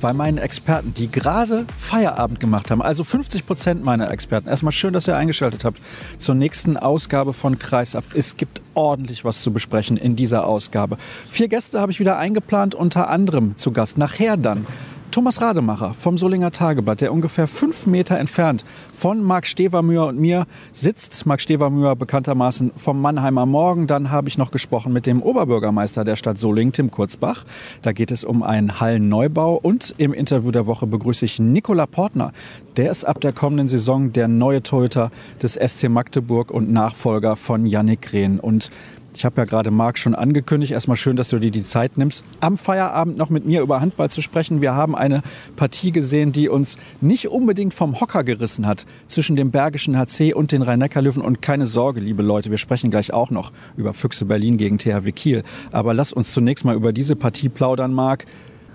bei 0.00 0.12
meinen 0.12 0.38
Experten, 0.38 0.94
die 0.94 1.10
gerade 1.10 1.66
Feierabend 1.78 2.40
gemacht 2.40 2.70
haben. 2.70 2.82
Also 2.82 3.04
50 3.04 3.46
Prozent 3.46 3.84
meiner 3.84 4.10
Experten. 4.10 4.48
Erstmal 4.48 4.72
schön, 4.72 4.92
dass 4.92 5.08
ihr 5.08 5.16
eingeschaltet 5.16 5.64
habt 5.64 5.80
zur 6.18 6.34
nächsten 6.34 6.76
Ausgabe 6.76 7.32
von 7.32 7.58
Kreisab. 7.58 8.04
Es 8.14 8.36
gibt 8.36 8.62
ordentlich 8.74 9.24
was 9.24 9.42
zu 9.42 9.52
besprechen 9.52 9.96
in 9.96 10.16
dieser 10.16 10.46
Ausgabe. 10.46 10.98
Vier 11.30 11.48
Gäste 11.48 11.80
habe 11.80 11.92
ich 11.92 12.00
wieder 12.00 12.18
eingeplant, 12.18 12.74
unter 12.74 13.08
anderem 13.08 13.56
zu 13.56 13.72
Gast. 13.72 13.98
Nachher 13.98 14.36
dann 14.36 14.66
Thomas 15.10 15.40
Rademacher 15.40 15.94
vom 15.94 16.18
Solinger 16.18 16.50
Tageblatt, 16.50 17.00
der 17.00 17.12
ungefähr 17.12 17.46
fünf 17.46 17.86
Meter 17.86 18.18
entfernt 18.18 18.64
von 18.92 19.22
Marc 19.22 19.46
Stevermüher 19.46 20.06
und 20.06 20.18
mir 20.18 20.46
sitzt. 20.72 21.24
Marc 21.24 21.40
Stevermüher 21.40 21.96
bekanntermaßen 21.96 22.72
vom 22.76 23.00
Mannheimer 23.00 23.46
Morgen. 23.46 23.86
Dann 23.86 24.10
habe 24.10 24.28
ich 24.28 24.36
noch 24.36 24.50
gesprochen 24.50 24.92
mit 24.92 25.06
dem 25.06 25.22
Oberbürgermeister 25.22 26.04
der 26.04 26.16
Stadt 26.16 26.38
Solingen, 26.38 26.72
Tim 26.72 26.90
Kurzbach. 26.90 27.44
Da 27.82 27.92
geht 27.92 28.10
es 28.10 28.24
um 28.24 28.42
einen 28.42 28.80
Hallenneubau. 28.80 29.54
Und 29.54 29.94
im 29.98 30.12
Interview 30.12 30.50
der 30.50 30.66
Woche 30.66 30.86
begrüße 30.86 31.24
ich 31.24 31.38
Nikola 31.38 31.86
Portner. 31.86 32.32
Der 32.76 32.90
ist 32.90 33.04
ab 33.04 33.20
der 33.20 33.32
kommenden 33.32 33.68
Saison 33.68 34.12
der 34.12 34.28
neue 34.28 34.62
Torhüter 34.62 35.10
des 35.42 35.54
SC 35.54 35.88
Magdeburg 35.88 36.50
und 36.50 36.70
Nachfolger 36.70 37.36
von 37.36 37.64
Yannick 37.64 38.12
Rehn. 38.12 38.38
Und 38.38 38.70
ich 39.16 39.24
habe 39.24 39.40
ja 39.40 39.44
gerade 39.46 39.70
Marc 39.70 39.98
schon 39.98 40.14
angekündigt. 40.14 40.72
Erstmal 40.72 40.98
schön, 40.98 41.16
dass 41.16 41.28
du 41.28 41.38
dir 41.38 41.50
die 41.50 41.64
Zeit 41.64 41.96
nimmst, 41.96 42.22
am 42.40 42.58
Feierabend 42.58 43.16
noch 43.16 43.30
mit 43.30 43.46
mir 43.46 43.62
über 43.62 43.80
Handball 43.80 44.10
zu 44.10 44.20
sprechen. 44.20 44.60
Wir 44.60 44.74
haben 44.74 44.94
eine 44.94 45.22
Partie 45.56 45.90
gesehen, 45.90 46.32
die 46.32 46.50
uns 46.50 46.76
nicht 47.00 47.28
unbedingt 47.28 47.72
vom 47.72 47.98
Hocker 47.98 48.24
gerissen 48.24 48.66
hat 48.66 48.84
zwischen 49.06 49.34
dem 49.34 49.50
Bergischen 49.50 49.96
HC 49.96 50.34
und 50.34 50.52
den 50.52 50.60
Rhein-Neckar-Löwen. 50.60 51.22
Und 51.22 51.40
keine 51.40 51.64
Sorge, 51.64 52.00
liebe 52.00 52.22
Leute, 52.22 52.50
wir 52.50 52.58
sprechen 52.58 52.90
gleich 52.90 53.12
auch 53.12 53.30
noch 53.30 53.52
über 53.76 53.94
Füchse 53.94 54.26
Berlin 54.26 54.58
gegen 54.58 54.76
THW 54.76 55.10
Kiel. 55.12 55.42
Aber 55.72 55.94
lass 55.94 56.12
uns 56.12 56.32
zunächst 56.32 56.66
mal 56.66 56.76
über 56.76 56.92
diese 56.92 57.16
Partie 57.16 57.48
plaudern, 57.48 57.94
Marc. 57.94 58.26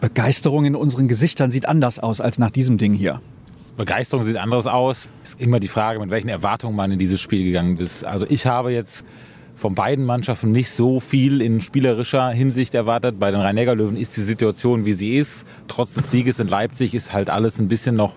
Begeisterung 0.01 0.65
in 0.65 0.75
unseren 0.75 1.07
Gesichtern 1.07 1.51
sieht 1.51 1.67
anders 1.67 1.99
aus 1.99 2.19
als 2.19 2.39
nach 2.39 2.49
diesem 2.49 2.79
Ding 2.79 2.93
hier. 2.95 3.21
Begeisterung 3.77 4.25
sieht 4.25 4.37
anders 4.37 4.65
aus. 4.65 5.07
Ist 5.23 5.39
immer 5.39 5.59
die 5.59 5.67
Frage, 5.67 5.99
mit 5.99 6.09
welchen 6.09 6.29
Erwartungen 6.29 6.75
man 6.75 6.91
in 6.91 6.97
dieses 6.97 7.21
Spiel 7.21 7.43
gegangen 7.43 7.77
ist. 7.77 8.03
Also 8.03 8.25
ich 8.27 8.47
habe 8.47 8.71
jetzt 8.71 9.05
von 9.61 9.75
beiden 9.75 10.05
Mannschaften 10.05 10.51
nicht 10.51 10.71
so 10.71 10.99
viel 10.99 11.39
in 11.39 11.61
spielerischer 11.61 12.31
Hinsicht 12.31 12.73
erwartet. 12.73 13.19
Bei 13.19 13.29
den 13.29 13.41
Rhein-Neckar-Löwen 13.41 13.95
ist 13.95 14.17
die 14.17 14.21
Situation, 14.21 14.85
wie 14.85 14.93
sie 14.93 15.17
ist. 15.17 15.45
Trotz 15.67 15.93
des 15.93 16.09
Sieges 16.09 16.39
in 16.39 16.47
Leipzig 16.47 16.95
ist 16.95 17.13
halt 17.13 17.29
alles 17.29 17.59
ein 17.59 17.67
bisschen 17.67 17.93
noch 17.93 18.15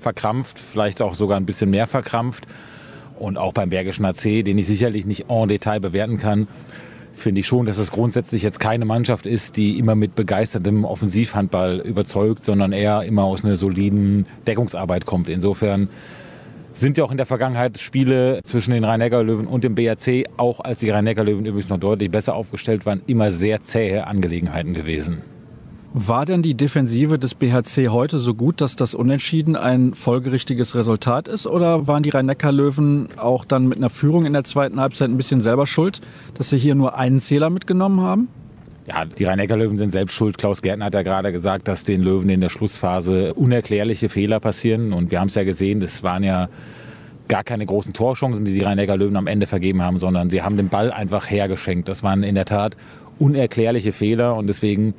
verkrampft, 0.00 0.58
vielleicht 0.58 1.02
auch 1.02 1.14
sogar 1.14 1.36
ein 1.36 1.44
bisschen 1.44 1.68
mehr 1.68 1.86
verkrampft. 1.86 2.46
Und 3.18 3.36
auch 3.36 3.52
beim 3.52 3.68
Bergischen 3.68 4.06
AC, 4.06 4.42
den 4.42 4.56
ich 4.56 4.66
sicherlich 4.66 5.04
nicht 5.04 5.26
en 5.28 5.48
Detail 5.48 5.80
bewerten 5.80 6.16
kann, 6.16 6.48
finde 7.14 7.42
ich 7.42 7.46
schon, 7.46 7.66
dass 7.66 7.76
es 7.76 7.90
grundsätzlich 7.90 8.40
jetzt 8.40 8.58
keine 8.58 8.86
Mannschaft 8.86 9.26
ist, 9.26 9.58
die 9.58 9.78
immer 9.78 9.96
mit 9.96 10.14
begeistertem 10.14 10.86
Offensivhandball 10.86 11.80
überzeugt, 11.80 12.42
sondern 12.42 12.72
eher 12.72 13.02
immer 13.02 13.24
aus 13.24 13.44
einer 13.44 13.56
soliden 13.56 14.24
Deckungsarbeit 14.46 15.04
kommt. 15.04 15.28
Insofern 15.28 15.90
sind 16.80 16.98
ja 16.98 17.04
auch 17.04 17.10
in 17.10 17.16
der 17.16 17.26
Vergangenheit 17.26 17.78
Spiele 17.78 18.40
zwischen 18.44 18.72
den 18.72 18.84
Rhein-Neckar-Löwen 18.84 19.46
und 19.46 19.64
dem 19.64 19.74
BRC, 19.74 20.26
auch 20.36 20.60
als 20.60 20.80
die 20.80 20.90
Rhein-Neckar-Löwen 20.90 21.46
übrigens 21.46 21.70
noch 21.70 21.78
deutlich 21.78 22.10
besser 22.10 22.34
aufgestellt 22.34 22.84
waren, 22.86 23.00
immer 23.06 23.32
sehr 23.32 23.60
zähe 23.62 24.06
Angelegenheiten 24.06 24.74
gewesen. 24.74 25.22
War 25.98 26.26
denn 26.26 26.42
die 26.42 26.54
Defensive 26.54 27.18
des 27.18 27.34
BHC 27.34 27.88
heute 27.88 28.18
so 28.18 28.34
gut, 28.34 28.60
dass 28.60 28.76
das 28.76 28.94
Unentschieden 28.94 29.56
ein 29.56 29.94
folgerichtiges 29.94 30.74
Resultat 30.74 31.26
ist? 31.26 31.46
Oder 31.46 31.86
waren 31.86 32.02
die 32.02 32.10
Rhein-Neckar-Löwen 32.10 33.08
auch 33.16 33.46
dann 33.46 33.66
mit 33.66 33.78
einer 33.78 33.88
Führung 33.88 34.26
in 34.26 34.34
der 34.34 34.44
zweiten 34.44 34.78
Halbzeit 34.78 35.08
ein 35.08 35.16
bisschen 35.16 35.40
selber 35.40 35.66
schuld, 35.66 36.02
dass 36.34 36.50
sie 36.50 36.58
hier 36.58 36.74
nur 36.74 36.98
einen 36.98 37.18
Zähler 37.18 37.48
mitgenommen 37.48 38.02
haben? 38.02 38.28
Ja, 38.86 39.04
die 39.04 39.24
Rhein-Neckar-Löwen 39.24 39.78
sind 39.78 39.90
selbst 39.90 40.14
schuld. 40.14 40.38
Klaus 40.38 40.62
Gärtner 40.62 40.84
hat 40.84 40.94
ja 40.94 41.02
gerade 41.02 41.32
gesagt, 41.32 41.66
dass 41.66 41.82
den 41.82 42.02
Löwen 42.02 42.28
in 42.28 42.40
der 42.40 42.50
Schlussphase 42.50 43.34
unerklärliche 43.34 44.08
Fehler 44.08 44.38
passieren. 44.38 44.92
Und 44.92 45.10
wir 45.10 45.18
haben 45.18 45.26
es 45.26 45.34
ja 45.34 45.42
gesehen, 45.42 45.80
das 45.80 46.02
waren 46.04 46.22
ja 46.22 46.48
gar 47.28 47.44
keine 47.44 47.66
großen 47.66 47.92
Torchancen, 47.92 48.44
die 48.44 48.52
die 48.52 48.60
Rhein-Neckar-Löwen 48.60 49.16
am 49.16 49.26
Ende 49.26 49.46
vergeben 49.46 49.82
haben, 49.82 49.98
sondern 49.98 50.30
sie 50.30 50.42
haben 50.42 50.56
den 50.56 50.68
Ball 50.68 50.92
einfach 50.92 51.30
hergeschenkt. 51.30 51.88
Das 51.88 52.02
waren 52.02 52.22
in 52.22 52.34
der 52.34 52.44
Tat 52.44 52.76
unerklärliche 53.18 53.92
Fehler 53.92 54.36
und 54.36 54.46
deswegen 54.46 54.94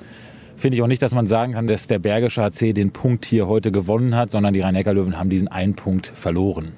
finde 0.55 0.75
ich 0.75 0.81
auch 0.81 0.88
nicht, 0.88 1.01
dass 1.01 1.13
man 1.13 1.27
sagen 1.27 1.53
kann, 1.53 1.67
dass 1.67 1.88
der 1.88 1.99
Bergische 1.99 2.41
HC 2.41 2.73
den 2.73 2.91
Punkt 2.91 3.25
hier 3.25 3.47
heute 3.47 3.71
gewonnen 3.71 4.15
hat, 4.15 4.31
sondern 4.31 4.53
die 4.53 4.61
Rhein-Neckar-Löwen 4.61 5.19
haben 5.19 5.29
diesen 5.29 5.47
einen 5.47 5.75
Punkt 5.75 6.07
verloren. 6.07 6.73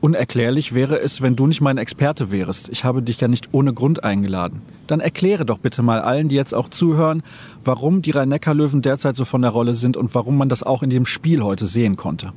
Unerklärlich 0.00 0.74
wäre 0.74 0.98
es, 0.98 1.20
wenn 1.20 1.36
du 1.36 1.46
nicht 1.46 1.60
mein 1.60 1.76
Experte 1.76 2.30
wärst. 2.30 2.70
Ich 2.70 2.84
habe 2.84 3.02
dich 3.02 3.20
ja 3.20 3.28
nicht 3.28 3.50
ohne 3.52 3.74
Grund 3.74 4.02
eingeladen. 4.02 4.62
Dann 4.86 5.00
erkläre 5.00 5.44
doch 5.44 5.58
bitte 5.58 5.82
mal 5.82 6.00
allen, 6.00 6.30
die 6.30 6.36
jetzt 6.36 6.54
auch 6.54 6.68
zuhören, 6.70 7.22
warum 7.64 8.00
die 8.00 8.12
Rhein-Neckar-Löwen 8.12 8.80
derzeit 8.80 9.14
so 9.14 9.26
von 9.26 9.42
der 9.42 9.50
Rolle 9.50 9.74
sind 9.74 9.98
und 9.98 10.14
warum 10.14 10.38
man 10.38 10.48
das 10.48 10.62
auch 10.62 10.82
in 10.82 10.88
dem 10.88 11.04
Spiel 11.04 11.42
heute 11.42 11.66
sehen 11.66 11.96
konnte. 11.96 12.32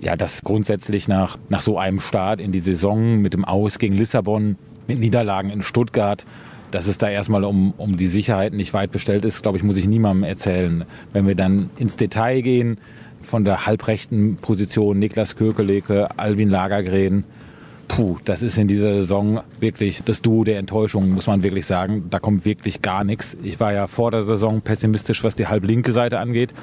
Ja, 0.00 0.16
das 0.16 0.42
grundsätzlich 0.42 1.08
nach, 1.08 1.38
nach 1.48 1.62
so 1.62 1.78
einem 1.78 2.00
Start 2.00 2.40
in 2.40 2.52
die 2.52 2.60
Saison 2.60 3.18
mit 3.18 3.32
dem 3.32 3.44
Aus 3.44 3.78
gegen 3.78 3.94
Lissabon, 3.94 4.56
mit 4.86 4.98
Niederlagen 4.98 5.50
in 5.50 5.62
Stuttgart, 5.62 6.24
dass 6.70 6.86
es 6.86 6.98
da 6.98 7.08
erstmal 7.08 7.44
um, 7.44 7.72
um 7.76 7.96
die 7.96 8.08
Sicherheit 8.08 8.52
nicht 8.52 8.74
weit 8.74 8.90
bestellt 8.90 9.24
ist, 9.24 9.42
glaube 9.42 9.58
ich, 9.58 9.64
muss 9.64 9.76
ich 9.76 9.86
niemandem 9.86 10.24
erzählen. 10.24 10.84
Wenn 11.12 11.26
wir 11.26 11.36
dann 11.36 11.70
ins 11.76 11.96
Detail 11.96 12.40
gehen, 12.42 12.78
von 13.24 13.44
der 13.44 13.66
halbrechten 13.66 14.36
Position 14.36 14.98
Niklas 14.98 15.36
Kökeleke, 15.36 16.08
Albin 16.18 16.50
Lagergren. 16.50 17.24
Puh, 17.88 18.16
das 18.24 18.42
ist 18.42 18.56
in 18.56 18.68
dieser 18.68 18.94
Saison 18.94 19.40
wirklich 19.60 20.02
das 20.04 20.22
Duo 20.22 20.44
der 20.44 20.58
Enttäuschung, 20.58 21.10
muss 21.10 21.26
man 21.26 21.42
wirklich 21.42 21.66
sagen. 21.66 22.04
Da 22.10 22.18
kommt 22.18 22.44
wirklich 22.44 22.82
gar 22.82 23.04
nichts. 23.04 23.36
Ich 23.42 23.60
war 23.60 23.72
ja 23.72 23.86
vor 23.86 24.10
der 24.10 24.22
Saison 24.22 24.60
pessimistisch, 24.60 25.22
was 25.24 25.34
die 25.34 25.46
halblinke 25.46 25.92
Seite 25.92 26.18
angeht. 26.18 26.54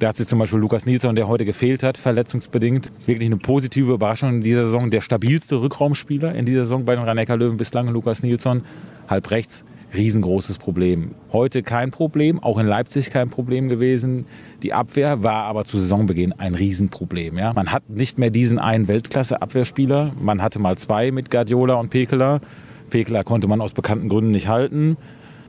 Da 0.00 0.08
hat 0.08 0.16
sich 0.16 0.26
zum 0.26 0.38
Beispiel 0.38 0.58
Lukas 0.58 0.86
Nilsson, 0.86 1.14
der 1.14 1.28
heute 1.28 1.44
gefehlt 1.44 1.82
hat, 1.82 1.98
verletzungsbedingt, 1.98 2.90
wirklich 3.04 3.26
eine 3.26 3.36
positive 3.36 3.92
Überraschung 3.92 4.36
in 4.36 4.40
dieser 4.40 4.64
Saison. 4.64 4.90
Der 4.90 5.02
stabilste 5.02 5.60
Rückraumspieler 5.60 6.34
in 6.34 6.46
dieser 6.46 6.62
Saison 6.62 6.86
bei 6.86 6.96
den 6.96 7.04
rhein 7.04 7.18
löwen 7.38 7.58
bislang, 7.58 7.86
Lukas 7.88 8.22
Nilsson, 8.22 8.62
halb 9.08 9.30
rechts 9.30 9.62
riesengroßes 9.94 10.56
Problem. 10.56 11.10
Heute 11.34 11.62
kein 11.62 11.90
Problem, 11.90 12.42
auch 12.42 12.56
in 12.56 12.66
Leipzig 12.66 13.10
kein 13.10 13.28
Problem 13.28 13.68
gewesen. 13.68 14.24
Die 14.62 14.72
Abwehr 14.72 15.22
war 15.22 15.44
aber 15.44 15.66
zu 15.66 15.78
Saisonbeginn 15.78 16.32
ein 16.32 16.54
Riesenproblem. 16.54 17.36
Ja? 17.36 17.52
Man 17.52 17.70
hat 17.70 17.90
nicht 17.90 18.18
mehr 18.18 18.30
diesen 18.30 18.58
einen 18.58 18.88
Weltklasse-Abwehrspieler. 18.88 20.12
Man 20.18 20.40
hatte 20.40 20.60
mal 20.60 20.78
zwei 20.78 21.10
mit 21.10 21.30
Guardiola 21.30 21.74
und 21.74 21.90
Pekeler. 21.90 22.40
Pekeler 22.88 23.22
konnte 23.22 23.48
man 23.48 23.60
aus 23.60 23.74
bekannten 23.74 24.08
Gründen 24.08 24.30
nicht 24.30 24.48
halten. 24.48 24.96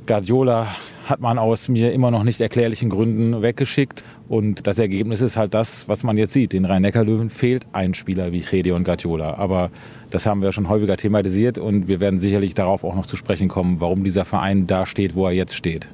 Guardiola 0.07 0.67
hat 1.05 1.19
man 1.19 1.37
aus 1.37 1.67
mir 1.67 1.91
immer 1.91 2.09
noch 2.09 2.23
nicht 2.23 2.41
erklärlichen 2.41 2.89
Gründen 2.89 3.41
weggeschickt. 3.41 4.03
Und 4.27 4.65
das 4.65 4.79
Ergebnis 4.79 5.21
ist 5.21 5.37
halt 5.37 5.53
das, 5.53 5.87
was 5.87 6.03
man 6.03 6.17
jetzt 6.17 6.33
sieht. 6.33 6.53
Den 6.53 6.65
Rhein-Neckar-Löwen 6.65 7.29
fehlt 7.29 7.65
ein 7.73 7.93
Spieler 7.93 8.31
wie 8.31 8.71
und 8.71 8.83
Guardiola. 8.83 9.35
Aber 9.35 9.69
das 10.09 10.25
haben 10.25 10.41
wir 10.41 10.51
schon 10.51 10.69
häufiger 10.69 10.97
thematisiert 10.97 11.57
und 11.57 11.87
wir 11.87 11.99
werden 11.99 12.19
sicherlich 12.19 12.53
darauf 12.53 12.83
auch 12.83 12.95
noch 12.95 13.05
zu 13.05 13.15
sprechen 13.15 13.47
kommen, 13.47 13.79
warum 13.79 14.03
dieser 14.03 14.25
Verein 14.25 14.67
da 14.67 14.85
steht, 14.85 15.15
wo 15.15 15.25
er 15.25 15.33
jetzt 15.33 15.55
steht. 15.55 15.87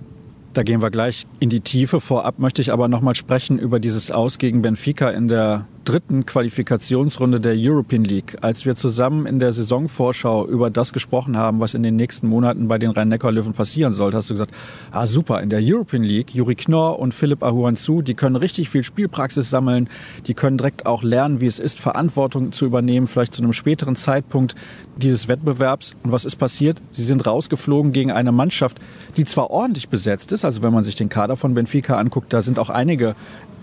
Da 0.53 0.63
gehen 0.63 0.81
wir 0.81 0.90
gleich 0.90 1.28
in 1.40 1.50
die 1.50 1.59
Tiefe. 1.59 2.02
Vorab 2.02 2.40
möchte 2.40 2.61
ich 2.61 2.72
aber 2.72 2.87
noch 2.87 3.02
mal 3.02 3.14
sprechen 3.14 3.59
über 3.59 3.79
dieses 3.79 4.09
Aus 4.09 4.40
gegen 4.40 4.61
Benfica 4.61 5.09
in 5.09 5.28
der 5.28 5.67
dritten 5.87 6.25
Qualifikationsrunde 6.25 7.39
der 7.39 7.53
European 7.55 8.03
League, 8.03 8.37
als 8.41 8.66
wir 8.66 8.75
zusammen 8.75 9.25
in 9.25 9.39
der 9.39 9.53
Saisonvorschau 9.53 10.45
über 10.45 10.69
das 10.69 10.91
gesprochen 10.91 11.37
haben, 11.37 11.61
was 11.61 11.75
in 11.75 11.81
den 11.81 11.95
nächsten 11.95 12.28
Monaten 12.28 12.67
bei 12.67 12.78
den 12.78 12.91
Rhein-Neckar-Löwen 12.91 13.53
passieren 13.53 13.93
soll, 13.93 14.11
hast 14.13 14.29
du 14.29 14.34
gesagt, 14.34 14.53
ah 14.91 15.07
super, 15.07 15.41
in 15.41 15.49
der 15.49 15.61
European 15.63 16.03
League, 16.03 16.35
Juri 16.35 16.55
Knorr 16.55 16.99
und 16.99 17.13
Philipp 17.13 17.41
Ahuanzu, 17.41 18.01
die 18.01 18.16
können 18.16 18.35
richtig 18.35 18.69
viel 18.69 18.84
Spielpraxis 18.84 19.49
sammeln, 19.49 19.87
die 20.28 20.34
können 20.34 20.57
direkt 20.57 20.85
auch 20.85 21.03
lernen, 21.03 21.39
wie 21.39 21.47
es 21.47 21.57
ist, 21.57 21.79
Verantwortung 21.79 22.51
zu 22.51 22.66
übernehmen, 22.66 23.07
vielleicht 23.07 23.34
zu 23.34 23.41
einem 23.41 23.53
späteren 23.53 23.95
Zeitpunkt 23.95 24.55
dieses 24.97 25.29
Wettbewerbs. 25.29 25.95
Und 26.03 26.11
was 26.11 26.25
ist 26.25 26.35
passiert? 26.35 26.81
Sie 26.91 27.03
sind 27.03 27.25
rausgeflogen 27.25 27.93
gegen 27.93 28.11
eine 28.11 28.34
Mannschaft, 28.34 28.78
die 29.16 29.23
zwar 29.23 29.51
ordentlich 29.51 29.87
besetzt 29.87 30.34
ist, 30.34 30.43
also 30.43 30.61
wenn 30.63 30.73
man 30.73 30.84
sich 30.84 30.97
den 30.97 31.07
Kader 31.07 31.37
von 31.37 31.53
Benfica 31.53 31.97
anguckt, 31.97 32.34
da 32.34 32.41
sind 32.41 32.59
auch 32.59 32.69
einige 32.69 33.16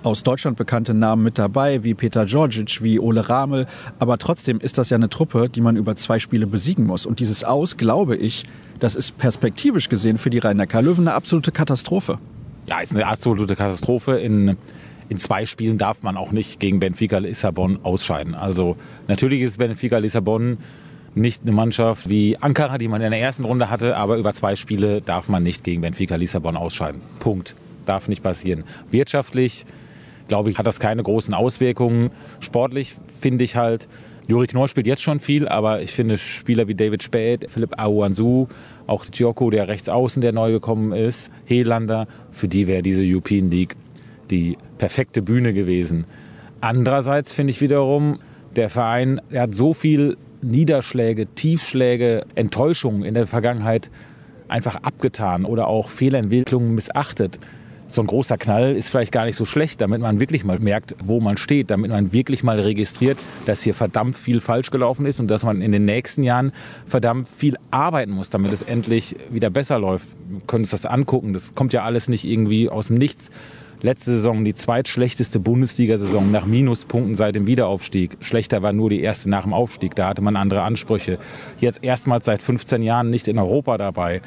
aus 0.05 0.23
Deutschland 0.23 0.57
bekannte 0.57 0.95
Namen 0.95 1.23
mit 1.23 1.39
dabei, 1.39 1.83
wie 1.83 1.95
Peter 1.95 2.27
Georgic, 2.27 2.83
wie 2.83 3.01
Ole 3.01 3.29
Ramel. 3.29 3.67
Aber 3.99 4.19
trotzdem 4.19 4.61
ist 4.61 4.79
das 4.79 4.91
ja 4.91 4.97
eine 4.97 5.09
Truppe, 5.09 5.49
die 5.49 5.61
man 5.61 5.77
über 5.77 5.97
zwei 5.97 6.19
Spiele 6.19 6.47
besiegen 6.47 6.87
muss. 6.87 7.07
Und 7.07 7.21
dieses 7.21 7.43
Aus, 7.43 7.77
glaube 7.77 8.17
ich, 8.17 8.45
das 8.81 8.95
ist 8.95 9.17
perspektivisch 9.19 9.89
gesehen 9.89 10.19
für 10.19 10.31
die 10.31 10.39
Rhein-Neckar-Löwen 10.39 11.09
eine 11.09 11.17
absolute 11.17 11.53
Katastrophe. 11.53 12.19
Ja, 12.67 12.81
ist 12.81 12.93
eine 12.93 13.07
absolute 13.07 13.57
Katastrophe. 13.57 14.19
In, 14.19 14.57
in 15.09 15.19
zwei 15.19 15.47
Spielen 15.47 15.79
darf 15.79 16.03
man 16.03 16.17
auch 16.17 16.33
nicht 16.33 16.61
gegen 16.61 16.81
Benfica 16.81 17.19
Lissabon 17.19 17.79
ausscheiden. 17.83 18.35
Also 18.35 18.77
natürlich 19.09 19.41
ist 19.41 19.59
Benfica 19.59 19.99
Lissabon 19.99 20.59
nicht 21.15 21.43
eine 21.43 21.53
Mannschaft 21.53 22.09
wie 22.09 22.37
Ankara, 22.39 22.77
die 22.77 22.89
man 22.89 23.01
in 23.01 23.11
der 23.11 23.21
ersten 23.21 23.45
Runde 23.45 23.71
hatte, 23.71 23.97
aber 23.97 24.17
über 24.19 24.35
zwei 24.35 24.57
Spiele 24.57 25.01
darf 25.01 25.29
man 25.29 25.43
nicht 25.43 25.65
gegen 25.65 25.81
Benfica 25.81 26.17
Lissabon 26.17 26.57
ausscheiden. 26.57 27.01
Punkt. 27.21 27.55
Darf 27.87 28.09
nicht 28.09 28.23
passieren. 28.23 28.65
Wirtschaftlich, 28.91 29.67
glaube 30.29 30.51
ich, 30.51 30.59
hat 30.59 30.67
das 30.67 30.81
keine 30.81 31.03
großen 31.03 31.35
Auswirkungen. 31.35 32.11
Sportlich 32.41 32.95
finde 33.21 33.45
ich 33.45 33.57
halt, 33.57 33.89
Juri 34.27 34.47
Knorr 34.47 34.69
spielt 34.69 34.87
jetzt 34.87 35.03
schon 35.03 35.21
viel, 35.21 35.49
aber 35.49 35.83
ich 35.83 35.93
finde 35.93 36.17
Spieler 36.17 36.67
wie 36.67 36.75
David 36.75 37.03
Späth, 37.03 37.51
Philipp 37.51 37.79
Aouanzou, 37.79 38.49
auch 38.87 39.05
Giocco, 39.11 39.51
der 39.51 39.69
rechts 39.69 39.89
außen, 39.89 40.23
der 40.23 40.33
neu 40.33 40.51
gekommen 40.51 40.93
ist, 40.93 41.31
Helander, 41.45 42.07
für 42.31 42.49
die 42.49 42.67
wäre 42.67 42.83
diese 42.83 43.03
European 43.03 43.51
League 43.51 43.77
die 44.31 44.57
perfekte 44.79 45.21
Bühne 45.21 45.53
gewesen. 45.53 46.07
Andererseits 46.63 47.35
finde 47.35 47.51
ich 47.51 47.61
wiederum, 47.61 48.19
der 48.57 48.71
Verein 48.71 49.21
der 49.31 49.43
hat 49.43 49.55
so 49.55 49.75
viel 49.75 50.17
Niederschläge, 50.41 51.27
Tiefschläge, 51.27 52.23
Enttäuschungen 52.35 53.05
in 53.05 53.15
der 53.15 53.27
Vergangenheit 53.27 53.91
einfach 54.49 54.77
abgetan 54.77 55.45
oder 55.45 55.69
auch 55.69 55.89
Fehlentwicklungen 55.89 56.75
missachtet. 56.75 57.39
So 57.95 58.03
ein 58.03 58.09
großer 58.09 58.39
Knall 58.39 58.75
ist 58.75 58.89
vielleicht 58.89 59.13
gar 59.13 59.25
nicht 59.25 59.37
so 59.37 59.45
schlecht, 59.45 59.81
damit 59.81 60.01
man 60.01 60.19
wirklich 60.19 60.43
mal 60.43 60.59
merkt, 60.59 60.97
wo 61.05 61.21
man 61.21 61.37
steht, 61.37 61.71
damit 61.71 61.93
man 61.93 62.13
wirklich 62.13 62.43
mal 62.43 62.59
registriert, 62.59 63.21
dass 63.47 63.63
hier 63.63 63.73
verdammt 63.73 64.19
viel 64.19 64.41
falsch 64.41 64.73
gelaufen 64.73 65.07
ist 65.07 65.21
und 65.21 65.29
dass 65.29 65.45
man 65.45 65.63
in 65.63 65.71
den 65.71 65.85
nächsten 65.85 66.25
Jahren 66.25 66.51
verdammt 66.89 67.29
viel 67.29 67.57
arbeiten 67.71 68.11
muss, 68.11 68.31
damit 68.31 68.53
es 68.53 68.63
endlich 68.63 69.15
wieder 69.31 69.49
besser 69.49 69.79
läuft. 69.79 70.09
Wir 70.29 70.41
können 70.49 70.65
uns 70.65 70.73
das 70.73 70.87
angucken, 70.87 71.35
das 71.35 71.55
kommt 71.55 71.73
ja 71.73 71.85
alles 71.85 72.09
nicht 72.09 72.25
irgendwie 72.25 72.69
aus 72.69 72.89
dem 72.89 72.99
Nichts 72.99 73.31
letzte 73.85 74.15
Saison 74.15 74.45
die 74.45 74.55
zweitschlechteste 74.55 75.39
Bundesliga-Saison 75.39 76.31
nach 76.31 76.47
Minuspunkten 76.47 77.15
seit 77.15 77.37
dem 77.37 77.47
Wiederaufstieg. 77.47 78.17
Schlechter 78.21 78.63
war 78.63 78.73
nur 78.73 78.89
die 78.89 79.03
erste 79.03 79.29
nach 79.29 79.43
dem 79.43 79.53
Aufstieg. 79.53 79.95
Da 79.95 80.09
hatte 80.09 80.23
man 80.23 80.37
andere 80.37 80.63
Ansprüche. 80.63 81.19
Jetzt 81.61 81.85
erstmals 81.85 82.25
seit 82.25 82.41
15 82.41 82.83
Jahren 82.83 83.11
nicht 83.11 83.29
in 83.29 83.39
Europa 83.39 83.77
dabei. 83.77 84.23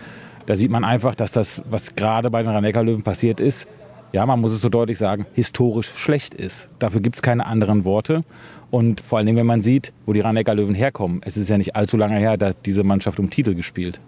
Da 0.48 0.56
sieht 0.56 0.72
man 0.72 0.84
einfach, 0.84 1.14
dass 1.14 1.32
das, 1.32 1.62
was 1.70 1.96
gerade 1.96 2.32
bei 2.32 2.42
den 2.42 2.52
Rhein-Neckar-Löwen 2.52 3.04
passiert 3.04 3.40
ist, 3.40 3.68
ja, 4.14 4.26
man 4.26 4.40
muss 4.40 4.54
es 4.54 4.62
so 4.62 4.70
deutlich 4.70 4.98
sagen, 4.98 5.26
historisch 5.34 5.92
schlecht 5.96 6.34
ist. 6.34 6.70
Dafür 6.80 7.02
gibt 7.02 7.18
es 7.18 7.22
keine 7.22 7.46
anderen 7.46 7.84
Worte. 7.84 8.24
Und 8.72 9.02
vor 9.02 9.18
allen 9.18 9.28
Dingen, 9.28 9.38
wenn 9.38 9.46
man 9.46 9.60
sieht, 9.60 9.92
wo 10.06 10.14
die 10.14 10.22
Rhein-Neckar-Löwen 10.22 10.74
herkommen. 10.74 11.22
Es 11.26 11.36
ist 11.36 11.50
ja 11.50 11.58
nicht 11.58 11.76
allzu 11.76 11.98
lange 11.98 12.18
her, 12.18 12.38
da 12.38 12.48
hat 12.48 12.66
diese 12.66 12.84
Mannschaft 12.84 13.20
um 13.20 13.30
Titel 13.30 13.54
gespielt. 13.54 14.00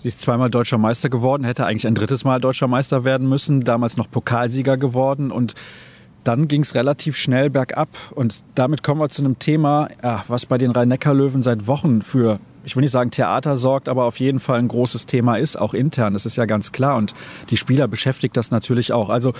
Sie 0.00 0.08
ist 0.08 0.20
zweimal 0.20 0.50
deutscher 0.50 0.78
Meister 0.78 1.08
geworden, 1.08 1.44
hätte 1.44 1.64
eigentlich 1.64 1.86
ein 1.86 1.94
drittes 1.94 2.22
Mal 2.22 2.38
deutscher 2.40 2.68
Meister 2.68 3.04
werden 3.04 3.28
müssen, 3.28 3.64
damals 3.64 3.96
noch 3.96 4.10
Pokalsieger 4.10 4.76
geworden 4.76 5.32
und 5.32 5.54
dann 6.22 6.46
ging 6.46 6.60
es 6.60 6.74
relativ 6.74 7.16
schnell 7.16 7.48
bergab. 7.48 7.88
Und 8.14 8.44
damit 8.54 8.82
kommen 8.82 9.00
wir 9.00 9.08
zu 9.08 9.22
einem 9.22 9.38
Thema, 9.38 9.88
was 10.28 10.44
bei 10.44 10.58
den 10.58 10.70
Rhein-Neckar-Löwen 10.70 11.42
seit 11.42 11.66
Wochen 11.66 12.02
für, 12.02 12.38
ich 12.68 12.76
will 12.76 12.82
nicht 12.82 12.90
sagen 12.90 13.10
Theater 13.10 13.56
sorgt, 13.56 13.88
aber 13.88 14.04
auf 14.04 14.20
jeden 14.20 14.40
Fall 14.40 14.58
ein 14.58 14.68
großes 14.68 15.06
Thema 15.06 15.36
ist, 15.36 15.56
auch 15.56 15.72
intern. 15.72 16.12
Das 16.12 16.26
ist 16.26 16.36
ja 16.36 16.44
ganz 16.44 16.70
klar. 16.70 16.96
Und 16.96 17.14
die 17.48 17.56
Spieler 17.56 17.88
beschäftigt 17.88 18.36
das 18.36 18.50
natürlich 18.50 18.92
auch. 18.92 19.08
Also 19.08 19.32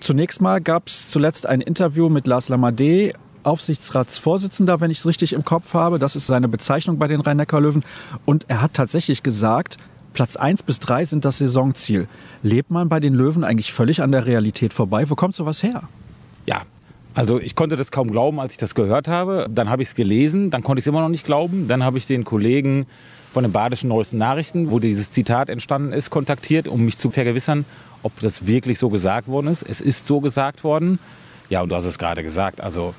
zunächst 0.00 0.40
mal 0.40 0.58
gab 0.58 0.88
es 0.88 1.10
zuletzt 1.10 1.44
ein 1.44 1.60
Interview 1.60 2.08
mit 2.08 2.26
Lars 2.26 2.48
Lamadé, 2.48 3.12
Aufsichtsratsvorsitzender, 3.42 4.80
wenn 4.80 4.90
ich 4.90 5.00
es 5.00 5.06
richtig 5.06 5.34
im 5.34 5.44
Kopf 5.44 5.74
habe. 5.74 5.98
Das 5.98 6.16
ist 6.16 6.26
seine 6.26 6.48
Bezeichnung 6.48 6.96
bei 6.96 7.08
den 7.08 7.20
Rhein-Neckar-Löwen. 7.20 7.84
Und 8.24 8.46
er 8.48 8.62
hat 8.62 8.72
tatsächlich 8.72 9.22
gesagt, 9.22 9.76
Platz 10.14 10.36
1 10.36 10.62
bis 10.62 10.80
3 10.80 11.04
sind 11.04 11.26
das 11.26 11.38
Saisonziel. 11.38 12.08
Lebt 12.42 12.70
man 12.70 12.88
bei 12.88 13.00
den 13.00 13.12
Löwen 13.12 13.44
eigentlich 13.44 13.74
völlig 13.74 14.00
an 14.00 14.12
der 14.12 14.24
Realität 14.24 14.72
vorbei? 14.72 15.10
Wo 15.10 15.14
kommt 15.14 15.34
sowas 15.34 15.62
her? 15.62 15.82
Ja, 16.46 16.62
also 17.14 17.40
ich 17.40 17.54
konnte 17.54 17.76
das 17.76 17.90
kaum 17.90 18.10
glauben, 18.10 18.40
als 18.40 18.52
ich 18.52 18.58
das 18.58 18.74
gehört 18.74 19.08
habe. 19.08 19.46
Dann 19.50 19.68
habe 19.68 19.82
ich 19.82 19.88
es 19.88 19.94
gelesen, 19.94 20.50
dann 20.50 20.62
konnte 20.62 20.78
ich 20.78 20.84
es 20.84 20.86
immer 20.86 21.00
noch 21.00 21.08
nicht 21.08 21.24
glauben. 21.24 21.68
Dann 21.68 21.84
habe 21.84 21.98
ich 21.98 22.06
den 22.06 22.24
Kollegen 22.24 22.86
von 23.32 23.42
den 23.44 23.52
Badischen 23.52 23.88
Neuesten 23.88 24.18
Nachrichten, 24.18 24.70
wo 24.70 24.78
dieses 24.78 25.10
Zitat 25.10 25.48
entstanden 25.48 25.92
ist, 25.92 26.10
kontaktiert, 26.10 26.68
um 26.68 26.84
mich 26.84 26.98
zu 26.98 27.10
vergewissern, 27.10 27.64
ob 28.02 28.18
das 28.20 28.46
wirklich 28.46 28.78
so 28.78 28.88
gesagt 28.90 29.28
worden 29.28 29.48
ist. 29.48 29.62
Es 29.62 29.80
ist 29.80 30.06
so 30.06 30.20
gesagt 30.20 30.64
worden. 30.64 30.98
Ja, 31.48 31.62
und 31.62 31.70
du 31.70 31.76
hast 31.76 31.84
es 31.84 31.98
gerade 31.98 32.22
gesagt. 32.22 32.60
Also 32.60 32.94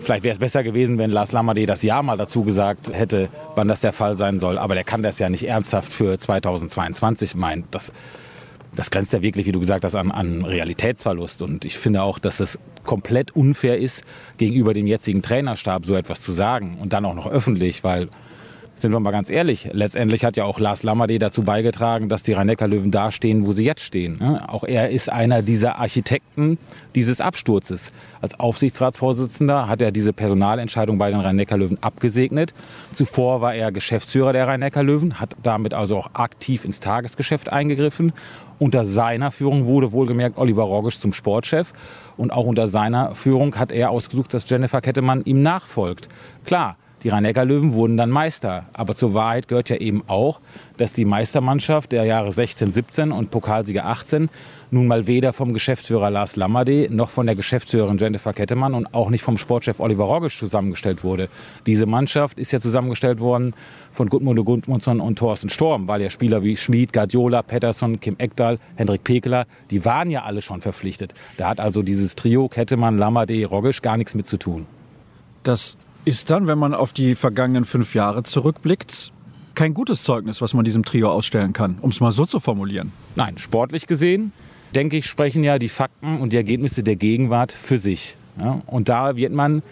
Vielleicht 0.00 0.22
wäre 0.22 0.34
es 0.34 0.38
besser 0.38 0.62
gewesen, 0.62 0.98
wenn 0.98 1.10
Lars 1.10 1.32
Lamadé 1.32 1.66
das 1.66 1.82
Jahr 1.82 2.02
mal 2.02 2.16
dazu 2.16 2.44
gesagt 2.44 2.92
hätte, 2.92 3.28
wann 3.54 3.68
das 3.68 3.80
der 3.80 3.92
Fall 3.92 4.16
sein 4.16 4.38
soll. 4.38 4.58
Aber 4.58 4.74
der 4.74 4.84
kann 4.84 5.02
das 5.02 5.18
ja 5.18 5.28
nicht 5.28 5.48
ernsthaft 5.48 5.92
für 5.92 6.18
2022 6.18 7.34
meinen. 7.34 7.64
Das, 7.70 7.92
das 8.76 8.90
grenzt 8.90 9.12
ja 9.12 9.22
wirklich, 9.22 9.46
wie 9.46 9.52
du 9.52 9.60
gesagt 9.60 9.84
hast, 9.84 9.94
an, 9.94 10.10
an 10.10 10.44
Realitätsverlust. 10.44 11.42
Und 11.42 11.64
ich 11.64 11.78
finde 11.78 12.02
auch, 12.02 12.18
dass 12.18 12.40
es 12.40 12.58
komplett 12.84 13.34
unfair 13.34 13.78
ist, 13.78 14.04
gegenüber 14.38 14.74
dem 14.74 14.86
jetzigen 14.86 15.22
Trainerstab 15.22 15.84
so 15.84 15.94
etwas 15.94 16.20
zu 16.22 16.32
sagen. 16.32 16.78
Und 16.80 16.92
dann 16.92 17.04
auch 17.04 17.14
noch 17.14 17.26
öffentlich, 17.26 17.82
weil 17.82 18.08
sind 18.78 18.92
wir 18.92 19.00
mal 19.00 19.10
ganz 19.10 19.30
ehrlich, 19.30 19.70
letztendlich 19.72 20.22
hat 20.22 20.36
ja 20.36 20.44
auch 20.44 20.60
Lars 20.60 20.82
Lammerde 20.82 21.18
dazu 21.18 21.42
beigetragen, 21.42 22.10
dass 22.10 22.22
die 22.22 22.34
Rhein-Neckar-Löwen 22.34 22.90
da 22.90 23.10
stehen, 23.10 23.46
wo 23.46 23.54
sie 23.54 23.64
jetzt 23.64 23.82
stehen. 23.82 24.20
Auch 24.46 24.64
er 24.64 24.90
ist 24.90 25.10
einer 25.10 25.40
dieser 25.40 25.78
Architekten 25.78 26.58
dieses 26.94 27.22
Absturzes. 27.22 27.92
Als 28.20 28.38
Aufsichtsratsvorsitzender 28.38 29.66
hat 29.66 29.80
er 29.80 29.92
diese 29.92 30.12
Personalentscheidung 30.12 30.98
bei 30.98 31.10
den 31.10 31.20
Rhein-Neckar-Löwen 31.20 31.78
abgesegnet. 31.80 32.52
Zuvor 32.92 33.40
war 33.40 33.54
er 33.54 33.72
Geschäftsführer 33.72 34.34
der 34.34 34.46
Rhein-Neckar-Löwen, 34.46 35.20
hat 35.20 35.34
damit 35.42 35.72
also 35.72 35.96
auch 35.96 36.10
aktiv 36.12 36.66
ins 36.66 36.78
Tagesgeschäft 36.78 37.50
eingegriffen. 37.50 38.12
Unter 38.58 38.84
seiner 38.84 39.30
Führung 39.30 39.66
wurde 39.66 39.92
wohlgemerkt 39.92 40.38
Oliver 40.38 40.62
Rogisch 40.62 40.98
zum 40.98 41.12
Sportchef. 41.12 41.72
Und 42.16 42.32
auch 42.32 42.46
unter 42.46 42.68
seiner 42.68 43.14
Führung 43.14 43.56
hat 43.56 43.72
er 43.72 43.90
ausgesucht, 43.90 44.32
dass 44.32 44.48
Jennifer 44.48 44.80
Kettemann 44.80 45.22
ihm 45.24 45.42
nachfolgt. 45.42 46.08
Klar, 46.44 46.76
die 47.02 47.08
Rhein-Neckar-Löwen 47.08 47.74
wurden 47.74 47.96
dann 47.96 48.10
Meister. 48.10 48.64
Aber 48.72 48.94
zur 48.94 49.14
Wahrheit 49.14 49.48
gehört 49.48 49.68
ja 49.68 49.76
eben 49.76 50.02
auch, 50.06 50.40
dass 50.78 50.92
die 50.92 51.04
Meistermannschaft 51.04 51.92
der 51.92 52.04
Jahre 52.04 52.32
16, 52.32 52.72
17 52.72 53.12
und 53.12 53.30
Pokalsieger 53.30 53.84
18 53.84 54.28
nun 54.70 54.86
mal 54.86 55.06
weder 55.06 55.32
vom 55.32 55.52
Geschäftsführer 55.52 56.10
Lars 56.10 56.36
Lammerde 56.36 56.88
noch 56.90 57.10
von 57.10 57.26
der 57.26 57.36
Geschäftsführerin 57.36 57.98
Jennifer 57.98 58.32
Kettemann 58.32 58.74
und 58.74 58.92
auch 58.94 59.10
nicht 59.10 59.22
vom 59.22 59.38
Sportchef 59.38 59.78
Oliver 59.78 60.04
Rogisch 60.04 60.38
zusammengestellt 60.38 61.04
wurde. 61.04 61.28
Diese 61.66 61.86
Mannschaft 61.86 62.38
ist 62.38 62.52
ja 62.52 62.60
zusammengestellt 62.60 63.20
worden 63.20 63.54
von 63.92 64.08
Gudmundur 64.08 64.44
Gudmundsson 64.44 65.00
und 65.00 65.18
Thorsten 65.18 65.50
Storm, 65.50 65.86
weil 65.88 66.02
ja 66.02 66.10
Spieler 66.10 66.42
wie 66.42 66.56
Schmid, 66.56 66.92
Guardiola, 66.92 67.42
Pettersson, 67.42 68.00
Kim 68.00 68.16
Ekdal, 68.18 68.58
Hendrik 68.74 69.04
Pekeler, 69.04 69.46
die 69.70 69.84
waren 69.84 70.10
ja 70.10 70.24
alle 70.24 70.42
schon 70.42 70.60
verpflichtet. 70.60 71.14
Da 71.36 71.48
hat 71.48 71.60
also 71.60 71.82
dieses 71.82 72.16
Trio 72.16 72.48
Kettemann, 72.48 72.98
Lammerde, 72.98 73.44
Rogisch 73.44 73.82
gar 73.82 73.96
nichts 73.96 74.14
mit 74.14 74.26
zu 74.26 74.38
tun. 74.38 74.66
Das 75.42 75.76
ist 76.06 76.30
dann, 76.30 76.46
wenn 76.46 76.58
man 76.58 76.72
auf 76.72 76.92
die 76.92 77.16
vergangenen 77.16 77.64
fünf 77.64 77.94
Jahre 77.94 78.22
zurückblickt, 78.22 79.12
kein 79.56 79.74
gutes 79.74 80.04
Zeugnis, 80.04 80.40
was 80.40 80.54
man 80.54 80.64
diesem 80.64 80.84
Trio 80.84 81.10
ausstellen 81.10 81.52
kann, 81.52 81.78
um 81.80 81.90
es 81.90 82.00
mal 82.00 82.12
so 82.12 82.24
zu 82.24 82.38
formulieren. 82.38 82.92
Nein, 83.16 83.38
sportlich 83.38 83.88
gesehen, 83.88 84.32
denke 84.74 84.96
ich, 84.96 85.06
sprechen 85.06 85.42
ja 85.42 85.58
die 85.58 85.68
Fakten 85.68 86.18
und 86.18 86.32
die 86.32 86.36
Ergebnisse 86.36 86.84
der 86.84 86.94
Gegenwart 86.94 87.50
für 87.50 87.78
sich. 87.78 88.16
Ja, 88.40 88.62
und 88.66 88.88
da 88.88 89.16
wird 89.16 89.32
man 89.32 89.62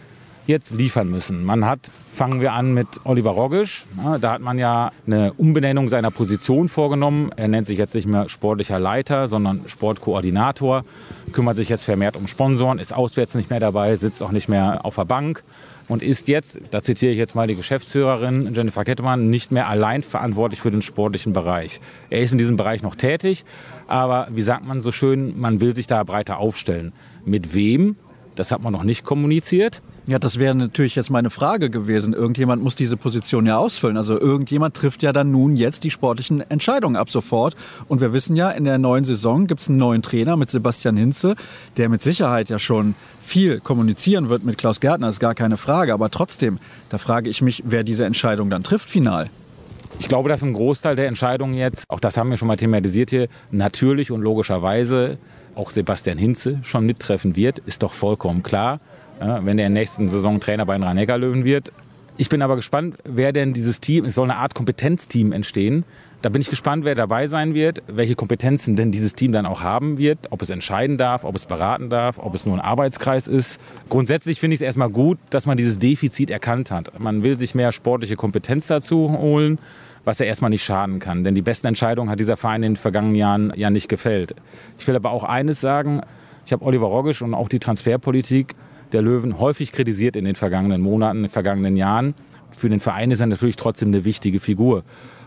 jetzt 0.47 0.73
liefern 0.73 1.09
müssen. 1.09 1.45
Man 1.45 1.64
hat, 1.64 1.91
fangen 2.12 2.41
wir 2.41 2.53
an 2.53 2.75
mit 2.75 2.88
Oliver 3.05 3.31
Rogisch. 3.31 3.85
Ja, 4.03 4.19
da 4.19 4.33
hat 4.33 4.41
man 4.41 4.59
ja 4.59 4.91
eine 5.07 5.33
Umbenennung 5.35 5.88
seiner 5.88 6.11
Position 6.11 6.69
vorgenommen. 6.69 7.31
Er 7.37 7.49
nennt 7.49 7.67
sich 7.67 7.79
jetzt 7.79 7.95
nicht 7.95 8.07
mehr 8.07 8.29
sportlicher 8.29 8.81
Leiter, 8.81 9.29
sondern 9.29 9.62
Sportkoordinator. 9.67 10.85
Kümmert 11.33 11.57
sich 11.57 11.69
jetzt 11.69 11.85
vermehrt 11.85 12.17
um 12.17 12.26
Sponsoren, 12.26 12.79
ist 12.79 12.93
auswärts 12.93 13.35
nicht 13.35 13.50
mehr 13.50 13.61
dabei, 13.61 13.95
sitzt 13.97 14.23
auch 14.23 14.33
nicht 14.33 14.49
mehr 14.49 14.85
auf 14.85 14.97
der 14.97 15.05
Bank 15.05 15.45
und 15.88 16.03
ist 16.03 16.29
jetzt, 16.29 16.59
da 16.71 16.83
zitiere 16.83 17.12
ich 17.12 17.19
jetzt 17.19 17.35
mal 17.35 17.47
die 17.47 17.55
Geschäftsführerin 17.55 18.55
Jennifer 18.55 18.85
Kettemann, 18.85 19.31
nicht 19.31 19.53
mehr 19.53 19.69
allein 19.69 20.03
verantwortlich 20.03 20.61
für 20.61 20.71
den 20.71 20.83
sportlichen 20.83 21.33
Bereich. 21.33 21.81
Er 22.11 22.21
ist 22.21 22.33
in 22.33 22.38
diesem 22.38 22.57
Bereich 22.57 22.83
noch 22.83 22.95
tätig, 22.95 23.45
aber 23.87 24.29
wie 24.31 24.43
sagt 24.43 24.64
man 24.64 24.81
so 24.81 24.93
schön, 24.93 25.38
man 25.38 25.61
will 25.61 25.75
sich 25.75 25.87
da 25.87 26.03
breiter 26.05 26.38
aufstellen. 26.38 26.93
Mit 27.25 27.55
wem? 27.55 27.97
Das 28.35 28.50
hat 28.50 28.62
man 28.62 28.73
noch 28.73 28.85
nicht 28.85 29.05
kommuniziert. 29.05 29.83
Ja, 30.06 30.18
das 30.18 30.38
wäre 30.38 30.54
natürlich 30.54 30.96
jetzt 30.96 31.08
meine 31.08 31.30
Frage 31.30 31.70
gewesen. 31.70 32.12
Irgendjemand 32.12 32.62
muss 32.62 32.75
diese 32.75 32.99
Position 32.99 33.46
ja 33.46 33.56
ausfüllen. 33.56 33.96
Also 33.96 34.20
irgendjemand 34.20 34.75
trifft 34.75 35.02
ja 35.02 35.14
dann 35.14 35.30
nun 35.30 35.56
jetzt 35.56 35.82
die 35.82 35.90
sportlichen 35.90 36.42
Entscheidungen 36.50 36.96
ab 36.96 37.08
sofort. 37.08 37.56
Und 37.88 38.02
wir 38.02 38.12
wissen 38.12 38.37
ja, 38.37 38.50
in 38.50 38.66
der 38.66 38.76
neuen 38.76 39.04
Saison 39.04 39.46
gibt 39.46 39.62
es 39.62 39.68
einen 39.70 39.78
neuen 39.78 40.02
Trainer 40.02 40.37
mit 40.37 40.50
Sebastian 40.50 40.99
Hinze, 40.99 41.37
der 41.78 41.88
mit 41.88 42.02
Sicherheit 42.02 42.50
ja 42.50 42.58
schon 42.58 42.94
viel 43.23 43.61
kommunizieren 43.61 44.28
wird 44.28 44.44
mit 44.44 44.58
Klaus 44.58 44.78
Gärtner, 44.80 45.08
ist 45.08 45.20
gar 45.20 45.34
keine 45.34 45.56
Frage. 45.56 45.94
Aber 45.94 46.11
trotzdem, 46.11 46.58
da 46.90 46.99
frage 46.99 47.30
ich 47.30 47.40
mich, 47.40 47.62
wer 47.64 47.82
diese 47.82 48.04
Entscheidung 48.04 48.50
dann 48.50 48.62
trifft 48.62 48.90
final. 48.90 49.30
Ich 50.00 50.08
glaube, 50.08 50.28
dass 50.28 50.42
ein 50.42 50.52
Großteil 50.52 50.96
der 50.96 51.08
Entscheidungen 51.08 51.54
jetzt, 51.54 51.84
auch 51.88 52.00
das 52.00 52.18
haben 52.18 52.28
wir 52.28 52.37
schon 52.37 52.49
mal 52.49 52.58
thematisiert 52.58 53.08
hier, 53.08 53.28
natürlich 53.50 54.11
und 54.11 54.20
logischerweise 54.20 55.16
auch 55.54 55.70
Sebastian 55.70 56.18
Hinze 56.18 56.58
schon 56.62 56.84
mittreffen 56.84 57.37
wird, 57.37 57.61
ist 57.61 57.82
doch 57.82 57.94
vollkommen 57.94 58.42
klar 58.42 58.80
ja, 59.21 59.44
wenn 59.44 59.56
der 59.56 59.66
in 59.66 59.75
der 59.75 59.83
nächsten 59.83 60.09
Saison 60.09 60.40
Trainer 60.40 60.66
bei 60.66 60.75
den 60.75 60.83
Rhein-Neckar-Löwen 60.83 61.44
wird. 61.44 61.73
Ich 62.16 62.28
bin 62.28 62.42
aber 62.42 62.56
gespannt, 62.56 62.97
wer 63.04 63.33
denn 63.33 63.52
dieses 63.52 63.80
Team, 63.80 64.04
es 64.04 64.14
soll 64.14 64.30
eine 64.30 64.38
Art 64.38 64.54
Kompetenzteam 64.54 65.33
entstehen, 65.33 65.85
Da 66.25 66.30
bin 66.30 66.40
ich 66.40 66.49
gespannt, 66.49 66.87
wer 66.87 66.94
dabei 66.94 67.26
sein 67.26 67.52
wird, 67.52 67.83
welche 67.87 68.14
Kompetenzen 68.14 68.76
denn 68.76 68.90
dieses 68.90 69.14
Team 69.14 69.33
dann 69.33 69.44
auch 69.44 69.62
haben 69.62 69.99
wird, 69.99 70.18
ob 70.30 70.40
es 70.40 70.49
entscheiden 70.49 70.97
darf, 70.97 71.23
ob 71.23 71.37
es 71.37 71.44
beraten 71.44 71.90
darf, 71.90 72.18
ob 72.18 72.35
es 72.35 72.47
nur 72.47 72.54
ein 72.56 72.62
Arbeitskreis 72.62 73.28
ist. 73.28 73.61
Grundsätzlich 73.90 74.40
finde 74.40 74.54
ich 74.54 74.62
es 74.62 74.64
erstmal 74.64 74.88
gut, 74.88 75.18
dass 75.28 75.44
man 75.44 75.59
dieses 75.59 75.78
Defizit 75.78 76.30
erkannt 76.30 76.71
hat. 76.71 76.99
Man 76.99 77.23
will 77.23 77.37
sich 77.37 77.54
mehr 77.54 77.73
sportliche 77.73 78.16
Kompetenz 78.16 78.68
dazu 78.68 79.11
holen, 79.18 79.59
was 80.06 80.18
ja 80.18 80.25
erstmal 80.25 80.49
nicht 80.49 80.64
schaden 80.64 80.99
kann. 80.99 81.25
Denn 81.25 81.35
die 81.35 81.42
besten 81.42 81.66
Entscheidungen 81.66 82.09
hat 82.09 82.21
dieser 82.21 82.38
Verein 82.38 82.62
in 82.62 82.73
den 82.73 82.76
vergangenen 82.76 83.16
Jahren 83.16 83.52
ja 83.54 83.68
nicht 83.68 83.90
gefällt. 83.90 84.35
Ich 84.78 84.88
will 84.88 84.97
aber 84.97 85.11
auch 85.11 85.25
eines 85.25 85.61
sagen. 85.61 86.00
Ich 86.47 86.54
habe 86.54 86.64
Oliver 86.64 86.87
Rogisch 86.87 87.21
und 87.21 87.35
auch 87.35 87.50
die 87.50 87.59
Transferpolitik 87.59 88.54
der 88.95 89.03
Löwen 89.03 89.39
häufig 89.39 89.73
kritisiert 89.73 90.17
in 90.17 90.25
den 90.25 90.37
vergangenen 90.37 90.81
Monaten, 90.81 91.19
in 91.19 91.23
den 91.25 91.31
vergangenen 91.31 91.77
Jahren. 91.77 92.15
Für 92.57 92.69
den 92.69 92.81
Verein 92.81 93.11
ist 93.11 93.21
er 93.21 93.27
natürlich 93.27 93.57
trotzdem 93.57 93.89
eine 93.89 94.05
wichtige 94.05 94.41
Figur. 94.41 94.85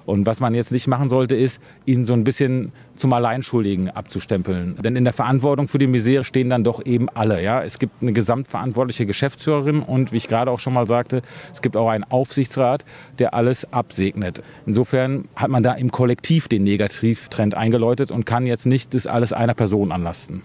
Und 0.08 0.26
was 0.26 0.40
man 0.40 0.56
jetzt 0.56 0.72
nicht 0.72 0.88
machen 0.88 1.10
sollte, 1.10 1.36
ist, 1.36 1.60
ihn 1.86 2.06
so 2.06 2.14
ein 2.14 2.24
bisschen 2.24 2.72
zum 2.96 3.12
Alleinschuldigen 3.12 3.90
abzustempeln. 3.90 4.78
Denn 4.82 4.96
in 4.96 5.04
der 5.04 5.12
Verantwortung 5.12 5.68
für 5.68 5.80
die 5.80 5.88
Misere 5.88 6.24
stehen 6.24 6.50
dann 6.50 6.64
doch 6.64 6.86
eben 6.86 7.10
alle. 7.10 7.44
Ja? 7.44 7.62
Es 7.62 7.78
gibt 7.78 8.02
eine 8.02 8.14
gesamtverantwortliche 8.14 9.06
Geschäftsführerin 9.06 9.82
und 9.82 10.14
wie 10.14 10.18
ich 10.18 10.30
gerade 10.30 10.50
auch 10.50 10.62
schon 10.62 10.74
mal 10.74 10.88
sagte, 10.88 11.24
es 11.52 11.62
gibt 11.62 11.76
auch 11.76 11.90
einen 11.90 12.06
Aufsichtsrat, 12.06 12.86
der 13.20 13.34
alles 13.34 13.74
absegnet. 13.74 14.42
Insofern 14.66 15.26
hat 15.36 15.50
man 15.50 15.62
da 15.62 15.74
im 15.74 15.92
Kollektiv 15.92 16.48
den 16.48 16.64
Negativtrend 16.64 17.56
eingeläutet 17.56 18.10
und 18.10 18.26
kann 18.26 18.46
jetzt 18.46 18.66
nicht 18.66 18.94
das 18.94 19.08
alles 19.08 19.34
einer 19.34 19.56
Person 19.56 19.92
anlasten. 19.92 20.42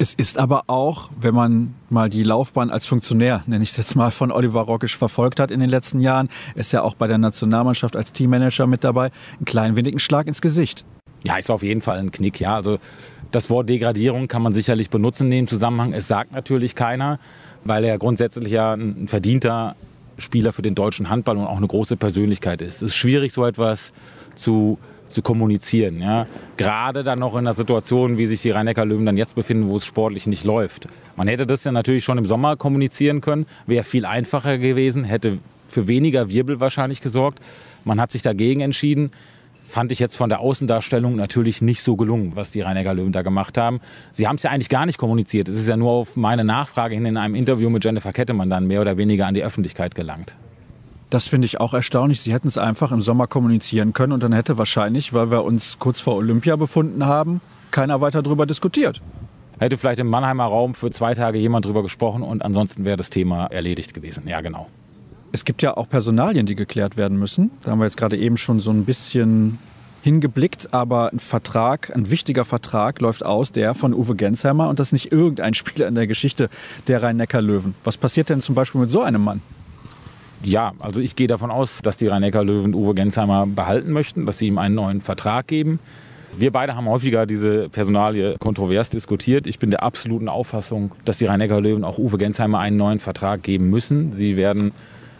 Es 0.00 0.14
ist 0.14 0.38
aber 0.38 0.62
auch, 0.68 1.10
wenn 1.20 1.34
man 1.34 1.74
mal 1.90 2.08
die 2.08 2.22
Laufbahn 2.22 2.70
als 2.70 2.86
Funktionär, 2.86 3.42
nenne 3.46 3.64
ich 3.64 3.70
es 3.70 3.76
jetzt 3.76 3.96
mal, 3.96 4.12
von 4.12 4.30
Oliver 4.30 4.60
Rockisch 4.60 4.96
verfolgt 4.96 5.40
hat 5.40 5.50
in 5.50 5.58
den 5.58 5.68
letzten 5.68 6.00
Jahren, 6.00 6.28
ist 6.54 6.70
ja 6.70 6.82
auch 6.82 6.94
bei 6.94 7.08
der 7.08 7.18
Nationalmannschaft 7.18 7.96
als 7.96 8.12
Teammanager 8.12 8.68
mit 8.68 8.84
dabei, 8.84 9.10
ein 9.40 9.44
klein 9.44 9.74
wenig 9.74 9.94
ein 9.94 9.98
Schlag 9.98 10.28
ins 10.28 10.40
Gesicht. 10.40 10.84
Ja, 11.24 11.36
ist 11.36 11.50
auf 11.50 11.64
jeden 11.64 11.80
Fall 11.80 11.98
ein 11.98 12.12
Knick, 12.12 12.38
ja. 12.38 12.54
Also 12.54 12.78
das 13.32 13.50
Wort 13.50 13.68
Degradierung 13.68 14.28
kann 14.28 14.40
man 14.40 14.52
sicherlich 14.52 14.88
benutzen 14.88 15.24
in 15.24 15.30
dem 15.32 15.48
Zusammenhang. 15.48 15.92
Es 15.92 16.06
sagt 16.06 16.30
natürlich 16.30 16.76
keiner, 16.76 17.18
weil 17.64 17.82
er 17.82 17.98
grundsätzlich 17.98 18.52
ja 18.52 18.74
ein 18.74 19.08
verdienter 19.08 19.74
Spieler 20.16 20.52
für 20.52 20.62
den 20.62 20.76
deutschen 20.76 21.10
Handball 21.10 21.36
und 21.38 21.46
auch 21.46 21.56
eine 21.56 21.66
große 21.66 21.96
Persönlichkeit 21.96 22.62
ist. 22.62 22.76
Es 22.76 22.90
ist 22.90 22.94
schwierig, 22.94 23.32
so 23.32 23.44
etwas 23.44 23.92
zu 24.36 24.78
zu 25.08 25.22
kommunizieren. 25.22 26.00
Ja? 26.00 26.26
Gerade 26.56 27.04
dann 27.04 27.18
noch 27.18 27.36
in 27.36 27.44
der 27.44 27.54
Situation, 27.54 28.18
wie 28.18 28.26
sich 28.26 28.42
die 28.42 28.50
rhein 28.50 28.66
löwen 28.66 29.06
dann 29.06 29.16
jetzt 29.16 29.34
befinden, 29.34 29.68
wo 29.68 29.76
es 29.76 29.84
sportlich 29.84 30.26
nicht 30.26 30.44
läuft. 30.44 30.86
Man 31.16 31.28
hätte 31.28 31.46
das 31.46 31.64
ja 31.64 31.72
natürlich 31.72 32.04
schon 32.04 32.18
im 32.18 32.26
Sommer 32.26 32.56
kommunizieren 32.56 33.20
können, 33.20 33.46
wäre 33.66 33.84
viel 33.84 34.04
einfacher 34.04 34.58
gewesen, 34.58 35.04
hätte 35.04 35.38
für 35.68 35.86
weniger 35.86 36.30
Wirbel 36.30 36.60
wahrscheinlich 36.60 37.00
gesorgt. 37.00 37.40
Man 37.84 38.00
hat 38.00 38.12
sich 38.12 38.22
dagegen 38.22 38.60
entschieden. 38.60 39.10
Fand 39.62 39.92
ich 39.92 39.98
jetzt 39.98 40.16
von 40.16 40.30
der 40.30 40.40
Außendarstellung 40.40 41.14
natürlich 41.14 41.60
nicht 41.60 41.82
so 41.82 41.94
gelungen, 41.96 42.32
was 42.34 42.50
die 42.50 42.62
rhein 42.62 42.82
löwen 42.96 43.12
da 43.12 43.20
gemacht 43.20 43.58
haben. 43.58 43.80
Sie 44.12 44.26
haben 44.26 44.36
es 44.36 44.42
ja 44.42 44.50
eigentlich 44.50 44.70
gar 44.70 44.86
nicht 44.86 44.96
kommuniziert. 44.96 45.46
Es 45.46 45.56
ist 45.56 45.68
ja 45.68 45.76
nur 45.76 45.90
auf 45.90 46.16
meine 46.16 46.42
Nachfrage 46.42 46.94
hin 46.94 47.04
in 47.04 47.18
einem 47.18 47.34
Interview 47.34 47.68
mit 47.68 47.84
Jennifer 47.84 48.12
Kettemann 48.14 48.48
dann 48.48 48.66
mehr 48.66 48.80
oder 48.80 48.96
weniger 48.96 49.26
an 49.26 49.34
die 49.34 49.44
Öffentlichkeit 49.44 49.94
gelangt. 49.94 50.36
Das 51.10 51.26
finde 51.26 51.46
ich 51.46 51.58
auch 51.58 51.72
erstaunlich. 51.72 52.20
Sie 52.20 52.34
hätten 52.34 52.48
es 52.48 52.58
einfach 52.58 52.92
im 52.92 53.00
Sommer 53.00 53.26
kommunizieren 53.26 53.94
können 53.94 54.12
und 54.12 54.22
dann 54.22 54.32
hätte 54.32 54.58
wahrscheinlich, 54.58 55.14
weil 55.14 55.30
wir 55.30 55.42
uns 55.44 55.78
kurz 55.78 56.00
vor 56.00 56.16
Olympia 56.16 56.56
befunden 56.56 57.06
haben, 57.06 57.40
keiner 57.70 58.00
weiter 58.00 58.22
darüber 58.22 58.44
diskutiert. 58.44 59.00
Hätte 59.58 59.78
vielleicht 59.78 60.00
im 60.00 60.08
Mannheimer 60.08 60.44
Raum 60.44 60.74
für 60.74 60.90
zwei 60.90 61.14
Tage 61.14 61.38
jemand 61.38 61.64
drüber 61.64 61.82
gesprochen 61.82 62.22
und 62.22 62.44
ansonsten 62.44 62.84
wäre 62.84 62.96
das 62.96 63.10
Thema 63.10 63.46
erledigt 63.46 63.94
gewesen. 63.94 64.24
Ja, 64.28 64.40
genau. 64.40 64.68
Es 65.32 65.44
gibt 65.44 65.62
ja 65.62 65.76
auch 65.76 65.88
Personalien, 65.88 66.46
die 66.46 66.54
geklärt 66.54 66.96
werden 66.96 67.18
müssen. 67.18 67.50
Da 67.62 67.70
haben 67.70 67.78
wir 67.78 67.84
jetzt 67.84 67.96
gerade 67.96 68.16
eben 68.16 68.36
schon 68.36 68.60
so 68.60 68.70
ein 68.70 68.84
bisschen 68.84 69.58
hingeblickt, 70.02 70.72
aber 70.72 71.12
ein 71.12 71.18
Vertrag, 71.18 71.94
ein 71.94 72.10
wichtiger 72.10 72.44
Vertrag 72.44 73.00
läuft 73.00 73.24
aus, 73.24 73.50
der 73.50 73.74
von 73.74 73.92
Uwe 73.94 74.14
Gensheimer 74.14 74.68
und 74.68 74.78
das 74.78 74.88
ist 74.88 74.92
nicht 74.92 75.12
irgendein 75.12 75.54
Spieler 75.54 75.88
in 75.88 75.94
der 75.94 76.06
Geschichte 76.06 76.50
der 76.86 77.02
Rhein-Neckar-Löwen. 77.02 77.74
Was 77.82 77.96
passiert 77.96 78.28
denn 78.28 78.42
zum 78.42 78.54
Beispiel 78.54 78.80
mit 78.80 78.90
so 78.90 79.02
einem 79.02 79.24
Mann? 79.24 79.42
Ja, 80.42 80.72
also 80.78 81.00
ich 81.00 81.16
gehe 81.16 81.26
davon 81.26 81.50
aus, 81.50 81.80
dass 81.82 81.96
die 81.96 82.06
Rhein-Neckar-Löwen 82.06 82.74
Uwe 82.74 82.94
Gensheimer 82.94 83.46
behalten 83.46 83.90
möchten, 83.90 84.24
dass 84.24 84.38
sie 84.38 84.46
ihm 84.46 84.58
einen 84.58 84.76
neuen 84.76 85.00
Vertrag 85.00 85.48
geben. 85.48 85.80
Wir 86.36 86.52
beide 86.52 86.76
haben 86.76 86.88
häufiger 86.88 87.26
diese 87.26 87.68
Personalie 87.68 88.36
kontrovers 88.38 88.90
diskutiert. 88.90 89.46
Ich 89.48 89.58
bin 89.58 89.70
der 89.70 89.82
absoluten 89.82 90.28
Auffassung, 90.28 90.92
dass 91.04 91.18
die 91.18 91.24
Rhein-Neckar-Löwen 91.24 91.82
auch 91.82 91.98
Uwe 91.98 92.18
Gensheimer 92.18 92.60
einen 92.60 92.76
neuen 92.76 93.00
Vertrag 93.00 93.42
geben 93.42 93.70
müssen. 93.70 94.12
Sie 94.12 94.36
werden 94.36 94.72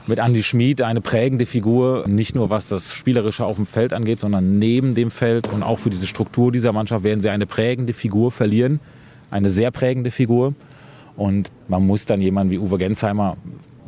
mit 0.06 0.20
Andy 0.20 0.42
Schmid 0.42 0.80
eine 0.80 1.00
prägende 1.00 1.46
Figur, 1.46 2.06
nicht 2.06 2.34
nur 2.34 2.50
was 2.50 2.68
das 2.68 2.94
Spielerische 2.94 3.44
auf 3.44 3.56
dem 3.56 3.66
Feld 3.66 3.92
angeht, 3.92 4.20
sondern 4.20 4.58
neben 4.58 4.94
dem 4.94 5.10
Feld 5.10 5.52
und 5.52 5.62
auch 5.62 5.78
für 5.78 5.90
diese 5.90 6.06
Struktur 6.06 6.52
dieser 6.52 6.72
Mannschaft 6.72 7.04
werden 7.04 7.20
sie 7.20 7.28
eine 7.28 7.46
prägende 7.46 7.92
Figur 7.92 8.30
verlieren. 8.30 8.80
Eine 9.30 9.50
sehr 9.50 9.70
prägende 9.70 10.10
Figur. 10.10 10.54
Und 11.16 11.50
man 11.66 11.84
muss 11.86 12.06
dann 12.06 12.20
jemanden 12.20 12.52
wie 12.52 12.58
Uwe 12.58 12.78
Gensheimer 12.78 13.36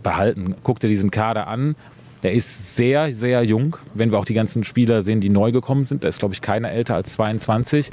behalten. 0.03 0.55
Guck 0.63 0.81
dir 0.81 0.89
diesen 0.89 1.11
Kader 1.11 1.47
an. 1.47 1.77
Der 2.23 2.33
ist 2.33 2.77
sehr, 2.77 3.13
sehr 3.15 3.43
jung. 3.45 3.77
Wenn 3.95 4.11
wir 4.11 4.19
auch 4.19 4.25
die 4.25 4.35
ganzen 4.35 4.65
Spieler 4.65 5.03
sehen, 5.03 5.21
die 5.21 5.31
neu 5.31 5.53
gekommen 5.53 5.85
sind, 5.85 6.05
da 6.05 6.09
ist, 6.09 6.19
glaube 6.19 6.35
ich, 6.35 6.43
keiner 6.43 6.71
älter 6.71 6.95
als 6.95 7.15
22. 7.15 7.91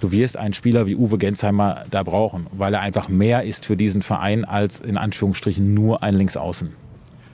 Du 0.00 0.12
wirst 0.12 0.36
einen 0.36 0.54
Spieler 0.54 0.86
wie 0.86 0.96
Uwe 0.96 1.18
Gensheimer 1.18 1.84
da 1.90 2.02
brauchen, 2.02 2.46
weil 2.52 2.74
er 2.74 2.80
einfach 2.80 3.08
mehr 3.08 3.42
ist 3.44 3.66
für 3.66 3.76
diesen 3.76 4.02
Verein 4.02 4.44
als 4.44 4.80
in 4.80 4.96
Anführungsstrichen 4.96 5.74
nur 5.74 6.02
ein 6.02 6.14
Linksaußen. 6.14 6.72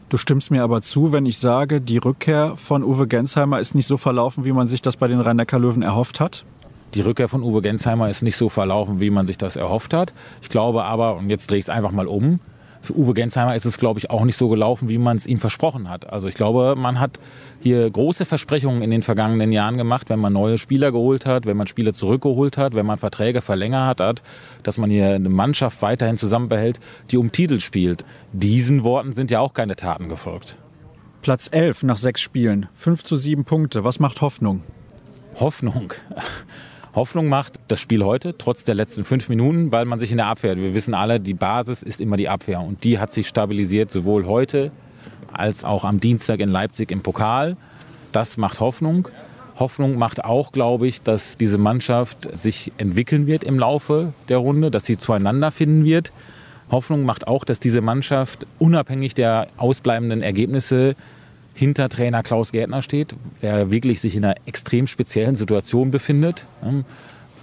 Du 0.09 0.19
stimmst 0.19 0.51
mir 0.51 0.63
aber 0.63 0.81
zu, 0.81 1.13
wenn 1.13 1.27
ich 1.27 1.39
sage, 1.39 1.81
die 1.81 1.99
Rückkehr 1.99 2.57
von 2.57 2.85
Uwe 2.85 3.07
Gensheimer 3.07 3.61
ist 3.61 3.75
nicht 3.75 3.87
so 3.87 3.97
verlaufen, 3.97 4.45
wie 4.45 4.53
man 4.53 4.69
sich 4.69 4.81
das 4.81 4.97
bei 4.97 5.09
den 5.09 5.21
Rhein-Neckar-Löwen 5.21 5.83
erhofft 5.83 6.21
hat? 6.21 6.45
Die 6.95 7.01
Rückkehr 7.01 7.29
von 7.29 7.43
Uwe 7.43 7.63
Gensheimer 7.63 8.09
ist 8.09 8.23
nicht 8.23 8.37
so 8.37 8.49
verlaufen, 8.49 9.01
wie 9.01 9.11
man 9.11 9.27
sich 9.27 9.37
das 9.37 9.57
erhofft 9.57 9.93
hat. 9.93 10.13
Ich 10.41 10.49
glaube 10.49 10.85
aber, 10.85 11.17
und 11.17 11.29
jetzt 11.29 11.51
drehe 11.51 11.59
ich 11.59 11.65
es 11.65 11.69
einfach 11.69 11.91
mal 11.91 12.07
um, 12.07 12.39
für 12.85 12.97
Uwe 12.97 13.15
Gensheimer 13.15 13.57
ist 13.57 13.65
es, 13.65 13.79
glaube 13.79 13.99
ich, 13.99 14.11
auch 14.11 14.25
nicht 14.25 14.37
so 14.37 14.49
gelaufen, 14.49 14.89
wie 14.89 14.99
man 14.99 15.17
es 15.17 15.27
ihm 15.27 15.39
versprochen 15.39 15.89
hat. 15.89 16.13
Also 16.13 16.29
ich 16.29 16.35
glaube, 16.35 16.75
man 16.77 17.01
hat 17.01 17.19
hier 17.61 17.91
große 17.91 18.25
Versprechungen 18.25 18.83
in 18.83 18.91
den 18.91 19.03
vergangenen 19.03 19.53
Jahren 19.53 19.77
gemacht, 19.77 20.11
wenn 20.11 20.21
man 20.21 20.33
neue 20.33 20.59
Spieler 20.59 20.93
geholt 20.93 21.25
hat, 21.25 21.47
wenn 21.47 21.57
man 21.57 21.67
Spieler 21.67 21.95
zurückgeholt 21.95 22.59
hat, 22.59 22.75
wenn 22.75 22.87
man 22.87 22.99
Verträge 22.99 23.41
verlängert 23.41 24.01
hat, 24.01 24.23
dass 24.63 24.79
man 24.79 24.91
hier 24.91 25.15
eine 25.15 25.29
Mannschaft 25.29 25.81
weiterhin 25.83 26.17
zusammenbehält, 26.17 26.79
die 27.11 27.17
um 27.17 27.33
Titel 27.33 27.61
spielt. 27.61 28.05
Diesen 28.33 28.85
Worten 28.85 29.13
sind 29.13 29.31
ja 29.31 29.41
auch 29.41 29.55
keine 29.55 29.77
Taten 29.77 30.09
gefolgt. 30.09 30.57
Platz 31.23 31.49
11 31.51 31.85
nach 31.85 31.97
sechs 31.97 32.21
Spielen, 32.21 32.69
5 32.75 33.03
zu 33.03 33.17
7 33.17 33.45
Punkte. 33.45 33.83
Was 33.83 33.99
macht 33.99 34.21
Hoffnung? 34.21 34.63
Hoffnung. 35.41 35.95
Hoffnung 36.95 37.29
macht 37.29 37.55
das 37.67 37.81
Spiel 37.81 38.05
heute, 38.05 38.39
trotz 38.39 38.63
der 38.63 38.77
letzten 38.77 39.05
fünf 39.05 39.29
Minuten, 39.29 39.73
weil 39.73 39.85
man 39.85 39.99
sich 39.99 40.13
in 40.13 40.19
der 40.19 40.27
Abwehr, 40.27 40.57
wir 40.57 40.75
wissen 40.75 40.95
alle, 40.95 41.19
die 41.19 41.35
Basis 41.35 41.83
ist 41.83 42.01
immer 42.01 42.17
die 42.17 42.29
Abwehr 42.29 42.61
und 42.61 42.85
die 42.85 43.01
hat 43.01 43.11
sich 43.11 43.27
stabilisiert, 43.27 43.91
sowohl 43.91 44.27
heute 44.27 44.71
als 45.33 45.65
auch 45.65 45.85
am 45.85 45.99
Dienstag 45.99 46.39
in 46.39 46.51
Leipzig 46.51 46.93
im 46.93 47.03
Pokal. 47.03 47.57
Das 48.13 48.37
macht 48.37 48.61
Hoffnung. 48.61 49.09
Hoffnung 49.59 49.99
macht 49.99 50.25
auch, 50.25 50.53
glaube 50.53 50.87
ich, 50.87 51.03
dass 51.03 51.37
diese 51.37 51.59
Mannschaft 51.59 52.29
sich 52.37 52.71
entwickeln 52.79 53.27
wird 53.27 53.43
im 53.43 53.59
Laufe 53.59 54.13
der 54.29 54.39
Runde, 54.39 54.71
dass 54.71 54.87
sie 54.87 54.97
zueinander 54.97 55.51
finden 55.51 55.85
wird. 55.85 56.13
Hoffnung 56.71 57.03
macht 57.03 57.27
auch, 57.27 57.45
dass 57.45 57.59
diese 57.59 57.81
Mannschaft 57.81 58.47
unabhängig 58.61 59.15
der 59.15 59.49
ausbleibenden 59.57 60.23
Ergebnisse 60.23 60.95
hinter 61.55 61.89
Trainer 61.89 62.23
Klaus 62.23 62.53
Gärtner 62.53 62.83
steht, 62.83 63.15
der 63.41 63.71
wirklich 63.71 64.01
sich 64.01 64.17
in 64.17 64.25
einer 64.25 64.35
extrem 64.45 64.87
speziellen 64.87 65.37
Situation 65.37 65.91
befindet. 65.91 66.47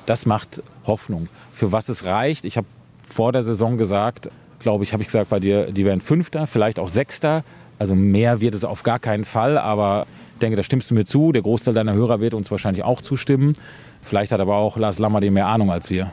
Das 0.05 0.25
macht 0.25 0.61
Hoffnung. 0.85 1.29
Für 1.53 1.71
was 1.71 1.89
es 1.89 2.05
reicht, 2.05 2.45
ich 2.45 2.57
habe 2.57 2.67
vor 3.01 3.31
der 3.31 3.43
Saison 3.43 3.77
gesagt, 3.77 4.29
glaube 4.59 4.83
ich, 4.83 4.93
habe 4.93 5.01
ich 5.01 5.07
gesagt 5.07 5.29
bei 5.29 5.39
dir, 5.39 5.71
die 5.71 5.85
werden 5.85 6.01
Fünfter, 6.01 6.45
vielleicht 6.45 6.77
auch 6.77 6.89
Sechster. 6.89 7.43
Also 7.79 7.95
mehr 7.95 8.41
wird 8.41 8.53
es 8.53 8.63
auf 8.63 8.83
gar 8.83 8.99
keinen 8.99 9.25
Fall, 9.25 9.57
aber 9.57 10.05
ich 10.33 10.39
denke, 10.39 10.55
da 10.55 10.63
stimmst 10.63 10.91
du 10.91 10.95
mir 10.95 11.05
zu. 11.05 11.31
Der 11.31 11.41
Großteil 11.41 11.73
deiner 11.73 11.93
Hörer 11.93 12.19
wird 12.19 12.33
uns 12.33 12.51
wahrscheinlich 12.51 12.83
auch 12.83 13.01
zustimmen. 13.01 13.53
Vielleicht 14.01 14.31
hat 14.31 14.39
aber 14.39 14.55
auch 14.55 14.77
Lars 14.77 14.99
Lammer 14.99 15.19
mehr 15.21 15.47
Ahnung 15.47 15.71
als 15.71 15.89
wir. 15.89 16.11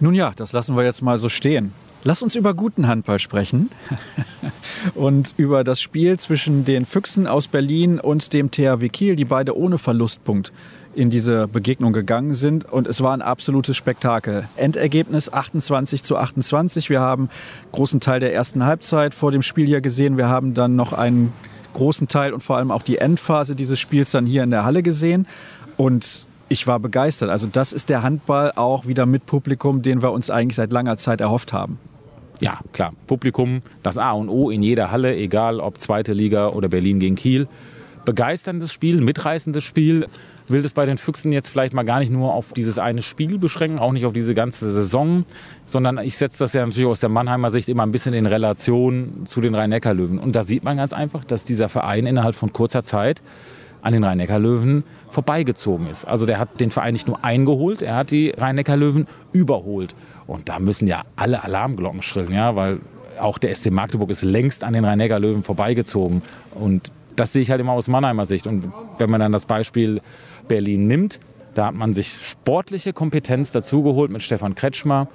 Nun 0.00 0.14
ja, 0.14 0.32
das 0.36 0.52
lassen 0.52 0.76
wir 0.76 0.84
jetzt 0.84 1.02
mal 1.02 1.18
so 1.18 1.28
stehen. 1.28 1.72
Lass 2.06 2.20
uns 2.20 2.34
über 2.34 2.52
guten 2.52 2.86
Handball 2.86 3.18
sprechen 3.18 3.70
und 4.94 5.32
über 5.38 5.64
das 5.64 5.80
Spiel 5.80 6.18
zwischen 6.18 6.66
den 6.66 6.84
Füchsen 6.84 7.26
aus 7.26 7.48
Berlin 7.48 7.98
und 7.98 8.34
dem 8.34 8.50
THW 8.50 8.90
Kiel, 8.90 9.16
die 9.16 9.24
beide 9.24 9.56
ohne 9.56 9.78
Verlustpunkt 9.78 10.52
in 10.94 11.08
diese 11.08 11.48
Begegnung 11.48 11.94
gegangen 11.94 12.34
sind. 12.34 12.70
Und 12.70 12.86
es 12.86 13.02
war 13.02 13.14
ein 13.14 13.22
absolutes 13.22 13.78
Spektakel. 13.78 14.46
Endergebnis 14.56 15.32
28 15.32 16.02
zu 16.02 16.18
28. 16.18 16.90
Wir 16.90 17.00
haben 17.00 17.30
großen 17.72 18.00
Teil 18.00 18.20
der 18.20 18.34
ersten 18.34 18.66
Halbzeit 18.66 19.14
vor 19.14 19.32
dem 19.32 19.40
Spiel 19.40 19.66
hier 19.66 19.80
gesehen. 19.80 20.18
Wir 20.18 20.28
haben 20.28 20.52
dann 20.52 20.76
noch 20.76 20.92
einen 20.92 21.32
großen 21.72 22.06
Teil 22.06 22.34
und 22.34 22.42
vor 22.42 22.58
allem 22.58 22.70
auch 22.70 22.82
die 22.82 22.98
Endphase 22.98 23.56
dieses 23.56 23.80
Spiels 23.80 24.10
dann 24.10 24.26
hier 24.26 24.42
in 24.42 24.50
der 24.50 24.66
Halle 24.66 24.82
gesehen. 24.82 25.26
Und 25.78 26.26
ich 26.50 26.66
war 26.66 26.80
begeistert. 26.80 27.30
Also 27.30 27.46
das 27.46 27.72
ist 27.72 27.88
der 27.88 28.02
Handball 28.02 28.52
auch 28.56 28.86
wieder 28.86 29.06
mit 29.06 29.24
Publikum, 29.24 29.80
den 29.80 30.02
wir 30.02 30.12
uns 30.12 30.28
eigentlich 30.28 30.56
seit 30.56 30.70
langer 30.70 30.98
Zeit 30.98 31.22
erhofft 31.22 31.54
haben. 31.54 31.78
Ja, 32.44 32.60
klar. 32.74 32.92
Publikum, 33.06 33.62
das 33.82 33.96
A 33.96 34.12
und 34.12 34.28
O 34.28 34.50
in 34.50 34.62
jeder 34.62 34.90
Halle, 34.90 35.16
egal 35.16 35.60
ob 35.60 35.80
zweite 35.80 36.12
Liga 36.12 36.48
oder 36.48 36.68
Berlin 36.68 37.00
gegen 37.00 37.16
Kiel. 37.16 37.48
begeisterndes 38.04 38.70
Spiel, 38.70 39.00
mitreißendes 39.00 39.64
Spiel. 39.64 40.06
Will 40.48 40.60
das 40.60 40.74
bei 40.74 40.84
den 40.84 40.98
Füchsen 40.98 41.32
jetzt 41.32 41.48
vielleicht 41.48 41.72
mal 41.72 41.84
gar 41.84 42.00
nicht 42.00 42.12
nur 42.12 42.34
auf 42.34 42.52
dieses 42.52 42.78
eine 42.78 43.00
Spiel 43.00 43.38
beschränken, 43.38 43.78
auch 43.78 43.92
nicht 43.92 44.04
auf 44.04 44.12
diese 44.12 44.34
ganze 44.34 44.70
Saison, 44.72 45.24
sondern 45.64 45.96
ich 45.96 46.18
setze 46.18 46.40
das 46.40 46.52
ja 46.52 46.66
natürlich 46.66 46.86
aus 46.86 47.00
der 47.00 47.08
Mannheimer 47.08 47.48
Sicht 47.48 47.70
immer 47.70 47.82
ein 47.82 47.92
bisschen 47.92 48.12
in 48.12 48.26
Relation 48.26 49.22
zu 49.24 49.40
den 49.40 49.54
Rhein-Neckar-Löwen. 49.54 50.18
Und 50.18 50.36
da 50.36 50.42
sieht 50.44 50.64
man 50.64 50.76
ganz 50.76 50.92
einfach, 50.92 51.24
dass 51.24 51.44
dieser 51.44 51.70
Verein 51.70 52.04
innerhalb 52.04 52.34
von 52.34 52.52
kurzer 52.52 52.82
Zeit 52.82 53.22
an 53.80 53.94
den 53.94 54.04
Rhein-Neckar-Löwen 54.04 54.84
vorbeigezogen 55.10 55.86
ist. 55.88 56.04
Also 56.04 56.26
der 56.26 56.38
hat 56.38 56.60
den 56.60 56.70
Verein 56.70 56.92
nicht 56.92 57.06
nur 57.06 57.24
eingeholt, 57.24 57.80
er 57.80 57.96
hat 57.96 58.10
die 58.10 58.30
Rhein-Neckar-Löwen 58.30 59.06
überholt. 59.32 59.94
Und 60.26 60.48
da 60.48 60.58
müssen 60.58 60.88
ja 60.88 61.02
alle 61.16 61.44
Alarmglocken 61.44 62.02
schrillen, 62.02 62.32
ja, 62.32 62.56
weil 62.56 62.80
auch 63.18 63.38
der 63.38 63.54
SC 63.54 63.70
Magdeburg 63.70 64.10
ist 64.10 64.22
längst 64.22 64.64
an 64.64 64.72
den 64.72 64.84
Rhein-Neckar-Löwen 64.84 65.42
vorbeigezogen. 65.42 66.22
Und 66.54 66.92
das 67.16 67.32
sehe 67.32 67.42
ich 67.42 67.50
halt 67.50 67.60
immer 67.60 67.72
aus 67.72 67.88
Mannheimer 67.88 68.26
Sicht. 68.26 68.46
Und 68.46 68.72
wenn 68.98 69.10
man 69.10 69.20
dann 69.20 69.32
das 69.32 69.46
Beispiel 69.46 70.00
Berlin 70.48 70.86
nimmt, 70.86 71.20
da 71.54 71.66
hat 71.66 71.74
man 71.74 71.92
sich 71.92 72.12
sportliche 72.12 72.92
Kompetenz 72.92 73.52
dazugeholt 73.52 74.10
mit 74.10 74.22
Stefan 74.22 74.54
Kretschmer. 74.54 75.08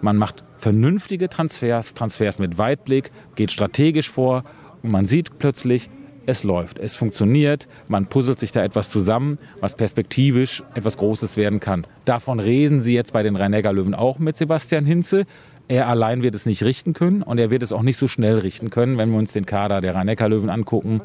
Man 0.00 0.16
macht 0.16 0.42
vernünftige 0.56 1.28
Transfers, 1.28 1.94
Transfers 1.94 2.38
mit 2.38 2.56
Weitblick, 2.56 3.10
geht 3.34 3.52
strategisch 3.52 4.10
vor 4.10 4.44
und 4.82 4.90
man 4.90 5.06
sieht 5.06 5.38
plötzlich, 5.38 5.90
es 6.26 6.44
läuft, 6.44 6.78
es 6.78 6.94
funktioniert, 6.94 7.68
man 7.88 8.06
puzzelt 8.06 8.38
sich 8.38 8.52
da 8.52 8.62
etwas 8.62 8.90
zusammen, 8.90 9.38
was 9.60 9.76
perspektivisch 9.76 10.62
etwas 10.74 10.96
Großes 10.96 11.36
werden 11.36 11.60
kann. 11.60 11.86
Davon 12.04 12.40
reden 12.40 12.80
sie 12.80 12.94
jetzt 12.94 13.12
bei 13.12 13.22
den 13.22 13.36
Rhein-Neckar-Löwen 13.36 13.94
auch 13.94 14.18
mit 14.18 14.36
Sebastian 14.36 14.84
Hinze. 14.84 15.24
Er 15.68 15.88
allein 15.88 16.22
wird 16.22 16.34
es 16.34 16.46
nicht 16.46 16.62
richten 16.62 16.92
können 16.92 17.22
und 17.22 17.38
er 17.38 17.50
wird 17.50 17.62
es 17.62 17.72
auch 17.72 17.82
nicht 17.82 17.96
so 17.96 18.08
schnell 18.08 18.38
richten 18.38 18.70
können, 18.70 18.98
wenn 18.98 19.10
wir 19.10 19.18
uns 19.18 19.32
den 19.32 19.46
Kader 19.46 19.80
der 19.80 19.94
Rhein-Neckar-Löwen 19.94 20.50
angucken 20.50 21.02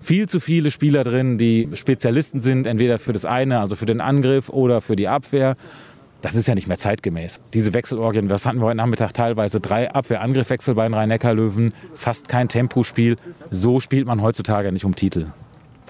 viel 0.00 0.28
zu 0.28 0.40
viele 0.40 0.70
Spieler 0.70 1.04
drin, 1.04 1.38
die 1.38 1.68
Spezialisten 1.74 2.40
sind, 2.40 2.66
entweder 2.66 2.98
für 2.98 3.12
das 3.12 3.24
eine, 3.24 3.60
also 3.60 3.76
für 3.76 3.86
den 3.86 4.00
Angriff 4.00 4.48
oder 4.48 4.80
für 4.80 4.96
die 4.96 5.08
Abwehr. 5.08 5.56
Das 6.20 6.34
ist 6.34 6.48
ja 6.48 6.54
nicht 6.56 6.66
mehr 6.66 6.78
zeitgemäß. 6.78 7.40
Diese 7.54 7.72
Wechselorgien, 7.72 8.28
das 8.28 8.44
hatten 8.44 8.58
wir 8.58 8.66
heute 8.66 8.76
Nachmittag 8.76 9.14
teilweise 9.14 9.60
drei 9.60 9.90
Abwehr-Angriff-Wechsel 9.92 10.74
bei 10.74 10.82
den 10.82 10.94
Rhein-Neckar-Löwen, 10.94 11.70
fast 11.94 12.26
kein 12.26 12.48
Tempospiel. 12.48 13.16
So 13.52 13.78
spielt 13.78 14.06
man 14.06 14.20
heutzutage 14.20 14.72
nicht 14.72 14.84
um 14.84 14.96
Titel. 14.96 15.26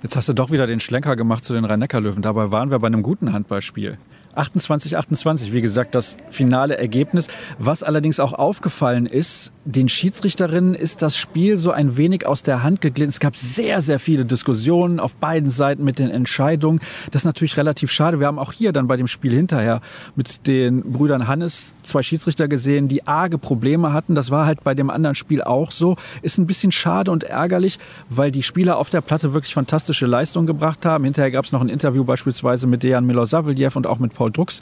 Jetzt 0.03 0.17
hast 0.17 0.29
du 0.29 0.35
doch 0.35 0.51
wieder 0.51 0.67
den 0.67 0.81
Schlenker 0.81 1.17
gemacht 1.17 1.45
zu 1.45 1.55
den 1.55 1.65
Rhein-Neckar-Löwen. 1.65 2.21
Dabei 2.21 2.53
waren 2.53 2.71
wir 2.71 2.79
bei 2.79 2.89
einem 2.89 3.03
guten 3.03 3.33
Handballspiel. 3.33 3.97
28, 4.35 4.97
28, 4.97 5.53
wie 5.53 5.61
gesagt, 5.61 5.95
das 5.95 6.17
finale 6.31 6.79
Ergebnis. 6.79 7.29
Was 7.59 7.83
allerdings 7.83 8.21
auch 8.21 8.33
aufgefallen 8.33 9.07
ist, 9.07 9.53
den 9.65 9.89
Schiedsrichterinnen 9.89 10.75
ist 10.75 11.03
das 11.03 11.17
Spiel 11.17 11.59
so 11.59 11.73
ein 11.73 11.97
wenig 11.97 12.27
aus 12.27 12.43
der 12.43 12.63
Hand 12.63 12.81
geglitten. 12.81 13.11
Es 13.11 13.21
gab 13.21 13.37
sehr, 13.37 13.83
sehr 13.83 13.99
viele 13.99 14.25
Diskussionen 14.25 14.99
auf 15.01 15.17
beiden 15.17 15.51
Seiten 15.51 15.85
mit 15.85 15.99
den 15.99 16.11
Entscheidungen. 16.11 16.81
Das 17.11 17.23
ist 17.23 17.27
natürlich 17.27 17.57
relativ 17.57 17.91
schade. 17.91 18.21
Wir 18.21 18.27
haben 18.27 18.39
auch 18.39 18.53
hier 18.53 18.73
dann 18.73 18.87
bei 18.87 18.97
dem 18.97 19.09
Spiel 19.09 19.33
hinterher 19.33 19.81
mit 20.17 20.47
den 20.47 20.93
Brüdern 20.93 21.27
Hannes 21.27 21.75
zwei 21.83 22.03
Schiedsrichter 22.03 22.49
gesehen, 22.49 22.89
die 22.89 23.07
arge 23.07 23.39
Probleme 23.39 23.93
hatten. 23.93 24.15
Das 24.15 24.31
war 24.31 24.47
halt 24.47 24.65
bei 24.65 24.75
dem 24.75 24.91
anderen 24.91 25.15
Spiel 25.15 25.43
auch 25.43 25.71
so. 25.71 25.97
Ist 26.23 26.39
ein 26.39 26.47
bisschen 26.47 26.73
schade 26.73 27.11
und 27.11 27.25
ärgerlich, 27.25 27.79
weil 28.09 28.31
die 28.31 28.43
Spieler 28.43 28.79
auf 28.79 28.91
der 28.91 29.01
Platte 29.01 29.35
wirklich 29.35 29.53
fantastische 29.53 30.07
Leistungen 30.07 30.47
gebracht 30.47 30.87
haben. 30.87 31.05
Hinterher 31.05 31.31
gab 31.31 31.45
es 31.45 31.53
noch 31.53 31.61
ein 31.61 31.69
Interview 31.69 32.05
beispielsweise 32.05 32.67
mit 32.67 32.83
Dejan 32.83 33.07
Milosavljev 33.07 33.77
und 33.77 33.87
auch 33.87 33.99
mit 33.99 34.15
Paul 34.19 34.33
Drucks. 34.33 34.61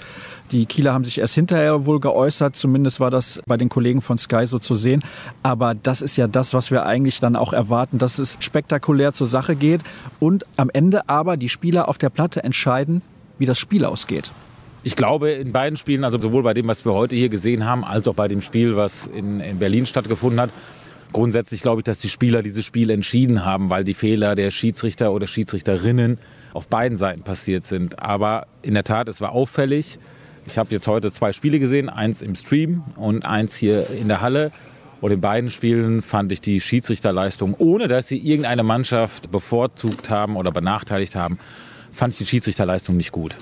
Die 0.53 0.67
Kieler 0.67 0.93
haben 0.93 1.05
sich 1.05 1.19
erst 1.19 1.35
hinterher 1.35 1.87
wohl 1.87 1.99
geäußert, 1.99 2.55
zumindest 2.55 3.01
war 3.01 3.11
das 3.11 3.41
bei 3.47 3.57
den 3.57 3.71
Kollegen 3.71 4.03
von 4.03 4.19
Sky 4.19 4.47
so 4.47 4.59
zu 4.59 4.75
sehen. 4.75 5.03
Aber 5.43 5.75
das 5.75 6.03
ist 6.03 6.17
ja 6.19 6.29
das, 6.29 6.53
was 6.53 6.71
wir 6.71 6.85
eigentlich 6.85 7.19
dann 7.21 7.35
auch 7.37 7.53
erwarten, 7.55 7.99
dass 7.99 8.19
es 8.19 8.37
spektakulär 8.41 9.15
zur 9.15 9.27
Sache 9.27 9.57
geht 9.57 9.81
und 10.21 10.45
am 10.57 10.71
Ende 10.71 11.09
aber 11.09 11.37
die 11.37 11.49
Spieler 11.49 11.89
auf 11.89 11.97
der 11.97 12.11
Platte 12.11 12.45
entscheiden, 12.45 13.01
wie 13.39 13.47
das 13.47 13.59
Spiel 13.59 13.85
ausgeht. 13.85 14.31
Ich 14.83 14.95
glaube, 14.95 15.31
in 15.31 15.53
beiden 15.53 15.77
Spielen, 15.77 16.05
also 16.05 16.21
sowohl 16.21 16.43
bei 16.43 16.55
dem, 16.55 16.69
was 16.69 16.85
wir 16.85 16.93
heute 16.93 17.17
hier 17.17 17.29
gesehen 17.29 17.65
haben, 17.65 17.83
als 17.83 18.07
auch 18.07 18.15
bei 18.15 18.29
dem 18.29 18.41
Spiel, 18.41 18.77
was 18.77 19.07
in, 19.09 19.41
in 19.41 19.59
Berlin 19.59 19.87
stattgefunden 19.87 20.39
hat, 20.39 20.51
grundsätzlich 21.13 21.63
glaube 21.63 21.81
ich, 21.81 21.85
dass 21.85 21.99
die 21.99 22.09
Spieler 22.09 22.43
dieses 22.43 22.65
Spiel 22.65 22.91
entschieden 22.91 23.45
haben, 23.45 23.71
weil 23.71 23.85
die 23.85 23.95
Fehler 23.95 24.35
der 24.35 24.51
Schiedsrichter 24.51 25.13
oder 25.13 25.27
Schiedsrichterinnen 25.27 26.19
auf 26.57 26.69
beiden 26.69 26.97
Seiten 26.97 27.23
passiert 27.23 27.65
sind. 27.65 28.03
Aber 28.03 28.47
in 28.63 28.75
der 28.75 28.85
Tat, 28.85 29.09
es 29.09 29.21
war 29.21 29.33
auffällig. 29.33 29.99
Ich 30.47 30.59
habe 30.59 30.71
jetzt 30.71 30.87
heute 30.87 31.11
zwei 31.13 31.33
Spiele 31.33 31.59
gesehen, 31.59 31.89
eins 31.89 32.23
im 32.23 32.35
Stream 32.35 32.83
und 32.97 33.25
eins 33.25 33.57
hier 33.57 33.91
in 33.91 34.09
der 34.09 34.21
Halle. 34.21 34.53
Und 35.01 35.13
in 35.13 35.21
beiden 35.21 35.51
Spielen 35.51 36.03
fand 36.03 36.33
ich 36.33 36.41
die 36.41 36.61
Schiedsrichterleistung, 36.61 37.55
ohne 37.59 37.89
dass 37.89 38.09
sie 38.09 38.19
irgendeine 38.19 38.63
Mannschaft 38.63 39.31
bevorzugt 39.31 40.09
haben 40.09 40.37
oder 40.37 40.51
benachteiligt 40.51 41.15
haben, 41.15 41.39
fand 41.93 42.15
ich 42.15 42.19
die 42.19 42.27
Schiedsrichterleistung 42.27 42.97
nicht 42.97 43.13
gut. 43.13 43.37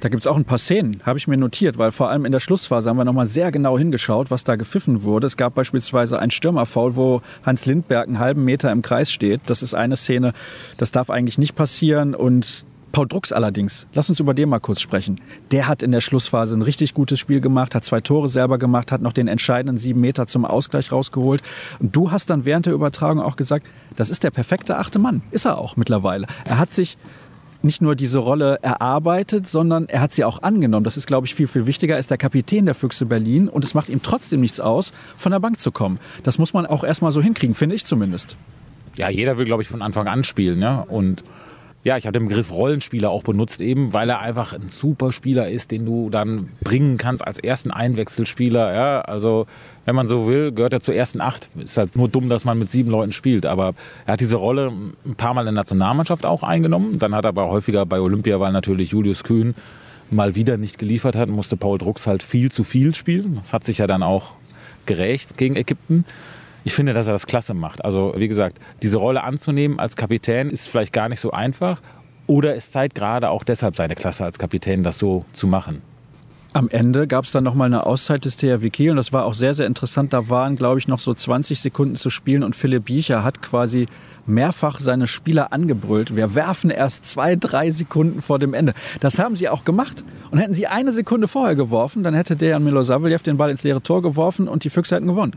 Da 0.00 0.08
gibt 0.08 0.22
es 0.22 0.26
auch 0.26 0.36
ein 0.36 0.46
paar 0.46 0.58
Szenen, 0.58 1.02
habe 1.04 1.18
ich 1.18 1.28
mir 1.28 1.36
notiert, 1.36 1.76
weil 1.76 1.92
vor 1.92 2.08
allem 2.08 2.24
in 2.24 2.32
der 2.32 2.40
Schlussphase 2.40 2.88
haben 2.88 2.96
wir 2.96 3.04
nochmal 3.04 3.26
sehr 3.26 3.52
genau 3.52 3.78
hingeschaut, 3.78 4.30
was 4.30 4.44
da 4.44 4.56
gepfiffen 4.56 5.02
wurde. 5.02 5.26
Es 5.26 5.36
gab 5.36 5.54
beispielsweise 5.54 6.18
ein 6.18 6.30
Stürmerfoul, 6.30 6.96
wo 6.96 7.22
Hans 7.44 7.66
Lindberg 7.66 8.08
einen 8.08 8.18
halben 8.18 8.44
Meter 8.44 8.72
im 8.72 8.80
Kreis 8.80 9.12
steht. 9.12 9.42
Das 9.46 9.62
ist 9.62 9.74
eine 9.74 9.96
Szene, 9.96 10.32
das 10.78 10.90
darf 10.90 11.10
eigentlich 11.10 11.36
nicht 11.36 11.54
passieren 11.54 12.14
und 12.14 12.64
Paul 12.92 13.06
Drucks 13.06 13.30
allerdings, 13.30 13.86
lass 13.94 14.08
uns 14.08 14.18
über 14.18 14.34
den 14.34 14.48
mal 14.48 14.58
kurz 14.58 14.80
sprechen. 14.80 15.20
Der 15.52 15.68
hat 15.68 15.82
in 15.82 15.92
der 15.92 16.00
Schlussphase 16.00 16.56
ein 16.56 16.62
richtig 16.62 16.92
gutes 16.92 17.20
Spiel 17.20 17.40
gemacht, 17.40 17.74
hat 17.74 17.84
zwei 17.84 18.00
Tore 18.00 18.28
selber 18.28 18.58
gemacht, 18.58 18.90
hat 18.90 19.00
noch 19.00 19.12
den 19.12 19.28
entscheidenden 19.28 19.78
sieben 19.78 20.00
Meter 20.00 20.26
zum 20.26 20.44
Ausgleich 20.44 20.90
rausgeholt. 20.90 21.40
Und 21.78 21.94
du 21.94 22.10
hast 22.10 22.30
dann 22.30 22.44
während 22.44 22.66
der 22.66 22.72
Übertragung 22.72 23.20
auch 23.20 23.36
gesagt, 23.36 23.66
das 23.94 24.10
ist 24.10 24.24
der 24.24 24.32
perfekte 24.32 24.76
achte 24.76 24.98
Mann. 24.98 25.22
Ist 25.30 25.44
er 25.44 25.58
auch 25.58 25.76
mittlerweile. 25.76 26.26
Er 26.44 26.58
hat 26.58 26.72
sich 26.72 26.98
nicht 27.62 27.82
nur 27.82 27.94
diese 27.94 28.18
Rolle 28.18 28.58
erarbeitet, 28.62 29.46
sondern 29.46 29.88
er 29.88 30.00
hat 30.00 30.12
sie 30.12 30.24
auch 30.24 30.42
angenommen. 30.42 30.84
Das 30.84 30.96
ist, 30.96 31.06
glaube 31.06 31.26
ich, 31.26 31.34
viel, 31.34 31.46
viel 31.46 31.66
wichtiger. 31.66 31.94
Er 31.94 32.00
ist 32.00 32.10
der 32.10 32.18
Kapitän 32.18 32.66
der 32.66 32.74
Füchse 32.74 33.06
Berlin 33.06 33.48
und 33.48 33.64
es 33.64 33.74
macht 33.74 33.88
ihm 33.88 34.02
trotzdem 34.02 34.40
nichts 34.40 34.60
aus, 34.60 34.92
von 35.16 35.32
der 35.32 35.40
Bank 35.40 35.58
zu 35.58 35.72
kommen. 35.72 35.98
Das 36.22 36.38
muss 36.38 36.52
man 36.52 36.66
auch 36.66 36.84
erstmal 36.84 37.12
so 37.12 37.22
hinkriegen, 37.22 37.54
finde 37.54 37.76
ich 37.76 37.84
zumindest. 37.84 38.36
Ja, 38.96 39.08
jeder 39.08 39.38
will, 39.38 39.44
glaube 39.44 39.62
ich, 39.62 39.68
von 39.68 39.82
Anfang 39.82 40.06
an 40.08 40.24
spielen. 40.24 40.60
Ja? 40.60 40.80
Und 40.80 41.22
ja, 41.82 41.96
ich 41.96 42.06
habe 42.06 42.18
den 42.18 42.28
Begriff 42.28 42.52
Rollenspieler 42.52 43.10
auch 43.10 43.22
benutzt, 43.22 43.62
eben 43.62 43.94
weil 43.94 44.10
er 44.10 44.20
einfach 44.20 44.52
ein 44.52 44.68
super 44.68 45.12
Spieler 45.12 45.48
ist, 45.48 45.70
den 45.70 45.86
du 45.86 46.10
dann 46.10 46.50
bringen 46.62 46.98
kannst 46.98 47.26
als 47.26 47.38
ersten 47.38 47.70
Einwechselspieler. 47.70 48.74
Ja, 48.74 49.00
also 49.00 49.46
wenn 49.86 49.94
man 49.94 50.06
so 50.06 50.28
will, 50.28 50.52
gehört 50.52 50.74
er 50.74 50.80
zur 50.80 50.94
ersten 50.94 51.22
Acht. 51.22 51.48
Ist 51.56 51.78
halt 51.78 51.96
nur 51.96 52.08
dumm, 52.08 52.28
dass 52.28 52.44
man 52.44 52.58
mit 52.58 52.70
sieben 52.70 52.90
Leuten 52.90 53.12
spielt. 53.12 53.46
Aber 53.46 53.72
er 54.04 54.12
hat 54.12 54.20
diese 54.20 54.36
Rolle 54.36 54.70
ein 55.06 55.14
paar 55.14 55.32
Mal 55.32 55.40
in 55.40 55.46
der 55.46 55.52
Nationalmannschaft 55.52 56.26
auch 56.26 56.42
eingenommen. 56.42 56.98
Dann 56.98 57.14
hat 57.14 57.24
er 57.24 57.30
aber 57.30 57.48
häufiger 57.48 57.86
bei 57.86 57.98
Olympia, 57.98 58.38
weil 58.40 58.52
natürlich 58.52 58.90
Julius 58.90 59.24
Kühn 59.24 59.54
mal 60.10 60.34
wieder 60.34 60.58
nicht 60.58 60.76
geliefert 60.76 61.16
hat, 61.16 61.30
musste 61.30 61.56
Paul 61.56 61.78
Drucks 61.78 62.06
halt 62.06 62.22
viel 62.22 62.52
zu 62.52 62.62
viel 62.62 62.94
spielen. 62.94 63.36
Das 63.40 63.54
hat 63.54 63.64
sich 63.64 63.78
ja 63.78 63.86
dann 63.86 64.02
auch 64.02 64.32
gerecht 64.84 65.38
gegen 65.38 65.56
Ägypten 65.56 66.04
ich 66.64 66.74
finde, 66.74 66.92
dass 66.92 67.06
er 67.06 67.12
das 67.12 67.26
klasse 67.26 67.54
macht. 67.54 67.84
Also 67.84 68.14
wie 68.16 68.28
gesagt, 68.28 68.58
diese 68.82 68.98
Rolle 68.98 69.22
anzunehmen 69.22 69.78
als 69.78 69.96
Kapitän 69.96 70.50
ist 70.50 70.68
vielleicht 70.68 70.92
gar 70.92 71.08
nicht 71.08 71.20
so 71.20 71.30
einfach. 71.30 71.80
Oder 72.26 72.54
es 72.54 72.70
zeigt 72.70 72.94
gerade 72.94 73.30
auch 73.30 73.44
deshalb 73.44 73.76
seine 73.76 73.94
Klasse 73.96 74.24
als 74.24 74.38
Kapitän, 74.38 74.82
das 74.82 74.98
so 74.98 75.24
zu 75.32 75.46
machen. 75.46 75.82
Am 76.52 76.68
Ende 76.68 77.06
gab 77.06 77.26
es 77.26 77.30
dann 77.30 77.44
nochmal 77.44 77.66
eine 77.66 77.86
Auszeit 77.86 78.24
des 78.24 78.36
THW 78.36 78.70
Kiel 78.70 78.90
und 78.90 78.96
das 78.96 79.12
war 79.12 79.24
auch 79.24 79.34
sehr, 79.34 79.54
sehr 79.54 79.66
interessant. 79.66 80.12
Da 80.12 80.28
waren, 80.28 80.56
glaube 80.56 80.80
ich, 80.80 80.88
noch 80.88 80.98
so 80.98 81.14
20 81.14 81.60
Sekunden 81.60 81.94
zu 81.94 82.10
spielen 82.10 82.42
und 82.42 82.56
Philipp 82.56 82.86
Biecher 82.86 83.22
hat 83.22 83.40
quasi 83.40 83.86
mehrfach 84.26 84.80
seine 84.80 85.06
Spieler 85.06 85.52
angebrüllt. 85.52 86.16
Wir 86.16 86.34
werfen 86.34 86.70
erst 86.70 87.04
zwei, 87.04 87.36
drei 87.36 87.70
Sekunden 87.70 88.20
vor 88.20 88.40
dem 88.40 88.52
Ende. 88.52 88.74
Das 88.98 89.20
haben 89.20 89.36
sie 89.36 89.48
auch 89.48 89.64
gemacht. 89.64 90.04
Und 90.32 90.38
hätten 90.38 90.54
sie 90.54 90.66
eine 90.66 90.90
Sekunde 90.90 91.28
vorher 91.28 91.54
geworfen, 91.54 92.02
dann 92.02 92.14
hätte 92.14 92.34
Dejan 92.34 92.64
Milosavljev 92.64 93.22
den 93.22 93.36
Ball 93.36 93.50
ins 93.50 93.62
leere 93.62 93.82
Tor 93.82 94.02
geworfen 94.02 94.48
und 94.48 94.64
die 94.64 94.70
Füchse 94.70 94.96
hätten 94.96 95.06
gewonnen. 95.06 95.36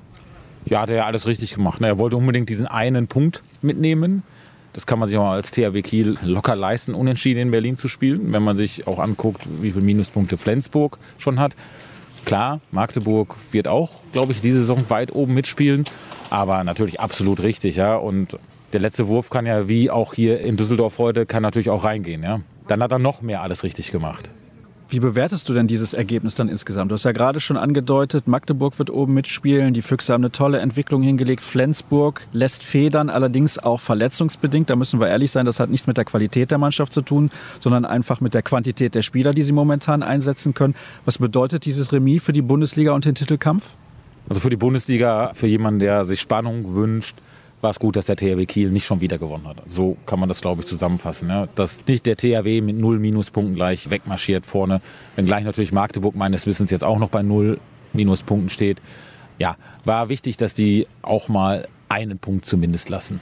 Ja, 0.66 0.82
hat 0.82 0.90
er 0.90 0.96
ja 0.96 1.06
alles 1.06 1.28
richtig 1.28 1.56
gemacht. 1.56 1.82
Ne? 1.82 1.88
Er 1.88 1.98
wollte 1.98 2.18
unbedingt 2.18 2.50
diesen 2.50 2.68
einen 2.68 3.08
Punkt 3.08 3.44
mitnehmen. 3.62 4.24
Das 4.74 4.88
kann 4.88 4.98
man 4.98 5.08
sich 5.08 5.18
auch 5.18 5.30
als 5.30 5.52
THW 5.52 5.82
Kiel 5.84 6.18
locker 6.24 6.56
leisten, 6.56 6.96
unentschieden 6.96 7.40
in 7.40 7.52
Berlin 7.52 7.76
zu 7.76 7.88
spielen, 7.88 8.34
wenn 8.34 8.42
man 8.42 8.58
sich 8.58 8.88
auch 8.88 9.00
anguckt, 9.00 9.48
wie 9.62 9.72
viele 9.72 9.86
Minuspunkte 9.86 10.38
Flensburg 10.38 10.98
schon 11.20 11.40
hat. 11.40 11.56
Klar, 12.26 12.60
Magdeburg 12.72 13.36
wird 13.52 13.68
auch, 13.68 13.92
glaube 14.14 14.32
ich, 14.32 14.42
diese 14.42 14.60
Saison 14.60 14.90
weit 14.90 15.14
oben 15.14 15.34
mitspielen, 15.34 15.84
aber 16.30 16.64
natürlich 16.64 17.00
absolut 17.00 17.44
richtig, 17.44 17.76
ja. 17.76 17.96
Und 17.96 18.38
der 18.72 18.80
letzte 18.80 19.08
Wurf 19.08 19.30
kann 19.30 19.46
ja, 19.46 19.68
wie 19.68 19.92
auch 19.92 20.14
hier 20.14 20.40
in 20.40 20.58
Düsseldorf 20.58 20.98
heute, 20.98 21.26
kann 21.26 21.44
natürlich 21.44 21.70
auch 21.70 21.84
reingehen, 21.84 22.24
ja. 22.24 22.40
Dann 22.68 22.82
hat 22.82 22.92
er 22.92 23.00
noch 23.00 23.22
mehr 23.22 23.42
alles 23.42 23.64
richtig 23.64 23.92
gemacht. 23.92 24.32
Wie 24.94 25.00
bewertest 25.00 25.50
du 25.50 25.54
denn 25.54 25.66
dieses 25.66 25.94
Ergebnis 25.94 26.36
dann 26.36 26.50
insgesamt? 26.50 26.92
Du 26.92 26.94
hast 26.94 27.04
ja 27.04 27.14
gerade 27.14 27.40
schon 27.40 27.58
angedeutet, 27.58 28.28
Magdeburg 28.28 28.78
wird 28.78 28.92
oben 28.92 29.16
mitspielen, 29.16 29.74
die 29.74 29.82
Füchse 29.82 30.14
haben 30.14 30.22
eine 30.22 30.32
tolle 30.32 30.60
Entwicklung 30.60 31.02
hingelegt, 31.02 31.44
Flensburg 31.44 32.28
lässt 32.32 32.62
federn, 32.62 33.10
allerdings 33.10 33.58
auch 33.58 33.80
verletzungsbedingt. 33.80 34.70
Da 34.70 34.76
müssen 34.76 35.00
wir 35.00 35.08
ehrlich 35.08 35.32
sein, 35.32 35.48
das 35.48 35.60
hat 35.60 35.72
nichts 35.72 35.88
mit 35.88 35.98
der 35.98 36.06
Qualität 36.06 36.52
der 36.52 36.60
Mannschaft 36.60 36.94
zu 36.94 37.02
tun, 37.02 37.32
sondern 37.60 37.86
einfach 37.86 38.22
mit 38.22 38.36
der 38.36 38.44
Quantität 38.44 38.94
der 38.94 39.02
Spieler, 39.02 39.34
die 39.34 39.42
sie 39.42 39.52
momentan 39.52 40.04
einsetzen 40.04 40.54
können. 40.54 40.76
Was 41.06 41.18
bedeutet 41.18 41.66
dieses 41.66 41.92
Remis 41.92 42.24
für 42.24 42.34
die 42.34 42.44
Bundesliga 42.44 42.92
und 42.92 43.06
den 43.06 43.16
Titelkampf? 43.16 43.74
Also 44.30 44.42
für 44.42 44.52
die 44.52 44.58
Bundesliga, 44.58 45.32
für 45.34 45.48
jemanden, 45.48 45.80
der 45.80 46.06
sich 46.06 46.22
Spannung 46.22 46.76
wünscht, 46.76 47.18
war 47.64 47.72
es 47.72 47.80
gut, 47.80 47.96
dass 47.96 48.06
der 48.06 48.18
THW 48.18 48.46
Kiel 48.46 48.70
nicht 48.70 48.86
schon 48.86 49.02
wieder 49.02 49.18
gewonnen 49.18 49.48
hat. 49.48 49.58
So 49.66 49.98
kann 50.06 50.20
man 50.20 50.30
das, 50.30 50.42
glaube 50.42 50.62
ich, 50.62 50.68
zusammenfassen. 50.68 51.30
Ja. 51.30 51.48
Dass 51.56 51.88
nicht 51.88 52.06
der 52.06 52.18
THW 52.18 52.62
mit 52.62 52.78
null 52.78 53.00
Minuspunkten 53.00 53.56
gleich 53.56 53.90
wegmarschiert 53.90 54.46
vorne, 54.46 54.82
wenngleich 55.16 55.46
natürlich 55.46 55.72
Magdeburg 55.72 56.16
meines 56.16 56.46
Wissens 56.46 56.70
jetzt 56.72 56.84
auch 56.84 57.00
noch 57.00 57.10
bei 57.10 57.24
null 57.24 57.60
Minuspunkten 57.94 58.50
steht. 58.50 58.82
Ja, 59.40 59.56
war 59.86 60.10
wichtig, 60.10 60.38
dass 60.38 60.54
die 60.54 60.88
auch 61.02 61.30
mal 61.30 61.68
einen 61.90 62.20
Punkt 62.20 62.46
zumindest 62.46 62.90
lassen. 62.90 63.22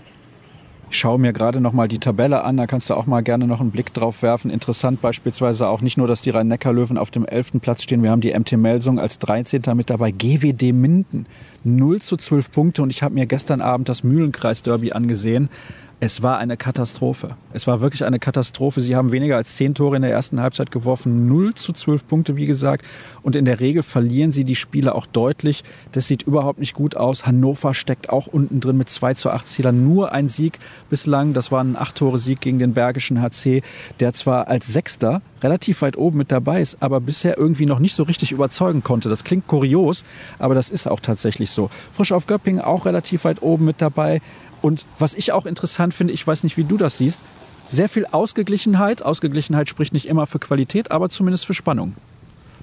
Ich 0.91 0.99
schaue 0.99 1.19
mir 1.19 1.31
gerade 1.31 1.61
noch 1.61 1.71
mal 1.71 1.87
die 1.87 1.99
Tabelle 1.99 2.43
an, 2.43 2.57
da 2.57 2.67
kannst 2.67 2.89
du 2.89 2.95
auch 2.95 3.05
mal 3.05 3.21
gerne 3.21 3.47
noch 3.47 3.61
einen 3.61 3.71
Blick 3.71 3.93
drauf 3.93 4.21
werfen. 4.23 4.51
Interessant 4.51 5.01
beispielsweise 5.01 5.69
auch 5.69 5.79
nicht 5.79 5.97
nur, 5.97 6.05
dass 6.05 6.21
die 6.21 6.31
Rhein-Neckar-Löwen 6.31 6.97
auf 6.97 7.11
dem 7.11 7.25
11. 7.25 7.61
Platz 7.61 7.83
stehen, 7.83 8.03
wir 8.03 8.11
haben 8.11 8.19
die 8.19 8.37
MT 8.37 8.57
Melsung 8.57 8.99
als 8.99 9.17
13. 9.17 9.61
mit 9.75 9.89
dabei, 9.89 10.11
GWD 10.11 10.73
Minden 10.73 11.27
0 11.63 12.01
zu 12.01 12.17
12 12.17 12.51
Punkte 12.51 12.83
und 12.83 12.89
ich 12.89 13.03
habe 13.03 13.13
mir 13.13 13.25
gestern 13.25 13.61
Abend 13.61 13.87
das 13.87 14.03
Mühlenkreis-Derby 14.03 14.91
angesehen. 14.91 15.49
Es 16.03 16.23
war 16.23 16.39
eine 16.39 16.57
Katastrophe. 16.57 17.35
Es 17.53 17.67
war 17.67 17.79
wirklich 17.79 18.03
eine 18.05 18.17
Katastrophe. 18.17 18.81
Sie 18.81 18.95
haben 18.95 19.11
weniger 19.11 19.35
als 19.35 19.53
zehn 19.53 19.75
Tore 19.75 19.97
in 19.97 20.01
der 20.01 20.09
ersten 20.09 20.41
Halbzeit 20.41 20.71
geworfen. 20.71 21.27
0 21.27 21.53
zu 21.53 21.73
12 21.73 22.07
Punkte, 22.07 22.35
wie 22.35 22.47
gesagt. 22.47 22.87
Und 23.21 23.35
in 23.35 23.45
der 23.45 23.59
Regel 23.59 23.83
verlieren 23.83 24.31
sie 24.31 24.43
die 24.43 24.55
Spiele 24.55 24.95
auch 24.95 25.05
deutlich. 25.05 25.63
Das 25.91 26.07
sieht 26.07 26.23
überhaupt 26.23 26.57
nicht 26.57 26.73
gut 26.73 26.97
aus. 26.97 27.27
Hannover 27.27 27.75
steckt 27.75 28.09
auch 28.09 28.25
unten 28.25 28.59
drin 28.61 28.77
mit 28.77 28.89
2 28.89 29.13
zu 29.13 29.29
8 29.29 29.45
Zielern. 29.45 29.83
Nur 29.83 30.11
ein 30.11 30.27
Sieg 30.27 30.57
bislang. 30.89 31.33
Das 31.33 31.51
war 31.51 31.63
ein 31.63 31.75
Acht-Tore-Sieg 31.75 32.41
gegen 32.41 32.57
den 32.57 32.73
Bergischen 32.73 33.21
HC, 33.21 33.61
der 33.99 34.13
zwar 34.13 34.47
als 34.47 34.65
Sechster 34.65 35.21
relativ 35.43 35.83
weit 35.83 35.97
oben 35.97 36.17
mit 36.17 36.31
dabei 36.31 36.61
ist, 36.61 36.77
aber 36.81 36.99
bisher 36.99 37.37
irgendwie 37.37 37.65
noch 37.65 37.79
nicht 37.79 37.95
so 37.95 38.03
richtig 38.03 38.31
überzeugen 38.31 38.83
konnte. 38.83 39.09
Das 39.09 39.23
klingt 39.23 39.47
kurios, 39.47 40.03
aber 40.39 40.55
das 40.55 40.69
ist 40.69 40.87
auch 40.87 40.99
tatsächlich 40.99 41.51
so. 41.51 41.69
Frisch 41.93 42.11
auf 42.11 42.27
Göppingen 42.27 42.61
auch 42.61 42.85
relativ 42.85 43.23
weit 43.23 43.41
oben 43.41 43.65
mit 43.65 43.81
dabei. 43.81 44.21
Und 44.61 44.85
was 44.99 45.13
ich 45.13 45.31
auch 45.31 45.45
interessant 45.45 45.93
finde, 45.93 46.13
ich 46.13 46.25
weiß 46.25 46.43
nicht, 46.43 46.57
wie 46.57 46.63
du 46.63 46.77
das 46.77 46.97
siehst, 46.97 47.21
sehr 47.67 47.89
viel 47.89 48.05
Ausgeglichenheit. 48.05 49.01
Ausgeglichenheit 49.01 49.69
spricht 49.69 49.93
nicht 49.93 50.07
immer 50.07 50.27
für 50.27 50.39
Qualität, 50.39 50.91
aber 50.91 51.09
zumindest 51.09 51.45
für 51.45 51.53
Spannung. 51.53 51.95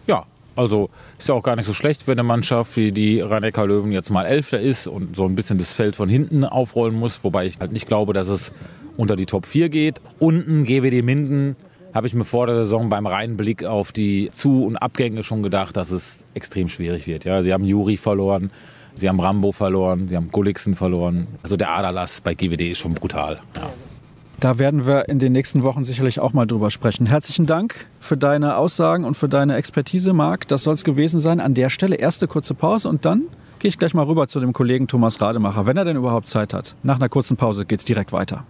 Ja, 0.06 0.24
also 0.56 0.90
ist 1.18 1.28
ja 1.28 1.34
auch 1.34 1.42
gar 1.42 1.56
nicht 1.56 1.66
so 1.66 1.72
schlecht, 1.72 2.06
wenn 2.06 2.18
eine 2.18 2.24
Mannschaft 2.26 2.76
wie 2.76 2.92
die 2.92 3.20
rhein 3.20 3.42
löwen 3.42 3.92
jetzt 3.92 4.10
mal 4.10 4.26
Elfter 4.26 4.60
ist 4.60 4.86
und 4.86 5.16
so 5.16 5.24
ein 5.24 5.34
bisschen 5.34 5.58
das 5.58 5.72
Feld 5.72 5.96
von 5.96 6.08
hinten 6.08 6.44
aufrollen 6.44 6.94
muss, 6.94 7.22
wobei 7.22 7.46
ich 7.46 7.58
halt 7.60 7.72
nicht 7.72 7.86
glaube, 7.86 8.12
dass 8.12 8.28
es 8.28 8.52
unter 8.96 9.16
die 9.16 9.26
Top 9.26 9.46
4 9.46 9.68
geht. 9.68 10.00
Unten 10.18 10.64
GWD 10.64 11.04
Minden 11.04 11.56
habe 11.94 12.06
ich 12.06 12.14
mir 12.14 12.24
vor 12.24 12.46
der 12.46 12.56
Saison 12.56 12.88
beim 12.88 13.06
reinen 13.06 13.36
Blick 13.36 13.64
auf 13.64 13.92
die 13.92 14.30
Zu- 14.32 14.64
und 14.64 14.76
Abgänge 14.76 15.22
schon 15.22 15.42
gedacht, 15.42 15.76
dass 15.76 15.90
es 15.90 16.24
extrem 16.34 16.68
schwierig 16.68 17.06
wird. 17.06 17.24
Ja, 17.24 17.42
sie 17.42 17.52
haben 17.52 17.64
Juri 17.64 17.96
verloren, 17.96 18.50
Sie 18.98 19.08
haben 19.08 19.20
Rambo 19.20 19.52
verloren, 19.52 20.08
sie 20.08 20.16
haben 20.16 20.30
Gulliksen 20.30 20.74
verloren. 20.74 21.28
Also 21.44 21.56
der 21.56 21.70
Aderlass 21.70 22.20
bei 22.20 22.34
GWD 22.34 22.72
ist 22.72 22.78
schon 22.78 22.94
brutal. 22.94 23.38
Ja. 23.54 23.72
Da 24.40 24.58
werden 24.58 24.86
wir 24.86 25.08
in 25.08 25.18
den 25.18 25.32
nächsten 25.32 25.62
Wochen 25.62 25.84
sicherlich 25.84 26.20
auch 26.20 26.32
mal 26.32 26.46
drüber 26.46 26.70
sprechen. 26.70 27.06
Herzlichen 27.06 27.46
Dank 27.46 27.86
für 28.00 28.16
deine 28.16 28.56
Aussagen 28.56 29.04
und 29.04 29.16
für 29.16 29.28
deine 29.28 29.56
Expertise, 29.56 30.12
Marc. 30.12 30.46
Das 30.48 30.64
soll 30.64 30.74
es 30.74 30.84
gewesen 30.84 31.20
sein. 31.20 31.40
An 31.40 31.54
der 31.54 31.70
Stelle 31.70 31.96
erste 31.96 32.28
kurze 32.28 32.54
Pause 32.54 32.88
und 32.88 33.04
dann 33.04 33.22
gehe 33.58 33.68
ich 33.68 33.78
gleich 33.78 33.94
mal 33.94 34.04
rüber 34.04 34.28
zu 34.28 34.40
dem 34.40 34.52
Kollegen 34.52 34.86
Thomas 34.86 35.20
Rademacher, 35.20 35.66
wenn 35.66 35.76
er 35.76 35.84
denn 35.84 35.96
überhaupt 35.96 36.26
Zeit 36.26 36.54
hat. 36.54 36.76
Nach 36.82 36.96
einer 36.96 37.08
kurzen 37.08 37.36
Pause 37.36 37.66
geht 37.66 37.80
es 37.80 37.84
direkt 37.84 38.12
weiter. 38.12 38.46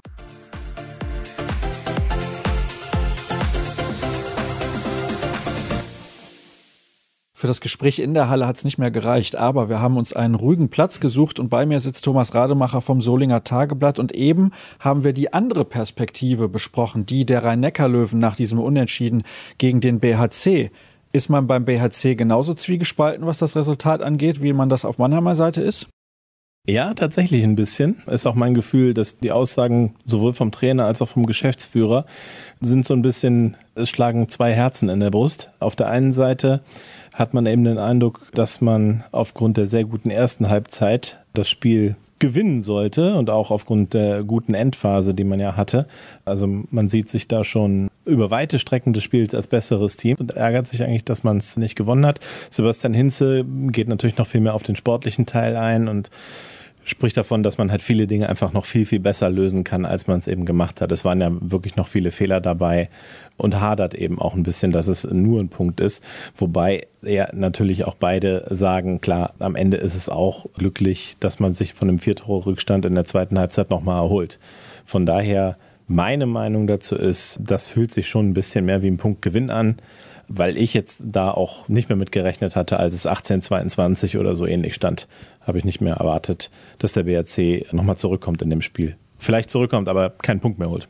Für 7.38 7.46
das 7.46 7.60
Gespräch 7.60 8.00
in 8.00 8.14
der 8.14 8.28
Halle 8.28 8.48
hat 8.48 8.56
es 8.56 8.64
nicht 8.64 8.78
mehr 8.78 8.90
gereicht, 8.90 9.36
aber 9.36 9.68
wir 9.68 9.80
haben 9.80 9.96
uns 9.96 10.12
einen 10.12 10.34
ruhigen 10.34 10.70
Platz 10.70 10.98
gesucht 10.98 11.38
und 11.38 11.50
bei 11.50 11.66
mir 11.66 11.78
sitzt 11.78 12.04
Thomas 12.04 12.34
Rademacher 12.34 12.80
vom 12.80 13.00
Solinger 13.00 13.44
Tageblatt 13.44 14.00
und 14.00 14.12
eben 14.12 14.50
haben 14.80 15.04
wir 15.04 15.12
die 15.12 15.32
andere 15.32 15.64
Perspektive 15.64 16.48
besprochen, 16.48 17.06
die 17.06 17.24
der 17.24 17.44
Rhein-Neckar-Löwen 17.44 18.18
nach 18.18 18.34
diesem 18.34 18.58
Unentschieden 18.58 19.22
gegen 19.56 19.80
den 19.80 20.00
BHC. 20.00 20.72
Ist 21.12 21.30
man 21.30 21.46
beim 21.46 21.64
BHC 21.64 22.16
genauso 22.16 22.54
zwiegespalten, 22.54 23.24
was 23.24 23.38
das 23.38 23.54
Resultat 23.54 24.02
angeht, 24.02 24.42
wie 24.42 24.52
man 24.52 24.68
das 24.68 24.84
auf 24.84 24.98
Mannheimer 24.98 25.36
Seite 25.36 25.62
ist? 25.62 25.88
Ja, 26.66 26.92
tatsächlich 26.92 27.44
ein 27.44 27.54
bisschen. 27.54 28.02
Ist 28.08 28.26
auch 28.26 28.34
mein 28.34 28.54
Gefühl, 28.54 28.94
dass 28.94 29.20
die 29.20 29.30
Aussagen 29.30 29.94
sowohl 30.04 30.32
vom 30.32 30.50
Trainer 30.50 30.86
als 30.86 31.00
auch 31.00 31.08
vom 31.08 31.24
Geschäftsführer 31.24 32.04
sind 32.60 32.84
so 32.84 32.94
ein 32.94 33.02
bisschen, 33.02 33.56
es 33.76 33.88
schlagen 33.88 34.28
zwei 34.28 34.52
Herzen 34.52 34.88
in 34.88 34.98
der 34.98 35.10
Brust. 35.10 35.52
Auf 35.60 35.76
der 35.76 35.86
einen 35.86 36.12
Seite 36.12 36.62
hat 37.18 37.34
man 37.34 37.46
eben 37.46 37.64
den 37.64 37.78
Eindruck, 37.78 38.20
dass 38.32 38.60
man 38.60 39.02
aufgrund 39.10 39.56
der 39.56 39.66
sehr 39.66 39.84
guten 39.84 40.08
ersten 40.08 40.48
Halbzeit 40.48 41.18
das 41.34 41.48
Spiel 41.48 41.96
gewinnen 42.20 42.62
sollte 42.62 43.14
und 43.16 43.30
auch 43.30 43.50
aufgrund 43.50 43.94
der 43.94 44.22
guten 44.24 44.54
Endphase, 44.54 45.14
die 45.14 45.24
man 45.24 45.40
ja 45.40 45.56
hatte. 45.56 45.86
Also 46.24 46.46
man 46.70 46.88
sieht 46.88 47.08
sich 47.08 47.28
da 47.28 47.44
schon 47.44 47.90
über 48.04 48.30
weite 48.30 48.58
Strecken 48.58 48.92
des 48.92 49.04
Spiels 49.04 49.34
als 49.34 49.46
besseres 49.46 49.96
Team 49.96 50.16
und 50.18 50.32
ärgert 50.32 50.66
sich 50.68 50.82
eigentlich, 50.82 51.04
dass 51.04 51.24
man 51.24 51.38
es 51.38 51.56
nicht 51.56 51.76
gewonnen 51.76 52.06
hat. 52.06 52.20
Sebastian 52.50 52.94
Hinze 52.94 53.44
geht 53.68 53.88
natürlich 53.88 54.18
noch 54.18 54.26
viel 54.26 54.40
mehr 54.40 54.54
auf 54.54 54.62
den 54.62 54.76
sportlichen 54.76 55.26
Teil 55.26 55.56
ein 55.56 55.88
und 55.88 56.10
spricht 56.90 57.16
davon, 57.16 57.42
dass 57.42 57.58
man 57.58 57.70
halt 57.70 57.82
viele 57.82 58.06
Dinge 58.06 58.28
einfach 58.28 58.52
noch 58.52 58.64
viel, 58.64 58.86
viel 58.86 59.00
besser 59.00 59.30
lösen 59.30 59.64
kann, 59.64 59.84
als 59.84 60.06
man 60.06 60.18
es 60.18 60.26
eben 60.26 60.44
gemacht 60.44 60.80
hat. 60.80 60.92
Es 60.92 61.04
waren 61.04 61.20
ja 61.20 61.30
wirklich 61.40 61.76
noch 61.76 61.88
viele 61.88 62.10
Fehler 62.10 62.40
dabei 62.40 62.88
und 63.36 63.60
hadert 63.60 63.94
eben 63.94 64.18
auch 64.18 64.34
ein 64.34 64.42
bisschen, 64.42 64.72
dass 64.72 64.86
es 64.86 65.04
nur 65.04 65.40
ein 65.40 65.48
Punkt 65.48 65.80
ist. 65.80 66.02
Wobei 66.36 66.86
ja 67.02 67.28
natürlich 67.32 67.84
auch 67.84 67.94
beide 67.94 68.46
sagen, 68.50 69.00
klar, 69.00 69.34
am 69.38 69.56
Ende 69.56 69.76
ist 69.76 69.94
es 69.94 70.08
auch 70.08 70.46
glücklich, 70.54 71.16
dass 71.20 71.40
man 71.40 71.52
sich 71.52 71.74
von 71.74 71.88
einem 71.88 71.98
Viertor-Rückstand 71.98 72.84
in 72.84 72.94
der 72.94 73.04
zweiten 73.04 73.38
Halbzeit 73.38 73.70
nochmal 73.70 74.02
erholt. 74.02 74.38
Von 74.84 75.06
daher, 75.06 75.56
meine 75.86 76.26
Meinung 76.26 76.66
dazu 76.66 76.96
ist, 76.96 77.38
das 77.40 77.66
fühlt 77.66 77.92
sich 77.92 78.08
schon 78.08 78.28
ein 78.28 78.34
bisschen 78.34 78.64
mehr 78.64 78.82
wie 78.82 78.88
ein 78.88 78.98
Punktgewinn 78.98 79.50
an 79.50 79.76
weil 80.28 80.56
ich 80.56 80.74
jetzt 80.74 81.02
da 81.04 81.30
auch 81.30 81.68
nicht 81.68 81.88
mehr 81.88 81.96
mit 81.96 82.12
gerechnet 82.12 82.56
hatte, 82.56 82.78
als 82.78 82.94
es 82.94 83.06
1822 83.06 84.18
oder 84.18 84.36
so 84.36 84.46
ähnlich 84.46 84.74
stand 84.74 85.08
habe 85.48 85.58
ich 85.58 85.64
nicht 85.64 85.80
mehr 85.80 85.94
erwartet, 85.94 86.50
dass 86.78 86.92
der 86.92 87.04
BRC 87.04 87.72
nochmal 87.72 87.96
zurückkommt 87.96 88.42
in 88.42 88.50
dem 88.50 88.62
Spiel. 88.62 88.96
Vielleicht 89.18 89.50
zurückkommt, 89.50 89.88
aber 89.88 90.10
keinen 90.10 90.40
Punkt 90.40 90.60
mehr 90.60 90.70
holt. 90.70 90.88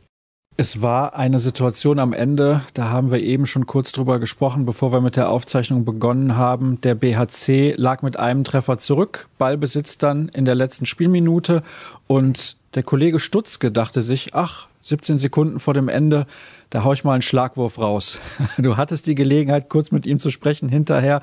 Es 0.60 0.82
war 0.82 1.16
eine 1.16 1.38
Situation 1.38 2.00
am 2.00 2.12
Ende, 2.12 2.62
da 2.74 2.90
haben 2.90 3.12
wir 3.12 3.22
eben 3.22 3.46
schon 3.46 3.66
kurz 3.66 3.92
drüber 3.92 4.18
gesprochen, 4.18 4.66
bevor 4.66 4.90
wir 4.90 5.00
mit 5.00 5.14
der 5.14 5.30
Aufzeichnung 5.30 5.84
begonnen 5.84 6.36
haben. 6.36 6.80
Der 6.80 6.96
BHC 6.96 7.74
lag 7.76 8.02
mit 8.02 8.18
einem 8.18 8.42
Treffer 8.42 8.76
zurück, 8.76 9.28
Ballbesitz 9.38 9.98
dann 9.98 10.28
in 10.28 10.44
der 10.44 10.56
letzten 10.56 10.84
Spielminute 10.84 11.62
und 12.08 12.56
der 12.74 12.82
Kollege 12.82 13.20
Stutzke 13.20 13.70
dachte 13.70 14.02
sich, 14.02 14.34
ach, 14.34 14.66
17 14.82 15.18
Sekunden 15.18 15.60
vor 15.60 15.74
dem 15.74 15.88
Ende, 15.88 16.26
da 16.70 16.84
hau 16.84 16.92
ich 16.92 17.04
mal 17.04 17.14
einen 17.14 17.22
Schlagwurf 17.22 17.78
raus. 17.78 18.18
Du 18.58 18.76
hattest 18.76 19.06
die 19.06 19.14
Gelegenheit, 19.14 19.68
kurz 19.68 19.90
mit 19.90 20.06
ihm 20.06 20.18
zu 20.18 20.30
sprechen 20.30 20.68
hinterher. 20.68 21.22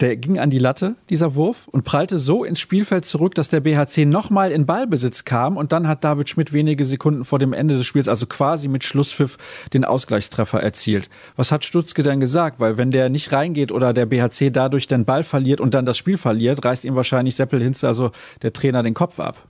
Der 0.00 0.16
ging 0.16 0.38
an 0.38 0.48
die 0.48 0.60
Latte, 0.60 0.94
dieser 1.10 1.34
Wurf, 1.34 1.66
und 1.66 1.82
prallte 1.82 2.18
so 2.18 2.44
ins 2.44 2.60
Spielfeld 2.60 3.04
zurück, 3.04 3.34
dass 3.34 3.48
der 3.48 3.58
BHC 3.58 4.04
nochmal 4.06 4.52
in 4.52 4.64
Ballbesitz 4.64 5.24
kam. 5.24 5.56
Und 5.56 5.72
dann 5.72 5.88
hat 5.88 6.04
David 6.04 6.28
Schmidt 6.28 6.52
wenige 6.52 6.84
Sekunden 6.84 7.24
vor 7.24 7.40
dem 7.40 7.52
Ende 7.52 7.76
des 7.76 7.84
Spiels, 7.84 8.06
also 8.06 8.26
quasi 8.26 8.68
mit 8.68 8.84
Schlusspfiff, 8.84 9.38
den 9.72 9.84
Ausgleichstreffer 9.84 10.62
erzielt. 10.62 11.10
Was 11.34 11.50
hat 11.50 11.64
Stutzke 11.64 12.04
denn 12.04 12.20
gesagt? 12.20 12.60
Weil 12.60 12.76
wenn 12.76 12.92
der 12.92 13.08
nicht 13.08 13.32
reingeht 13.32 13.72
oder 13.72 13.92
der 13.92 14.06
BHC 14.06 14.50
dadurch 14.50 14.86
den 14.86 15.04
Ball 15.04 15.24
verliert 15.24 15.60
und 15.60 15.74
dann 15.74 15.84
das 15.84 15.98
Spiel 15.98 16.16
verliert, 16.16 16.64
reißt 16.64 16.84
ihm 16.84 16.94
wahrscheinlich 16.94 17.34
Seppel 17.34 17.60
Hinze, 17.60 17.88
also 17.88 18.12
der 18.42 18.52
Trainer, 18.52 18.84
den 18.84 18.94
Kopf 18.94 19.18
ab. 19.18 19.47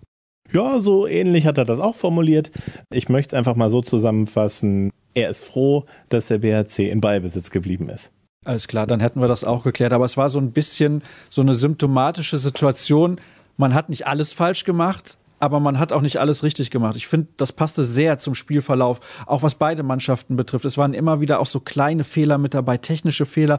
Ja, 0.52 0.80
so 0.80 1.06
ähnlich 1.06 1.46
hat 1.46 1.58
er 1.58 1.64
das 1.64 1.78
auch 1.78 1.94
formuliert. 1.94 2.50
Ich 2.90 3.08
möchte 3.08 3.34
es 3.34 3.38
einfach 3.38 3.56
mal 3.56 3.70
so 3.70 3.82
zusammenfassen. 3.82 4.92
Er 5.14 5.30
ist 5.30 5.44
froh, 5.44 5.84
dass 6.08 6.26
der 6.26 6.38
BHC 6.38 6.90
in 6.90 7.00
Ballbesitz 7.00 7.50
geblieben 7.50 7.88
ist. 7.88 8.12
Alles 8.44 8.68
klar, 8.68 8.86
dann 8.86 9.00
hätten 9.00 9.20
wir 9.20 9.28
das 9.28 9.44
auch 9.44 9.64
geklärt. 9.64 9.92
Aber 9.92 10.04
es 10.04 10.16
war 10.16 10.30
so 10.30 10.38
ein 10.38 10.52
bisschen 10.52 11.02
so 11.28 11.42
eine 11.42 11.54
symptomatische 11.54 12.38
Situation. 12.38 13.20
Man 13.56 13.74
hat 13.74 13.88
nicht 13.90 14.06
alles 14.06 14.32
falsch 14.32 14.64
gemacht, 14.64 15.18
aber 15.38 15.60
man 15.60 15.78
hat 15.78 15.92
auch 15.92 16.00
nicht 16.00 16.18
alles 16.18 16.42
richtig 16.42 16.70
gemacht. 16.70 16.96
Ich 16.96 17.06
finde, 17.06 17.28
das 17.36 17.52
passte 17.52 17.84
sehr 17.84 18.18
zum 18.18 18.34
Spielverlauf, 18.34 19.00
auch 19.26 19.42
was 19.42 19.54
beide 19.54 19.82
Mannschaften 19.82 20.36
betrifft. 20.36 20.64
Es 20.64 20.78
waren 20.78 20.94
immer 20.94 21.20
wieder 21.20 21.40
auch 21.40 21.46
so 21.46 21.60
kleine 21.60 22.04
Fehler 22.04 22.38
mit 22.38 22.54
dabei, 22.54 22.76
technische 22.76 23.26
Fehler. 23.26 23.58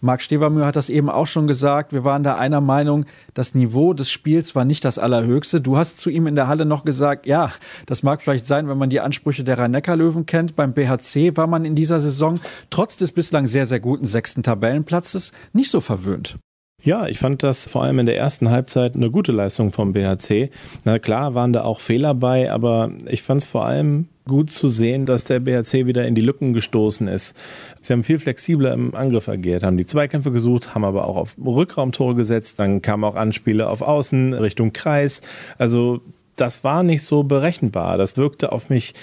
Marc 0.00 0.22
Stevermühr 0.22 0.66
hat 0.66 0.76
das 0.76 0.90
eben 0.90 1.10
auch 1.10 1.26
schon 1.26 1.46
gesagt. 1.46 1.92
Wir 1.92 2.04
waren 2.04 2.22
da 2.22 2.36
einer 2.36 2.60
Meinung, 2.60 3.04
das 3.34 3.54
Niveau 3.54 3.92
des 3.94 4.10
Spiels 4.10 4.54
war 4.54 4.64
nicht 4.64 4.84
das 4.84 4.98
allerhöchste. 4.98 5.60
Du 5.60 5.76
hast 5.76 5.98
zu 5.98 6.10
ihm 6.10 6.26
in 6.26 6.36
der 6.36 6.48
Halle 6.48 6.64
noch 6.64 6.84
gesagt, 6.84 7.26
ja, 7.26 7.52
das 7.86 8.02
mag 8.02 8.22
vielleicht 8.22 8.46
sein, 8.46 8.68
wenn 8.68 8.78
man 8.78 8.90
die 8.90 9.00
Ansprüche 9.00 9.44
der 9.44 9.58
Rhein-Neckar-Löwen 9.58 10.26
kennt. 10.26 10.56
Beim 10.56 10.72
BHC 10.72 11.36
war 11.36 11.46
man 11.46 11.64
in 11.64 11.74
dieser 11.74 12.00
Saison 12.00 12.40
trotz 12.70 12.96
des 12.96 13.12
bislang 13.12 13.46
sehr, 13.46 13.66
sehr 13.66 13.80
guten 13.80 14.06
sechsten 14.06 14.42
Tabellenplatzes 14.42 15.32
nicht 15.52 15.70
so 15.70 15.80
verwöhnt. 15.80 16.38
Ja, 16.82 17.08
ich 17.08 17.18
fand 17.18 17.42
das 17.42 17.66
vor 17.66 17.82
allem 17.82 17.98
in 17.98 18.06
der 18.06 18.16
ersten 18.16 18.50
Halbzeit 18.50 18.94
eine 18.94 19.10
gute 19.10 19.32
Leistung 19.32 19.72
vom 19.72 19.92
BHC. 19.92 20.50
Na 20.84 21.00
klar 21.00 21.34
waren 21.34 21.52
da 21.52 21.64
auch 21.64 21.80
Fehler 21.80 22.14
bei, 22.14 22.52
aber 22.52 22.92
ich 23.08 23.22
fand 23.22 23.42
es 23.42 23.48
vor 23.48 23.64
allem 23.64 24.06
gut 24.28 24.52
zu 24.52 24.68
sehen, 24.68 25.04
dass 25.04 25.24
der 25.24 25.40
BHC 25.40 25.86
wieder 25.86 26.06
in 26.06 26.14
die 26.14 26.20
Lücken 26.20 26.52
gestoßen 26.52 27.08
ist. 27.08 27.36
Sie 27.80 27.92
haben 27.92 28.04
viel 28.04 28.20
flexibler 28.20 28.72
im 28.74 28.94
Angriff 28.94 29.28
agiert, 29.28 29.64
haben 29.64 29.76
die 29.76 29.86
Zweikämpfe 29.86 30.30
gesucht, 30.30 30.76
haben 30.76 30.84
aber 30.84 31.08
auch 31.08 31.16
auf 31.16 31.34
Rückraumtore 31.44 32.14
gesetzt, 32.14 32.60
dann 32.60 32.80
kamen 32.80 33.02
auch 33.02 33.16
Anspiele 33.16 33.68
auf 33.68 33.82
Außen 33.82 34.34
Richtung 34.34 34.72
Kreis. 34.72 35.20
Also 35.56 36.00
das 36.36 36.62
war 36.62 36.84
nicht 36.84 37.02
so 37.02 37.24
berechenbar. 37.24 37.98
Das 37.98 38.16
wirkte 38.16 38.52
auf 38.52 38.70
mich 38.70 38.94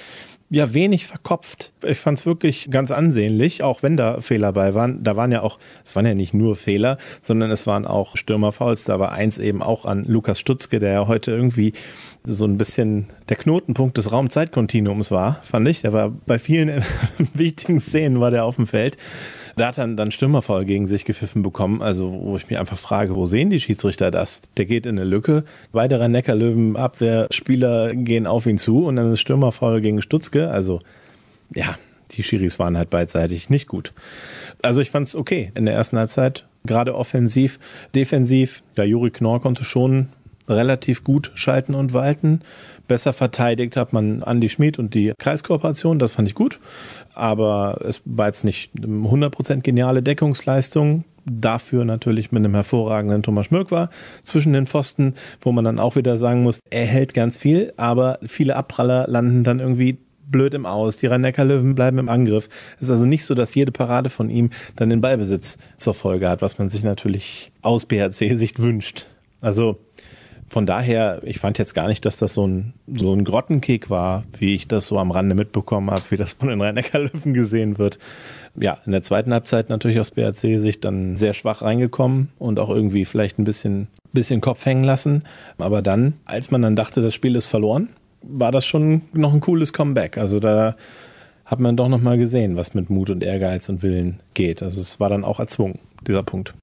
ja 0.50 0.74
wenig 0.74 1.08
verkopft. 1.08 1.74
Ich 1.84 1.98
fand 1.98 2.20
es 2.20 2.26
wirklich 2.26 2.70
ganz 2.70 2.92
ansehnlich, 2.92 3.64
auch 3.64 3.84
wenn 3.84 3.98
da 3.98 4.22
Fehler 4.22 4.54
bei 4.54 4.76
waren. 4.76 5.04
Da 5.04 5.16
waren 5.16 5.32
ja 5.32 5.42
auch, 5.42 5.60
es 5.84 5.96
waren 5.96 6.06
ja 6.06 6.14
nicht 6.14 6.34
nur 6.34 6.56
Fehler, 6.56 6.98
sondern 7.20 7.50
es 7.52 7.66
waren 7.66 7.86
auch 7.86 8.16
Stürmerfouls. 8.16 8.84
Da 8.84 9.00
war 9.00 9.12
eins 9.12 9.38
eben 9.38 9.64
auch 9.64 9.86
an 9.86 10.06
Lukas 10.06 10.40
Stutzke, 10.40 10.80
der 10.80 10.92
ja 10.92 11.08
heute 11.08 11.32
irgendwie 11.32 11.74
so 12.24 12.46
ein 12.46 12.58
bisschen 12.58 13.08
der 13.30 13.38
Knotenpunkt 13.38 13.98
des 13.98 14.12
Raumzeitkontinuums 14.12 15.12
war, 15.12 15.42
fand 15.44 15.68
ich. 15.68 15.82
Der 15.82 15.94
war 15.94 16.10
bei 16.10 16.40
vielen 16.40 16.84
wichtigen 17.34 17.80
Szenen 17.80 18.20
war 18.20 18.32
der 18.32 18.46
auf 18.46 18.56
dem 18.56 18.68
Feld. 18.68 18.98
Da 19.56 19.68
hat 19.68 19.78
er 19.78 19.88
dann 19.88 20.12
Stürmerfall 20.12 20.66
gegen 20.66 20.86
sich 20.86 21.06
gepfiffen 21.06 21.42
bekommen, 21.42 21.82
also 21.82 22.12
wo 22.12 22.36
ich 22.36 22.50
mich 22.50 22.60
einfach 22.60 22.78
frage, 22.78 23.16
wo 23.16 23.26
sehen 23.26 23.50
die 23.50 23.60
Schiedsrichter 23.60 24.12
das? 24.12 24.42
Der 24.58 24.66
geht 24.66 24.86
in 24.86 25.00
eine 25.00 25.08
Lücke, 25.08 25.46
weitere 25.72 26.10
Neckarlöwen 26.10 26.76
Abwehrspieler 26.76 27.96
gehen 27.96 28.28
auf 28.28 28.46
ihn 28.46 28.58
zu 28.58 28.86
und 28.86 28.98
dann 28.98 29.14
ist 29.14 29.22
Stürmerfall 29.22 29.82
gegen 29.82 30.02
Stutzke, 30.02 30.50
also 30.50 30.82
ja, 31.54 31.78
die 32.12 32.24
Schiris 32.24 32.60
waren 32.60 32.78
halt 32.78 32.90
beidseitig 32.90 33.50
nicht 33.50 33.68
gut. 33.68 33.94
Also 34.62 34.82
ich 34.82 34.92
fand 34.92 35.08
es 35.08 35.16
okay 35.16 35.52
in 35.56 35.66
der 35.66 35.76
ersten 35.76 35.98
Halbzeit, 35.98 36.46
gerade 36.66 36.96
offensiv, 36.96 37.60
defensiv. 37.94 38.64
Ja, 38.76 38.84
Juri 38.84 39.12
Knorr 39.12 39.42
konnte 39.42 39.64
schon 39.64 40.10
relativ 40.48 41.04
gut 41.04 41.32
schalten 41.36 41.74
und 41.74 41.94
walten. 41.94 42.42
Besser 42.88 43.14
verteidigt 43.14 43.78
hat 43.78 43.94
man 43.94 44.22
Andy 44.22 44.50
Schmid 44.50 44.78
und 44.78 44.94
die 44.94 45.14
Kreiskooperation, 45.18 45.98
das 45.98 46.14
fand 46.14 46.28
ich 46.28 46.36
gut. 46.36 46.60
Aber 47.16 47.80
es 47.88 48.02
war 48.06 48.28
jetzt 48.28 48.44
nicht 48.44 48.72
eine 48.78 48.88
100% 48.88 49.62
geniale 49.62 50.04
Deckungsleistung. 50.04 51.06
Dafür 51.26 51.86
natürlich 51.86 52.32
mit 52.32 52.44
einem 52.44 52.54
hervorragenden 52.54 53.24
Thomas 53.24 53.48
Schmirk 53.48 53.72
war 53.72 53.90
zwischen 54.22 54.54
den 54.54 54.68
Pfosten, 54.68 55.16
wo 55.42 55.52
man 55.52 55.66
dann 55.66 55.80
auch 55.80 55.96
wieder 55.96 56.18
sagen 56.18 56.44
muss, 56.44 56.60
er 56.70 56.86
hält 56.86 57.16
ganz 57.16 57.40
viel, 57.40 57.74
aber 57.78 58.20
viele 58.28 58.56
Abpraller 58.56 59.08
landen 59.08 59.44
dann 59.44 59.60
irgendwie 59.60 59.98
blöd 60.28 60.54
im 60.54 60.66
Aus. 60.66 60.98
Die 60.98 61.08
rhein 61.08 61.24
löwen 61.24 61.74
bleiben 61.74 61.98
im 61.98 62.10
Angriff. 62.10 62.50
Es 62.78 62.84
ist 62.84 62.90
also 62.92 63.06
nicht 63.06 63.24
so, 63.26 63.34
dass 63.34 63.56
jede 63.56 63.72
Parade 63.72 64.10
von 64.10 64.30
ihm 64.30 64.50
dann 64.76 64.90
den 64.90 65.02
Ballbesitz 65.02 65.58
zur 65.78 65.94
Folge 65.94 66.30
hat, 66.30 66.42
was 66.42 66.60
man 66.60 66.70
sich 66.70 66.84
natürlich 66.84 67.52
aus 67.62 67.86
BHC-Sicht 67.86 68.60
wünscht. 68.60 69.08
Also 69.42 69.80
von 70.48 70.66
daher, 70.66 71.22
ich 71.24 71.40
fand 71.40 71.58
jetzt 71.58 71.74
gar 71.74 71.88
nicht, 71.88 72.06
dass 72.06 72.18
das 72.18 72.34
so 72.34 72.46
ein, 72.46 72.74
so 72.88 73.14
ein 73.14 73.24
Grottenkick 73.24 73.90
war, 73.90 74.24
wie 74.38 74.54
ich 74.54 74.68
das 74.68 74.88
so 74.88 75.00
am 75.00 75.12
Rande 75.12 75.36
mitbekommen 75.36 75.90
habe, 75.90 76.04
wie 76.10 76.18
das 76.18 76.34
von 76.34 76.50
den 76.50 76.62
rhein 76.62 76.76
löwen 76.94 77.34
gesehen 77.34 77.78
wird. 77.78 77.98
Ja, 78.56 78.78
in 78.86 78.92
der 78.92 79.02
zweiten 79.02 79.34
Halbzeit 79.34 79.70
natürlich 79.70 80.00
aus 80.00 80.12
BRC-Sicht 80.12 80.86
dann 80.86 81.16
sehr 81.16 81.34
schwach 81.34 81.62
reingekommen 81.62 82.30
und 82.38 82.60
auch 82.60 82.70
irgendwie 82.70 83.06
vielleicht 83.06 83.38
ein 83.38 83.44
bisschen, 83.44 83.88
bisschen 84.14 84.40
Kopf 84.40 84.66
hängen 84.66 84.84
lassen. 84.84 85.24
Aber 85.58 85.82
dann, 85.82 86.14
als 86.26 86.52
man 86.52 86.62
dann 86.62 86.76
dachte, 86.76 87.02
das 87.02 87.14
Spiel 87.14 87.36
ist 87.36 87.48
verloren, 87.48 87.90
war 88.22 88.52
das 88.52 88.66
schon 88.66 89.02
noch 89.14 89.34
ein 89.34 89.42
cooles 89.42 89.74
Comeback. 89.74 90.18
Also 90.18 90.40
da 90.40 90.76
hat 91.44 91.60
man 91.60 91.76
doch 91.76 91.90
nochmal 91.90 92.18
gesehen, 92.18 92.56
was 92.56 92.74
mit 92.74 92.90
Mut 92.90 93.10
und 93.10 93.24
Ehrgeiz 93.24 93.68
und 93.68 93.84
Willen 93.84 94.20
geht. 94.34 94.64
Also 94.64 94.80
es 94.82 95.00
war 95.00 95.10
dann 95.10 95.24
auch 95.24 95.40
erzwungen, 95.40 95.80
dieser 96.08 96.24
Punkt. 96.24 96.54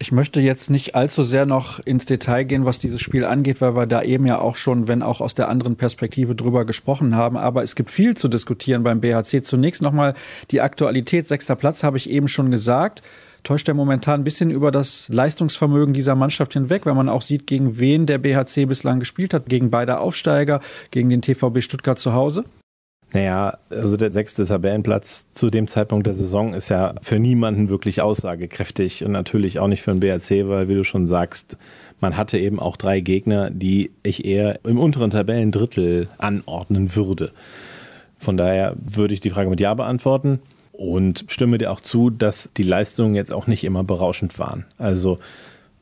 Ich 0.00 0.10
möchte 0.10 0.40
jetzt 0.40 0.70
nicht 0.70 0.96
allzu 0.96 1.22
sehr 1.22 1.46
noch 1.46 1.78
ins 1.78 2.04
Detail 2.04 2.42
gehen, 2.42 2.64
was 2.64 2.80
dieses 2.80 3.00
Spiel 3.00 3.24
angeht, 3.24 3.60
weil 3.60 3.76
wir 3.76 3.86
da 3.86 4.02
eben 4.02 4.26
ja 4.26 4.40
auch 4.40 4.56
schon, 4.56 4.88
wenn 4.88 5.02
auch 5.02 5.20
aus 5.20 5.34
der 5.34 5.48
anderen 5.48 5.76
Perspektive 5.76 6.34
drüber 6.34 6.64
gesprochen 6.64 7.14
haben. 7.14 7.36
Aber 7.36 7.62
es 7.62 7.76
gibt 7.76 7.92
viel 7.92 8.16
zu 8.16 8.26
diskutieren 8.26 8.82
beim 8.82 9.00
BHC. 9.00 9.42
Zunächst 9.42 9.82
nochmal 9.82 10.14
die 10.50 10.60
Aktualität. 10.60 11.28
Sechster 11.28 11.54
Platz 11.54 11.84
habe 11.84 11.96
ich 11.96 12.10
eben 12.10 12.26
schon 12.26 12.50
gesagt. 12.50 13.02
Täuscht 13.44 13.68
er 13.68 13.74
momentan 13.74 14.22
ein 14.22 14.24
bisschen 14.24 14.50
über 14.50 14.72
das 14.72 15.08
Leistungsvermögen 15.10 15.94
dieser 15.94 16.16
Mannschaft 16.16 16.54
hinweg, 16.54 16.86
wenn 16.86 16.96
man 16.96 17.08
auch 17.08 17.22
sieht, 17.22 17.46
gegen 17.46 17.78
wen 17.78 18.06
der 18.06 18.18
BHC 18.18 18.66
bislang 18.66 18.98
gespielt 18.98 19.32
hat. 19.32 19.46
Gegen 19.46 19.70
beide 19.70 20.00
Aufsteiger, 20.00 20.60
gegen 20.90 21.08
den 21.08 21.22
TVB 21.22 21.62
Stuttgart 21.62 22.00
zu 22.00 22.14
Hause. 22.14 22.44
Naja, 23.14 23.58
also 23.70 23.96
der 23.96 24.10
sechste 24.10 24.44
Tabellenplatz 24.44 25.24
zu 25.30 25.48
dem 25.48 25.68
Zeitpunkt 25.68 26.04
der 26.04 26.14
Saison 26.14 26.52
ist 26.52 26.68
ja 26.68 26.96
für 27.00 27.20
niemanden 27.20 27.68
wirklich 27.68 28.02
aussagekräftig 28.02 29.04
und 29.04 29.12
natürlich 29.12 29.60
auch 29.60 29.68
nicht 29.68 29.82
für 29.82 29.92
den 29.92 30.00
BRC, 30.00 30.48
weil, 30.48 30.68
wie 30.68 30.74
du 30.74 30.82
schon 30.82 31.06
sagst, 31.06 31.56
man 32.00 32.16
hatte 32.16 32.38
eben 32.38 32.58
auch 32.58 32.76
drei 32.76 32.98
Gegner, 32.98 33.50
die 33.50 33.92
ich 34.02 34.24
eher 34.24 34.58
im 34.64 34.80
unteren 34.80 35.12
Tabellendrittel 35.12 36.08
anordnen 36.18 36.96
würde. 36.96 37.30
Von 38.18 38.36
daher 38.36 38.74
würde 38.84 39.14
ich 39.14 39.20
die 39.20 39.30
Frage 39.30 39.48
mit 39.48 39.60
Ja 39.60 39.74
beantworten 39.74 40.40
und 40.72 41.24
stimme 41.28 41.58
dir 41.58 41.70
auch 41.70 41.80
zu, 41.80 42.10
dass 42.10 42.50
die 42.56 42.64
Leistungen 42.64 43.14
jetzt 43.14 43.32
auch 43.32 43.46
nicht 43.46 43.62
immer 43.62 43.84
berauschend 43.84 44.40
waren. 44.40 44.66
Also 44.76 45.20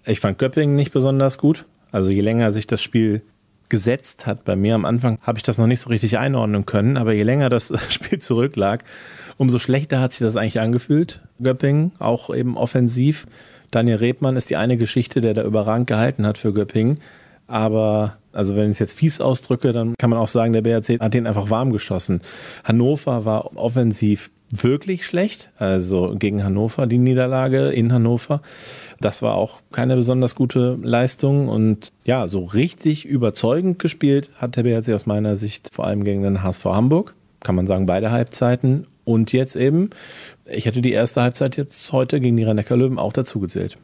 ich 0.05 0.21
fand 0.21 0.37
Göppingen 0.37 0.77
nicht 0.77 0.93
besonders 0.93 1.39
gut. 1.39 1.65
Also 1.93 2.11
je 2.11 2.21
länger 2.21 2.53
sich 2.53 2.67
das 2.67 2.83
Spiel 2.83 3.23
gesetzt 3.73 4.27
hat 4.27 4.45
bei 4.45 4.55
mir. 4.55 4.75
Am 4.75 4.85
Anfang 4.85 5.19
habe 5.23 5.39
ich 5.39 5.43
das 5.43 5.57
noch 5.57 5.67
nicht 5.67 5.81
so 5.81 5.89
richtig 5.89 6.19
einordnen 6.19 6.67
können, 6.67 6.99
aber 6.99 7.15
je 7.15 7.23
länger 7.23 7.49
das 7.49 7.73
Spiel 7.89 8.19
zurücklag, 8.19 8.85
umso 9.39 9.59
schlechter 9.59 9.99
hat 9.99 10.13
sich 10.13 10.21
das 10.21 10.37
eigentlich 10.37 10.61
angefühlt. 10.61 11.23
Göppingen, 11.43 11.93
auch 11.99 12.33
eben 12.35 12.59
offensiv. 12.59 13.27
Daniel 13.71 13.97
Rebmann 13.97 14.37
ist 14.37 14.51
die 14.51 14.57
eine 14.57 14.77
Geschichte, 14.77 15.23
der 15.23 15.33
da 15.33 15.43
überragend 15.43 15.87
gehalten 15.87 16.27
hat 16.27 16.37
für 16.37 16.53
Göppingen. 16.53 17.01
Aber, 17.47 18.19
also 18.33 18.57
wenn 18.57 18.67
ich 18.67 18.73
es 18.73 18.79
jetzt 18.79 18.99
fies 18.99 19.23
ausdrücke, 19.23 19.73
dann 19.73 19.95
kann 19.99 20.11
man 20.11 20.19
auch 20.19 20.29
sagen, 20.29 20.53
der 20.53 20.61
BRC 20.61 21.01
hat 21.01 21.15
den 21.15 21.27
einfach 21.27 21.49
warm 21.49 21.73
geschossen. 21.73 22.21
Hannover 22.65 23.25
war 23.25 23.57
offensiv 23.57 24.31
wirklich 24.53 25.07
schlecht, 25.07 25.51
also 25.57 26.15
gegen 26.17 26.45
Hannover 26.45 26.87
die 26.87 26.99
Niederlage 26.99 27.71
in 27.71 27.93
Hannover. 27.93 28.43
Das 29.01 29.23
war 29.23 29.35
auch 29.35 29.61
keine 29.73 29.97
besonders 29.97 30.35
gute 30.35 30.79
Leistung 30.83 31.49
und 31.49 31.91
ja, 32.05 32.29
so 32.29 32.45
richtig 32.45 33.07
überzeugend 33.07 33.79
gespielt 33.79 34.31
hat 34.37 34.57
der 34.57 34.63
BRC 34.63 34.91
aus 34.91 35.07
meiner 35.07 35.37
Sicht 35.37 35.71
vor 35.73 35.87
allem 35.87 36.05
gegen 36.05 36.23
den 36.23 36.43
HSV 36.43 36.67
Hamburg. 36.67 37.15
Kann 37.41 37.57
man 37.57 37.67
sagen, 37.67 37.87
beide 37.87 38.13
Halbzeiten. 38.13 38.87
Und 39.05 39.33
jetzt 39.33 39.57
eben, 39.57 39.91
ich 40.49 40.67
hätte 40.67 40.81
die 40.81 40.93
erste 40.93 41.23
Halbzeit 41.23 41.57
jetzt 41.57 41.91
heute 41.93 42.21
gegen 42.21 42.37
die 42.37 42.45
rhein 42.45 42.63
löwen 42.69 42.99
auch 42.99 43.13
dazu 43.13 43.41
gezählt. 43.41 43.79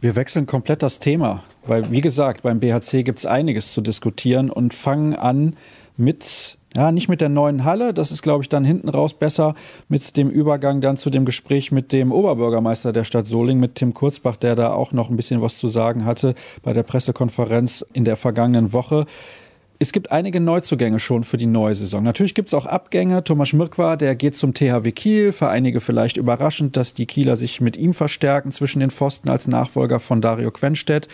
Wir 0.00 0.14
wechseln 0.14 0.46
komplett 0.46 0.82
das 0.82 1.00
Thema, 1.00 1.42
weil 1.66 1.90
wie 1.90 2.02
gesagt, 2.02 2.42
beim 2.42 2.60
BHC 2.60 3.02
gibt 3.02 3.20
es 3.20 3.26
einiges 3.26 3.72
zu 3.72 3.80
diskutieren 3.80 4.50
und 4.50 4.74
fangen 4.74 5.16
an 5.16 5.56
mit 5.96 6.58
ja, 6.76 6.92
nicht 6.92 7.08
mit 7.08 7.22
der 7.22 7.30
neuen 7.30 7.64
Halle, 7.64 7.94
das 7.94 8.12
ist, 8.12 8.22
glaube 8.22 8.42
ich, 8.42 8.50
dann 8.50 8.64
hinten 8.64 8.90
raus 8.90 9.14
besser 9.14 9.54
mit 9.88 10.16
dem 10.18 10.28
Übergang 10.28 10.82
dann 10.82 10.98
zu 10.98 11.08
dem 11.08 11.24
Gespräch 11.24 11.72
mit 11.72 11.90
dem 11.90 12.12
Oberbürgermeister 12.12 12.92
der 12.92 13.04
Stadt 13.04 13.26
Soling, 13.26 13.58
mit 13.58 13.76
Tim 13.76 13.94
Kurzbach, 13.94 14.36
der 14.36 14.54
da 14.54 14.72
auch 14.72 14.92
noch 14.92 15.08
ein 15.08 15.16
bisschen 15.16 15.40
was 15.40 15.58
zu 15.58 15.68
sagen 15.68 16.04
hatte 16.04 16.34
bei 16.62 16.74
der 16.74 16.82
Pressekonferenz 16.82 17.84
in 17.94 18.04
der 18.04 18.16
vergangenen 18.16 18.74
Woche. 18.74 19.06
Es 19.78 19.92
gibt 19.92 20.10
einige 20.10 20.40
Neuzugänge 20.40 20.98
schon 20.98 21.22
für 21.22 21.36
die 21.36 21.46
neue 21.46 21.74
Saison. 21.74 22.02
Natürlich 22.02 22.34
gibt 22.34 22.48
es 22.48 22.54
auch 22.54 22.64
Abgänge. 22.64 23.22
Thomas 23.24 23.52
Mirkwa, 23.52 23.96
der 23.96 24.16
geht 24.16 24.34
zum 24.34 24.54
THW 24.54 24.90
Kiel. 24.92 25.32
Für 25.32 25.50
einige 25.50 25.82
vielleicht 25.82 26.16
überraschend, 26.16 26.78
dass 26.78 26.94
die 26.94 27.04
Kieler 27.04 27.36
sich 27.36 27.60
mit 27.60 27.76
ihm 27.76 27.92
verstärken 27.92 28.52
zwischen 28.52 28.80
den 28.80 28.90
Pfosten 28.90 29.28
als 29.28 29.48
Nachfolger 29.48 30.00
von 30.00 30.22
Dario 30.22 30.50
Quenstedt. 30.50 31.08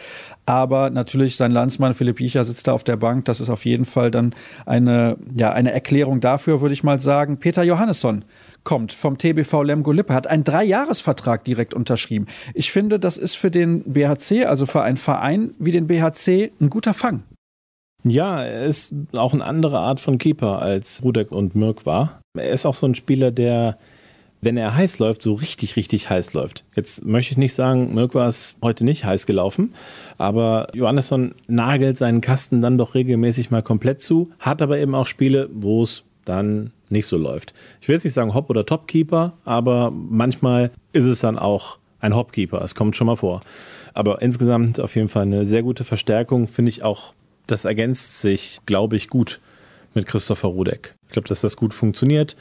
Aber 0.46 0.90
natürlich 0.90 1.34
sein 1.34 1.50
Landsmann 1.50 1.94
Philipp 1.94 2.20
Jicher 2.20 2.44
sitzt 2.44 2.68
da 2.68 2.72
auf 2.72 2.84
der 2.84 2.96
Bank. 2.96 3.24
Das 3.24 3.40
ist 3.40 3.50
auf 3.50 3.64
jeden 3.64 3.84
Fall 3.84 4.12
dann 4.12 4.32
eine, 4.64 5.16
ja, 5.34 5.52
eine 5.52 5.72
Erklärung 5.72 6.20
dafür, 6.20 6.60
würde 6.60 6.74
ich 6.74 6.84
mal 6.84 7.00
sagen. 7.00 7.38
Peter 7.38 7.64
Johannesson 7.64 8.24
kommt 8.62 8.92
vom 8.92 9.18
TBV 9.18 9.64
Lemgo 9.64 9.90
Lippe, 9.90 10.14
hat 10.14 10.28
einen 10.28 10.44
Dreijahresvertrag 10.44 11.44
direkt 11.44 11.74
unterschrieben. 11.74 12.26
Ich 12.54 12.70
finde, 12.70 13.00
das 13.00 13.16
ist 13.16 13.34
für 13.34 13.50
den 13.50 13.82
BHC, 13.82 14.44
also 14.44 14.66
für 14.66 14.82
einen 14.82 14.98
Verein 14.98 15.52
wie 15.58 15.72
den 15.72 15.88
BHC, 15.88 16.52
ein 16.60 16.70
guter 16.70 16.94
Fang. 16.94 17.24
Ja, 18.04 18.42
er 18.42 18.64
ist 18.64 18.92
auch 19.12 19.32
eine 19.32 19.44
andere 19.44 19.78
Art 19.78 20.00
von 20.00 20.18
Keeper 20.18 20.60
als 20.60 21.02
Rudek 21.04 21.30
und 21.30 21.54
Mirk 21.54 21.86
war. 21.86 22.20
Er 22.36 22.50
ist 22.50 22.66
auch 22.66 22.74
so 22.74 22.86
ein 22.86 22.96
Spieler, 22.96 23.30
der, 23.30 23.78
wenn 24.40 24.56
er 24.56 24.74
heiß 24.74 24.98
läuft, 24.98 25.22
so 25.22 25.34
richtig, 25.34 25.76
richtig 25.76 26.10
heiß 26.10 26.32
läuft. 26.32 26.64
Jetzt 26.74 27.04
möchte 27.04 27.32
ich 27.32 27.38
nicht 27.38 27.54
sagen, 27.54 27.94
Mirk 27.94 28.14
war 28.14 28.26
es 28.26 28.58
heute 28.60 28.84
nicht 28.84 29.04
heiß 29.04 29.26
gelaufen, 29.26 29.74
aber 30.18 30.68
Johannesson 30.74 31.36
nagelt 31.46 31.96
seinen 31.96 32.20
Kasten 32.20 32.60
dann 32.60 32.76
doch 32.76 32.94
regelmäßig 32.94 33.52
mal 33.52 33.62
komplett 33.62 34.00
zu, 34.00 34.32
hat 34.40 34.62
aber 34.62 34.78
eben 34.78 34.96
auch 34.96 35.06
Spiele, 35.06 35.48
wo 35.52 35.82
es 35.82 36.02
dann 36.24 36.72
nicht 36.88 37.06
so 37.06 37.16
läuft. 37.16 37.54
Ich 37.80 37.88
will 37.88 37.94
jetzt 37.94 38.04
nicht 38.04 38.14
sagen 38.14 38.34
Hop- 38.34 38.50
oder 38.50 38.66
Topkeeper, 38.66 39.34
aber 39.44 39.92
manchmal 39.92 40.72
ist 40.92 41.06
es 41.06 41.20
dann 41.20 41.38
auch 41.38 41.78
ein 42.00 42.16
Hopkeeper. 42.16 42.62
Es 42.62 42.74
kommt 42.74 42.96
schon 42.96 43.06
mal 43.06 43.16
vor. 43.16 43.42
Aber 43.94 44.22
insgesamt 44.22 44.80
auf 44.80 44.96
jeden 44.96 45.08
Fall 45.08 45.22
eine 45.22 45.44
sehr 45.44 45.62
gute 45.62 45.84
Verstärkung, 45.84 46.48
finde 46.48 46.70
ich 46.70 46.82
auch 46.82 47.14
das 47.52 47.64
ergänzt 47.64 48.20
sich, 48.20 48.60
glaube 48.66 48.96
ich, 48.96 49.08
gut 49.08 49.40
mit 49.94 50.06
Christopher 50.06 50.48
Rudek. 50.48 50.94
Ich 51.06 51.12
glaube, 51.12 51.28
dass 51.28 51.42
das 51.42 51.56
gut 51.56 51.74
funktioniert. 51.74 52.36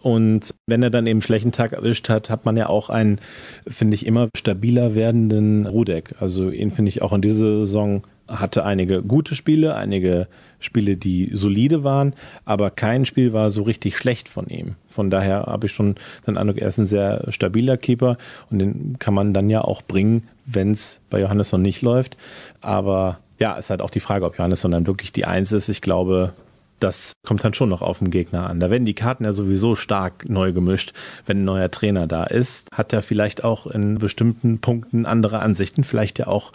Und 0.00 0.54
wenn 0.66 0.82
er 0.82 0.90
dann 0.90 1.06
eben 1.06 1.16
einen 1.16 1.22
schlechten 1.22 1.50
Tag 1.50 1.72
erwischt 1.72 2.08
hat, 2.08 2.30
hat 2.30 2.44
man 2.44 2.56
ja 2.56 2.68
auch 2.68 2.90
einen, 2.90 3.20
finde 3.66 3.94
ich, 3.94 4.06
immer 4.06 4.28
stabiler 4.36 4.94
werdenden 4.94 5.66
Rudek. 5.66 6.14
Also 6.20 6.50
ihn 6.50 6.70
finde 6.70 6.90
ich 6.90 7.02
auch 7.02 7.12
in 7.12 7.22
dieser 7.22 7.58
Saison 7.58 8.02
hatte 8.28 8.64
einige 8.64 9.02
gute 9.02 9.34
Spiele, 9.34 9.74
einige 9.74 10.28
Spiele, 10.58 10.96
die 10.96 11.30
solide 11.32 11.84
waren, 11.84 12.14
aber 12.44 12.70
kein 12.70 13.04
Spiel 13.04 13.32
war 13.34 13.50
so 13.50 13.62
richtig 13.62 13.98
schlecht 13.98 14.28
von 14.28 14.46
ihm. 14.46 14.76
Von 14.88 15.10
daher 15.10 15.42
habe 15.42 15.66
ich 15.66 15.72
schon 15.72 15.96
den 16.26 16.38
Eindruck, 16.38 16.58
er 16.58 16.68
ist 16.68 16.78
ein 16.78 16.86
sehr 16.86 17.30
stabiler 17.30 17.76
Keeper 17.76 18.16
und 18.50 18.60
den 18.60 18.98
kann 18.98 19.12
man 19.12 19.34
dann 19.34 19.50
ja 19.50 19.60
auch 19.60 19.82
bringen, 19.82 20.22
wenn 20.46 20.70
es 20.70 21.02
bei 21.10 21.20
Johannesson 21.20 21.60
nicht 21.60 21.82
läuft. 21.82 22.16
Aber 22.62 23.18
ja, 23.38 23.54
ist 23.54 23.70
halt 23.70 23.80
auch 23.80 23.90
die 23.90 24.00
Frage, 24.00 24.24
ob 24.24 24.38
Johannesson 24.38 24.70
dann 24.70 24.86
wirklich 24.86 25.12
die 25.12 25.24
Eins 25.24 25.52
ist. 25.52 25.68
Ich 25.68 25.80
glaube, 25.80 26.32
das 26.80 27.14
kommt 27.26 27.44
dann 27.44 27.54
schon 27.54 27.68
noch 27.68 27.82
auf 27.82 27.98
den 27.98 28.10
Gegner 28.10 28.48
an. 28.48 28.60
Da 28.60 28.70
werden 28.70 28.84
die 28.84 28.94
Karten 28.94 29.24
ja 29.24 29.32
sowieso 29.32 29.74
stark 29.74 30.28
neu 30.28 30.52
gemischt. 30.52 30.92
Wenn 31.26 31.38
ein 31.38 31.44
neuer 31.44 31.70
Trainer 31.70 32.06
da 32.06 32.24
ist, 32.24 32.68
hat 32.72 32.92
er 32.92 33.02
vielleicht 33.02 33.42
auch 33.42 33.66
in 33.66 33.98
bestimmten 33.98 34.60
Punkten 34.60 35.06
andere 35.06 35.40
Ansichten, 35.40 35.84
vielleicht 35.84 36.18
ja 36.18 36.26
auch 36.26 36.52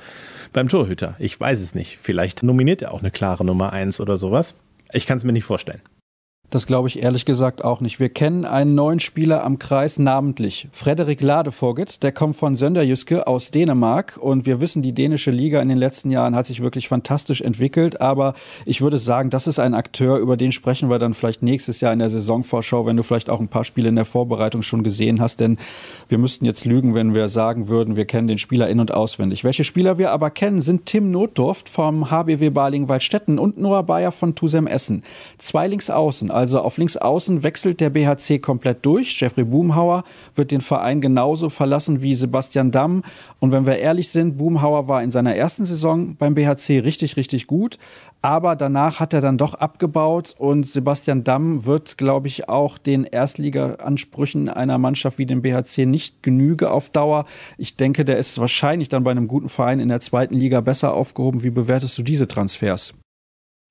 beim 0.53 0.69
Torhüter. 0.69 1.15
Ich 1.19 1.39
weiß 1.39 1.61
es 1.61 1.75
nicht. 1.75 1.97
Vielleicht 2.01 2.43
nominiert 2.43 2.81
er 2.81 2.93
auch 2.93 2.99
eine 2.99 3.11
klare 3.11 3.45
Nummer 3.45 3.73
eins 3.73 3.99
oder 3.99 4.17
sowas. 4.17 4.55
Ich 4.91 5.05
kann 5.05 5.17
es 5.17 5.23
mir 5.23 5.33
nicht 5.33 5.45
vorstellen. 5.45 5.81
Das 6.51 6.65
glaube 6.65 6.87
ich 6.87 7.03
ehrlich 7.03 7.25
gesagt 7.25 7.63
auch 7.63 7.79
nicht. 7.79 7.99
Wir 7.99 8.09
kennen 8.09 8.43
einen 8.43 8.73
neuen 8.73 8.99
Spieler 8.99 9.45
am 9.45 9.59
Kreis 9.59 9.99
namentlich. 9.99 10.67
Frederik 10.71 11.21
Ladevorget, 11.21 12.01
der 12.01 12.11
kommt 12.11 12.35
von 12.35 12.55
Sönderjyske 12.55 13.27
aus 13.27 13.51
Dänemark 13.51 14.17
und 14.19 14.47
wir 14.47 14.59
wissen, 14.59 14.81
die 14.81 14.93
dänische 14.93 15.29
Liga 15.29 15.61
in 15.61 15.69
den 15.69 15.77
letzten 15.77 16.09
Jahren 16.09 16.35
hat 16.35 16.47
sich 16.47 16.63
wirklich 16.63 16.87
fantastisch 16.87 17.41
entwickelt, 17.41 18.01
aber 18.01 18.33
ich 18.65 18.81
würde 18.81 18.97
sagen, 18.97 19.29
das 19.29 19.45
ist 19.45 19.59
ein 19.59 19.75
Akteur, 19.75 20.17
über 20.17 20.37
den 20.37 20.51
sprechen 20.51 20.89
wir 20.89 20.97
dann 20.97 21.13
vielleicht 21.13 21.43
nächstes 21.43 21.81
Jahr 21.81 21.93
in 21.93 21.99
der 21.99 22.09
Saisonvorschau, 22.09 22.87
wenn 22.87 22.97
du 22.97 23.03
vielleicht 23.03 23.29
auch 23.29 23.39
ein 23.39 23.47
paar 23.47 23.63
Spiele 23.63 23.89
in 23.89 23.95
der 23.95 24.05
Vorbereitung 24.05 24.63
schon 24.63 24.81
gesehen 24.81 25.21
hast, 25.21 25.39
denn 25.39 25.59
wir 26.07 26.17
müssten 26.17 26.45
jetzt 26.45 26.65
lügen, 26.65 26.95
wenn 26.95 27.13
wir 27.13 27.27
sagen 27.27 27.67
würden, 27.67 27.95
wir 27.95 28.05
kennen 28.05 28.27
den 28.27 28.39
Spieler 28.39 28.69
in- 28.69 28.79
und 28.79 28.91
auswendig. 28.91 29.43
Welche 29.43 29.63
Spieler 29.63 29.99
wir 29.99 30.09
aber 30.09 30.31
kennen, 30.31 30.63
sind 30.63 30.87
Tim 30.87 31.11
Notdurft 31.11 31.69
vom 31.69 32.09
HBW 32.09 32.49
Baling-Waldstätten 32.49 33.37
und 33.37 33.59
Noah 33.59 33.83
Bayer 33.83 34.11
von 34.11 34.33
Tusem 34.33 34.65
Essen. 34.65 35.03
Zwei 35.37 35.67
links 35.67 35.91
außen, 35.91 36.31
also 36.39 36.61
auf 36.61 36.77
links 36.77 36.95
außen 36.95 37.43
wechselt 37.43 37.81
der 37.81 37.89
BHC 37.89 38.39
komplett 38.39 38.85
durch. 38.85 39.19
Jeffrey 39.19 39.43
Boomhauer 39.43 40.05
wird 40.35 40.51
den 40.51 40.61
Verein 40.61 41.01
genauso 41.01 41.49
verlassen 41.49 42.01
wie 42.01 42.15
Sebastian 42.15 42.71
Damm. 42.71 43.03
Und 43.41 43.51
wenn 43.51 43.65
wir 43.65 43.77
ehrlich 43.77 44.07
sind, 44.07 44.37
Boomhauer 44.37 44.87
war 44.87 45.03
in 45.03 45.11
seiner 45.11 45.35
ersten 45.35 45.65
Saison 45.65 46.15
beim 46.15 46.35
BHC 46.35 46.79
richtig, 46.79 47.17
richtig 47.17 47.45
gut. 47.45 47.77
Aber 48.21 48.55
danach 48.55 49.01
hat 49.01 49.13
er 49.13 49.19
dann 49.19 49.37
doch 49.37 49.53
abgebaut 49.53 50.33
und 50.37 50.65
Sebastian 50.65 51.25
Damm 51.25 51.65
wird, 51.65 51.97
glaube 51.97 52.27
ich, 52.27 52.47
auch 52.47 52.77
den 52.77 53.03
Erstliga-Ansprüchen 53.03 54.47
einer 54.47 54.77
Mannschaft 54.77 55.17
wie 55.17 55.25
dem 55.25 55.41
BHC 55.41 55.85
nicht 55.85 56.23
genüge 56.23 56.71
auf 56.71 56.89
Dauer. 56.89 57.25
Ich 57.57 57.75
denke, 57.75 58.05
der 58.05 58.17
ist 58.17 58.39
wahrscheinlich 58.39 58.87
dann 58.87 59.03
bei 59.03 59.11
einem 59.11 59.27
guten 59.27 59.49
Verein 59.49 59.81
in 59.81 59.89
der 59.89 59.99
zweiten 59.99 60.35
Liga 60.35 60.61
besser 60.61 60.93
aufgehoben. 60.93 61.43
Wie 61.43 61.49
bewertest 61.49 61.97
du 61.97 62.01
diese 62.03 62.29
Transfers? 62.29 62.93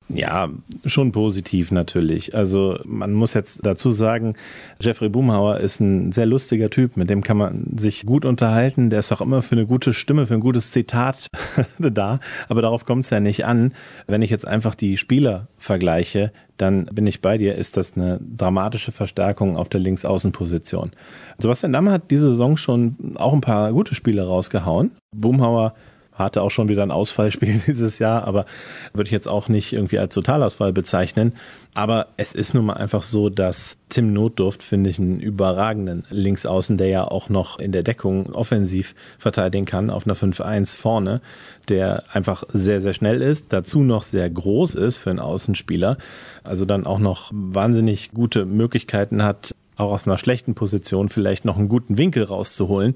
Ja, 0.09 0.49
schon 0.87 1.13
positiv 1.13 1.71
natürlich. 1.71 2.35
Also 2.35 2.79
man 2.85 3.13
muss 3.13 3.35
jetzt 3.35 3.65
dazu 3.65 3.93
sagen, 3.93 4.35
Jeffrey 4.81 5.11
Boomhauer 5.11 5.59
ist 5.59 5.81
ein 5.81 6.13
sehr 6.13 6.25
lustiger 6.25 6.71
Typ, 6.71 6.97
mit 6.97 7.11
dem 7.11 7.23
kann 7.23 7.37
man 7.37 7.67
sich 7.77 8.07
gut 8.07 8.25
unterhalten. 8.25 8.89
Der 8.89 9.01
ist 9.01 9.13
auch 9.13 9.21
immer 9.21 9.43
für 9.43 9.57
eine 9.57 9.67
gute 9.67 9.93
Stimme, 9.93 10.27
für 10.27 10.35
ein 10.35 10.41
gutes 10.41 10.73
Zitat 10.73 11.27
da. 11.79 12.21
Aber 12.49 12.63
darauf 12.63 12.87
kommt 12.87 13.05
es 13.05 13.11
ja 13.11 13.21
nicht 13.21 13.45
an. 13.45 13.75
Wenn 14.07 14.23
ich 14.23 14.31
jetzt 14.31 14.47
einfach 14.47 14.75
die 14.75 14.97
Spieler 14.97 15.49
vergleiche, 15.59 16.33
dann 16.57 16.87
bin 16.87 17.07
ich 17.07 17.21
bei 17.21 17.37
dir, 17.37 17.55
ist 17.55 17.77
das 17.77 17.95
eine 17.95 18.19
dramatische 18.21 18.93
Verstärkung 18.93 19.57
auf 19.57 19.69
der 19.69 19.81
Linksaußenposition. 19.81 20.93
Sebastian 21.39 21.73
Damm 21.73 21.91
hat 21.91 22.11
diese 22.11 22.31
Saison 22.31 22.57
schon 22.57 23.15
auch 23.17 23.35
ein 23.35 23.43
paar 23.43 23.73
gute 23.73 23.95
Spiele 23.95 24.27
rausgehauen. 24.27 24.93
Boomhauer 25.15 25.75
hatte 26.19 26.43
auch 26.43 26.51
schon 26.51 26.69
wieder 26.69 26.83
ein 26.83 26.91
Ausfallspiel 26.91 27.63
dieses 27.67 27.99
Jahr, 27.99 28.25
aber 28.25 28.47
würde 28.93 29.09
ich 29.09 29.13
jetzt 29.13 29.29
auch 29.29 29.49
nicht 29.49 29.73
irgendwie 29.73 29.99
als 29.99 30.15
Totalausfall 30.15 30.73
bezeichnen. 30.73 31.35
Aber 31.75 32.09
es 32.17 32.35
ist 32.35 32.55
nun 32.55 32.67
mal 32.67 32.75
einfach 32.75 33.03
so, 33.03 33.29
dass 33.29 33.79
Tim 33.89 34.13
Notdurft, 34.13 34.63
finde 34.63 34.91
ich, 34.91 34.99
einen 34.99 35.21
überragenden 35.21 36.05
Linksaußen, 36.11 36.77
der 36.77 36.89
ja 36.89 37.05
auch 37.05 37.29
noch 37.29 37.59
in 37.59 37.73
der 37.73 37.83
Deckung 37.85 38.33
offensiv 38.33 38.95
verteidigen 39.19 39.65
kann, 39.65 39.91
auf 39.91 40.07
einer 40.07 40.17
5-1 40.17 40.77
vorne, 40.77 41.21
der 41.69 42.05
einfach 42.13 42.45
sehr, 42.49 42.81
sehr 42.81 42.95
schnell 42.95 43.23
ist, 43.23 43.53
dazu 43.53 43.83
noch 43.83 44.03
sehr 44.03 44.29
groß 44.29 44.75
ist 44.75 44.97
für 44.97 45.11
einen 45.11 45.21
Außenspieler, 45.21 45.99
also 46.43 46.65
dann 46.65 46.87
auch 46.87 46.99
noch 46.99 47.31
wahnsinnig 47.33 48.11
gute 48.11 48.45
Möglichkeiten 48.45 49.23
hat, 49.23 49.55
auch 49.77 49.93
aus 49.93 50.07
einer 50.07 50.19
schlechten 50.19 50.55
Position 50.55 51.09
vielleicht 51.09 51.45
noch 51.45 51.57
einen 51.57 51.69
guten 51.69 51.97
Winkel 51.97 52.25
rauszuholen. 52.25 52.95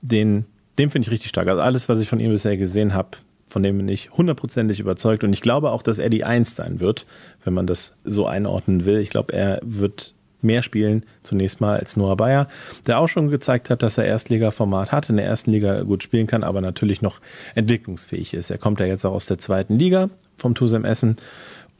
Den 0.00 0.44
den 0.78 0.90
finde 0.90 1.06
ich 1.06 1.12
richtig 1.12 1.28
stark. 1.28 1.48
Also 1.48 1.60
alles, 1.60 1.88
was 1.88 2.00
ich 2.00 2.08
von 2.08 2.20
ihm 2.20 2.30
bisher 2.30 2.56
gesehen 2.56 2.94
habe, 2.94 3.18
von 3.48 3.62
dem 3.62 3.78
bin 3.78 3.88
ich 3.88 4.10
hundertprozentig 4.10 4.80
überzeugt. 4.80 5.24
Und 5.24 5.32
ich 5.32 5.42
glaube 5.42 5.70
auch, 5.70 5.82
dass 5.82 5.98
er 5.98 6.10
die 6.10 6.24
Eins 6.24 6.56
sein 6.56 6.80
wird, 6.80 7.06
wenn 7.44 7.54
man 7.54 7.66
das 7.66 7.94
so 8.04 8.26
einordnen 8.26 8.84
will. 8.84 8.98
Ich 8.98 9.10
glaube, 9.10 9.32
er 9.32 9.60
wird 9.62 10.14
mehr 10.44 10.62
spielen, 10.62 11.04
zunächst 11.22 11.60
mal 11.60 11.78
als 11.78 11.96
Noah 11.96 12.16
Bayer, 12.16 12.48
der 12.86 12.98
auch 12.98 13.08
schon 13.08 13.28
gezeigt 13.28 13.70
hat, 13.70 13.82
dass 13.82 13.98
er 13.98 14.04
Erstliga-Format 14.04 14.92
hat, 14.92 15.08
in 15.08 15.16
der 15.16 15.24
ersten 15.24 15.50
Liga 15.50 15.82
gut 15.82 16.02
spielen 16.02 16.26
kann, 16.26 16.44
aber 16.44 16.60
natürlich 16.60 17.02
noch 17.02 17.20
entwicklungsfähig 17.54 18.34
ist. 18.34 18.50
Er 18.50 18.58
kommt 18.58 18.78
ja 18.78 18.86
jetzt 18.86 19.04
auch 19.06 19.14
aus 19.14 19.26
der 19.26 19.38
zweiten 19.38 19.78
Liga 19.78 20.10
vom 20.36 20.54
Tusem 20.54 20.84
Essen. 20.84 21.16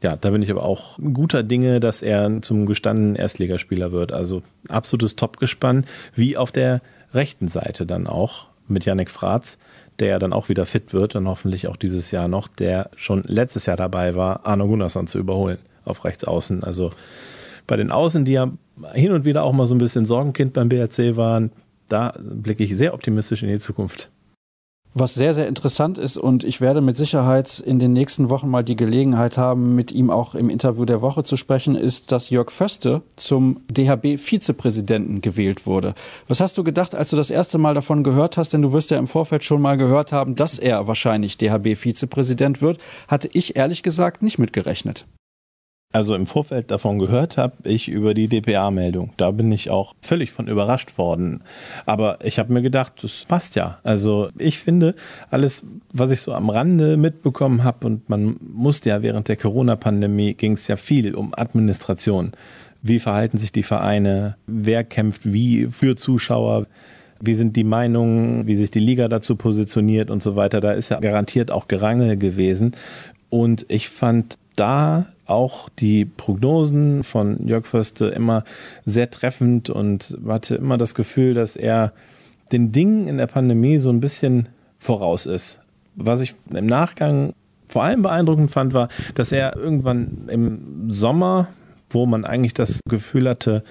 Ja, 0.01 0.15
da 0.15 0.31
bin 0.31 0.41
ich 0.41 0.51
aber 0.51 0.63
auch 0.63 0.97
guter 0.97 1.43
Dinge, 1.43 1.79
dass 1.79 2.01
er 2.01 2.41
zum 2.41 2.65
gestandenen 2.65 3.15
Erstligaspieler 3.15 3.91
wird. 3.91 4.11
Also 4.11 4.43
absolutes 4.67 5.15
Top-Gespann, 5.15 5.85
wie 6.15 6.35
auf 6.35 6.51
der 6.51 6.81
rechten 7.13 7.47
Seite 7.47 7.85
dann 7.85 8.07
auch 8.07 8.47
mit 8.67 8.85
Yannick 8.85 9.09
Fratz, 9.09 9.57
der 9.99 10.07
ja 10.09 10.19
dann 10.19 10.33
auch 10.33 10.49
wieder 10.49 10.65
fit 10.65 10.93
wird 10.93 11.15
und 11.15 11.27
hoffentlich 11.27 11.67
auch 11.67 11.77
dieses 11.77 12.11
Jahr 12.11 12.27
noch, 12.27 12.47
der 12.47 12.89
schon 12.95 13.23
letztes 13.25 13.65
Jahr 13.65 13.77
dabei 13.77 14.15
war, 14.15 14.45
Arno 14.45 14.67
Gunnarsson 14.67 15.07
zu 15.07 15.19
überholen 15.19 15.59
auf 15.85 16.03
rechts 16.03 16.23
außen. 16.23 16.63
Also 16.63 16.91
bei 17.67 17.77
den 17.77 17.91
Außen, 17.91 18.25
die 18.25 18.33
ja 18.33 18.51
hin 18.93 19.11
und 19.11 19.25
wieder 19.25 19.43
auch 19.43 19.53
mal 19.53 19.65
so 19.65 19.75
ein 19.75 19.79
bisschen 19.79 20.05
Sorgenkind 20.05 20.53
beim 20.53 20.69
BRC 20.69 21.15
waren, 21.15 21.51
da 21.87 22.13
blicke 22.19 22.63
ich 22.63 22.75
sehr 22.75 22.93
optimistisch 22.93 23.43
in 23.43 23.49
die 23.49 23.59
Zukunft. 23.59 24.09
Was 24.97 25.13
sehr, 25.13 25.33
sehr 25.33 25.49
interessant 25.49 25.97
ist 25.97 26.15
und 26.15 26.45
ich 26.45 26.61
werde 26.61 26.79
mit 26.79 26.95
Sicherheit 26.95 27.59
in 27.59 27.79
den 27.79 27.91
nächsten 27.91 28.29
Wochen 28.29 28.47
mal 28.47 28.63
die 28.63 28.77
Gelegenheit 28.77 29.37
haben, 29.37 29.75
mit 29.75 29.91
ihm 29.91 30.09
auch 30.09 30.35
im 30.35 30.49
Interview 30.49 30.85
der 30.85 31.01
Woche 31.01 31.23
zu 31.23 31.35
sprechen, 31.35 31.75
ist, 31.75 32.13
dass 32.13 32.29
Jörg 32.29 32.49
Föste 32.49 33.01
zum 33.17 33.59
DHB-Vizepräsidenten 33.69 35.19
gewählt 35.19 35.65
wurde. 35.65 35.95
Was 36.29 36.39
hast 36.39 36.57
du 36.57 36.63
gedacht, 36.63 36.95
als 36.95 37.09
du 37.09 37.17
das 37.17 37.29
erste 37.29 37.57
Mal 37.57 37.73
davon 37.73 38.05
gehört 38.05 38.37
hast? 38.37 38.53
Denn 38.53 38.61
du 38.61 38.71
wirst 38.71 38.89
ja 38.89 38.97
im 38.97 39.07
Vorfeld 39.07 39.43
schon 39.43 39.61
mal 39.61 39.75
gehört 39.75 40.13
haben, 40.13 40.37
dass 40.37 40.59
er 40.59 40.87
wahrscheinlich 40.87 41.37
DHB-Vizepräsident 41.37 42.61
wird. 42.61 42.77
Hatte 43.09 43.29
ich 43.33 43.57
ehrlich 43.57 43.83
gesagt 43.83 44.23
nicht 44.23 44.39
mitgerechnet 44.39 45.05
also 45.95 46.13
im 46.13 46.27
Vorfeld 46.27 46.71
davon 46.71 46.99
gehört 46.99 47.37
habe, 47.37 47.55
ich 47.63 47.87
über 47.87 48.13
die 48.13 48.27
DPA-Meldung. 48.27 49.11
Da 49.15 49.31
bin 49.31 49.49
ich 49.53 49.69
auch 49.69 49.93
völlig 50.01 50.29
von 50.29 50.49
überrascht 50.49 50.97
worden. 50.97 51.41
Aber 51.85 52.19
ich 52.21 52.37
habe 52.37 52.51
mir 52.51 52.61
gedacht, 52.61 53.01
das 53.01 53.23
passt 53.25 53.55
ja. 53.55 53.79
Also 53.83 54.27
ich 54.37 54.59
finde, 54.59 54.95
alles, 55.31 55.65
was 55.93 56.11
ich 56.11 56.19
so 56.19 56.33
am 56.33 56.49
Rande 56.49 56.97
mitbekommen 56.97 57.63
habe, 57.63 57.87
und 57.87 58.09
man 58.09 58.35
musste 58.41 58.89
ja 58.89 59.01
während 59.03 59.29
der 59.29 59.37
Corona-Pandemie, 59.37 60.33
ging 60.33 60.53
es 60.53 60.67
ja 60.67 60.75
viel 60.75 61.15
um 61.15 61.33
Administration. 61.33 62.33
Wie 62.81 62.99
verhalten 62.99 63.37
sich 63.37 63.53
die 63.53 63.63
Vereine? 63.63 64.35
Wer 64.47 64.83
kämpft 64.83 65.31
wie 65.31 65.67
für 65.71 65.95
Zuschauer? 65.95 66.67
Wie 67.21 67.35
sind 67.35 67.55
die 67.55 67.63
Meinungen? 67.63 68.47
Wie 68.47 68.57
sich 68.57 68.69
die 68.69 68.79
Liga 68.79 69.07
dazu 69.07 69.37
positioniert 69.37 70.11
und 70.11 70.21
so 70.21 70.35
weiter? 70.35 70.59
Da 70.59 70.73
ist 70.73 70.89
ja 70.89 70.99
garantiert 70.99 71.51
auch 71.51 71.69
Gerangel 71.69 72.17
gewesen. 72.17 72.75
Und 73.29 73.65
ich 73.69 73.87
fand 73.87 74.37
da 74.57 75.05
auch 75.25 75.69
die 75.69 76.05
Prognosen 76.05 77.03
von 77.03 77.47
Jörg 77.47 77.65
Förste 77.65 78.07
immer 78.07 78.43
sehr 78.85 79.09
treffend 79.09 79.69
und 79.69 80.17
hatte 80.27 80.55
immer 80.55 80.77
das 80.77 80.95
Gefühl, 80.95 81.33
dass 81.33 81.55
er 81.55 81.93
den 82.51 82.71
Dingen 82.71 83.07
in 83.07 83.17
der 83.17 83.27
Pandemie 83.27 83.77
so 83.77 83.89
ein 83.89 83.99
bisschen 83.99 84.49
voraus 84.77 85.25
ist. 85.25 85.59
Was 85.95 86.21
ich 86.21 86.35
im 86.53 86.65
Nachgang 86.65 87.33
vor 87.65 87.83
allem 87.83 88.03
beeindruckend 88.03 88.51
fand, 88.51 88.73
war, 88.73 88.89
dass 89.15 89.31
er 89.31 89.55
irgendwann 89.55 90.27
im 90.27 90.89
Sommer, 90.89 91.47
wo 91.89 92.05
man 92.05 92.25
eigentlich 92.25 92.53
das 92.53 92.79
Gefühl 92.87 93.27
hatte, 93.27 93.63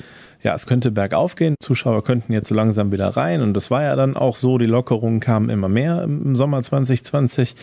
ja, 0.42 0.54
es 0.54 0.66
könnte 0.66 0.90
bergauf 0.90 1.36
gehen, 1.36 1.54
Zuschauer 1.60 2.04
könnten 2.04 2.32
jetzt 2.32 2.48
so 2.48 2.54
langsam 2.54 2.92
wieder 2.92 3.08
rein 3.16 3.40
und 3.40 3.54
das 3.54 3.70
war 3.70 3.82
ja 3.82 3.96
dann 3.96 4.16
auch 4.16 4.36
so, 4.36 4.58
die 4.58 4.66
Lockerungen 4.66 5.20
kamen 5.20 5.48
immer 5.48 5.68
mehr 5.68 6.02
im 6.02 6.36
Sommer 6.36 6.62
2020 6.62 7.54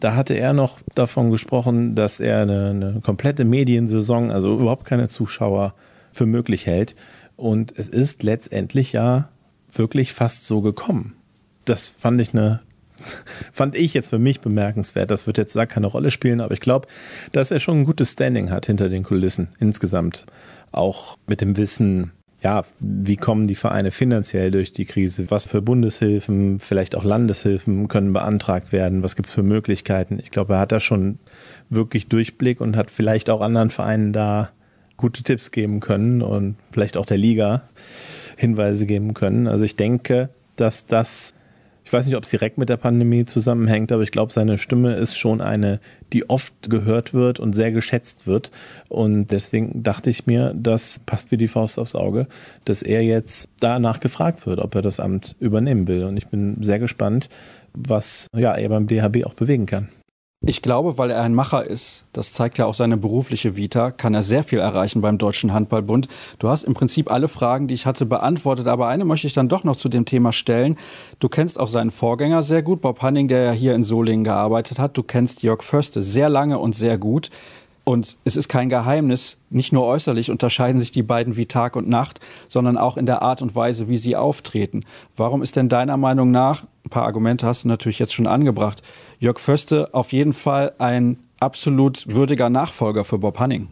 da 0.00 0.16
hatte 0.16 0.34
er 0.34 0.52
noch 0.52 0.80
davon 0.94 1.30
gesprochen, 1.30 1.94
dass 1.94 2.20
er 2.20 2.40
eine, 2.40 2.70
eine 2.70 3.00
komplette 3.02 3.44
Mediensaison, 3.44 4.30
also 4.30 4.58
überhaupt 4.58 4.86
keine 4.86 5.08
Zuschauer 5.08 5.74
für 6.12 6.26
möglich 6.26 6.66
hält. 6.66 6.96
Und 7.36 7.72
es 7.76 7.88
ist 7.88 8.22
letztendlich 8.22 8.92
ja 8.92 9.28
wirklich 9.72 10.12
fast 10.12 10.46
so 10.46 10.60
gekommen. 10.60 11.14
Das 11.64 11.90
fand 11.90 12.20
ich 12.20 12.34
eine 12.34 12.60
fand 13.52 13.76
ich 13.76 13.94
jetzt 13.94 14.08
für 14.10 14.18
mich 14.18 14.40
bemerkenswert. 14.40 15.10
Das 15.10 15.26
wird 15.26 15.38
jetzt 15.38 15.56
da 15.56 15.66
keine 15.66 15.86
Rolle 15.86 16.10
spielen, 16.10 16.40
aber 16.40 16.54
ich 16.54 16.60
glaube, 16.60 16.88
dass 17.32 17.50
er 17.50 17.60
schon 17.60 17.80
ein 17.80 17.84
gutes 17.84 18.12
Standing 18.12 18.50
hat 18.50 18.66
hinter 18.66 18.88
den 18.88 19.04
Kulissen 19.04 19.48
insgesamt. 19.58 20.26
Auch 20.72 21.16
mit 21.26 21.40
dem 21.40 21.56
Wissen, 21.56 22.12
ja, 22.42 22.64
wie 22.78 23.16
kommen 23.16 23.46
die 23.46 23.54
Vereine 23.54 23.90
finanziell 23.90 24.50
durch 24.50 24.72
die 24.72 24.86
Krise? 24.86 25.30
Was 25.30 25.46
für 25.46 25.60
Bundeshilfen, 25.60 26.58
vielleicht 26.58 26.94
auch 26.94 27.04
Landeshilfen 27.04 27.88
können 27.88 28.12
beantragt 28.12 28.72
werden? 28.72 29.02
Was 29.02 29.14
gibt 29.14 29.28
es 29.28 29.34
für 29.34 29.42
Möglichkeiten? 29.42 30.18
Ich 30.20 30.30
glaube, 30.30 30.54
er 30.54 30.60
hat 30.60 30.72
da 30.72 30.80
schon 30.80 31.18
wirklich 31.68 32.08
Durchblick 32.08 32.60
und 32.60 32.76
hat 32.76 32.90
vielleicht 32.90 33.28
auch 33.28 33.42
anderen 33.42 33.70
Vereinen 33.70 34.12
da 34.12 34.50
gute 34.96 35.22
Tipps 35.22 35.50
geben 35.50 35.80
können 35.80 36.22
und 36.22 36.56
vielleicht 36.72 36.96
auch 36.96 37.06
der 37.06 37.18
Liga 37.18 37.62
Hinweise 38.36 38.86
geben 38.86 39.12
können. 39.12 39.46
Also 39.46 39.64
ich 39.64 39.76
denke, 39.76 40.30
dass 40.56 40.86
das 40.86 41.34
ich 41.90 41.92
weiß 41.92 42.06
nicht, 42.06 42.14
ob 42.14 42.22
es 42.22 42.30
direkt 42.30 42.56
mit 42.56 42.68
der 42.68 42.76
Pandemie 42.76 43.24
zusammenhängt, 43.24 43.90
aber 43.90 44.04
ich 44.04 44.12
glaube, 44.12 44.32
seine 44.32 44.58
Stimme 44.58 44.94
ist 44.94 45.18
schon 45.18 45.40
eine, 45.40 45.80
die 46.12 46.30
oft 46.30 46.70
gehört 46.70 47.14
wird 47.14 47.40
und 47.40 47.52
sehr 47.52 47.72
geschätzt 47.72 48.28
wird. 48.28 48.52
Und 48.88 49.32
deswegen 49.32 49.82
dachte 49.82 50.08
ich 50.08 50.24
mir, 50.24 50.54
das 50.56 51.00
passt 51.04 51.32
wie 51.32 51.36
die 51.36 51.48
Faust 51.48 51.80
aufs 51.80 51.96
Auge, 51.96 52.28
dass 52.64 52.82
er 52.82 53.02
jetzt 53.02 53.48
danach 53.58 53.98
gefragt 53.98 54.46
wird, 54.46 54.60
ob 54.60 54.72
er 54.76 54.82
das 54.82 55.00
Amt 55.00 55.34
übernehmen 55.40 55.88
will. 55.88 56.04
Und 56.04 56.16
ich 56.16 56.28
bin 56.28 56.62
sehr 56.62 56.78
gespannt, 56.78 57.28
was 57.74 58.28
ja, 58.36 58.54
er 58.54 58.68
beim 58.68 58.86
DHB 58.86 59.24
auch 59.24 59.34
bewegen 59.34 59.66
kann. 59.66 59.88
Ich 60.42 60.62
glaube, 60.62 60.96
weil 60.96 61.10
er 61.10 61.20
ein 61.20 61.34
Macher 61.34 61.66
ist, 61.66 62.06
das 62.14 62.32
zeigt 62.32 62.56
ja 62.56 62.64
auch 62.64 62.72
seine 62.72 62.96
berufliche 62.96 63.56
Vita, 63.56 63.90
kann 63.90 64.14
er 64.14 64.22
sehr 64.22 64.42
viel 64.42 64.58
erreichen 64.58 65.02
beim 65.02 65.18
Deutschen 65.18 65.52
Handballbund. 65.52 66.08
Du 66.38 66.48
hast 66.48 66.62
im 66.62 66.72
Prinzip 66.72 67.10
alle 67.10 67.28
Fragen, 67.28 67.68
die 67.68 67.74
ich 67.74 67.84
hatte, 67.84 68.06
beantwortet, 68.06 68.66
aber 68.66 68.88
eine 68.88 69.04
möchte 69.04 69.26
ich 69.26 69.34
dann 69.34 69.50
doch 69.50 69.64
noch 69.64 69.76
zu 69.76 69.90
dem 69.90 70.06
Thema 70.06 70.32
stellen. 70.32 70.78
Du 71.18 71.28
kennst 71.28 71.60
auch 71.60 71.66
seinen 71.66 71.90
Vorgänger 71.90 72.42
sehr 72.42 72.62
gut, 72.62 72.80
Bob 72.80 73.02
Hanning, 73.02 73.28
der 73.28 73.42
ja 73.42 73.52
hier 73.52 73.74
in 73.74 73.84
Solingen 73.84 74.24
gearbeitet 74.24 74.78
hat. 74.78 74.96
Du 74.96 75.02
kennst 75.02 75.42
Jörg 75.42 75.62
Förste 75.62 76.00
sehr 76.00 76.30
lange 76.30 76.58
und 76.58 76.74
sehr 76.74 76.96
gut. 76.96 77.28
Und 77.84 78.16
es 78.24 78.36
ist 78.36 78.48
kein 78.48 78.68
Geheimnis, 78.70 79.36
nicht 79.50 79.72
nur 79.72 79.84
äußerlich 79.84 80.30
unterscheiden 80.30 80.80
sich 80.80 80.92
die 80.92 81.02
beiden 81.02 81.36
wie 81.36 81.46
Tag 81.46 81.76
und 81.76 81.88
Nacht, 81.88 82.20
sondern 82.48 82.78
auch 82.78 82.96
in 82.96 83.04
der 83.04 83.20
Art 83.20 83.42
und 83.42 83.54
Weise, 83.54 83.88
wie 83.88 83.98
sie 83.98 84.16
auftreten. 84.16 84.84
Warum 85.16 85.42
ist 85.42 85.56
denn 85.56 85.68
deiner 85.68 85.96
Meinung 85.96 86.30
nach, 86.30 86.64
ein 86.84 86.90
paar 86.90 87.04
Argumente 87.04 87.46
hast 87.46 87.64
du 87.64 87.68
natürlich 87.68 87.98
jetzt 87.98 88.14
schon 88.14 88.26
angebracht, 88.26 88.82
Jörg 89.22 89.38
Föste 89.38 89.92
auf 89.92 90.12
jeden 90.12 90.32
Fall 90.32 90.72
ein 90.78 91.18
absolut 91.40 92.06
würdiger 92.08 92.48
Nachfolger 92.48 93.04
für 93.04 93.18
Bob 93.18 93.38
Hanning? 93.38 93.68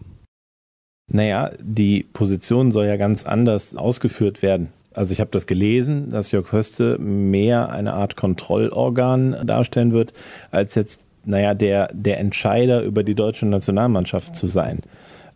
Naja, 1.11 1.53
die 1.59 2.03
Position 2.03 2.71
soll 2.71 2.85
ja 2.85 2.97
ganz 2.97 3.25
anders 3.25 3.75
ausgeführt 3.75 4.43
werden. 4.43 4.69
Also 4.93 5.15
ich 5.15 5.21
habe 5.21 5.31
das 5.31 5.47
gelesen, 5.47 6.11
dass 6.11 6.33
Jörg 6.33 6.47
Föste 6.47 6.99
mehr 6.99 7.71
eine 7.71 7.95
Art 7.95 8.15
Kontrollorgan 8.15 9.47
darstellen 9.47 9.95
wird, 9.95 10.13
als 10.51 10.75
jetzt 10.75 11.01
naja, 11.25 11.55
der, 11.55 11.89
der 11.95 12.21
Entscheider 12.21 12.83
über 12.83 13.03
die 13.03 13.15
deutsche 13.15 13.47
Nationalmannschaft 13.47 14.37
zu 14.37 14.47
sein. 14.47 14.81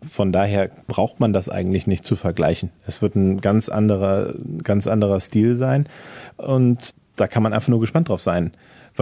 Von 0.06 0.30
daher 0.30 0.70
braucht 0.88 1.20
man 1.20 1.32
das 1.32 1.48
eigentlich 1.48 1.86
nicht 1.86 2.04
zu 2.04 2.16
vergleichen. 2.16 2.68
Es 2.86 3.00
wird 3.00 3.14
ein 3.14 3.40
ganz 3.40 3.70
anderer, 3.70 4.34
ganz 4.62 4.86
anderer 4.86 5.20
Stil 5.20 5.54
sein. 5.54 5.86
Und 6.36 6.92
da 7.16 7.28
kann 7.28 7.42
man 7.42 7.54
einfach 7.54 7.68
nur 7.68 7.80
gespannt 7.80 8.10
drauf 8.10 8.20
sein, 8.20 8.52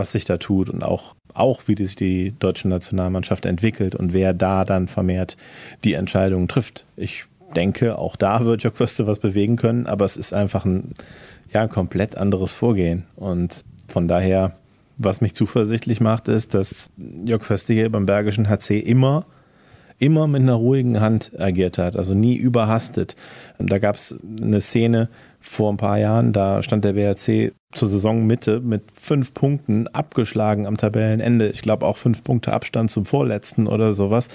was 0.01 0.13
sich 0.13 0.25
da 0.25 0.39
tut 0.39 0.71
und 0.71 0.83
auch, 0.83 1.15
auch 1.35 1.61
wie 1.67 1.77
sich 1.77 1.95
die 1.95 2.35
deutsche 2.39 2.69
Nationalmannschaft 2.69 3.45
entwickelt 3.45 3.95
und 3.95 4.15
wer 4.15 4.33
da 4.33 4.65
dann 4.65 4.89
vermehrt 4.89 5.37
die 5.85 5.93
Entscheidungen 5.93 6.49
trifft. 6.49 6.87
Ich 6.97 7.25
denke, 7.55 7.99
auch 7.99 8.17
da 8.17 8.47
wird 8.47 8.63
Jörg 8.63 8.77
Förste 8.77 9.07
was 9.07 9.19
bewegen 9.19 9.57
können, 9.57 9.87
aber 9.87 10.07
es 10.07 10.17
ist 10.17 10.33
einfach 10.33 10.65
ein, 10.65 10.95
ja, 11.53 11.63
ein 11.63 11.69
komplett 11.69 12.17
anderes 12.17 12.53
Vorgehen. 12.53 13.05
Und 13.17 13.65
von 13.89 14.09
daher 14.09 14.55
was 14.97 15.21
mich 15.21 15.35
zuversichtlich 15.35 16.01
macht, 16.01 16.29
ist, 16.29 16.55
dass 16.55 16.91
Jörg 17.25 17.43
Föstige 17.43 17.89
beim 17.91 18.07
Bergischen 18.07 18.49
HC 18.49 18.81
immer 18.81 19.27
immer 20.01 20.27
mit 20.27 20.41
einer 20.41 20.55
ruhigen 20.55 21.01
Hand 21.01 21.33
agiert 21.39 21.77
hat, 21.77 21.95
also 21.95 22.15
nie 22.15 22.35
überhastet. 22.35 23.17
Da 23.59 23.79
gab 23.79 23.97
es 23.97 24.17
eine 24.41 24.63
Szene 24.63 25.11
vor 25.41 25.73
ein 25.73 25.79
paar 25.79 25.99
Jahren, 25.99 26.33
da 26.33 26.63
stand 26.63 26.85
der 26.85 26.93
BRC 26.93 27.53
zur 27.73 27.89
Saisonmitte 27.89 28.61
mit 28.61 28.83
fünf 28.93 29.33
Punkten 29.33 29.89
abgeschlagen 29.89 30.67
am 30.67 30.77
Tabellenende. 30.77 31.49
Ich 31.49 31.63
glaube 31.63 31.87
auch 31.87 31.97
fünf 31.97 32.23
Punkte 32.23 32.53
Abstand 32.53 32.91
zum 32.91 33.07
Vorletzten 33.07 33.67
oder 33.67 33.95
sowas. 33.95 34.29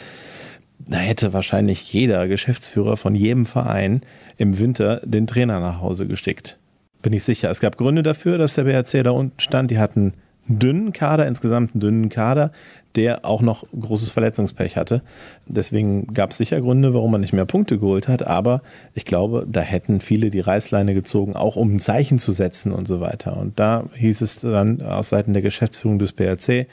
Da 0.80 0.98
hätte 0.98 1.32
wahrscheinlich 1.34 1.94
jeder 1.94 2.28
Geschäftsführer 2.28 2.98
von 2.98 3.16
jedem 3.16 3.46
Verein 3.46 4.02
im 4.38 4.60
Winter 4.60 5.02
den 5.06 5.28
Trainer 5.28 5.60
nach 5.60 5.80
Hause 5.80 6.08
geschickt. 6.08 6.58
Bin 7.02 7.14
ich 7.14 7.24
sicher. 7.24 7.50
Es 7.50 7.60
gab 7.60 7.78
Gründe 7.78 8.04
dafür, 8.04 8.38
dass 8.38 8.56
der 8.56 8.64
BRC 8.64 9.04
da 9.04 9.12
unten 9.12 9.40
stand. 9.40 9.72
Die 9.72 9.80
hatten 9.80 10.14
dünnen 10.48 10.94
Kader, 10.94 11.28
insgesamt 11.28 11.74
einen 11.74 11.82
dünnen 11.82 12.10
Kader, 12.10 12.52
der 12.96 13.26
auch 13.26 13.42
noch 13.42 13.66
großes 13.78 14.12
Verletzungspech 14.12 14.78
hatte. 14.78 15.02
Deswegen 15.48 16.14
gab 16.14 16.32
es 16.32 16.38
sicher 16.38 16.62
Gründe, 16.62 16.94
warum 16.94 17.12
man 17.12 17.22
nicht 17.22 17.34
mehr 17.34 17.46
Punkte 17.46 17.78
geholt 17.78 18.08
hat, 18.08 18.26
aber 18.26 18.62
ich 18.94 19.06
glaube, 19.06 19.46
da 19.50 19.62
hätten 19.62 20.00
viele 20.00 20.30
die 20.30 20.40
Reißleine 20.40 20.94
gezogen, 20.94 21.36
auch 21.36 21.56
um 21.56 21.74
ein 21.74 21.80
Zeichen 21.80 22.20
zu 22.20 22.32
setzen 22.32 22.72
und 22.72 22.88
so 22.88 23.02
weiter. 23.02 23.38
Und 23.38 23.60
da 23.60 23.86
hieß 23.96 24.22
es 24.22 24.40
dann 24.40 24.82
aus 24.82 25.10
Seiten 25.10 25.34
der 25.34 25.42
Geschäftsführung 25.42 26.00
des 26.00 26.14
BRC, 26.14 26.68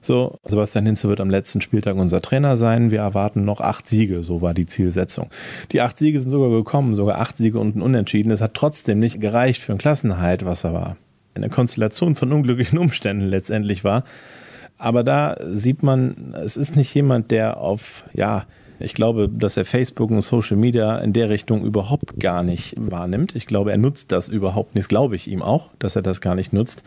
so, 0.00 0.38
Sebastian 0.44 0.84
Hinze 0.84 1.08
wird 1.08 1.20
am 1.22 1.30
letzten 1.30 1.62
Spieltag 1.62 1.96
unser 1.96 2.20
Trainer 2.20 2.58
sein. 2.58 2.90
Wir 2.90 3.00
erwarten 3.00 3.46
noch 3.46 3.62
acht 3.62 3.88
Siege, 3.88 4.22
so 4.22 4.42
war 4.42 4.52
die 4.52 4.66
Zielsetzung. 4.66 5.30
Die 5.72 5.80
acht 5.80 5.96
Siege 5.96 6.20
sind 6.20 6.28
sogar 6.28 6.50
gekommen, 6.50 6.94
sogar 6.94 7.20
acht 7.20 7.38
Siege 7.38 7.58
und 7.58 7.74
ein 7.74 7.80
Unentschieden. 7.80 8.30
Es 8.30 8.42
hat 8.42 8.52
trotzdem 8.52 8.98
nicht 8.98 9.18
gereicht 9.18 9.62
für 9.62 9.72
ein 9.72 9.78
Klassenhalt, 9.78 10.44
was 10.44 10.62
er 10.62 10.74
war 10.74 10.96
eine 11.34 11.48
Konstellation 11.48 12.14
von 12.14 12.32
unglücklichen 12.32 12.78
Umständen 12.78 13.26
letztendlich 13.26 13.84
war. 13.84 14.04
Aber 14.78 15.04
da 15.04 15.36
sieht 15.50 15.82
man, 15.82 16.34
es 16.44 16.56
ist 16.56 16.76
nicht 16.76 16.94
jemand, 16.94 17.30
der 17.30 17.58
auf, 17.58 18.04
ja, 18.12 18.44
ich 18.80 18.94
glaube, 18.94 19.28
dass 19.28 19.56
er 19.56 19.64
Facebook 19.64 20.10
und 20.10 20.20
Social 20.20 20.56
Media 20.56 20.98
in 20.98 21.12
der 21.12 21.28
Richtung 21.28 21.64
überhaupt 21.64 22.18
gar 22.18 22.42
nicht 22.42 22.74
wahrnimmt. 22.76 23.36
Ich 23.36 23.46
glaube, 23.46 23.70
er 23.70 23.78
nutzt 23.78 24.10
das 24.10 24.28
überhaupt 24.28 24.74
nicht, 24.74 24.88
glaube 24.88 25.14
ich 25.16 25.28
ihm 25.28 25.42
auch, 25.42 25.70
dass 25.78 25.96
er 25.96 26.02
das 26.02 26.20
gar 26.20 26.34
nicht 26.34 26.52
nutzt 26.52 26.82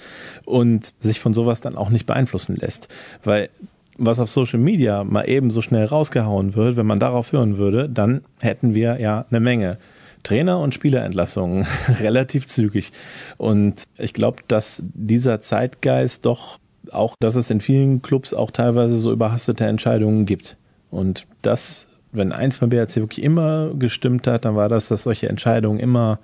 und 0.45 0.93
sich 0.99 1.19
von 1.19 1.33
sowas 1.33 1.61
dann 1.61 1.77
auch 1.77 1.89
nicht 1.89 2.05
beeinflussen 2.05 2.55
lässt. 2.57 2.89
Weil 3.23 3.49
was 3.97 4.19
auf 4.19 4.29
Social 4.29 4.59
Media 4.59 5.03
mal 5.03 5.23
eben 5.23 5.49
so 5.49 5.61
schnell 5.61 5.85
rausgehauen 5.85 6.55
wird, 6.55 6.75
wenn 6.75 6.85
man 6.85 6.99
darauf 6.99 7.31
hören 7.31 7.57
würde, 7.57 7.89
dann 7.89 8.21
hätten 8.39 8.75
wir 8.75 8.99
ja 8.99 9.25
eine 9.29 9.39
Menge 9.39 9.77
Trainer- 10.24 10.59
und 10.59 10.74
Spielerentlassungen 10.74 11.65
relativ 11.99 12.47
zügig. 12.47 12.91
Und 13.38 13.84
ich 13.97 14.13
glaube, 14.13 14.43
dass 14.47 14.82
dieser 14.93 15.41
Zeitgeist 15.41 16.26
doch 16.26 16.59
auch, 16.91 17.15
dass 17.20 17.36
es 17.36 17.49
in 17.49 17.61
vielen 17.61 18.01
Clubs 18.01 18.34
auch 18.34 18.51
teilweise 18.51 18.97
so 18.97 19.11
überhastete 19.11 19.65
Entscheidungen 19.65 20.26
gibt. 20.26 20.57
Und 20.89 21.28
das, 21.41 21.88
wenn 22.11 22.32
eins 22.32 22.57
beim 22.57 22.70
BRC 22.70 22.97
wirklich 22.97 23.24
immer 23.24 23.74
gestimmt 23.74 24.28
hat, 24.28 24.45
dann 24.45 24.55
war 24.55 24.70
das, 24.70 24.88
dass 24.88 25.03
solche 25.03 25.28
Entscheidungen 25.28 25.80
immer 25.80 26.20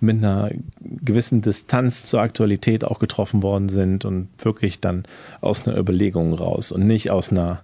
mit 0.00 0.16
einer 0.16 0.50
gewissen 0.80 1.42
Distanz 1.42 2.06
zur 2.06 2.22
Aktualität 2.22 2.84
auch 2.84 2.98
getroffen 2.98 3.42
worden 3.42 3.68
sind 3.68 4.06
und 4.06 4.28
wirklich 4.38 4.80
dann 4.80 5.04
aus 5.42 5.66
einer 5.66 5.76
Überlegung 5.76 6.32
raus 6.32 6.72
und 6.72 6.86
nicht 6.86 7.10
aus 7.10 7.30
einer 7.30 7.62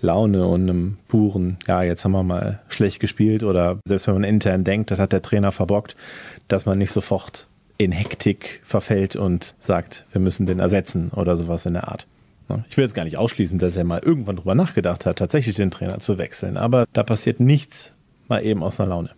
Laune 0.00 0.46
und 0.46 0.62
einem 0.62 0.98
puren, 1.08 1.58
ja, 1.66 1.82
jetzt 1.82 2.04
haben 2.04 2.12
wir 2.12 2.22
mal 2.22 2.60
schlecht 2.68 3.00
gespielt 3.00 3.42
oder 3.42 3.78
selbst 3.84 4.06
wenn 4.06 4.14
man 4.14 4.24
intern 4.24 4.64
denkt, 4.64 4.90
das 4.90 4.98
hat 4.98 5.12
der 5.12 5.22
Trainer 5.22 5.52
verbockt, 5.52 5.96
dass 6.46 6.66
man 6.66 6.78
nicht 6.78 6.92
sofort 6.92 7.48
in 7.78 7.92
Hektik 7.92 8.60
verfällt 8.64 9.16
und 9.16 9.54
sagt, 9.58 10.06
wir 10.12 10.20
müssen 10.20 10.46
den 10.46 10.58
ersetzen 10.58 11.10
oder 11.10 11.36
sowas 11.36 11.66
in 11.66 11.74
der 11.74 11.88
Art. 11.88 12.06
Ich 12.70 12.76
will 12.76 12.84
jetzt 12.84 12.94
gar 12.94 13.04
nicht 13.04 13.18
ausschließen, 13.18 13.58
dass 13.58 13.76
er 13.76 13.84
mal 13.84 14.00
irgendwann 14.02 14.36
drüber 14.36 14.54
nachgedacht 14.54 15.04
hat, 15.04 15.18
tatsächlich 15.18 15.56
den 15.56 15.70
Trainer 15.70 15.98
zu 15.98 16.16
wechseln, 16.16 16.56
aber 16.56 16.86
da 16.92 17.02
passiert 17.02 17.40
nichts 17.40 17.92
mal 18.26 18.42
eben 18.42 18.62
aus 18.62 18.80
einer 18.80 18.90
Laune. 18.90 19.10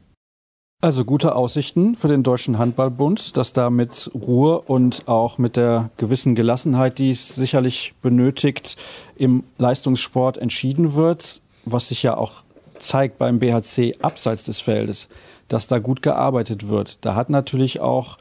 Also 0.82 1.04
gute 1.04 1.34
Aussichten 1.34 1.94
für 1.94 2.08
den 2.08 2.22
Deutschen 2.22 2.56
Handballbund, 2.56 3.36
dass 3.36 3.52
da 3.52 3.68
mit 3.68 4.10
Ruhe 4.14 4.62
und 4.62 5.06
auch 5.08 5.36
mit 5.36 5.56
der 5.56 5.90
gewissen 5.98 6.34
Gelassenheit, 6.34 6.98
die 6.98 7.10
es 7.10 7.34
sicherlich 7.34 7.92
benötigt, 8.00 8.78
im 9.16 9.44
Leistungssport 9.58 10.38
entschieden 10.38 10.94
wird, 10.94 11.42
was 11.66 11.88
sich 11.88 12.02
ja 12.02 12.16
auch 12.16 12.44
zeigt 12.78 13.18
beim 13.18 13.40
BHC 13.40 13.96
abseits 14.00 14.44
des 14.44 14.60
Feldes, 14.60 15.10
dass 15.48 15.66
da 15.66 15.80
gut 15.80 16.00
gearbeitet 16.00 16.68
wird. 16.68 17.04
Da 17.04 17.14
hat 17.14 17.28
natürlich 17.28 17.80
auch 17.80 18.16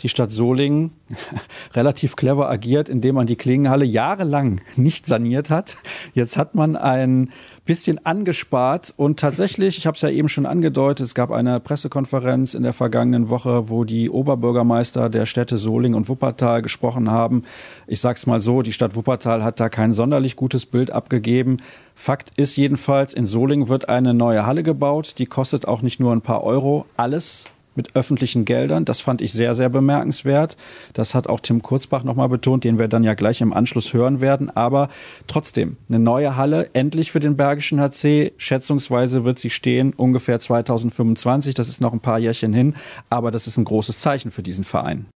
die 0.00 0.08
Stadt 0.08 0.32
Solingen 0.32 0.92
relativ 1.74 2.16
clever 2.16 2.48
agiert, 2.50 2.88
indem 2.88 3.16
man 3.16 3.26
die 3.26 3.36
Klingenhalle 3.36 3.84
jahrelang 3.84 4.60
nicht 4.76 5.06
saniert 5.06 5.50
hat. 5.50 5.76
Jetzt 6.14 6.36
hat 6.36 6.54
man 6.54 6.76
ein 6.76 7.30
bisschen 7.66 8.04
angespart 8.04 8.92
und 8.96 9.20
tatsächlich, 9.20 9.78
ich 9.78 9.86
habe 9.86 9.94
es 9.94 10.00
ja 10.00 10.08
eben 10.08 10.28
schon 10.28 10.46
angedeutet, 10.46 11.06
es 11.06 11.14
gab 11.14 11.30
eine 11.30 11.60
Pressekonferenz 11.60 12.54
in 12.54 12.62
der 12.62 12.72
vergangenen 12.72 13.28
Woche, 13.28 13.68
wo 13.68 13.84
die 13.84 14.10
Oberbürgermeister 14.10 15.08
der 15.08 15.26
Städte 15.26 15.56
Soling 15.56 15.94
und 15.94 16.08
Wuppertal 16.08 16.62
gesprochen 16.62 17.10
haben. 17.10 17.44
Ich 17.86 18.00
sag's 18.00 18.26
mal 18.26 18.40
so, 18.40 18.62
die 18.62 18.72
Stadt 18.72 18.96
Wuppertal 18.96 19.44
hat 19.44 19.60
da 19.60 19.68
kein 19.68 19.92
sonderlich 19.92 20.36
gutes 20.36 20.66
Bild 20.66 20.90
abgegeben. 20.90 21.58
Fakt 21.94 22.32
ist 22.36 22.56
jedenfalls, 22.56 23.14
in 23.14 23.26
Soling 23.26 23.68
wird 23.68 23.88
eine 23.88 24.14
neue 24.14 24.46
Halle 24.46 24.62
gebaut, 24.62 25.14
die 25.18 25.26
kostet 25.26 25.68
auch 25.68 25.82
nicht 25.82 26.00
nur 26.00 26.12
ein 26.12 26.22
paar 26.22 26.42
Euro. 26.42 26.86
Alles 26.96 27.46
mit 27.74 27.94
öffentlichen 27.94 28.44
Geldern. 28.44 28.84
Das 28.84 29.00
fand 29.00 29.20
ich 29.20 29.32
sehr, 29.32 29.54
sehr 29.54 29.68
bemerkenswert. 29.68 30.56
Das 30.92 31.14
hat 31.14 31.26
auch 31.26 31.40
Tim 31.40 31.62
Kurzbach 31.62 32.04
nochmal 32.04 32.28
betont, 32.28 32.64
den 32.64 32.78
wir 32.78 32.88
dann 32.88 33.04
ja 33.04 33.14
gleich 33.14 33.40
im 33.40 33.52
Anschluss 33.52 33.92
hören 33.92 34.20
werden. 34.20 34.50
Aber 34.50 34.88
trotzdem, 35.26 35.76
eine 35.88 35.98
neue 35.98 36.36
Halle, 36.36 36.70
endlich 36.72 37.10
für 37.10 37.20
den 37.20 37.36
Bergischen 37.36 37.80
HC. 37.80 38.32
Schätzungsweise 38.36 39.24
wird 39.24 39.38
sie 39.38 39.50
stehen 39.50 39.92
ungefähr 39.92 40.40
2025. 40.40 41.54
Das 41.54 41.68
ist 41.68 41.80
noch 41.80 41.92
ein 41.92 42.00
paar 42.00 42.18
Jährchen 42.18 42.52
hin. 42.52 42.74
Aber 43.08 43.30
das 43.30 43.46
ist 43.46 43.56
ein 43.56 43.64
großes 43.64 43.98
Zeichen 43.98 44.30
für 44.30 44.42
diesen 44.42 44.64
Verein. 44.64 45.06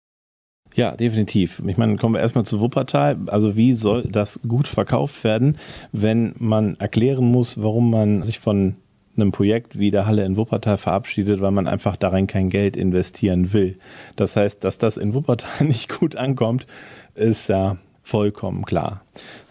Ja, 0.75 0.97
definitiv. 0.97 1.63
Ich 1.67 1.77
meine, 1.77 1.97
kommen 1.97 2.15
wir 2.15 2.21
erstmal 2.21 2.45
zu 2.45 2.61
Wuppertal. 2.61 3.17
Also 3.27 3.57
wie 3.57 3.73
soll 3.73 4.03
das 4.05 4.41
gut 4.47 4.67
verkauft 4.67 5.23
werden, 5.23 5.57
wenn 5.93 6.35
man 6.39 6.75
erklären 6.77 7.31
muss, 7.31 7.63
warum 7.63 7.91
man 7.91 8.25
sich 8.25 8.41
von 8.41 8.75
einem 9.17 9.33
Projekt 9.33 9.79
wie 9.79 9.91
der 9.91 10.07
Halle 10.07 10.25
in 10.25 10.37
Wuppertal 10.37 10.79
verabschiedet, 10.79 11.41
weil 11.41 11.51
man 11.51 11.67
einfach 11.67 11.97
darin 11.97 12.27
kein 12.27 12.51
Geld 12.51 12.77
investieren 12.77 13.53
will. 13.53 13.79
Das 14.17 14.37
heißt, 14.37 14.63
dass 14.65 14.79
das 14.79 14.97
in 14.97 15.15
Wuppertal 15.15 15.67
nicht 15.67 15.99
gut 15.99 16.17
ankommt, 16.17 16.67
ist 17.15 17.49
ja 17.49 17.77
vollkommen 18.03 18.65
klar. 18.65 19.03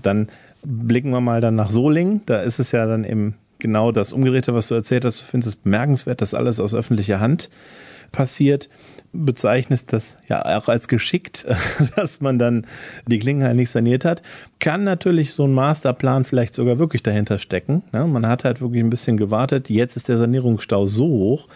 Dann 0.01 0.30
blicken 0.64 1.11
wir 1.11 1.22
mal 1.22 1.41
dann 1.41 1.55
nach 1.55 1.70
Solingen. 1.70 2.22
Da 2.26 2.41
ist 2.41 2.59
es 2.59 2.72
ja 2.72 2.86
dann 2.86 3.03
eben 3.03 3.36
genau 3.59 3.91
das 3.91 4.14
Umgeräte, 4.14 4.53
was 4.53 4.68
du 4.68 4.76
erzählt 4.76 5.05
hast. 5.05 5.22
Du 5.22 5.26
findest 5.26 5.55
es 5.55 5.55
bemerkenswert, 5.55 6.22
dass 6.22 6.34
alles 6.34 6.59
aus 6.59 6.74
öffentlicher 6.74 7.20
Hand 7.20 7.49
passiert 8.11 8.70
bezeichnest 9.14 9.93
das 9.93 10.18
ja 10.28 10.57
auch 10.57 10.68
als 10.68 10.88
geschickt, 10.88 11.45
dass 11.95 12.20
man 12.20 12.39
dann 12.39 12.66
die 13.05 13.20
Klingenhalle 13.20 13.55
nicht 13.55 13.70
saniert 13.70 14.03
hat. 14.03 14.24
Kann 14.59 14.84
natürlich 14.84 15.34
so 15.34 15.45
ein 15.45 15.53
Masterplan 15.53 16.26
vielleicht 16.26 16.53
sogar 16.53 16.80
wirklich 16.80 17.03
dahinter 17.03 17.38
stecken. 17.38 17.84
Ja, 17.93 18.05
man 18.07 18.28
hat 18.28 18.43
halt 18.43 18.59
wirklich 18.59 18.84
ein 18.84 18.89
bisschen 18.89 19.18
gewartet. 19.18 19.70
Jetzt 19.70 19.95
ist 19.95 20.09
der 20.09 20.18
Sanierungsstau 20.18 20.88
so 20.88 21.05
hoch, 21.05 21.47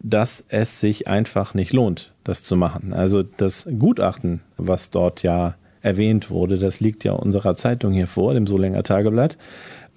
dass 0.00 0.42
es 0.48 0.80
sich 0.80 1.06
einfach 1.06 1.54
nicht 1.54 1.72
lohnt, 1.72 2.12
das 2.24 2.42
zu 2.42 2.56
machen. 2.56 2.92
Also 2.92 3.22
das 3.22 3.68
Gutachten, 3.78 4.40
was 4.56 4.90
dort 4.90 5.22
ja 5.22 5.56
erwähnt 5.82 6.30
wurde, 6.30 6.58
das 6.58 6.80
liegt 6.80 7.04
ja 7.04 7.12
unserer 7.12 7.56
Zeitung 7.56 7.92
hier 7.92 8.06
vor, 8.06 8.34
dem 8.34 8.46
Solinger 8.46 8.84
Tageblatt. 8.84 9.36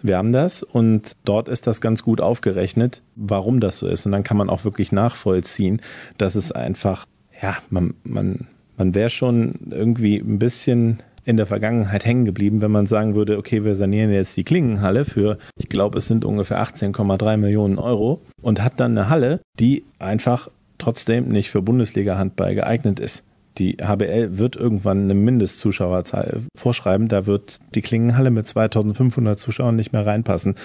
Wir 0.06 0.18
haben 0.18 0.34
das 0.34 0.62
und 0.62 1.16
dort 1.26 1.50
ist 1.50 1.66
das 1.66 1.82
ganz 1.82 2.04
gut 2.04 2.22
aufgerechnet, 2.22 3.02
warum 3.16 3.60
das 3.60 3.80
so 3.80 3.88
ist. 3.88 4.06
Und 4.06 4.12
dann 4.12 4.22
kann 4.22 4.38
man 4.38 4.52
auch 4.52 4.64
wirklich 4.64 4.92
nachvollziehen, 4.92 5.82
dass 6.20 6.36
es 6.36 6.52
einfach, 6.52 7.08
ja, 7.42 7.58
man, 7.72 7.96
man, 8.04 8.48
man 8.78 8.94
wäre 8.94 9.10
schon 9.10 9.56
irgendwie 9.72 10.18
ein 10.18 10.38
bisschen 10.38 11.02
in 11.24 11.38
der 11.38 11.48
Vergangenheit 11.48 12.06
hängen 12.06 12.24
geblieben, 12.24 12.62
wenn 12.62 12.70
man 12.70 12.86
sagen 12.86 13.16
würde, 13.16 13.40
okay, 13.40 13.64
wir 13.64 13.74
sanieren 13.74 14.12
jetzt 14.12 14.38
die 14.38 14.44
Klingenhalle 14.44 15.06
für, 15.06 15.40
ich 15.58 15.70
glaube, 15.70 15.98
es 15.98 16.06
sind 16.06 16.24
ungefähr 16.24 16.64
18,3 16.64 17.38
Millionen 17.38 17.80
Euro 17.80 18.22
und 18.44 18.64
hat 18.64 18.80
dann 18.80 18.96
eine 18.96 19.10
Halle, 19.10 19.40
die 19.60 19.86
einfach 19.98 20.52
trotzdem 20.78 21.30
nicht 21.30 21.50
für 21.50 21.64
Bundesliga-Handball 21.64 22.54
geeignet 22.54 23.00
ist 23.00 23.24
die 23.58 23.78
HBL 23.82 24.38
wird 24.38 24.56
irgendwann 24.56 25.04
eine 25.04 25.14
Mindestzuschauerzahl 25.14 26.42
vorschreiben. 26.56 27.08
Da 27.08 27.26
wird 27.26 27.60
die 27.74 27.82
Klingenhalle 27.82 28.32
mit 28.32 28.48
2500 28.48 29.40
Zuschauern 29.40 29.76
nicht 29.76 29.94
mehr 29.94 30.06
reinpassen. 30.06 30.56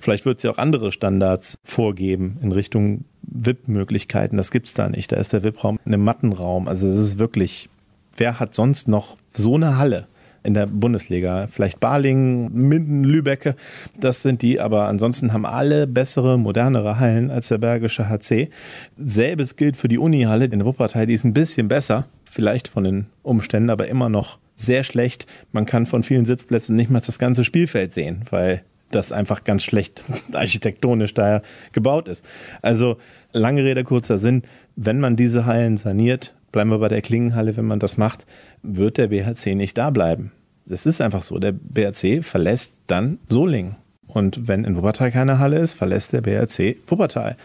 Vielleicht 0.00 0.24
wird 0.24 0.40
sie 0.40 0.48
auch 0.48 0.58
andere 0.58 0.92
Standards 0.92 1.56
vorgeben 1.64 2.38
in 2.42 2.52
Richtung 2.52 3.04
VIP-Möglichkeiten. 3.22 4.36
Das 4.36 4.50
gibt's 4.50 4.74
da 4.74 4.88
nicht. 4.88 5.12
Da 5.12 5.16
ist 5.16 5.32
der 5.32 5.44
VIP-Raum 5.44 5.78
in 5.84 5.94
einem 5.94 6.04
Mattenraum. 6.04 6.68
Also 6.68 6.88
es 6.88 6.98
ist 6.98 7.18
wirklich, 7.18 7.68
wer 8.16 8.40
hat 8.40 8.54
sonst 8.54 8.88
noch 8.88 9.16
so 9.30 9.54
eine 9.54 9.78
Halle? 9.78 10.06
in 10.42 10.54
der 10.54 10.66
Bundesliga. 10.66 11.46
Vielleicht 11.48 11.80
Balingen, 11.80 12.52
Minden, 12.52 13.04
Lübecke, 13.04 13.56
das 13.98 14.22
sind 14.22 14.42
die, 14.42 14.60
aber 14.60 14.86
ansonsten 14.86 15.32
haben 15.32 15.44
alle 15.44 15.86
bessere, 15.86 16.38
modernere 16.38 16.98
Hallen 16.98 17.30
als 17.30 17.48
der 17.48 17.58
Bergische 17.58 18.08
HC. 18.08 18.48
Selbes 18.96 19.56
gilt 19.56 19.76
für 19.76 19.88
die 19.88 19.98
Unihalle 19.98 20.46
in 20.46 20.64
Wuppertal, 20.64 21.06
die 21.06 21.14
ist 21.14 21.24
ein 21.24 21.34
bisschen 21.34 21.68
besser, 21.68 22.06
vielleicht 22.30 22.68
von 22.68 22.84
den 22.84 23.06
Umständen, 23.22 23.70
aber 23.70 23.88
immer 23.88 24.08
noch 24.08 24.38
sehr 24.54 24.84
schlecht. 24.84 25.26
Man 25.52 25.66
kann 25.66 25.86
von 25.86 26.02
vielen 26.02 26.24
Sitzplätzen 26.24 26.76
nicht 26.76 26.90
mal 26.90 27.02
das 27.04 27.18
ganze 27.18 27.44
Spielfeld 27.44 27.92
sehen, 27.92 28.24
weil 28.30 28.62
das 28.90 29.12
einfach 29.12 29.44
ganz 29.44 29.62
schlecht 29.62 30.02
architektonisch 30.32 31.14
daher 31.14 31.42
gebaut 31.72 32.08
ist. 32.08 32.24
Also 32.62 32.96
lange 33.32 33.64
Rede, 33.64 33.84
kurzer 33.84 34.18
Sinn, 34.18 34.42
wenn 34.76 35.00
man 35.00 35.16
diese 35.16 35.46
Hallen 35.46 35.76
saniert, 35.76 36.34
bleiben 36.52 36.70
wir 36.70 36.78
bei 36.78 36.88
der 36.88 37.02
Klingenhalle, 37.02 37.56
wenn 37.56 37.66
man 37.66 37.80
das 37.80 37.96
macht, 37.96 38.26
wird 38.62 38.98
der 38.98 39.08
BHC 39.08 39.54
nicht 39.54 39.78
da 39.78 39.90
bleiben. 39.90 40.32
Das 40.66 40.86
ist 40.86 41.00
einfach 41.00 41.22
so. 41.22 41.38
Der 41.38 41.52
BHC 41.52 42.22
verlässt 42.22 42.74
dann 42.86 43.18
Solingen. 43.28 43.76
Und 44.06 44.48
wenn 44.48 44.64
in 44.64 44.76
Wuppertal 44.76 45.10
keine 45.10 45.38
Halle 45.38 45.58
ist, 45.58 45.74
verlässt 45.74 46.12
der 46.12 46.20
BHC 46.20 46.78
Wuppertal. 46.86 47.36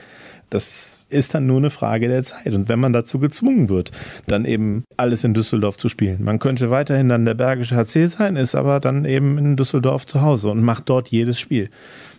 Das 0.49 1.03
ist 1.09 1.33
dann 1.33 1.47
nur 1.47 1.57
eine 1.57 1.69
Frage 1.69 2.07
der 2.07 2.23
Zeit. 2.23 2.53
Und 2.53 2.69
wenn 2.69 2.79
man 2.79 2.93
dazu 2.93 3.19
gezwungen 3.19 3.69
wird, 3.69 3.91
dann 4.27 4.45
eben 4.45 4.83
alles 4.97 5.23
in 5.23 5.33
Düsseldorf 5.33 5.77
zu 5.77 5.89
spielen. 5.89 6.23
Man 6.23 6.39
könnte 6.39 6.69
weiterhin 6.69 7.09
dann 7.09 7.25
der 7.25 7.33
Bergische 7.33 7.75
HC 7.75 8.07
sein, 8.07 8.35
ist 8.35 8.55
aber 8.55 8.79
dann 8.79 9.05
eben 9.05 9.37
in 9.37 9.55
Düsseldorf 9.55 10.05
zu 10.05 10.21
Hause 10.21 10.49
und 10.49 10.63
macht 10.63 10.89
dort 10.89 11.09
jedes 11.09 11.39
Spiel. 11.39 11.69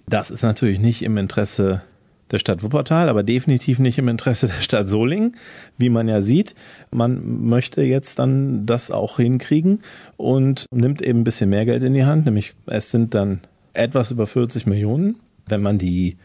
Das 0.08 0.30
ist 0.30 0.42
natürlich 0.42 0.78
nicht 0.78 1.02
im 1.02 1.16
Interesse 1.16 1.82
der 2.30 2.38
Stadt 2.38 2.62
Wuppertal, 2.62 3.08
aber 3.08 3.22
definitiv 3.22 3.78
nicht 3.78 3.98
im 3.98 4.08
Interesse 4.08 4.48
der 4.48 4.60
Stadt 4.62 4.88
Solingen, 4.88 5.36
wie 5.78 5.90
man 5.90 6.08
ja 6.08 6.20
sieht. 6.22 6.54
Man 6.90 7.46
möchte 7.46 7.82
jetzt 7.82 8.18
dann 8.18 8.66
das 8.66 8.90
auch 8.90 9.16
hinkriegen 9.16 9.80
und 10.16 10.66
nimmt 10.72 11.02
eben 11.02 11.20
ein 11.20 11.24
bisschen 11.24 11.50
mehr 11.50 11.64
Geld 11.64 11.82
in 11.82 11.94
die 11.94 12.04
Hand, 12.04 12.24
nämlich 12.24 12.54
es 12.66 12.90
sind 12.90 13.14
dann 13.14 13.40
etwas 13.74 14.10
über 14.10 14.26
40 14.26 14.66
Millionen, 14.66 15.16
wenn 15.46 15.62
man 15.62 15.78
die 15.78 16.16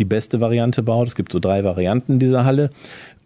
die 0.00 0.04
beste 0.04 0.40
Variante 0.40 0.82
baut. 0.82 1.06
Es 1.06 1.14
gibt 1.14 1.30
so 1.30 1.38
drei 1.38 1.62
Varianten 1.62 2.18
dieser 2.18 2.44
Halle. 2.44 2.70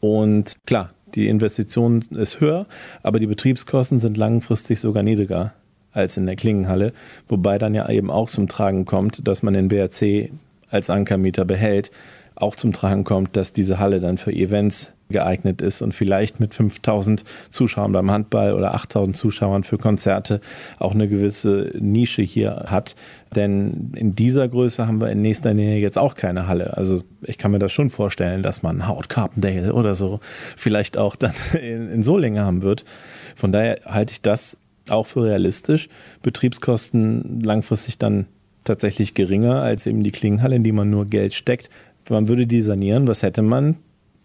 Und 0.01 0.57
klar, 0.67 0.91
die 1.15 1.29
Investition 1.29 2.05
ist 2.11 2.41
höher, 2.41 2.67
aber 3.03 3.21
die 3.21 3.27
Betriebskosten 3.27 3.99
sind 3.99 4.17
langfristig 4.17 4.81
sogar 4.81 5.03
niedriger 5.03 5.55
als 5.93 6.17
in 6.17 6.27
der 6.27 6.35
Klingenhalle, 6.35 6.93
wobei 7.29 7.57
dann 7.57 7.73
ja 7.73 7.89
eben 7.89 8.11
auch 8.11 8.29
zum 8.29 8.49
Tragen 8.49 8.85
kommt, 8.85 9.27
dass 9.27 9.45
man 9.45 9.55
den 9.55 9.69
BRC 9.69 10.31
als 10.69 10.91
Ankermieter 10.91 11.45
behält, 11.45 11.93
auch 12.37 12.57
zum 12.57 12.73
Tragen 12.73 13.05
kommt, 13.05 13.37
dass 13.37 13.53
diese 13.53 13.79
Halle 13.79 14.01
dann 14.01 14.19
für 14.19 14.33
Events 14.33 14.93
geeignet 15.09 15.61
ist 15.61 15.83
und 15.83 15.93
vielleicht 15.95 16.41
mit 16.41 16.55
5000 16.55 17.25
Zuschauern 17.51 17.93
beim 17.93 18.11
Handball 18.11 18.55
oder 18.55 18.75
8000 18.75 19.17
Zuschauern 19.17 19.63
für 19.63 19.79
Konzerte 19.79 20.41
auch 20.79 20.95
eine 20.95 21.09
gewisse 21.09 21.71
Nische 21.79 22.23
hier 22.23 22.65
hat. 22.67 22.97
Denn 23.37 23.93
in 23.95 24.17
dieser 24.17 24.49
Größe 24.49 24.87
haben 24.87 25.01
wir 25.01 25.11
in 25.11 25.23
nächster 25.23 25.55
Nähe 25.55 25.79
jetzt 25.79 25.99
auch 25.99 26.15
keine 26.15 26.49
Halle. 26.49 26.77
Also 26.77 27.03
ich 27.23 27.39
kann 27.39 27.51
mir 27.51 27.59
das 27.59 27.73
schon 27.73 27.91
vorstellen, 27.91 28.43
dass 28.43 28.63
man 28.63 28.89
Howard 28.89 29.09
Carpendale 29.09 29.73
oder 29.75 29.95
so 29.95 30.21
vielleicht 30.57 30.97
auch 30.97 31.17
dann 31.17 31.35
in, 31.53 31.91
in 31.91 32.03
Solingen 32.03 32.45
haben 32.45 32.63
wird. 32.63 32.85
Von 33.37 33.53
daher 33.53 33.81
halte 33.85 34.13
ich 34.13 34.23
das 34.23 34.57
auch 34.89 35.07
für 35.07 35.25
realistisch. 35.25 35.89
Betriebskosten 36.23 37.41
langfristig 37.41 37.99
dann 37.99 38.27
tatsächlich 38.65 39.15
geringer 39.15 39.63
als 39.63 39.87
eben 39.87 40.03
die 40.03 40.11
Klingenhalle, 40.11 40.57
in 40.57 40.65
die 40.65 40.73
man 40.73 40.91
nur 40.91 41.05
Geld 41.07 41.35
steckt 41.35 41.69
man 42.09 42.29
würde 42.29 42.47
die 42.47 42.63
sanieren, 42.63 43.09
was 43.09 43.23
hätte 43.23 43.43
man? 43.43 43.77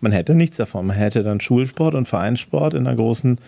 Man 0.01 0.11
hätte 0.11 0.35
nichts 0.35 0.57
davon. 0.57 0.87
Man 0.87 0.97
hätte 0.97 1.23
dann 1.23 1.41
Schulsport 1.41 1.95
und 1.95 2.07
Vereinssport 2.07 2.73
in 2.73 2.87
einer 2.87 2.95
großen 2.95 3.39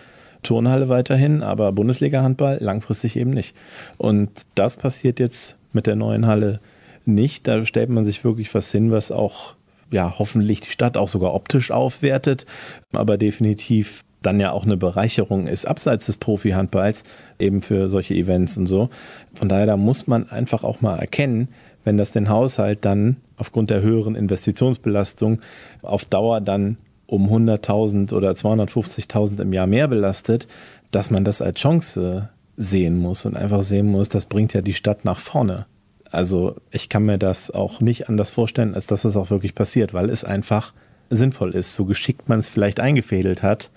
Turnhalle 0.42 0.88
weiterhin, 0.88 1.42
aber 1.42 1.72
Bundesliga-Handball 1.72 2.58
langfristig 2.60 3.16
eben 3.16 3.30
nicht. 3.30 3.56
Und 3.96 4.30
das 4.54 4.76
passiert 4.76 5.20
jetzt 5.20 5.56
mit 5.72 5.86
der 5.86 5.96
neuen 5.96 6.26
Halle 6.26 6.60
nicht. 7.04 7.46
Da 7.46 7.64
stellt 7.64 7.90
man 7.90 8.04
sich 8.04 8.24
wirklich 8.24 8.52
was 8.54 8.70
hin, 8.70 8.90
was 8.90 9.12
auch 9.12 9.54
ja 9.90 10.18
hoffentlich 10.18 10.60
die 10.60 10.70
Stadt 10.70 10.96
auch 10.96 11.08
sogar 11.08 11.34
optisch 11.34 11.70
aufwertet, 11.70 12.46
aber 12.92 13.18
definitiv 13.18 14.04
dann 14.22 14.40
ja 14.40 14.52
auch 14.52 14.64
eine 14.64 14.76
Bereicherung 14.76 15.46
ist, 15.46 15.66
abseits 15.66 16.06
des 16.06 16.16
Profi-Handballs, 16.16 17.04
eben 17.38 17.60
für 17.60 17.88
solche 17.88 18.14
Events 18.14 18.56
und 18.56 18.66
so. 18.66 18.88
Von 19.34 19.48
daher, 19.48 19.66
da 19.66 19.76
muss 19.76 20.06
man 20.06 20.28
einfach 20.30 20.64
auch 20.64 20.80
mal 20.80 20.98
erkennen, 20.98 21.48
wenn 21.84 21.98
das 21.98 22.12
den 22.12 22.28
Haushalt 22.28 22.84
dann 22.84 23.16
aufgrund 23.42 23.70
der 23.70 23.82
höheren 23.82 24.14
Investitionsbelastung 24.14 25.40
auf 25.82 26.04
Dauer 26.04 26.40
dann 26.40 26.76
um 27.06 27.28
100.000 27.28 28.14
oder 28.14 28.30
250.000 28.30 29.42
im 29.42 29.52
Jahr 29.52 29.66
mehr 29.66 29.88
belastet, 29.88 30.46
dass 30.92 31.10
man 31.10 31.24
das 31.24 31.42
als 31.42 31.58
Chance 31.58 32.28
sehen 32.56 32.98
muss 32.98 33.26
und 33.26 33.36
einfach 33.36 33.62
sehen 33.62 33.88
muss, 33.88 34.08
das 34.08 34.26
bringt 34.26 34.54
ja 34.54 34.62
die 34.62 34.74
Stadt 34.74 35.04
nach 35.04 35.18
vorne. 35.18 35.66
Also 36.12 36.54
ich 36.70 36.88
kann 36.88 37.04
mir 37.04 37.18
das 37.18 37.50
auch 37.50 37.80
nicht 37.80 38.08
anders 38.08 38.30
vorstellen, 38.30 38.76
als 38.76 38.86
dass 38.86 39.04
es 39.04 39.16
auch 39.16 39.30
wirklich 39.30 39.56
passiert, 39.56 39.92
weil 39.92 40.08
es 40.08 40.22
einfach 40.22 40.72
sinnvoll 41.10 41.56
ist, 41.56 41.74
so 41.74 41.84
geschickt 41.84 42.28
man 42.28 42.38
es 42.38 42.48
vielleicht 42.48 42.78
eingefädelt 42.78 43.42
hat. 43.42 43.70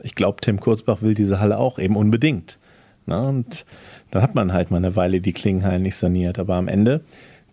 Ich 0.00 0.14
glaube, 0.14 0.40
Tim 0.40 0.60
Kurzbach 0.60 1.02
will 1.02 1.14
diese 1.14 1.40
Halle 1.40 1.58
auch 1.58 1.80
eben 1.80 1.96
unbedingt. 1.96 2.60
Na, 3.06 3.22
und 3.22 3.66
dann 4.12 4.22
hat 4.22 4.34
man 4.34 4.52
halt 4.52 4.70
mal 4.70 4.76
eine 4.76 4.94
Weile 4.94 5.20
die 5.20 5.32
Klingenhallen 5.32 5.82
nicht 5.82 5.96
saniert. 5.96 6.38
Aber 6.38 6.54
am 6.54 6.68
Ende 6.68 7.00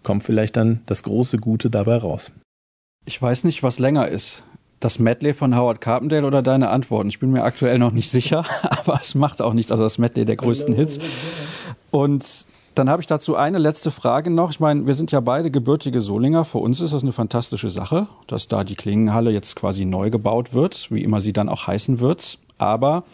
kommt 0.06 0.24
vielleicht 0.24 0.56
dann 0.56 0.80
das 0.86 1.04
große 1.04 1.38
Gute 1.38 1.70
dabei 1.70 1.98
raus. 1.98 2.32
Ich 3.04 3.22
weiß 3.22 3.44
nicht, 3.44 3.62
was 3.62 3.78
länger 3.80 4.08
ist. 4.08 4.44
Das 4.80 5.00
Medley 5.00 5.34
von 5.34 5.56
Howard 5.56 5.82
Carpendale 5.82 6.26
oder 6.26 6.42
deine 6.42 6.70
Antworten? 6.70 7.10
Ich 7.10 7.20
bin 7.20 7.32
mir 7.32 7.44
aktuell 7.44 7.78
noch 7.80 7.92
nicht 7.92 8.10
sicher, 8.10 8.46
aber 8.64 9.00
es 9.02 9.16
macht 9.16 9.42
auch 9.42 9.54
nichts. 9.54 9.72
Also 9.72 9.84
das 9.84 9.98
Medley 9.98 10.24
der 10.24 10.38
größten 10.38 10.74
Hits. 10.74 11.00
Und 11.92 12.46
Dann 12.76 12.90
habe 12.90 13.02
ich 13.02 13.08
dazu 13.08 13.38
eine 13.38 13.58
letzte 13.58 13.90
Frage 13.90 14.30
noch. 14.30 14.52
Ich 14.52 14.60
meine, 14.60 14.86
wir 14.86 14.96
sind 14.96 15.12
ja 15.14 15.22
beide 15.22 15.50
gebürtige 15.50 16.02
Solinger. 16.02 16.44
Für 16.44 16.58
uns 16.58 16.82
ist 16.82 16.94
das 16.94 17.04
eine 17.04 17.14
fantastische 17.14 17.70
Sache, 17.70 18.08
dass 18.28 18.50
da 18.50 18.66
die 18.66 18.76
Klingenhalle 18.76 19.32
jetzt 19.32 19.56
quasi 19.56 19.86
neu 19.86 20.10
gebaut 20.10 20.54
wird, 20.54 20.92
wie 20.92 21.02
immer 21.02 21.22
sie 21.22 21.32
dann 21.32 21.48
auch 21.48 21.68
heißen 21.68 22.02
wird. 22.02 22.38
Aber 22.58 23.06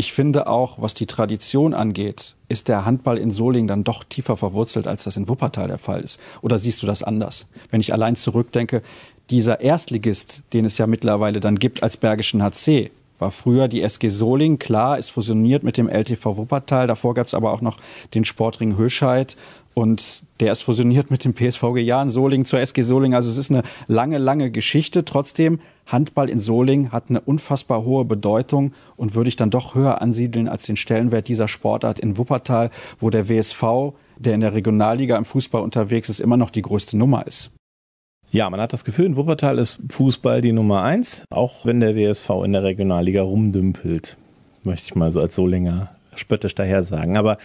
ich 0.00 0.14
finde 0.14 0.46
auch, 0.46 0.80
was 0.80 0.94
die 0.94 1.04
Tradition 1.04 1.74
angeht, 1.74 2.34
ist 2.48 2.68
der 2.68 2.86
Handball 2.86 3.18
in 3.18 3.30
Solingen 3.30 3.68
dann 3.68 3.84
doch 3.84 4.02
tiefer 4.02 4.38
verwurzelt, 4.38 4.88
als 4.88 5.04
das 5.04 5.18
in 5.18 5.28
Wuppertal 5.28 5.68
der 5.68 5.76
Fall 5.76 6.00
ist. 6.00 6.18
Oder 6.40 6.56
siehst 6.56 6.82
du 6.82 6.86
das 6.86 7.02
anders? 7.02 7.46
Wenn 7.70 7.82
ich 7.82 7.92
allein 7.92 8.16
zurückdenke, 8.16 8.80
dieser 9.28 9.60
Erstligist, 9.60 10.42
den 10.54 10.64
es 10.64 10.78
ja 10.78 10.86
mittlerweile 10.86 11.38
dann 11.38 11.58
gibt 11.58 11.82
als 11.82 11.98
Bergischen 11.98 12.42
HC, 12.42 12.90
war 13.18 13.30
früher 13.30 13.68
die 13.68 13.82
SG 13.82 14.08
Soling, 14.08 14.58
klar, 14.58 14.98
ist 14.98 15.10
fusioniert 15.10 15.64
mit 15.64 15.76
dem 15.76 15.90
LTV 15.90 16.38
Wuppertal. 16.38 16.86
Davor 16.86 17.12
gab 17.12 17.26
es 17.26 17.34
aber 17.34 17.52
auch 17.52 17.60
noch 17.60 17.76
den 18.14 18.24
Sportring 18.24 18.78
Höscheid 18.78 19.36
und 19.74 20.24
der 20.40 20.52
ist 20.52 20.62
fusioniert 20.62 21.10
mit 21.10 21.24
dem 21.24 21.34
PSVG 21.34 21.78
Jahn 21.78 22.10
Soling 22.10 22.44
zur 22.44 22.60
SG 22.60 22.82
Soling. 22.82 23.14
Also 23.14 23.30
es 23.30 23.36
ist 23.36 23.50
eine 23.50 23.62
lange, 23.86 24.18
lange 24.18 24.50
Geschichte. 24.50 25.04
Trotzdem, 25.04 25.60
Handball 25.86 26.28
in 26.28 26.38
Soling 26.38 26.90
hat 26.90 27.04
eine 27.08 27.20
unfassbar 27.20 27.84
hohe 27.84 28.04
Bedeutung 28.04 28.72
und 28.96 29.14
würde 29.14 29.28
ich 29.28 29.36
dann 29.36 29.50
doch 29.50 29.74
höher 29.74 30.02
ansiedeln 30.02 30.48
als 30.48 30.64
den 30.64 30.76
Stellenwert 30.76 31.28
dieser 31.28 31.48
Sportart 31.48 32.00
in 32.00 32.18
Wuppertal, 32.18 32.70
wo 32.98 33.10
der 33.10 33.28
WSV, 33.28 33.62
der 34.18 34.34
in 34.34 34.40
der 34.40 34.54
Regionalliga 34.54 35.16
im 35.16 35.24
Fußball 35.24 35.62
unterwegs 35.62 36.08
ist, 36.08 36.20
immer 36.20 36.36
noch 36.36 36.50
die 36.50 36.62
größte 36.62 36.96
Nummer 36.96 37.26
ist. 37.26 37.50
Ja, 38.32 38.48
man 38.48 38.60
hat 38.60 38.72
das 38.72 38.84
Gefühl, 38.84 39.06
in 39.06 39.16
Wuppertal 39.16 39.58
ist 39.58 39.80
Fußball 39.88 40.40
die 40.40 40.52
Nummer 40.52 40.82
eins, 40.82 41.24
auch 41.30 41.64
wenn 41.64 41.80
der 41.80 41.96
WSV 41.96 42.30
in 42.44 42.52
der 42.52 42.62
Regionalliga 42.62 43.22
rumdümpelt. 43.22 44.16
Möchte 44.62 44.86
ich 44.86 44.94
mal 44.94 45.10
so 45.10 45.20
als 45.20 45.34
Solinger 45.34 45.90
spöttisch 46.20 46.54
daher 46.54 46.82
sagen. 46.82 47.16
Aber 47.16 47.38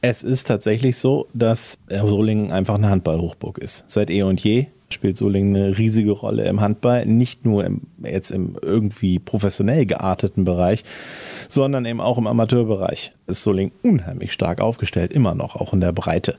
es 0.00 0.22
ist 0.22 0.46
tatsächlich 0.48 0.98
so, 0.98 1.28
dass 1.32 1.78
Solingen 1.88 2.50
einfach 2.50 2.74
eine 2.74 2.88
Handballhochburg 2.88 3.58
ist. 3.58 3.84
Seit 3.86 4.10
eh 4.10 4.22
und 4.22 4.42
je 4.42 4.66
spielt 4.92 5.16
Solingen 5.16 5.56
eine 5.56 5.78
riesige 5.78 6.12
Rolle 6.12 6.44
im 6.44 6.60
Handball, 6.60 7.06
nicht 7.06 7.44
nur 7.44 7.64
im, 7.64 7.82
jetzt 8.02 8.30
im 8.30 8.56
irgendwie 8.60 9.18
professionell 9.18 9.86
gearteten 9.86 10.44
Bereich, 10.44 10.84
sondern 11.48 11.84
eben 11.84 12.00
auch 12.00 12.18
im 12.18 12.26
Amateurbereich. 12.26 13.12
Ist 13.26 13.42
Solingen 13.42 13.72
unheimlich 13.82 14.32
stark 14.32 14.60
aufgestellt, 14.60 15.12
immer 15.12 15.34
noch, 15.34 15.56
auch 15.56 15.72
in 15.72 15.80
der 15.80 15.92
Breite. 15.92 16.36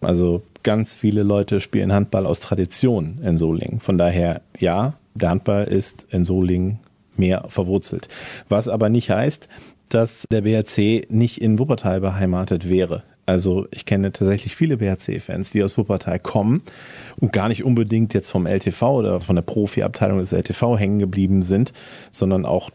Also 0.00 0.42
ganz 0.62 0.94
viele 0.94 1.22
Leute 1.22 1.60
spielen 1.60 1.92
Handball 1.92 2.26
aus 2.26 2.40
Tradition 2.40 3.20
in 3.24 3.38
Solingen. 3.38 3.80
Von 3.80 3.98
daher, 3.98 4.42
ja, 4.58 4.94
der 5.14 5.30
Handball 5.30 5.64
ist 5.64 6.06
in 6.10 6.24
Solingen 6.24 6.78
mehr 7.16 7.44
verwurzelt. 7.48 8.08
Was 8.48 8.68
aber 8.68 8.88
nicht 8.88 9.10
heißt, 9.10 9.48
dass 9.88 10.26
der 10.30 10.42
BRC 10.42 11.10
nicht 11.10 11.40
in 11.40 11.58
Wuppertal 11.58 12.00
beheimatet 12.00 12.68
wäre. 12.68 13.02
Also 13.26 13.66
ich 13.70 13.86
kenne 13.86 14.12
tatsächlich 14.12 14.54
viele 14.54 14.76
BRC-Fans, 14.76 15.50
die 15.50 15.62
aus 15.62 15.78
Wuppertal 15.78 16.18
kommen 16.18 16.62
und 17.16 17.32
gar 17.32 17.48
nicht 17.48 17.64
unbedingt 17.64 18.12
jetzt 18.12 18.30
vom 18.30 18.46
LTV 18.46 18.82
oder 18.82 19.20
von 19.20 19.36
der 19.36 19.42
Profi-Abteilung 19.42 20.18
des 20.18 20.32
LTV 20.32 20.78
hängen 20.78 20.98
geblieben 20.98 21.42
sind, 21.42 21.72
sondern 22.10 22.44
auch 22.44 22.70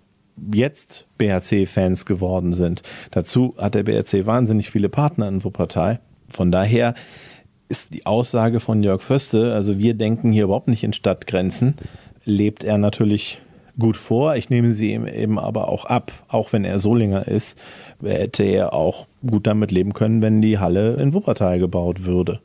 jetzt 0.52 1.08
BRC-Fans 1.18 2.06
geworden 2.06 2.54
sind. 2.54 2.82
Dazu 3.12 3.54
hat 3.58 3.76
der 3.76 3.84
BRC 3.84 4.26
wahnsinnig 4.26 4.72
viele 4.72 4.90
Partner 4.90 5.28
in 5.28 5.44
Wuppertal. 5.44 6.00
Von 6.30 6.52
daher 6.52 6.96
ist 7.68 7.94
die 7.94 8.06
Aussage 8.08 8.60
von 8.60 8.82
Jörg 8.82 9.02
Föste, 9.02 9.54
also 9.54 9.78
wir 9.78 9.94
denken 9.94 10.32
hier 10.32 10.46
überhaupt 10.46 10.68
nicht 10.68 10.84
in 10.84 10.94
Stadtgrenzen, 10.94 11.76
lebt 12.26 12.64
er 12.64 12.80
natürlich 12.80 13.40
gut 13.80 13.98
vor. 13.98 14.36
Ich 14.36 14.50
nehme 14.50 14.74
sie 14.74 14.94
ihm 14.94 15.08
eben 15.08 15.40
aber 15.40 15.70
auch 15.70 15.86
ab, 15.86 16.12
auch 16.28 16.54
wenn 16.54 16.66
er 16.66 16.80
Solinger 16.80 17.28
ist, 17.28 17.58
hätte 18.04 18.44
er 18.44 18.74
auch 18.74 19.08
gut 19.26 19.48
damit 19.48 19.72
leben 19.72 19.94
können, 19.94 20.22
wenn 20.22 20.42
die 20.42 20.60
Halle 20.60 20.96
in 20.96 21.14
Wuppertal 21.14 21.60
gebaut 21.60 22.04
würde. 22.04 22.40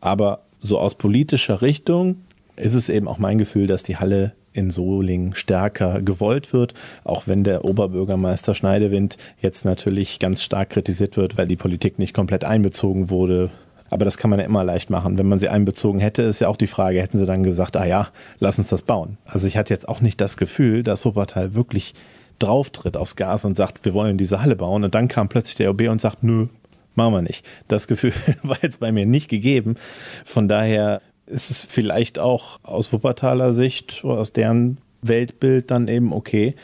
Aber 0.00 0.40
so 0.60 0.78
aus 0.78 0.94
politischer 0.94 1.62
Richtung 1.62 2.16
ist 2.56 2.74
es 2.74 2.88
eben 2.88 3.08
auch 3.08 3.18
mein 3.18 3.38
Gefühl, 3.38 3.66
dass 3.66 3.82
die 3.82 3.96
Halle 3.96 4.32
in 4.52 4.70
Solingen 4.70 5.34
stärker 5.34 6.00
gewollt 6.00 6.52
wird, 6.52 6.74
auch 7.04 7.26
wenn 7.26 7.44
der 7.44 7.64
Oberbürgermeister 7.64 8.54
Schneidewind 8.54 9.18
jetzt 9.40 9.64
natürlich 9.64 10.18
ganz 10.18 10.42
stark 10.42 10.70
kritisiert 10.70 11.16
wird, 11.16 11.36
weil 11.36 11.46
die 11.46 11.56
Politik 11.56 11.98
nicht 11.98 12.14
komplett 12.14 12.44
einbezogen 12.44 13.10
wurde 13.10 13.50
aber 13.90 14.04
das 14.04 14.16
kann 14.16 14.30
man 14.30 14.38
ja 14.38 14.46
immer 14.46 14.64
leicht 14.64 14.90
machen. 14.90 15.18
Wenn 15.18 15.28
man 15.28 15.38
sie 15.38 15.48
einbezogen 15.48 16.00
hätte, 16.00 16.22
ist 16.22 16.40
ja 16.40 16.48
auch 16.48 16.56
die 16.56 16.66
Frage, 16.66 17.00
hätten 17.00 17.18
sie 17.18 17.26
dann 17.26 17.42
gesagt, 17.42 17.76
ah 17.76 17.86
ja, 17.86 18.08
lass 18.38 18.58
uns 18.58 18.68
das 18.68 18.82
bauen. 18.82 19.18
Also 19.24 19.46
ich 19.46 19.56
hatte 19.56 19.72
jetzt 19.72 19.88
auch 19.88 20.00
nicht 20.00 20.20
das 20.20 20.36
Gefühl, 20.36 20.82
dass 20.82 21.04
Wuppertal 21.04 21.54
wirklich 21.54 21.94
drauftritt 22.38 22.96
aufs 22.96 23.16
Gas 23.16 23.44
und 23.44 23.56
sagt, 23.56 23.84
wir 23.84 23.94
wollen 23.94 24.18
diese 24.18 24.42
Halle 24.42 24.56
bauen. 24.56 24.84
Und 24.84 24.94
dann 24.94 25.08
kam 25.08 25.28
plötzlich 25.28 25.56
der 25.56 25.70
OB 25.70 25.82
und 25.82 26.00
sagt, 26.00 26.22
nö, 26.22 26.48
machen 26.94 27.14
wir 27.14 27.22
nicht. 27.22 27.44
Das 27.68 27.86
Gefühl 27.86 28.12
war 28.42 28.58
jetzt 28.62 28.80
bei 28.80 28.92
mir 28.92 29.06
nicht 29.06 29.28
gegeben. 29.28 29.76
Von 30.24 30.48
daher 30.48 31.00
ist 31.26 31.50
es 31.50 31.60
vielleicht 31.62 32.18
auch 32.18 32.60
aus 32.62 32.92
Wuppertaler 32.92 33.52
Sicht 33.52 34.04
oder 34.04 34.20
aus 34.20 34.32
deren 34.32 34.78
Weltbild 35.02 35.70
dann 35.70 35.88
eben 35.88 36.12
okay, 36.12 36.54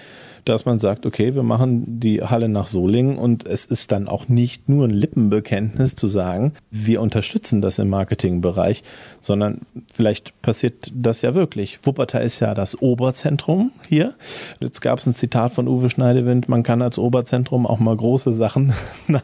dass 0.44 0.64
man 0.64 0.78
sagt, 0.78 1.06
okay, 1.06 1.34
wir 1.34 1.42
machen 1.42 2.00
die 2.00 2.22
Halle 2.22 2.48
nach 2.48 2.66
Solingen 2.66 3.18
und 3.18 3.46
es 3.46 3.64
ist 3.64 3.92
dann 3.92 4.08
auch 4.08 4.28
nicht 4.28 4.68
nur 4.68 4.86
ein 4.86 4.90
Lippenbekenntnis 4.90 5.94
zu 5.94 6.08
sagen, 6.08 6.52
wir 6.70 7.00
unterstützen 7.00 7.60
das 7.60 7.78
im 7.78 7.88
Marketingbereich, 7.88 8.82
sondern 9.20 9.60
vielleicht 9.92 10.40
passiert 10.42 10.92
das 10.94 11.22
ja 11.22 11.34
wirklich. 11.34 11.78
Wuppertal 11.84 12.24
ist 12.24 12.40
ja 12.40 12.54
das 12.54 12.80
Oberzentrum 12.80 13.72
hier. 13.88 14.14
Jetzt 14.60 14.80
gab 14.80 14.98
es 14.98 15.06
ein 15.06 15.14
Zitat 15.14 15.52
von 15.52 15.68
Uwe 15.68 15.90
Schneidewind, 15.90 16.48
man 16.48 16.62
kann 16.62 16.82
als 16.82 16.98
Oberzentrum 16.98 17.66
auch 17.66 17.78
mal 17.78 17.96
große 17.96 18.32
Sachen 18.32 18.72
nach 19.06 19.22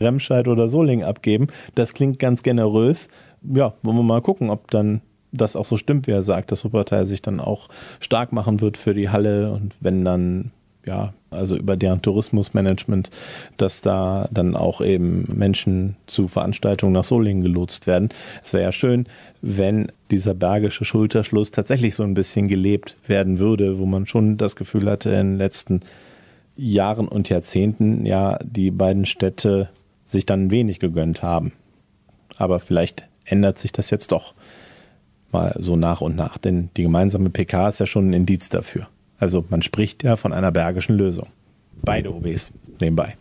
Remscheid 0.00 0.48
oder 0.48 0.68
Solingen 0.68 1.04
abgeben. 1.04 1.48
Das 1.74 1.94
klingt 1.94 2.18
ganz 2.18 2.42
generös. 2.42 3.08
Ja, 3.42 3.74
wollen 3.82 3.96
wir 3.96 4.02
mal 4.02 4.22
gucken, 4.22 4.50
ob 4.50 4.70
dann 4.70 5.02
das 5.32 5.56
auch 5.56 5.66
so 5.66 5.76
stimmt, 5.76 6.06
wie 6.06 6.12
er 6.12 6.22
sagt, 6.22 6.52
dass 6.52 6.64
Wuppertal 6.64 7.06
sich 7.06 7.22
dann 7.22 7.40
auch 7.40 7.68
stark 8.00 8.32
machen 8.32 8.60
wird 8.60 8.76
für 8.76 8.94
die 8.94 9.10
Halle 9.10 9.52
und 9.52 9.76
wenn 9.80 10.04
dann 10.04 10.52
ja, 10.86 11.12
also 11.30 11.56
über 11.56 11.76
deren 11.76 12.00
Tourismusmanagement, 12.00 13.10
dass 13.56 13.82
da 13.82 14.28
dann 14.30 14.54
auch 14.54 14.80
eben 14.80 15.26
Menschen 15.34 15.96
zu 16.06 16.28
Veranstaltungen 16.28 16.92
nach 16.92 17.04
Solingen 17.04 17.42
gelotst 17.42 17.86
werden. 17.88 18.10
Es 18.44 18.52
wäre 18.52 18.62
ja 18.62 18.72
schön, 18.72 19.06
wenn 19.42 19.90
dieser 20.10 20.32
bergische 20.32 20.84
Schulterschluss 20.84 21.50
tatsächlich 21.50 21.96
so 21.96 22.04
ein 22.04 22.14
bisschen 22.14 22.46
gelebt 22.46 22.96
werden 23.06 23.40
würde, 23.40 23.78
wo 23.80 23.86
man 23.86 24.06
schon 24.06 24.36
das 24.38 24.54
Gefühl 24.54 24.88
hatte 24.88 25.10
in 25.10 25.32
den 25.32 25.38
letzten 25.38 25.80
Jahren 26.56 27.08
und 27.08 27.28
Jahrzehnten, 27.28 28.06
ja, 28.06 28.38
die 28.42 28.70
beiden 28.70 29.04
Städte 29.04 29.68
sich 30.06 30.24
dann 30.24 30.52
wenig 30.52 30.78
gegönnt 30.78 31.22
haben. 31.22 31.52
Aber 32.38 32.60
vielleicht 32.60 33.08
ändert 33.24 33.58
sich 33.58 33.72
das 33.72 33.90
jetzt 33.90 34.12
doch 34.12 34.34
mal 35.36 35.54
so 35.58 35.76
nach 35.76 36.00
und 36.00 36.16
nach, 36.16 36.38
denn 36.38 36.70
die 36.76 36.82
gemeinsame 36.82 37.30
PK 37.30 37.68
ist 37.68 37.80
ja 37.80 37.86
schon 37.86 38.10
ein 38.10 38.12
Indiz 38.12 38.48
dafür. 38.48 38.88
Also 39.18 39.44
man 39.48 39.62
spricht 39.62 40.02
ja 40.02 40.16
von 40.16 40.32
einer 40.32 40.50
bergischen 40.50 40.96
Lösung. 40.96 41.26
Beide 41.82 42.10
OBs 42.12 42.52
nebenbei. 42.80 43.16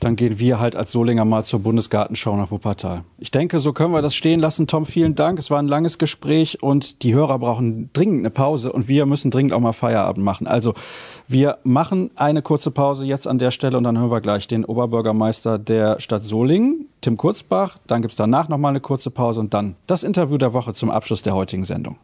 Dann 0.00 0.14
gehen 0.14 0.38
wir 0.38 0.60
halt 0.60 0.76
als 0.76 0.92
Solinger 0.92 1.24
mal 1.24 1.42
zur 1.42 1.60
Bundesgartenschau 1.60 2.36
nach 2.36 2.50
Wuppertal. 2.50 3.04
Ich 3.16 3.30
denke, 3.30 3.60
so 3.60 3.72
können 3.72 3.94
wir 3.94 4.02
das 4.02 4.14
stehen 4.14 4.40
lassen. 4.40 4.66
Tom, 4.66 4.84
vielen 4.84 5.14
Dank. 5.14 5.38
Es 5.38 5.50
war 5.50 5.58
ein 5.58 5.68
langes 5.68 5.96
Gespräch 5.96 6.62
und 6.62 7.02
die 7.02 7.14
Hörer 7.14 7.38
brauchen 7.38 7.88
dringend 7.94 8.20
eine 8.20 8.30
Pause 8.30 8.72
und 8.72 8.88
wir 8.88 9.06
müssen 9.06 9.30
dringend 9.30 9.54
auch 9.54 9.60
mal 9.60 9.72
Feierabend 9.72 10.22
machen. 10.22 10.46
Also 10.46 10.74
wir 11.28 11.58
machen 11.64 12.10
eine 12.14 12.42
kurze 12.42 12.70
Pause 12.70 13.06
jetzt 13.06 13.26
an 13.26 13.38
der 13.38 13.50
Stelle 13.50 13.78
und 13.78 13.84
dann 13.84 13.98
hören 13.98 14.10
wir 14.10 14.20
gleich 14.20 14.46
den 14.48 14.66
Oberbürgermeister 14.66 15.58
der 15.58 15.98
Stadt 15.98 16.24
Solingen, 16.24 16.85
Tim 17.00 17.16
Kurzbach. 17.16 17.78
Dann 17.86 18.02
gibt 18.02 18.12
es 18.12 18.16
danach 18.16 18.48
nochmal 18.48 18.70
eine 18.70 18.80
kurze 18.80 19.10
Pause 19.10 19.40
und 19.40 19.54
dann 19.54 19.76
das 19.86 20.04
Interview 20.04 20.38
der 20.38 20.52
Woche 20.52 20.72
zum 20.72 20.90
Abschluss 20.90 21.22
der 21.22 21.34
heutigen 21.34 21.64
Sendung. 21.64 21.98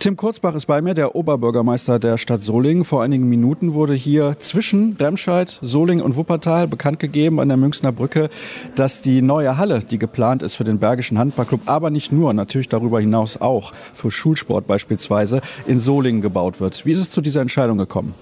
Tim 0.00 0.16
Kurzbach 0.16 0.54
ist 0.54 0.64
bei 0.64 0.80
mir, 0.80 0.94
der 0.94 1.14
Oberbürgermeister 1.14 1.98
der 1.98 2.16
Stadt 2.16 2.42
Solingen. 2.42 2.86
Vor 2.86 3.02
einigen 3.02 3.28
Minuten 3.28 3.74
wurde 3.74 3.92
hier 3.92 4.36
zwischen 4.38 4.96
Remscheid, 4.98 5.58
Solingen 5.60 6.02
und 6.02 6.16
Wuppertal 6.16 6.66
bekannt 6.66 6.98
gegeben 6.98 7.38
an 7.38 7.48
der 7.48 7.58
Münchner 7.58 7.92
Brücke, 7.92 8.30
dass 8.76 9.02
die 9.02 9.20
neue 9.20 9.58
Halle, 9.58 9.80
die 9.80 9.98
geplant 9.98 10.42
ist 10.42 10.54
für 10.54 10.64
den 10.64 10.78
Bergischen 10.78 11.18
Handballclub, 11.18 11.60
aber 11.66 11.90
nicht 11.90 12.12
nur, 12.12 12.32
natürlich 12.32 12.70
darüber 12.70 12.98
hinaus 12.98 13.42
auch 13.42 13.74
für 13.92 14.10
Schulsport 14.10 14.66
beispielsweise, 14.66 15.42
in 15.66 15.78
Solingen 15.78 16.22
gebaut 16.22 16.60
wird. 16.60 16.86
Wie 16.86 16.92
ist 16.92 17.00
es 17.00 17.10
zu 17.10 17.20
dieser 17.20 17.42
Entscheidung 17.42 17.76
gekommen? 17.76 18.14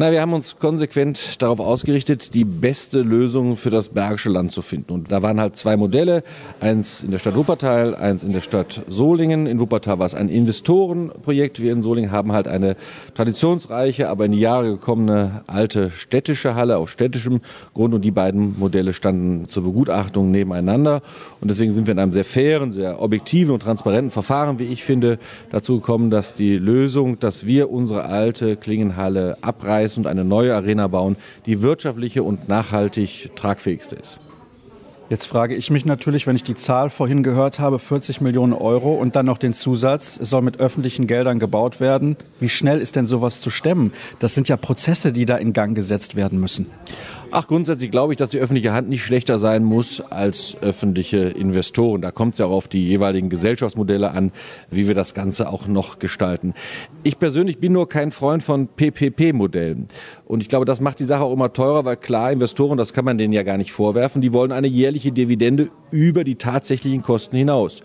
Na, 0.00 0.10
wir 0.10 0.22
haben 0.22 0.32
uns 0.32 0.56
konsequent 0.56 1.42
darauf 1.42 1.60
ausgerichtet, 1.60 2.32
die 2.32 2.46
beste 2.46 3.02
Lösung 3.02 3.56
für 3.56 3.68
das 3.68 3.90
Bergische 3.90 4.30
Land 4.30 4.50
zu 4.50 4.62
finden. 4.62 4.94
Und 4.94 5.12
da 5.12 5.20
waren 5.20 5.38
halt 5.38 5.56
zwei 5.56 5.76
Modelle, 5.76 6.24
eins 6.58 7.02
in 7.02 7.10
der 7.10 7.18
Stadt 7.18 7.36
Wuppertal, 7.36 7.94
eins 7.94 8.24
in 8.24 8.32
der 8.32 8.40
Stadt 8.40 8.80
Solingen. 8.88 9.46
In 9.46 9.60
Wuppertal 9.60 9.98
war 9.98 10.06
es 10.06 10.14
ein 10.14 10.30
Investorenprojekt. 10.30 11.60
Wir 11.60 11.72
in 11.72 11.82
Solingen 11.82 12.12
haben 12.12 12.32
halt 12.32 12.48
eine 12.48 12.76
traditionsreiche, 13.14 14.08
aber 14.08 14.24
in 14.24 14.32
die 14.32 14.40
Jahre 14.40 14.70
gekommene 14.70 15.42
alte 15.46 15.90
städtische 15.90 16.54
Halle 16.54 16.78
auf 16.78 16.88
städtischem 16.88 17.42
Grund 17.74 17.92
und 17.92 18.00
die 18.00 18.10
beiden 18.10 18.58
Modelle 18.58 18.94
standen 18.94 19.48
zur 19.48 19.64
Begutachtung 19.64 20.30
nebeneinander. 20.30 21.02
Und 21.42 21.50
deswegen 21.50 21.72
sind 21.72 21.86
wir 21.86 21.92
in 21.92 21.98
einem 21.98 22.14
sehr 22.14 22.24
fairen, 22.24 22.72
sehr 22.72 23.02
objektiven 23.02 23.52
und 23.52 23.62
transparenten 23.62 24.10
Verfahren, 24.10 24.58
wie 24.58 24.72
ich 24.72 24.82
finde, 24.82 25.18
dazu 25.50 25.78
gekommen, 25.78 26.08
dass 26.08 26.32
die 26.32 26.56
Lösung, 26.56 27.18
dass 27.18 27.44
wir 27.44 27.70
unsere 27.70 28.04
alte 28.04 28.56
Klingenhalle 28.56 29.36
abreißen, 29.42 29.89
und 29.96 30.06
eine 30.06 30.24
neue 30.24 30.54
Arena 30.54 30.88
bauen, 30.88 31.16
die 31.46 31.62
wirtschaftliche 31.62 32.22
und 32.22 32.48
nachhaltig 32.48 33.30
tragfähigste 33.36 33.96
ist. 33.96 34.20
Jetzt 35.10 35.26
frage 35.26 35.56
ich 35.56 35.70
mich 35.70 35.84
natürlich, 35.84 36.28
wenn 36.28 36.36
ich 36.36 36.44
die 36.44 36.54
Zahl 36.54 36.88
vorhin 36.88 37.24
gehört 37.24 37.58
habe, 37.58 37.80
40 37.80 38.20
Millionen 38.20 38.52
Euro 38.52 38.94
und 38.94 39.16
dann 39.16 39.26
noch 39.26 39.38
den 39.38 39.52
Zusatz, 39.52 40.16
es 40.22 40.30
soll 40.30 40.40
mit 40.40 40.60
öffentlichen 40.60 41.08
Geldern 41.08 41.40
gebaut 41.40 41.80
werden. 41.80 42.16
Wie 42.38 42.48
schnell 42.48 42.80
ist 42.80 42.94
denn 42.94 43.06
sowas 43.06 43.40
zu 43.40 43.50
stemmen? 43.50 43.92
Das 44.20 44.36
sind 44.36 44.48
ja 44.48 44.56
Prozesse, 44.56 45.10
die 45.10 45.26
da 45.26 45.36
in 45.36 45.52
Gang 45.52 45.74
gesetzt 45.74 46.14
werden 46.14 46.38
müssen. 46.38 46.66
Ach, 47.32 47.46
grundsätzlich 47.46 47.92
glaube 47.92 48.12
ich, 48.12 48.16
dass 48.16 48.30
die 48.30 48.40
öffentliche 48.40 48.72
Hand 48.72 48.88
nicht 48.88 49.04
schlechter 49.04 49.38
sein 49.38 49.62
muss 49.62 50.00
als 50.00 50.56
öffentliche 50.62 51.18
Investoren. 51.18 52.02
Da 52.02 52.10
kommt 52.10 52.34
es 52.34 52.38
ja 52.38 52.46
auch 52.46 52.50
auf 52.50 52.66
die 52.66 52.88
jeweiligen 52.88 53.30
Gesellschaftsmodelle 53.30 54.10
an, 54.10 54.32
wie 54.68 54.88
wir 54.88 54.96
das 54.96 55.14
Ganze 55.14 55.48
auch 55.48 55.68
noch 55.68 56.00
gestalten. 56.00 56.54
Ich 57.04 57.20
persönlich 57.20 57.58
bin 57.58 57.72
nur 57.72 57.88
kein 57.88 58.10
Freund 58.10 58.42
von 58.42 58.66
PPP-Modellen. 58.66 59.86
Und 60.24 60.42
ich 60.42 60.48
glaube, 60.48 60.64
das 60.64 60.80
macht 60.80 60.98
die 60.98 61.04
Sache 61.04 61.22
auch 61.22 61.32
immer 61.32 61.52
teurer, 61.52 61.84
weil 61.84 61.96
klar, 61.96 62.32
Investoren, 62.32 62.76
das 62.76 62.92
kann 62.92 63.04
man 63.04 63.16
denen 63.16 63.32
ja 63.32 63.44
gar 63.44 63.58
nicht 63.58 63.70
vorwerfen, 63.70 64.22
die 64.22 64.32
wollen 64.32 64.50
eine 64.50 64.66
jährliche 64.66 65.12
Dividende 65.12 65.68
über 65.92 66.24
die 66.24 66.34
tatsächlichen 66.34 67.02
Kosten 67.02 67.36
hinaus 67.36 67.84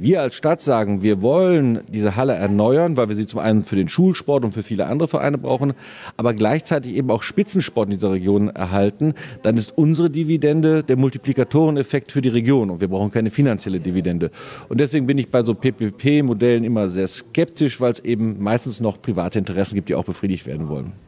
wir 0.00 0.20
als 0.20 0.34
Stadt 0.34 0.62
sagen, 0.62 1.02
wir 1.02 1.22
wollen 1.22 1.80
diese 1.88 2.16
Halle 2.16 2.34
erneuern, 2.34 2.96
weil 2.96 3.08
wir 3.08 3.14
sie 3.14 3.26
zum 3.26 3.40
einen 3.40 3.64
für 3.64 3.76
den 3.76 3.88
Schulsport 3.88 4.44
und 4.44 4.52
für 4.52 4.62
viele 4.62 4.86
andere 4.86 5.08
Vereine 5.08 5.38
brauchen, 5.38 5.74
aber 6.16 6.34
gleichzeitig 6.34 6.94
eben 6.94 7.10
auch 7.10 7.22
Spitzensport 7.22 7.88
in 7.88 7.94
dieser 7.96 8.12
Region 8.12 8.48
erhalten, 8.48 9.14
dann 9.42 9.56
ist 9.56 9.76
unsere 9.76 10.10
Dividende 10.10 10.82
der 10.82 10.96
Multiplikatoreneffekt 10.96 12.12
für 12.12 12.22
die 12.22 12.28
Region 12.28 12.70
und 12.70 12.80
wir 12.80 12.88
brauchen 12.88 13.10
keine 13.10 13.30
finanzielle 13.30 13.80
Dividende. 13.80 14.30
Und 14.68 14.80
deswegen 14.80 15.06
bin 15.06 15.18
ich 15.18 15.30
bei 15.30 15.42
so 15.42 15.54
PPP-Modellen 15.54 16.64
immer 16.64 16.88
sehr 16.88 17.08
skeptisch, 17.08 17.80
weil 17.80 17.92
es 17.92 18.00
eben 18.00 18.42
meistens 18.42 18.80
noch 18.80 19.00
private 19.00 19.38
Interessen 19.38 19.74
gibt, 19.76 19.88
die 19.88 19.94
auch 19.94 20.04
befriedigt 20.04 20.46
werden 20.46 20.68
wollen. 20.68 21.05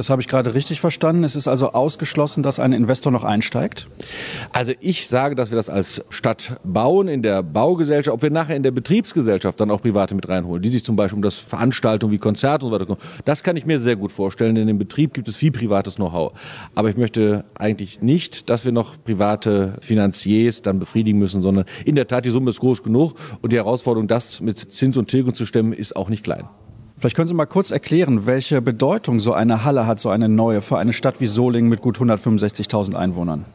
Das 0.00 0.08
habe 0.08 0.22
ich 0.22 0.28
gerade 0.28 0.54
richtig 0.54 0.80
verstanden. 0.80 1.24
Es 1.24 1.36
ist 1.36 1.46
also 1.46 1.72
ausgeschlossen, 1.72 2.42
dass 2.42 2.58
ein 2.58 2.72
Investor 2.72 3.12
noch 3.12 3.22
einsteigt? 3.22 3.86
Also 4.50 4.72
ich 4.80 5.08
sage, 5.08 5.34
dass 5.34 5.50
wir 5.50 5.56
das 5.56 5.68
als 5.68 6.02
Stadt 6.08 6.58
bauen 6.64 7.06
in 7.06 7.20
der 7.20 7.42
Baugesellschaft, 7.42 8.14
ob 8.14 8.22
wir 8.22 8.30
nachher 8.30 8.56
in 8.56 8.62
der 8.62 8.70
Betriebsgesellschaft 8.70 9.60
dann 9.60 9.70
auch 9.70 9.82
Private 9.82 10.14
mit 10.14 10.26
reinholen, 10.26 10.62
die 10.62 10.70
sich 10.70 10.86
zum 10.86 10.96
Beispiel 10.96 11.16
um 11.16 11.22
das 11.22 11.36
Veranstaltungen 11.36 12.14
wie 12.14 12.18
Konzerte 12.18 12.64
und 12.64 12.70
so 12.70 12.74
weiter 12.74 12.86
kümmern. 12.86 13.02
Das 13.26 13.42
kann 13.42 13.56
ich 13.56 13.66
mir 13.66 13.78
sehr 13.78 13.96
gut 13.96 14.10
vorstellen, 14.10 14.54
denn 14.54 14.68
im 14.68 14.78
Betrieb 14.78 15.12
gibt 15.12 15.28
es 15.28 15.36
viel 15.36 15.52
privates 15.52 15.96
Know-how. 15.96 16.32
Aber 16.74 16.88
ich 16.88 16.96
möchte 16.96 17.44
eigentlich 17.54 18.00
nicht, 18.00 18.48
dass 18.48 18.64
wir 18.64 18.72
noch 18.72 18.96
private 19.04 19.74
Finanziers 19.82 20.62
dann 20.62 20.78
befriedigen 20.78 21.18
müssen, 21.18 21.42
sondern 21.42 21.66
in 21.84 21.94
der 21.94 22.08
Tat, 22.08 22.24
die 22.24 22.30
Summe 22.30 22.48
ist 22.48 22.60
groß 22.60 22.82
genug 22.82 23.16
und 23.42 23.52
die 23.52 23.56
Herausforderung, 23.56 24.08
das 24.08 24.40
mit 24.40 24.56
Zins 24.58 24.96
und 24.96 25.08
Tilgung 25.08 25.34
zu 25.34 25.44
stemmen, 25.44 25.74
ist 25.74 25.94
auch 25.94 26.08
nicht 26.08 26.24
klein. 26.24 26.48
Vielleicht 27.00 27.16
können 27.16 27.28
Sie 27.28 27.34
mal 27.34 27.46
kurz 27.46 27.70
erklären, 27.70 28.26
welche 28.26 28.60
Bedeutung 28.60 29.20
so 29.20 29.32
eine 29.32 29.64
Halle 29.64 29.86
hat, 29.86 30.00
so 30.00 30.10
eine 30.10 30.28
neue, 30.28 30.60
für 30.60 30.76
eine 30.76 30.92
Stadt 30.92 31.18
wie 31.18 31.26
Solingen 31.26 31.70
mit 31.70 31.80
gut 31.80 31.96
165.000 31.96 32.94
Einwohnern. 32.94 33.46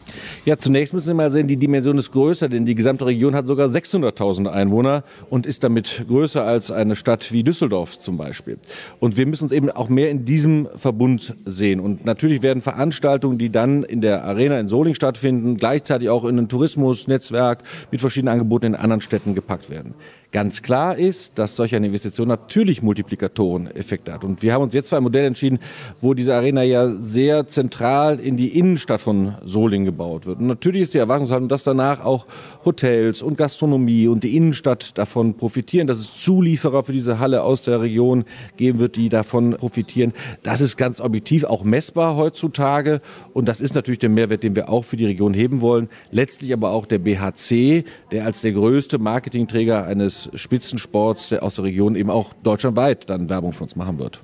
Ja, 0.45 0.57
zunächst 0.57 0.95
müssen 0.95 1.05
Sie 1.05 1.13
mal 1.13 1.29
sehen, 1.29 1.47
die 1.47 1.55
Dimension 1.55 1.95
ist 1.99 2.11
größer, 2.11 2.49
denn 2.49 2.65
die 2.65 2.73
gesamte 2.73 3.05
Region 3.05 3.35
hat 3.35 3.45
sogar 3.45 3.67
600.000 3.67 4.47
Einwohner 4.47 5.03
und 5.29 5.45
ist 5.45 5.63
damit 5.63 6.05
größer 6.07 6.43
als 6.43 6.71
eine 6.71 6.95
Stadt 6.95 7.31
wie 7.31 7.43
Düsseldorf 7.43 7.99
zum 7.99 8.17
Beispiel. 8.17 8.57
Und 8.99 9.15
wir 9.15 9.27
müssen 9.27 9.43
uns 9.43 9.51
eben 9.51 9.69
auch 9.69 9.89
mehr 9.89 10.09
in 10.09 10.25
diesem 10.25 10.67
Verbund 10.75 11.35
sehen. 11.45 11.79
Und 11.81 12.03
natürlich 12.03 12.41
werden 12.41 12.63
Veranstaltungen, 12.63 13.37
die 13.37 13.51
dann 13.51 13.83
in 13.83 14.01
der 14.01 14.23
Arena 14.23 14.59
in 14.59 14.69
Solingen 14.69 14.95
stattfinden, 14.95 15.57
gleichzeitig 15.57 16.09
auch 16.09 16.25
in 16.25 16.39
ein 16.39 16.49
Tourismusnetzwerk 16.49 17.59
mit 17.91 18.01
verschiedenen 18.01 18.33
Angeboten 18.33 18.65
in 18.65 18.75
anderen 18.75 19.01
Städten 19.01 19.35
gepackt 19.35 19.69
werden. 19.69 19.93
Ganz 20.35 20.61
klar 20.61 20.97
ist, 20.97 21.39
dass 21.39 21.55
solch 21.55 21.73
eine 21.75 21.87
Investition 21.87 22.27
natürlich 22.27 22.81
Multiplikatoreneffekte 22.81 24.11
hat. 24.11 24.25
Und 24.25 24.43
wir 24.43 24.51
haben 24.51 24.63
uns 24.63 24.73
jetzt 24.73 24.89
für 24.89 24.97
ein 24.97 25.03
Modell 25.03 25.23
entschieden, 25.23 25.59
wo 26.01 26.13
diese 26.13 26.35
Arena 26.35 26.61
ja 26.61 26.89
sehr 26.89 27.47
zentral 27.47 28.19
in 28.19 28.35
die 28.35 28.49
Innenstadt 28.49 28.99
von 28.99 29.35
Solingen 29.45 29.85
gebaut 29.85 30.25
wird. 30.25 30.41
Und 30.41 30.47
natürlich 30.47 30.81
ist 30.81 30.93
die 30.93 30.97
Erwartungshaltung, 30.97 31.47
dass 31.47 31.63
danach 31.63 32.03
auch 32.03 32.25
Hotels 32.65 33.21
und 33.21 33.37
Gastronomie 33.37 34.09
und 34.09 34.25
die 34.25 34.35
Innenstadt 34.35 34.97
davon 34.97 35.35
profitieren, 35.35 35.87
dass 35.87 35.99
es 35.99 36.13
Zulieferer 36.17 36.83
für 36.83 36.91
diese 36.91 37.17
Halle 37.19 37.41
aus 37.41 37.63
der 37.63 37.79
Region 37.79 38.25
geben 38.57 38.79
wird, 38.79 38.97
die 38.97 39.07
davon 39.07 39.51
profitieren. 39.51 40.11
Das 40.43 40.59
ist 40.59 40.75
ganz 40.75 40.99
objektiv 40.99 41.45
auch 41.45 41.63
messbar 41.63 42.17
heutzutage. 42.17 42.99
Und 43.31 43.47
das 43.47 43.61
ist 43.61 43.73
natürlich 43.73 43.99
der 43.99 44.09
Mehrwert, 44.09 44.43
den 44.43 44.57
wir 44.57 44.67
auch 44.67 44.83
für 44.83 44.97
die 44.97 45.05
Region 45.05 45.33
heben 45.33 45.61
wollen. 45.61 45.87
Letztlich 46.11 46.51
aber 46.51 46.71
auch 46.71 46.85
der 46.85 46.99
BHC, 46.99 47.85
der 48.11 48.25
als 48.25 48.41
der 48.41 48.51
größte 48.51 48.97
Marketingträger 48.97 49.85
eines 49.85 50.24
Spitzensports 50.33 51.29
der 51.29 51.43
aus 51.43 51.55
der 51.55 51.65
Region 51.65 51.95
eben 51.95 52.09
auch 52.09 52.33
deutschlandweit 52.43 53.09
dann 53.09 53.29
Werbung 53.29 53.53
für 53.53 53.63
uns 53.63 53.75
machen 53.75 53.99
wird. 53.99 54.21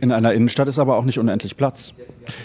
In 0.00 0.12
einer 0.12 0.32
Innenstadt 0.32 0.68
ist 0.68 0.78
aber 0.78 0.96
auch 0.96 1.04
nicht 1.04 1.18
unendlich 1.18 1.56
Platz. 1.56 1.92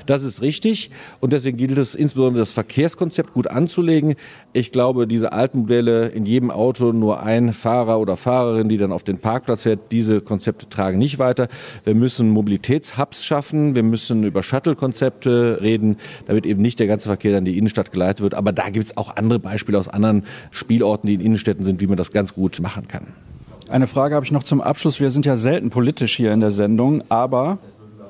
Das 0.06 0.24
ist 0.24 0.42
richtig 0.42 0.92
und 1.20 1.34
deswegen 1.34 1.58
gilt 1.58 1.78
es 1.78 1.96
insbesondere 1.96 2.42
das 2.42 2.52
Verkehrskonzept 2.52 3.34
gut 3.34 3.48
anzulegen. 3.48 4.16
Ich 4.54 4.72
glaube, 4.72 5.08
diese 5.08 5.34
alten 5.34 5.60
Modelle 5.60 6.08
in 6.08 6.26
jedem 6.26 6.52
Auto 6.52 6.92
nur 6.92 7.22
ein 7.24 7.54
Fahrer 7.54 8.00
oder 8.00 8.18
Fahrerin, 8.18 8.70
die 8.70 8.78
dann 8.78 8.92
auf 8.92 9.04
den 9.04 9.20
Parkplatz 9.20 9.64
fährt, 9.64 9.92
diese 9.92 10.22
Konzepte 10.22 10.68
tragen 10.70 10.98
nicht 10.98 11.20
weiter. 11.20 11.48
Wir 11.84 11.96
müssen 11.96 12.30
Mobilitätshubs 12.30 13.26
schaffen, 13.26 13.76
wir 13.76 13.84
müssen 13.84 14.24
über 14.24 14.44
Shuttle-Konzepte 14.44 15.60
reden, 15.62 15.98
damit 16.28 16.46
eben 16.46 16.62
nicht 16.62 16.80
der 16.80 16.88
ganze 16.88 17.08
Verkehr 17.08 17.32
dann 17.32 17.46
in 17.46 17.54
die 17.54 17.58
Innenstadt 17.58 17.92
geleitet 17.92 18.22
wird. 18.22 18.34
Aber 18.34 18.52
da 18.52 18.70
gibt 18.70 18.86
es 18.86 18.98
auch 18.98 19.16
andere 19.16 19.40
Beispiele 19.40 19.78
aus 19.78 19.88
anderen 19.88 20.26
Spielorten, 20.52 21.08
die 21.08 21.16
in 21.16 21.22
Innenstädten 21.22 21.64
sind, 21.64 21.82
wie 21.82 21.88
man 21.88 21.98
das 21.98 22.12
ganz 22.12 22.34
gut 22.34 22.60
machen 22.60 22.88
kann. 22.88 23.08
Eine 23.70 23.86
Frage 23.86 24.16
habe 24.16 24.26
ich 24.26 24.32
noch 24.32 24.44
zum 24.44 24.62
Abschluss. 24.62 25.00
Wir 25.00 25.12
sind 25.12 25.28
ja 25.28 25.38
selten 25.38 25.70
politisch 25.70 26.16
hier 26.18 26.34
in 26.34 26.40
der 26.40 26.50
Sendung, 26.50 27.04
aber 27.10 27.60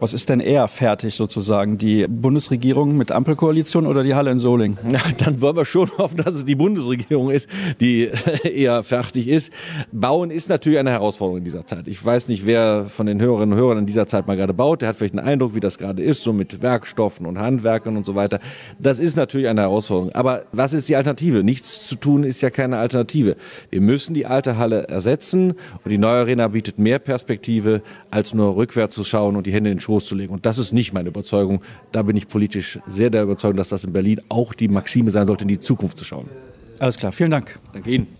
was 0.02 0.14
ist 0.14 0.30
denn 0.30 0.39
eher 0.39 0.68
fertig 0.68 1.16
sozusagen? 1.16 1.78
Die 1.78 2.06
Bundesregierung 2.08 2.97
mit 2.97 3.12
Ampelkoalition 3.12 3.86
oder 3.86 4.04
die 4.04 4.16
Halle 4.16 4.32
in 4.32 4.39
Solingen? 4.39 4.78
Na, 4.84 5.00
dann 5.18 5.41
wollen 5.41 5.56
wir 5.56 5.66
schon 5.66 5.89
hoffen, 5.97 6.18
dass 6.18 6.34
es 6.36 6.45
die 6.45 6.56
Bundesregierung 6.56 7.32
ist, 7.32 7.50
die 7.80 8.10
eher 8.43 8.84
fertig 8.84 9.28
ist. 9.28 9.52
Bauen 9.91 10.32
ist 10.32 10.50
natürlich 10.50 10.80
eine 10.80 10.91
Herausforderung 10.91 11.39
in 11.39 11.43
dieser 11.43 11.66
Zeit. 11.66 11.88
Ich 11.88 12.04
weiß 12.04 12.28
nicht, 12.28 12.45
wer 12.45 12.86
von 12.86 13.06
den 13.06 13.22
Hörerinnen 13.22 13.54
und 13.54 13.60
Hörern 13.60 13.78
in 13.80 13.86
dieser 13.86 14.08
Zeit 14.08 14.28
mal 14.28 14.38
gerade 14.38 14.54
baut. 14.54 14.82
Der 14.82 14.89
hat 14.89 14.95
vielleicht 14.95 15.18
einen 15.18 15.28
Eindruck, 15.28 15.56
wie 15.56 15.60
das 15.60 15.78
gerade 15.78 16.02
ist, 16.02 16.24
so 16.24 16.34
mit 16.34 16.62
Werkstoffen 16.62 17.26
und 17.26 17.39
Handwerkern 17.39 17.97
und 17.97 18.06
so 18.06 18.16
weiter. 18.16 18.39
Das 18.80 19.00
ist 19.00 19.18
natürlich 19.18 19.47
eine 19.47 19.62
Herausforderung. 19.62 20.14
Aber 20.14 20.43
was 20.52 20.74
ist 20.74 20.89
die 20.89 20.95
Alternative? 20.95 21.43
Nichts 21.43 21.88
zu 21.88 21.95
tun 21.95 22.24
ist 22.24 22.41
ja 22.41 22.50
keine 22.50 22.78
Alternative. 22.78 23.36
Wir 23.70 23.82
müssen 23.82 24.14
die 24.14 24.26
alte 24.26 24.58
Halle 24.58 24.88
ersetzen 24.88 25.52
und 25.84 25.89
die 25.89 25.97
neue 25.97 26.20
Arena 26.20 26.47
bietet 26.47 26.80
mehr 26.80 27.00
Perspektive, 27.00 27.82
als 28.12 28.34
nur 28.34 28.56
rückwärts 28.56 28.95
zu 28.95 29.04
schauen 29.04 29.36
und 29.36 29.45
die 29.45 29.52
Hände 29.52 29.70
in 29.70 29.78
den 29.78 29.82
Schoß 29.90 30.06
zu 30.06 30.16
legen. 30.16 30.32
Und 30.32 30.46
das 30.46 30.60
ist 30.60 30.72
nicht 30.72 30.94
meine 30.94 31.10
Überzeugung. 31.10 31.62
Da 31.92 32.04
bin 32.04 32.16
ich 32.16 32.28
politisch 32.28 32.78
sehr 32.86 33.10
der 33.10 33.24
Überzeugung, 33.24 33.58
dass 33.58 33.70
das 33.70 33.84
in 33.84 33.92
Berlin 33.92 34.22
auch 34.30 34.54
die 34.54 34.68
Maxime 34.68 35.10
sein 35.10 35.26
sollte, 35.26 35.44
in 35.44 35.48
die 35.48 35.60
Zukunft 35.60 35.98
zu 35.98 36.06
schauen. 36.06 36.30
Alles 36.78 36.98
klar, 36.98 37.12
vielen 37.12 37.32
Dank. 37.32 37.60
Danke 37.74 37.90
Ihnen. 37.90 38.19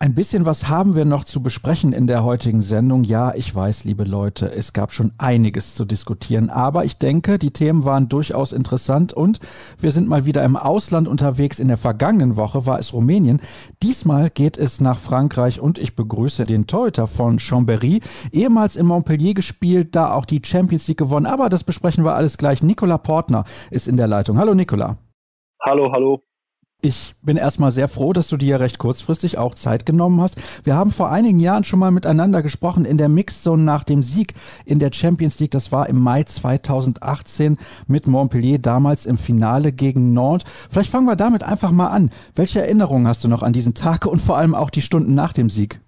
Ein 0.00 0.14
bisschen 0.14 0.46
was 0.46 0.68
haben 0.68 0.94
wir 0.94 1.04
noch 1.04 1.24
zu 1.24 1.42
besprechen 1.42 1.92
in 1.92 2.06
der 2.06 2.22
heutigen 2.22 2.62
Sendung. 2.62 3.02
Ja, 3.02 3.34
ich 3.34 3.52
weiß, 3.52 3.82
liebe 3.82 4.04
Leute, 4.04 4.48
es 4.48 4.72
gab 4.72 4.92
schon 4.92 5.10
einiges 5.18 5.74
zu 5.74 5.84
diskutieren, 5.84 6.50
aber 6.50 6.84
ich 6.84 6.98
denke, 6.98 7.36
die 7.36 7.50
Themen 7.50 7.84
waren 7.84 8.08
durchaus 8.08 8.52
interessant 8.52 9.12
und 9.12 9.40
wir 9.80 9.90
sind 9.90 10.06
mal 10.06 10.24
wieder 10.24 10.44
im 10.44 10.56
Ausland 10.56 11.08
unterwegs. 11.08 11.58
In 11.58 11.66
der 11.66 11.78
vergangenen 11.78 12.36
Woche 12.36 12.64
war 12.64 12.78
es 12.78 12.92
Rumänien. 12.92 13.40
Diesmal 13.82 14.30
geht 14.30 14.56
es 14.56 14.80
nach 14.80 15.00
Frankreich 15.00 15.58
und 15.58 15.78
ich 15.78 15.96
begrüße 15.96 16.44
den 16.44 16.68
Torhüter 16.68 17.08
von 17.08 17.40
Chambéry, 17.40 18.00
ehemals 18.30 18.76
in 18.76 18.86
Montpellier 18.86 19.34
gespielt, 19.34 19.96
da 19.96 20.12
auch 20.12 20.26
die 20.26 20.40
Champions 20.44 20.86
League 20.86 20.98
gewonnen. 20.98 21.26
Aber 21.26 21.48
das 21.48 21.64
besprechen 21.64 22.04
wir 22.04 22.14
alles 22.14 22.38
gleich. 22.38 22.62
Nicola 22.62 22.98
Portner 22.98 23.42
ist 23.72 23.88
in 23.88 23.96
der 23.96 24.06
Leitung. 24.06 24.38
Hallo 24.38 24.54
Nicola. 24.54 24.96
Hallo, 25.60 25.90
hallo. 25.92 26.22
Ich 26.80 27.14
bin 27.22 27.36
erstmal 27.36 27.72
sehr 27.72 27.88
froh, 27.88 28.12
dass 28.12 28.28
du 28.28 28.36
dir 28.36 28.60
recht 28.60 28.78
kurzfristig 28.78 29.36
auch 29.36 29.56
Zeit 29.56 29.84
genommen 29.84 30.20
hast. 30.20 30.64
Wir 30.64 30.76
haben 30.76 30.92
vor 30.92 31.10
einigen 31.10 31.40
Jahren 31.40 31.64
schon 31.64 31.80
mal 31.80 31.90
miteinander 31.90 32.40
gesprochen 32.40 32.84
in 32.84 32.98
der 32.98 33.08
Mixzone 33.08 33.64
nach 33.64 33.82
dem 33.82 34.04
Sieg 34.04 34.34
in 34.64 34.78
der 34.78 34.92
Champions 34.92 35.40
League. 35.40 35.50
Das 35.50 35.72
war 35.72 35.88
im 35.88 35.98
Mai 35.98 36.22
2018 36.22 37.56
mit 37.88 38.06
Montpellier, 38.06 38.60
damals 38.60 39.06
im 39.06 39.16
Finale 39.16 39.72
gegen 39.72 40.12
Nantes. 40.14 40.48
Vielleicht 40.70 40.92
fangen 40.92 41.06
wir 41.06 41.16
damit 41.16 41.42
einfach 41.42 41.72
mal 41.72 41.88
an. 41.88 42.10
Welche 42.36 42.60
Erinnerungen 42.60 43.08
hast 43.08 43.24
du 43.24 43.28
noch 43.28 43.42
an 43.42 43.52
diesen 43.52 43.74
Tag 43.74 44.06
und 44.06 44.18
vor 44.18 44.38
allem 44.38 44.54
auch 44.54 44.70
die 44.70 44.80
Stunden 44.80 45.16
nach 45.16 45.32
dem 45.32 45.50
Sieg? 45.50 45.80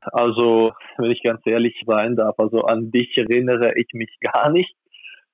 Also, 0.00 0.72
wenn 0.96 1.10
ich 1.10 1.22
ganz 1.22 1.42
ehrlich 1.44 1.74
sein 1.86 2.16
darf, 2.16 2.38
also 2.38 2.62
an 2.62 2.90
dich 2.90 3.14
erinnere 3.18 3.74
ich 3.76 3.88
mich 3.92 4.16
gar 4.32 4.50
nicht. 4.50 4.74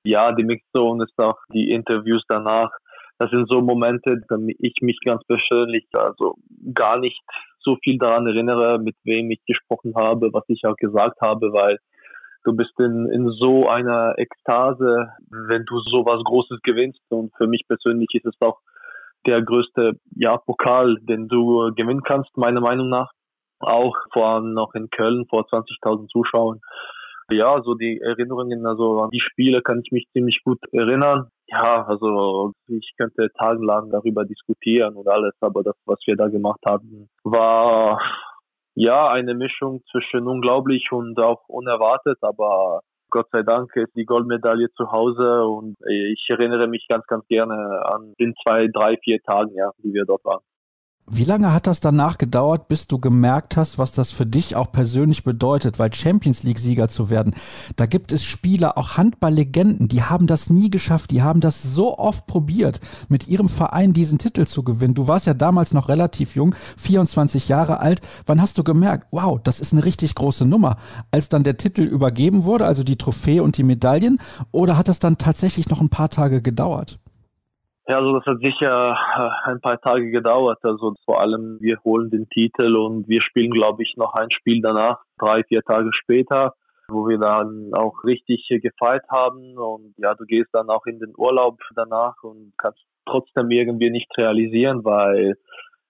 Ja, 0.03 0.33
die 0.33 0.43
Mixzone 0.43 1.05
ist 1.05 1.17
auch 1.17 1.37
die 1.53 1.71
Interviews 1.71 2.23
danach 2.27 2.71
das 3.19 3.31
sind 3.31 3.49
so 3.49 3.61
Momente, 3.61 4.21
da 4.27 4.37
ich 4.59 4.75
mich 4.81 4.99
ganz 5.03 5.23
persönlich 5.25 5.87
also 5.93 6.35
gar 6.73 6.99
nicht 6.99 7.21
so 7.59 7.77
viel 7.83 7.97
daran 7.97 8.27
erinnere, 8.27 8.79
mit 8.79 8.95
wem 9.03 9.31
ich 9.31 9.43
gesprochen 9.45 9.93
habe, 9.95 10.31
was 10.33 10.43
ich 10.47 10.63
auch 10.65 10.75
gesagt 10.75 11.19
habe, 11.21 11.51
weil 11.51 11.79
du 12.43 12.55
bist 12.55 12.79
in, 12.79 13.09
in 13.11 13.29
so 13.31 13.67
einer 13.67 14.13
Ekstase, 14.17 15.09
wenn 15.29 15.65
du 15.65 15.79
so 15.79 16.05
was 16.05 16.23
Großes 16.23 16.61
gewinnst. 16.63 17.01
Und 17.09 17.33
für 17.35 17.47
mich 17.47 17.63
persönlich 17.67 18.07
ist 18.13 18.25
es 18.25 18.35
auch 18.39 18.59
der 19.25 19.41
größte 19.41 19.99
ja, 20.15 20.37
Pokal, 20.37 20.97
den 21.01 21.27
du 21.27 21.73
gewinnen 21.75 22.03
kannst, 22.03 22.35
meiner 22.37 22.61
Meinung 22.61 22.89
nach. 22.89 23.11
Auch 23.59 23.95
vor 24.13 24.27
allem 24.27 24.53
noch 24.53 24.73
in 24.75 24.89
Köln 24.89 25.25
vor 25.29 25.45
20.000 25.47 26.07
Zuschauern. 26.07 26.61
Ja, 27.29 27.61
so 27.63 27.73
die 27.73 27.99
Erinnerungen, 27.99 28.65
also 28.65 29.01
an 29.01 29.09
die 29.09 29.19
Spiele 29.19 29.61
kann 29.61 29.81
ich 29.83 29.91
mich 29.91 30.07
ziemlich 30.13 30.41
gut 30.43 30.59
erinnern. 30.71 31.29
Ja, 31.49 31.85
also 31.85 32.51
ich 32.67 32.91
könnte 32.97 33.29
tagelang 33.37 33.89
darüber 33.89 34.25
diskutieren 34.25 34.95
und 34.95 35.07
alles, 35.07 35.33
aber 35.39 35.63
das, 35.63 35.75
was 35.85 35.99
wir 36.05 36.17
da 36.17 36.27
gemacht 36.27 36.59
haben, 36.65 37.09
war 37.23 38.01
ja 38.75 39.09
eine 39.09 39.33
Mischung 39.33 39.81
zwischen 39.89 40.27
unglaublich 40.27 40.91
und 40.91 41.17
auch 41.19 41.47
unerwartet, 41.47 42.17
aber 42.21 42.81
Gott 43.09 43.27
sei 43.31 43.43
Dank 43.43 43.73
ist 43.75 43.95
die 43.95 44.05
Goldmedaille 44.05 44.69
zu 44.75 44.91
Hause 44.91 45.45
und 45.45 45.77
ich 45.89 46.25
erinnere 46.29 46.67
mich 46.67 46.85
ganz, 46.89 47.05
ganz 47.07 47.25
gerne 47.27 47.55
an 47.85 48.13
den 48.19 48.33
zwei, 48.43 48.67
drei, 48.67 48.97
vier 48.97 49.21
Tagen, 49.21 49.55
ja, 49.55 49.71
die 49.77 49.93
wir 49.93 50.03
dort 50.05 50.25
waren. 50.25 50.43
Wie 51.09 51.23
lange 51.23 51.53
hat 51.53 51.67
das 51.67 51.79
danach 51.79 52.17
gedauert, 52.17 52.67
bis 52.67 52.87
du 52.87 52.99
gemerkt 52.99 53.55
hast, 53.55 53.77
was 53.77 53.93
das 53.93 54.11
für 54.11 54.25
dich 54.25 54.57
auch 54.57 54.73
persönlich 54.73 55.23
bedeutet, 55.23 55.79
weil 55.79 55.93
Champions 55.93 56.43
League 56.43 56.59
Sieger 56.59 56.89
zu 56.89 57.09
werden? 57.09 57.33
Da 57.77 57.85
gibt 57.85 58.11
es 58.11 58.25
Spieler, 58.25 58.77
auch 58.77 58.97
Handballlegenden, 58.97 59.87
die 59.87 60.03
haben 60.03 60.27
das 60.27 60.49
nie 60.49 60.69
geschafft, 60.69 61.11
die 61.11 61.21
haben 61.21 61.39
das 61.39 61.63
so 61.63 61.97
oft 61.97 62.27
probiert, 62.27 62.81
mit 63.07 63.29
ihrem 63.29 63.47
Verein 63.47 63.93
diesen 63.93 64.17
Titel 64.17 64.45
zu 64.47 64.63
gewinnen. 64.63 64.95
Du 64.95 65.07
warst 65.07 65.27
ja 65.27 65.33
damals 65.33 65.71
noch 65.71 65.87
relativ 65.87 66.35
jung, 66.35 66.53
24 66.75 67.47
Jahre 67.47 67.79
alt. 67.79 68.01
Wann 68.25 68.41
hast 68.41 68.57
du 68.57 68.65
gemerkt, 68.65 69.07
wow, 69.11 69.39
das 69.41 69.61
ist 69.61 69.71
eine 69.71 69.85
richtig 69.85 70.13
große 70.13 70.43
Nummer? 70.43 70.75
Als 71.11 71.29
dann 71.29 71.43
der 71.43 71.55
Titel 71.55 71.83
übergeben 71.83 72.43
wurde, 72.43 72.65
also 72.65 72.83
die 72.83 72.97
Trophäe 72.97 73.41
und 73.43 73.55
die 73.55 73.63
Medaillen, 73.63 74.19
oder 74.51 74.77
hat 74.77 74.89
das 74.89 74.99
dann 74.99 75.17
tatsächlich 75.17 75.69
noch 75.69 75.79
ein 75.79 75.87
paar 75.87 76.09
Tage 76.09 76.41
gedauert? 76.41 76.99
Ja, 77.89 77.99
also 77.99 78.19
das 78.19 78.25
hat 78.25 78.41
sicher 78.41 78.97
äh, 79.17 79.49
ein 79.49 79.61
paar 79.61 79.79
Tage 79.79 80.11
gedauert. 80.11 80.59
Also 80.63 80.93
vor 81.05 81.21
allem 81.21 81.57
wir 81.61 81.77
holen 81.85 82.09
den 82.09 82.27
Titel 82.29 82.75
und 82.75 83.07
wir 83.07 83.21
spielen, 83.21 83.51
glaube 83.51 83.83
ich, 83.83 83.93
noch 83.95 84.13
ein 84.13 84.29
Spiel 84.31 84.61
danach, 84.61 85.01
drei, 85.17 85.43
vier 85.43 85.61
Tage 85.61 85.89
später, 85.93 86.53
wo 86.89 87.07
wir 87.07 87.17
dann 87.17 87.71
auch 87.73 88.03
richtig 88.03 88.45
gefeiert 88.49 89.05
haben. 89.09 89.57
Und 89.57 89.93
ja, 89.97 90.15
du 90.15 90.25
gehst 90.25 90.49
dann 90.51 90.69
auch 90.69 90.85
in 90.85 90.99
den 90.99 91.13
Urlaub 91.15 91.59
danach 91.75 92.15
und 92.23 92.51
kannst 92.57 92.83
trotzdem 93.05 93.49
irgendwie 93.51 93.89
nicht 93.89 94.11
realisieren, 94.17 94.83
weil 94.83 95.35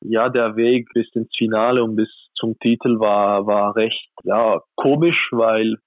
ja, 0.02 0.30
der 0.30 0.56
Weg 0.56 0.90
bis 0.94 1.08
ins 1.16 1.36
Finale 1.36 1.84
und 1.84 1.96
bis 1.96 2.10
zum 2.36 2.60
Titel 2.60 3.00
war, 3.00 3.48
war 3.48 3.76
recht, 3.76 4.12
ja, 4.24 4.62
komisch, 4.76 5.30
weil 5.32 5.78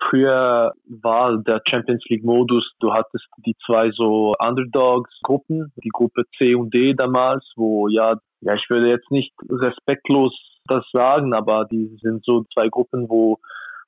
Früher 0.00 0.72
war 0.86 1.38
der 1.38 1.60
Champions 1.68 2.04
League 2.08 2.24
Modus, 2.24 2.70
du 2.80 2.92
hattest 2.92 3.26
die 3.44 3.56
zwei 3.66 3.90
so 3.90 4.34
Underdogs-Gruppen, 4.38 5.72
die 5.82 5.90
Gruppe 5.90 6.24
C 6.36 6.54
und 6.54 6.72
D 6.72 6.94
damals, 6.94 7.44
wo 7.56 7.88
ja, 7.88 8.16
ja, 8.40 8.54
ich 8.54 8.64
würde 8.68 8.88
jetzt 8.88 9.10
nicht 9.10 9.32
respektlos 9.50 10.32
das 10.66 10.84
sagen, 10.92 11.34
aber 11.34 11.64
die 11.64 11.96
sind 12.00 12.24
so 12.24 12.44
zwei 12.54 12.68
Gruppen, 12.68 13.08
wo 13.08 13.38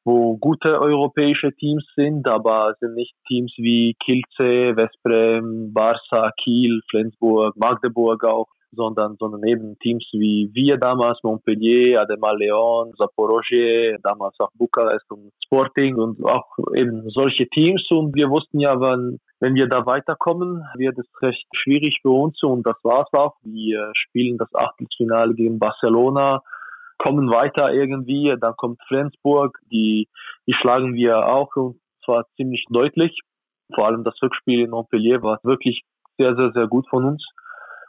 wo 0.05 0.39
gute 0.39 0.81
europäische 0.81 1.53
Teams 1.53 1.85
sind, 1.95 2.27
aber 2.27 2.75
sind 2.81 2.95
nicht 2.95 3.15
Teams 3.29 3.53
wie 3.59 3.95
Kielce, 4.03 4.75
Westbrem, 4.75 5.75
Barca, 5.75 6.33
Kiel, 6.43 6.81
Flensburg, 6.89 7.55
Magdeburg 7.57 8.25
auch 8.25 8.47
sondern, 8.73 9.17
sondern 9.19 9.43
eben 9.45 9.79
Teams 9.79 10.07
wie 10.13 10.51
wir 10.53 10.77
damals, 10.77 11.19
Montpellier, 11.23 12.01
Ademar 12.01 12.37
Leon, 12.37 12.93
Zaporozhye, 12.97 13.99
damals 14.03 14.39
auch 14.39 14.51
Bukarest 14.55 15.11
und 15.11 15.33
Sporting 15.45 15.97
und 15.97 16.25
auch 16.25 16.47
eben 16.75 17.09
solche 17.11 17.49
Teams. 17.49 17.83
Und 17.91 18.15
wir 18.15 18.31
wussten 18.31 18.61
ja, 18.61 18.81
wenn, 18.81 19.19
wenn 19.41 19.55
wir 19.55 19.69
da 19.69 19.87
weiterkommen, 19.87 20.65
wird 20.77 20.99
es 20.99 21.07
recht 21.23 21.47
schwierig 21.55 21.99
für 22.03 22.11
uns 22.11 22.43
und 22.43 22.67
das 22.67 22.77
war's 22.83 23.13
auch. 23.13 23.37
Wir 23.43 23.91
spielen 23.95 24.39
das 24.39 24.55
Achtelfinale 24.55 25.35
gegen 25.35 25.59
Barcelona, 25.59 26.43
kommen 26.99 27.31
weiter 27.31 27.73
irgendwie, 27.73 28.35
dann 28.41 28.55
kommt 28.57 28.81
Flensburg, 28.87 29.59
die, 29.73 30.09
die 30.47 30.55
schlagen 30.55 30.95
wir 30.95 31.27
auch 31.27 31.55
und 31.57 31.81
zwar 32.05 32.27
ziemlich 32.37 32.65
deutlich. 32.69 33.19
Vor 33.75 33.87
allem 33.87 34.05
das 34.05 34.21
Rückspiel 34.23 34.61
in 34.61 34.71
Montpellier 34.71 35.23
war 35.23 35.39
wirklich 35.43 35.83
sehr, 36.19 36.37
sehr, 36.37 36.53
sehr 36.53 36.67
gut 36.67 36.89
von 36.89 37.05
uns. 37.05 37.25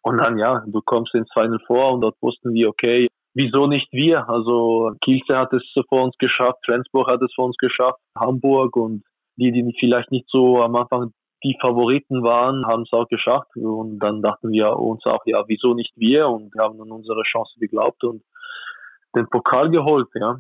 Und 0.04 0.18
dann, 0.20 0.38
ja, 0.38 0.64
du 0.66 0.82
kommst 0.82 1.14
ins 1.14 1.32
Final 1.34 1.60
vor 1.68 1.94
und 1.94 2.02
dort 2.02 2.16
wussten 2.22 2.54
wir, 2.54 2.70
okay, 2.70 3.08
wieso 3.34 3.68
nicht 3.68 3.92
wir? 3.92 4.28
Also 4.28 4.92
Kielce 5.02 5.38
hat 5.38 5.54
es 5.54 5.64
vor 5.90 6.04
uns 6.04 6.18
geschafft, 6.18 6.60
Flensburg 6.66 7.10
hat 7.12 7.22
es 7.22 7.34
vor 7.34 7.46
uns 7.46 7.58
geschafft, 7.58 8.00
Hamburg 8.18 8.76
und 8.76 9.04
die, 9.38 9.52
die 9.52 9.76
vielleicht 9.80 10.12
nicht 10.12 10.26
so 10.30 10.62
am 10.62 10.76
Anfang 10.76 11.12
die 11.44 11.58
Favoriten 11.60 12.24
waren, 12.24 12.66
haben 12.68 12.84
es 12.84 12.94
auch 12.94 13.08
geschafft. 13.08 13.56
Und 13.56 14.00
dann 14.00 14.22
dachten 14.22 14.52
wir 14.52 14.78
uns 14.78 15.06
auch, 15.06 15.22
ja, 15.26 15.44
wieso 15.48 15.74
nicht 15.74 15.92
wir? 15.96 16.28
Und 16.30 16.54
wir 16.54 16.64
haben 16.64 16.80
an 16.82 16.92
unsere 16.92 17.24
Chance 17.24 17.54
geglaubt 17.60 18.04
und 18.04 18.24
den 19.16 19.28
Pokal 19.28 19.70
geholt, 19.70 20.08
ja. 20.16 20.38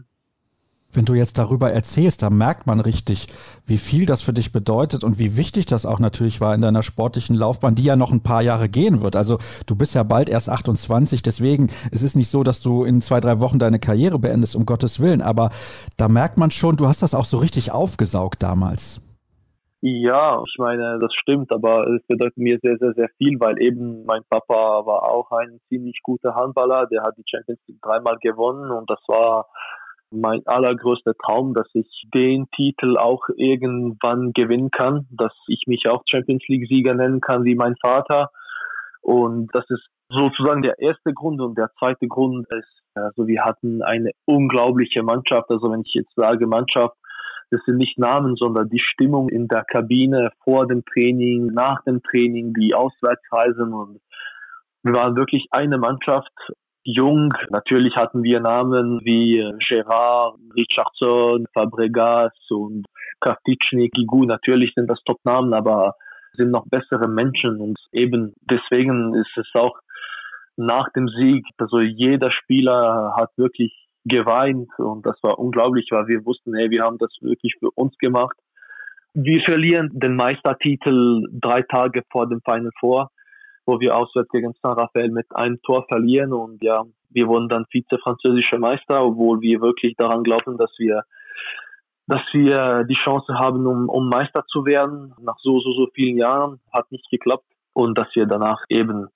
Wenn 0.93 1.05
du 1.05 1.13
jetzt 1.13 1.37
darüber 1.37 1.71
erzählst, 1.71 2.21
da 2.21 2.29
merkt 2.29 2.67
man 2.67 2.79
richtig, 2.79 3.27
wie 3.65 3.77
viel 3.77 4.05
das 4.05 4.21
für 4.21 4.33
dich 4.33 4.51
bedeutet 4.51 5.03
und 5.03 5.19
wie 5.19 5.37
wichtig 5.37 5.65
das 5.65 5.85
auch 5.85 5.99
natürlich 5.99 6.41
war 6.41 6.53
in 6.53 6.61
deiner 6.61 6.83
sportlichen 6.83 7.35
Laufbahn, 7.35 7.75
die 7.75 7.83
ja 7.83 7.95
noch 7.95 8.11
ein 8.11 8.23
paar 8.23 8.41
Jahre 8.41 8.67
gehen 8.67 9.01
wird. 9.01 9.15
Also 9.15 9.37
du 9.65 9.75
bist 9.75 9.95
ja 9.95 10.03
bald 10.03 10.29
erst 10.29 10.49
28, 10.49 11.21
deswegen 11.21 11.69
es 11.91 12.03
ist 12.03 12.15
nicht 12.15 12.29
so, 12.29 12.43
dass 12.43 12.61
du 12.61 12.83
in 12.83 13.01
zwei, 13.01 13.21
drei 13.21 13.39
Wochen 13.39 13.59
deine 13.59 13.79
Karriere 13.79 14.19
beendest, 14.19 14.55
um 14.55 14.65
Gottes 14.65 14.99
Willen. 14.99 15.21
Aber 15.21 15.51
da 15.97 16.09
merkt 16.09 16.37
man 16.37 16.51
schon, 16.51 16.75
du 16.75 16.87
hast 16.87 17.01
das 17.01 17.13
auch 17.13 17.25
so 17.25 17.37
richtig 17.37 17.71
aufgesaugt 17.71 18.43
damals. 18.43 19.01
Ja, 19.83 20.43
ich 20.45 20.59
meine, 20.59 20.99
das 20.99 21.11
stimmt, 21.15 21.51
aber 21.51 21.87
es 21.87 22.05
bedeutet 22.05 22.37
mir 22.37 22.59
sehr, 22.61 22.77
sehr, 22.77 22.93
sehr 22.93 23.09
viel, 23.17 23.39
weil 23.39 23.59
eben 23.59 24.05
mein 24.05 24.21
Papa 24.29 24.85
war 24.85 25.09
auch 25.09 25.31
ein 25.31 25.59
ziemlich 25.69 26.01
guter 26.03 26.35
Handballer, 26.35 26.85
der 26.85 27.01
hat 27.01 27.17
die 27.17 27.23
Champions 27.25 27.59
League 27.67 27.81
dreimal 27.81 28.17
gewonnen 28.21 28.69
und 28.69 28.87
das 28.91 28.99
war 29.07 29.47
mein 30.11 30.45
allergrößter 30.45 31.13
Traum, 31.15 31.53
dass 31.53 31.67
ich 31.73 31.87
den 32.13 32.49
Titel 32.51 32.97
auch 32.97 33.23
irgendwann 33.35 34.33
gewinnen 34.33 34.69
kann, 34.71 35.07
dass 35.11 35.33
ich 35.47 35.63
mich 35.67 35.87
auch 35.89 36.03
Champions 36.09 36.43
League 36.47 36.67
Sieger 36.67 36.93
nennen 36.93 37.21
kann 37.21 37.43
wie 37.43 37.55
mein 37.55 37.75
Vater. 37.77 38.29
Und 39.01 39.49
das 39.53 39.65
ist 39.69 39.87
sozusagen 40.09 40.61
der 40.61 40.79
erste 40.79 41.13
Grund 41.13 41.41
und 41.41 41.57
der 41.57 41.71
zweite 41.79 42.07
Grund 42.07 42.45
ist, 42.51 42.81
also 42.93 43.27
wir 43.27 43.43
hatten 43.43 43.81
eine 43.81 44.11
unglaubliche 44.25 45.01
Mannschaft. 45.03 45.49
Also 45.49 45.71
wenn 45.71 45.81
ich 45.81 45.93
jetzt 45.93 46.13
sage 46.15 46.45
Mannschaft, 46.45 46.95
das 47.49 47.61
sind 47.65 47.77
nicht 47.77 47.97
Namen, 47.97 48.35
sondern 48.35 48.69
die 48.69 48.79
Stimmung 48.79 49.29
in 49.29 49.47
der 49.47 49.63
Kabine 49.63 50.31
vor 50.43 50.67
dem 50.67 50.83
Training, 50.85 51.47
nach 51.47 51.83
dem 51.83 52.01
Training, 52.03 52.53
die 52.53 52.73
Auswärtsreisen 52.73 53.73
und 53.73 54.01
wir 54.83 54.95
waren 54.95 55.15
wirklich 55.15 55.47
eine 55.51 55.77
Mannschaft 55.77 56.31
jung. 56.83 57.33
Natürlich 57.49 57.95
hatten 57.95 58.23
wir 58.23 58.39
Namen 58.39 59.01
wie 59.03 59.39
äh, 59.39 59.53
Gerard, 59.67 60.35
Richardson, 60.55 61.45
Fabregas 61.53 62.33
und 62.49 62.85
Kravitschnik, 63.19 63.91
Gigu. 63.93 64.25
Natürlich 64.25 64.73
sind 64.75 64.89
das 64.89 65.01
Top-Namen, 65.03 65.53
aber 65.53 65.95
sind 66.33 66.51
noch 66.51 66.65
bessere 66.67 67.07
Menschen 67.09 67.59
und 67.59 67.77
eben 67.91 68.33
deswegen 68.49 69.13
ist 69.15 69.35
es 69.35 69.49
auch 69.53 69.77
nach 70.55 70.89
dem 70.95 71.07
Sieg, 71.07 71.45
also 71.57 71.79
jeder 71.79 72.31
Spieler 72.31 73.13
hat 73.17 73.29
wirklich 73.37 73.73
geweint 74.05 74.69
und 74.77 75.05
das 75.05 75.17
war 75.21 75.39
unglaublich, 75.39 75.87
weil 75.91 76.07
wir 76.07 76.25
wussten, 76.25 76.55
hey, 76.55 76.69
wir 76.69 76.83
haben 76.83 76.97
das 76.97 77.11
wirklich 77.21 77.55
für 77.59 77.69
uns 77.71 77.97
gemacht. 77.97 78.37
Wir 79.13 79.41
verlieren 79.41 79.89
den 79.93 80.15
Meistertitel 80.15 81.27
drei 81.31 81.61
Tage 81.63 82.03
vor 82.11 82.27
dem 82.27 82.41
Final 82.45 82.71
Four 82.79 83.11
wo 83.65 83.79
wir 83.79 83.95
auswärts 83.95 84.29
gegen 84.29 84.53
San 84.61 84.77
Rafael 84.77 85.09
mit 85.09 85.27
einem 85.35 85.61
Tor 85.61 85.85
verlieren 85.87 86.33
und 86.33 86.63
ja, 86.63 86.83
wir 87.09 87.27
wurden 87.27 87.49
dann 87.49 87.65
Vize-französische 87.69 88.57
Meister, 88.57 89.03
obwohl 89.03 89.41
wir 89.41 89.61
wirklich 89.61 89.95
daran 89.97 90.23
glauben, 90.23 90.57
dass 90.57 90.71
wir 90.77 91.03
dass 92.07 92.21
wir 92.33 92.83
die 92.89 92.95
Chance 92.95 93.35
haben, 93.35 93.65
um, 93.65 93.87
um 93.87 94.09
Meister 94.09 94.43
zu 94.47 94.65
werden. 94.65 95.13
Nach 95.21 95.37
so, 95.39 95.59
so, 95.61 95.71
so 95.71 95.87
vielen 95.93 96.17
Jahren 96.17 96.59
hat 96.73 96.91
nicht 96.91 97.09
geklappt 97.09 97.45
und 97.73 97.97
dass 97.97 98.07
wir 98.15 98.25
danach 98.25 98.63
eben 98.69 99.07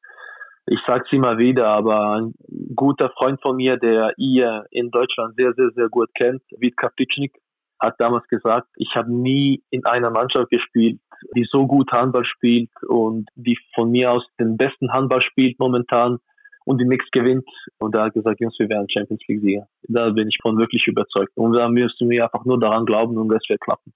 ich 0.67 0.79
sag's 0.87 1.11
immer 1.11 1.37
wieder, 1.37 1.67
aber 1.67 2.15
ein 2.15 2.33
guter 2.75 3.09
Freund 3.11 3.39
von 3.41 3.55
mir, 3.55 3.77
der 3.77 4.13
ihr 4.17 4.65
in 4.71 4.89
Deutschland 4.89 5.35
sehr, 5.37 5.53
sehr, 5.53 5.69
sehr 5.75 5.89
gut 5.89 6.09
kennt, 6.15 6.41
Vitka 6.57 6.89
Pitschnik, 6.89 7.33
hat 7.80 7.95
damals 7.99 8.28
gesagt, 8.28 8.67
ich 8.76 8.89
habe 8.95 9.11
nie 9.11 9.63
in 9.69 9.86
einer 9.86 10.09
Mannschaft 10.09 10.49
gespielt, 10.49 10.99
die 11.36 11.47
so 11.49 11.67
gut 11.67 11.91
Handball 11.91 12.26
spielt 12.26 12.69
und 12.88 13.30
die 13.36 13.57
von 13.73 13.91
mir 13.91 14.11
aus 14.11 14.26
den 14.39 14.57
besten 14.57 14.91
Handball 14.91 15.21
spielt 15.21 15.59
momentan 15.59 16.19
und 16.65 16.80
die 16.80 16.86
nichts 16.86 17.09
gewinnt. 17.11 17.47
Und 17.78 17.95
da 17.95 18.05
hat 18.05 18.13
gesagt, 18.13 18.39
Jungs, 18.39 18.55
wir 18.59 18.69
werden 18.69 18.89
Champions 18.89 19.21
League 19.28 19.41
Sieger. 19.41 19.67
Da 19.84 20.09
bin 20.09 20.28
ich 20.28 20.38
von 20.41 20.57
wirklich 20.57 20.88
überzeugt. 20.88 21.32
Und 21.36 21.53
da 21.53 21.69
müssen 21.69 22.09
wir 22.09 22.23
einfach 22.23 22.45
nur 22.45 22.59
daran 22.59 22.86
glauben 22.86 23.17
und 23.17 23.30
das 23.30 23.43
wird 23.47 23.61
klappen. 23.61 23.93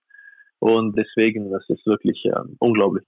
Und 0.59 0.97
deswegen, 0.97 1.51
das 1.51 1.63
ist 1.69 1.85
wirklich 1.85 2.23
äh, 2.25 2.41
unglaublich. 2.59 3.05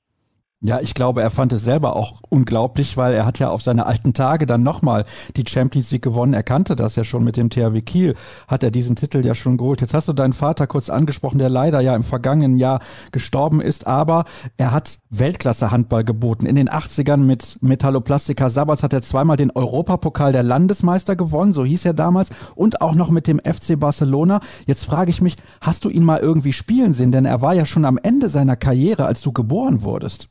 Ja, 0.63 0.79
ich 0.79 0.93
glaube, 0.93 1.23
er 1.23 1.31
fand 1.31 1.53
es 1.53 1.63
selber 1.63 1.95
auch 1.95 2.21
unglaublich, 2.29 2.95
weil 2.95 3.15
er 3.15 3.25
hat 3.25 3.39
ja 3.39 3.49
auf 3.49 3.63
seine 3.63 3.87
alten 3.87 4.13
Tage 4.13 4.45
dann 4.45 4.61
nochmal 4.61 5.05
die 5.35 5.43
Champions 5.47 5.89
League 5.89 6.03
gewonnen. 6.03 6.35
Er 6.35 6.43
kannte 6.43 6.75
das 6.75 6.95
ja 6.95 7.03
schon 7.03 7.23
mit 7.23 7.35
dem 7.35 7.49
THW 7.49 7.81
Kiel, 7.81 8.13
hat 8.47 8.61
er 8.61 8.69
diesen 8.69 8.95
Titel 8.95 9.25
ja 9.25 9.33
schon 9.33 9.57
geholt. 9.57 9.81
Jetzt 9.81 9.95
hast 9.95 10.07
du 10.07 10.13
deinen 10.13 10.33
Vater 10.33 10.67
kurz 10.67 10.91
angesprochen, 10.91 11.39
der 11.39 11.49
leider 11.49 11.79
ja 11.79 11.95
im 11.95 12.03
vergangenen 12.03 12.57
Jahr 12.57 12.79
gestorben 13.11 13.59
ist, 13.59 13.87
aber 13.87 14.25
er 14.57 14.71
hat 14.71 14.99
Weltklasse-Handball 15.09 16.03
geboten. 16.03 16.45
In 16.45 16.55
den 16.55 16.69
80ern 16.69 17.17
mit 17.17 17.57
Metalloplastika 17.61 18.51
Sabats 18.51 18.83
hat 18.83 18.93
er 18.93 19.01
zweimal 19.01 19.37
den 19.37 19.49
Europapokal 19.49 20.31
der 20.31 20.43
Landesmeister 20.43 21.15
gewonnen, 21.15 21.53
so 21.53 21.65
hieß 21.65 21.85
er 21.85 21.95
damals, 21.95 22.29
und 22.53 22.81
auch 22.81 22.93
noch 22.93 23.09
mit 23.09 23.25
dem 23.25 23.39
FC 23.39 23.79
Barcelona. 23.79 24.41
Jetzt 24.67 24.85
frage 24.85 25.09
ich 25.09 25.21
mich, 25.21 25.37
hast 25.59 25.85
du 25.85 25.89
ihn 25.89 26.05
mal 26.05 26.19
irgendwie 26.19 26.53
spielen 26.53 26.93
sehen? 26.93 27.11
Denn 27.11 27.25
er 27.25 27.41
war 27.41 27.55
ja 27.55 27.65
schon 27.65 27.83
am 27.83 27.97
Ende 27.97 28.29
seiner 28.29 28.57
Karriere, 28.57 29.07
als 29.07 29.21
du 29.21 29.31
geboren 29.31 29.81
wurdest. 29.81 30.30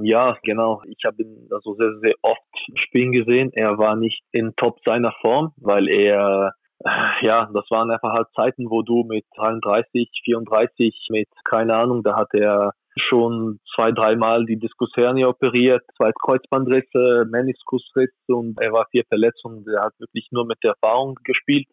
Ja, 0.00 0.38
genau. 0.42 0.82
Ich 0.86 1.04
habe 1.04 1.22
ihn 1.22 1.48
also 1.50 1.74
sehr, 1.74 1.98
sehr 2.00 2.14
oft 2.22 2.40
spielen 2.74 3.12
gesehen. 3.12 3.50
Er 3.54 3.78
war 3.78 3.96
nicht 3.96 4.22
in 4.32 4.54
Top 4.56 4.78
seiner 4.84 5.12
Form, 5.20 5.52
weil 5.56 5.88
er 5.88 6.54
äh, 6.84 7.26
ja, 7.26 7.48
das 7.52 7.70
waren 7.70 7.90
einfach 7.90 8.12
halt 8.12 8.28
Zeiten, 8.34 8.70
wo 8.70 8.82
du 8.82 9.04
mit 9.04 9.24
33, 9.36 10.10
34, 10.24 11.06
mit 11.10 11.28
keine 11.44 11.76
Ahnung, 11.76 12.02
da 12.02 12.16
hat 12.16 12.32
er 12.34 12.72
schon 12.96 13.60
zwei, 13.74 13.90
dreimal 13.92 14.44
die 14.44 14.58
Diskushernie 14.58 15.24
operiert, 15.24 15.82
zwei 15.96 16.10
Kreuzbandrisse, 16.12 17.24
Meniskusriss 17.30 18.12
und 18.26 18.60
er 18.60 18.72
war 18.72 18.86
vier 18.90 19.04
Verletzungen. 19.08 19.64
Er 19.66 19.84
hat 19.84 19.94
wirklich 19.98 20.28
nur 20.30 20.44
mit 20.46 20.58
der 20.62 20.74
Erfahrung 20.80 21.14
gespielt. 21.24 21.68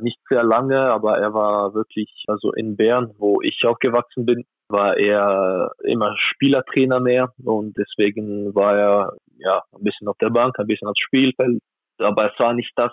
Nicht 0.00 0.18
sehr 0.30 0.44
lange, 0.44 0.90
aber 0.90 1.18
er 1.18 1.34
war 1.34 1.74
wirklich, 1.74 2.24
also 2.28 2.52
in 2.52 2.76
Bern, 2.76 3.14
wo 3.18 3.40
ich 3.42 3.60
aufgewachsen 3.66 4.24
bin, 4.24 4.44
war 4.68 4.96
er 4.96 5.72
immer 5.84 6.14
Spielertrainer 6.18 7.00
mehr 7.00 7.32
und 7.44 7.76
deswegen 7.76 8.54
war 8.54 8.76
er 8.76 9.12
ja 9.38 9.62
ein 9.74 9.84
bisschen 9.84 10.08
auf 10.08 10.18
der 10.18 10.30
Bank, 10.30 10.58
ein 10.58 10.66
bisschen 10.66 10.88
aufs 10.88 11.00
Spielfeld, 11.00 11.60
aber 11.98 12.32
es 12.32 12.38
war 12.38 12.54
nicht 12.54 12.72
das, 12.76 12.92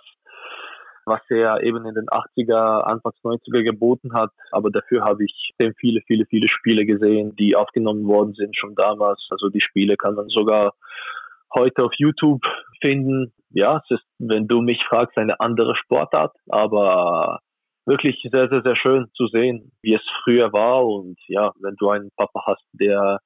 was 1.05 1.21
er 1.29 1.61
eben 1.63 1.85
in 1.85 1.93
den 1.93 2.07
80er, 2.07 2.81
Anfangs 2.81 3.17
90er 3.23 3.63
geboten 3.63 4.13
hat. 4.13 4.31
Aber 4.51 4.71
dafür 4.71 5.03
habe 5.03 5.23
ich 5.23 5.53
viele, 5.77 6.01
viele, 6.07 6.25
viele 6.25 6.47
Spiele 6.47 6.85
gesehen, 6.85 7.35
die 7.35 7.55
aufgenommen 7.55 8.07
worden 8.07 8.33
sind 8.33 8.57
schon 8.57 8.75
damals. 8.75 9.25
Also 9.29 9.49
die 9.49 9.61
Spiele 9.61 9.97
kann 9.97 10.15
man 10.15 10.29
sogar 10.29 10.73
heute 11.55 11.83
auf 11.83 11.91
YouTube 11.97 12.41
finden. 12.81 13.33
Ja, 13.51 13.81
es 13.83 13.97
ist, 13.97 14.05
wenn 14.17 14.47
du 14.47 14.61
mich 14.61 14.83
fragst, 14.89 15.17
eine 15.17 15.39
andere 15.39 15.75
Sportart, 15.75 16.35
aber 16.49 17.39
wirklich 17.85 18.19
sehr, 18.31 18.49
sehr, 18.49 18.61
sehr 18.63 18.75
schön 18.75 19.07
zu 19.15 19.27
sehen, 19.27 19.71
wie 19.81 19.93
es 19.93 20.01
früher 20.23 20.51
war. 20.53 20.85
Und 20.85 21.17
ja, 21.27 21.51
wenn 21.61 21.75
du 21.77 21.89
einen 21.89 22.09
Papa 22.15 22.43
hast, 22.45 22.63
der 22.73 23.19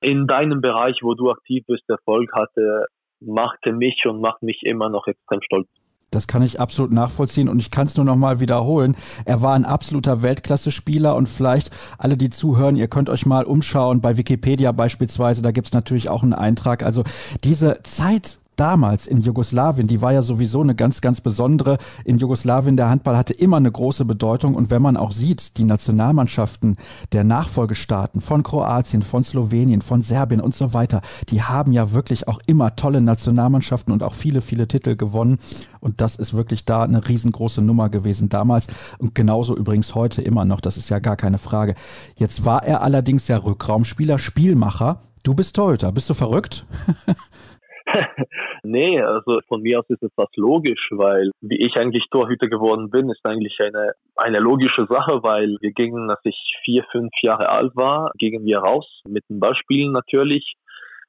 in 0.00 0.26
deinem 0.26 0.60
Bereich, 0.60 0.98
wo 1.02 1.14
du 1.14 1.30
aktiv 1.30 1.64
bist, 1.66 1.88
Erfolg 1.88 2.32
hatte, 2.32 2.86
machte 3.20 3.72
mich 3.72 4.06
und 4.06 4.20
macht 4.20 4.42
mich 4.42 4.62
immer 4.62 4.88
noch 4.88 5.06
extrem 5.06 5.42
stolz. 5.42 5.68
Das 6.10 6.26
kann 6.26 6.42
ich 6.42 6.58
absolut 6.58 6.90
nachvollziehen 6.90 7.50
und 7.50 7.58
ich 7.58 7.70
kann 7.70 7.86
es 7.86 7.96
nur 7.96 8.06
noch 8.06 8.16
mal 8.16 8.40
wiederholen. 8.40 8.96
Er 9.26 9.42
war 9.42 9.54
ein 9.54 9.66
absoluter 9.66 10.22
Weltklasse-Spieler 10.22 11.14
und 11.14 11.28
vielleicht 11.28 11.70
alle, 11.98 12.16
die 12.16 12.30
zuhören, 12.30 12.76
ihr 12.76 12.88
könnt 12.88 13.10
euch 13.10 13.26
mal 13.26 13.44
umschauen 13.44 14.00
bei 14.00 14.16
Wikipedia 14.16 14.72
beispielsweise. 14.72 15.42
Da 15.42 15.50
gibt's 15.50 15.74
natürlich 15.74 16.08
auch 16.08 16.22
einen 16.22 16.32
Eintrag. 16.32 16.82
Also 16.82 17.04
diese 17.44 17.82
Zeit 17.82 18.37
damals 18.58 19.06
in 19.06 19.20
Jugoslawien, 19.20 19.86
die 19.86 20.02
war 20.02 20.12
ja 20.12 20.22
sowieso 20.22 20.60
eine 20.60 20.74
ganz, 20.74 21.00
ganz 21.00 21.20
besondere. 21.20 21.78
In 22.04 22.18
Jugoslawien, 22.18 22.76
der 22.76 22.90
Handball 22.90 23.16
hatte 23.16 23.32
immer 23.32 23.56
eine 23.56 23.70
große 23.70 24.04
Bedeutung. 24.04 24.54
Und 24.54 24.70
wenn 24.70 24.82
man 24.82 24.96
auch 24.96 25.12
sieht, 25.12 25.56
die 25.56 25.64
Nationalmannschaften 25.64 26.76
der 27.12 27.24
Nachfolgestaaten 27.24 28.20
von 28.20 28.42
Kroatien, 28.42 29.02
von 29.02 29.22
Slowenien, 29.22 29.80
von 29.80 30.02
Serbien 30.02 30.40
und 30.40 30.54
so 30.54 30.74
weiter, 30.74 31.00
die 31.28 31.42
haben 31.42 31.72
ja 31.72 31.92
wirklich 31.92 32.28
auch 32.28 32.40
immer 32.46 32.76
tolle 32.76 33.00
Nationalmannschaften 33.00 33.92
und 33.92 34.02
auch 34.02 34.14
viele, 34.14 34.40
viele 34.40 34.66
Titel 34.66 34.96
gewonnen. 34.96 35.38
Und 35.80 36.00
das 36.00 36.16
ist 36.16 36.34
wirklich 36.34 36.64
da 36.64 36.82
eine 36.82 37.06
riesengroße 37.06 37.62
Nummer 37.62 37.88
gewesen 37.88 38.28
damals. 38.28 38.66
Und 38.98 39.14
genauso 39.14 39.56
übrigens 39.56 39.94
heute 39.94 40.22
immer 40.22 40.44
noch. 40.44 40.60
Das 40.60 40.76
ist 40.76 40.88
ja 40.88 40.98
gar 40.98 41.16
keine 41.16 41.38
Frage. 41.38 41.74
Jetzt 42.16 42.44
war 42.44 42.64
er 42.64 42.82
allerdings 42.82 43.26
der 43.26 43.44
Rückraumspieler, 43.44 44.18
Spielmacher. 44.18 45.00
Du 45.22 45.34
bist 45.34 45.54
Torhüter. 45.56 45.92
Bist 45.92 46.10
du 46.10 46.14
verrückt? 46.14 46.66
nee, 48.62 49.00
also 49.00 49.40
von 49.48 49.62
mir 49.62 49.80
aus 49.80 49.88
ist 49.88 50.02
es 50.02 50.10
was 50.16 50.28
logisch, 50.36 50.88
weil 50.92 51.30
wie 51.40 51.58
ich 51.58 51.76
eigentlich 51.76 52.04
Torhüter 52.10 52.48
geworden 52.48 52.90
bin, 52.90 53.10
ist 53.10 53.24
eigentlich 53.24 53.58
eine, 53.60 53.92
eine 54.16 54.38
logische 54.38 54.86
Sache, 54.88 55.22
weil 55.22 55.56
wir 55.60 55.72
gingen, 55.72 56.10
als 56.10 56.20
ich 56.24 56.36
vier, 56.64 56.84
fünf 56.90 57.10
Jahre 57.22 57.50
alt 57.50 57.72
war, 57.74 58.10
gingen 58.18 58.44
wir 58.44 58.58
raus 58.58 58.86
mit 59.06 59.24
dem 59.28 59.40
Ballspielen 59.40 59.92
natürlich. 59.92 60.54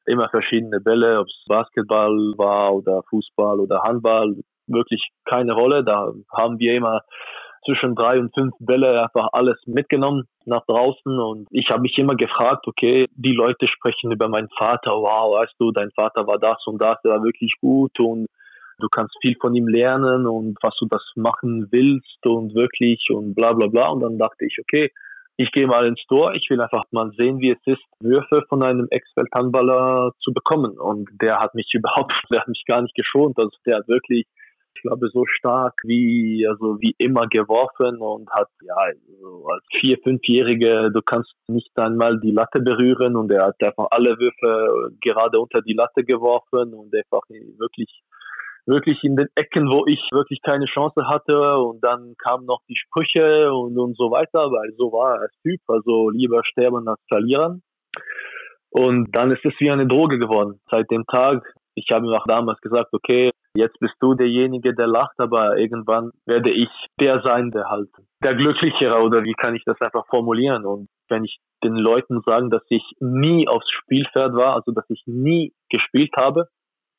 Immer 0.05 0.29
verschiedene 0.29 0.79
Bälle, 0.79 1.19
ob 1.19 1.27
es 1.27 1.45
Basketball 1.47 2.33
war 2.37 2.73
oder 2.73 3.03
Fußball 3.09 3.59
oder 3.59 3.81
Handball, 3.83 4.35
wirklich 4.67 5.09
keine 5.25 5.53
Rolle. 5.53 5.83
Da 5.83 6.11
haben 6.31 6.59
wir 6.59 6.73
immer 6.73 7.01
zwischen 7.69 7.95
drei 7.95 8.19
und 8.19 8.33
fünf 8.37 8.53
Bälle 8.59 9.01
einfach 9.01 9.29
alles 9.31 9.57
mitgenommen 9.65 10.23
nach 10.45 10.65
draußen. 10.65 11.19
Und 11.19 11.47
ich 11.51 11.69
habe 11.69 11.81
mich 11.81 11.97
immer 11.97 12.15
gefragt, 12.15 12.65
okay, 12.67 13.07
die 13.11 13.33
Leute 13.33 13.67
sprechen 13.67 14.11
über 14.11 14.27
meinen 14.27 14.49
Vater, 14.57 14.91
wow, 14.91 15.39
weißt 15.39 15.53
du, 15.59 15.71
dein 15.71 15.91
Vater 15.91 16.25
war 16.25 16.39
das 16.39 16.65
und 16.65 16.81
das, 16.81 16.97
der 17.03 17.13
war 17.13 17.23
wirklich 17.23 17.53
gut 17.61 17.99
und 17.99 18.27
du 18.79 18.87
kannst 18.89 19.15
viel 19.21 19.35
von 19.39 19.53
ihm 19.53 19.67
lernen 19.67 20.25
und 20.25 20.57
was 20.61 20.75
du 20.79 20.87
das 20.89 21.03
machen 21.15 21.67
willst 21.71 22.25
und 22.25 22.55
wirklich 22.55 23.05
und 23.09 23.35
bla 23.35 23.53
bla 23.53 23.67
bla. 23.67 23.89
Und 23.89 24.01
dann 24.01 24.17
dachte 24.17 24.45
ich, 24.45 24.57
okay, 24.59 24.91
ich 25.37 25.51
gehe 25.51 25.67
mal 25.67 25.85
ins 25.85 26.03
Tor, 26.07 26.33
ich 26.33 26.49
will 26.49 26.59
einfach 26.59 26.83
mal 26.91 27.11
sehen, 27.17 27.39
wie 27.39 27.51
es 27.51 27.59
ist, 27.65 27.83
Würfe 28.01 28.43
von 28.49 28.63
einem 28.63 28.87
Ex-Welthandballer 28.89 30.11
zu 30.19 30.33
bekommen. 30.33 30.77
Und 30.77 31.09
der 31.21 31.39
hat 31.39 31.53
mich 31.55 31.69
überhaupt, 31.73 32.13
der 32.31 32.41
hat 32.41 32.47
mich 32.47 32.63
gar 32.67 32.81
nicht 32.81 32.95
geschont, 32.95 33.37
also 33.37 33.51
der 33.65 33.77
hat 33.77 33.87
wirklich 33.87 34.25
ich 34.79 34.83
glaube, 34.83 35.09
so 35.09 35.25
stark 35.25 35.73
wie, 35.83 36.47
also 36.47 36.79
wie 36.79 36.95
immer 36.97 37.27
geworfen 37.27 37.97
und 37.97 38.29
hat, 38.31 38.47
ja, 38.61 38.75
also 38.75 39.47
als 39.47 39.63
vier, 39.73 39.97
fünfjährige, 40.01 40.89
du 40.93 41.01
kannst 41.01 41.33
nicht 41.47 41.71
einmal 41.75 42.19
die 42.19 42.31
Latte 42.31 42.61
berühren 42.61 43.17
und 43.17 43.29
er 43.31 43.47
hat 43.47 43.61
einfach 43.61 43.87
alle 43.91 44.17
Würfe 44.17 44.93
gerade 45.01 45.39
unter 45.39 45.61
die 45.61 45.73
Latte 45.73 46.03
geworfen 46.03 46.73
und 46.73 46.95
einfach 46.95 47.23
wirklich 47.29 48.01
wirklich 48.65 49.03
in 49.03 49.15
den 49.15 49.27
Ecken, 49.35 49.67
wo 49.71 49.85
ich 49.87 49.99
wirklich 50.11 50.41
keine 50.43 50.65
Chance 50.65 51.07
hatte 51.07 51.57
und 51.57 51.83
dann 51.83 52.13
kamen 52.17 52.45
noch 52.45 52.61
die 52.69 52.75
Sprüche 52.75 53.51
und, 53.51 53.77
und 53.79 53.97
so 53.97 54.11
weiter, 54.11 54.51
weil 54.51 54.71
so 54.77 54.91
war 54.91 55.15
er 55.15 55.21
als 55.21 55.33
Typ, 55.41 55.59
also 55.67 56.09
lieber 56.11 56.41
sterben 56.45 56.87
als 56.87 57.01
verlieren. 57.07 57.63
Und 58.69 59.09
dann 59.15 59.31
ist 59.31 59.43
es 59.43 59.53
wie 59.59 59.71
eine 59.71 59.87
Droge 59.87 60.19
geworden. 60.19 60.61
Seit 60.69 60.91
dem 60.91 61.03
Tag 61.07 61.41
ich 61.79 61.95
habe 61.95 62.05
mir 62.05 62.17
auch 62.17 62.27
damals 62.27 62.59
gesagt, 62.61 62.93
okay, 62.93 63.31
jetzt 63.55 63.79
bist 63.79 63.95
du 63.99 64.13
derjenige, 64.13 64.73
der 64.75 64.87
lacht, 64.87 65.17
aber 65.17 65.57
irgendwann 65.57 66.11
werde 66.25 66.51
ich 66.51 66.69
der 66.99 67.21
sein, 67.23 67.51
der 67.51 67.69
halt 67.69 67.89
der 68.23 68.35
Glücklichere 68.35 69.01
oder 69.01 69.23
wie 69.23 69.33
kann 69.33 69.55
ich 69.55 69.63
das 69.65 69.79
einfach 69.81 70.05
formulieren? 70.07 70.65
Und 70.65 70.89
wenn 71.09 71.23
ich 71.23 71.39
den 71.63 71.75
Leuten 71.75 72.21
sagen, 72.25 72.49
dass 72.49 72.63
ich 72.69 72.83
nie 72.99 73.47
aufs 73.47 73.69
Spielfeld 73.69 74.33
war, 74.33 74.55
also 74.55 74.71
dass 74.71 74.85
ich 74.89 75.01
nie 75.05 75.53
gespielt 75.69 76.11
habe, 76.17 76.47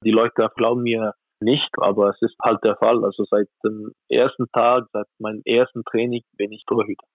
die 0.04 0.10
Leute 0.10 0.48
glauben 0.56 0.82
mir 0.82 1.12
nicht, 1.42 1.70
aber 1.78 2.10
es 2.10 2.20
ist 2.22 2.36
halt 2.42 2.62
der 2.64 2.76
Fall. 2.76 3.04
Also 3.04 3.24
seit 3.30 3.48
dem 3.64 3.92
ersten 4.08 4.46
Tag, 4.52 4.86
seit 4.92 5.06
meinem 5.18 5.42
ersten 5.44 5.84
Training 5.84 6.22
bin 6.36 6.52
ich 6.52 6.64
Torhüter. 6.66 7.06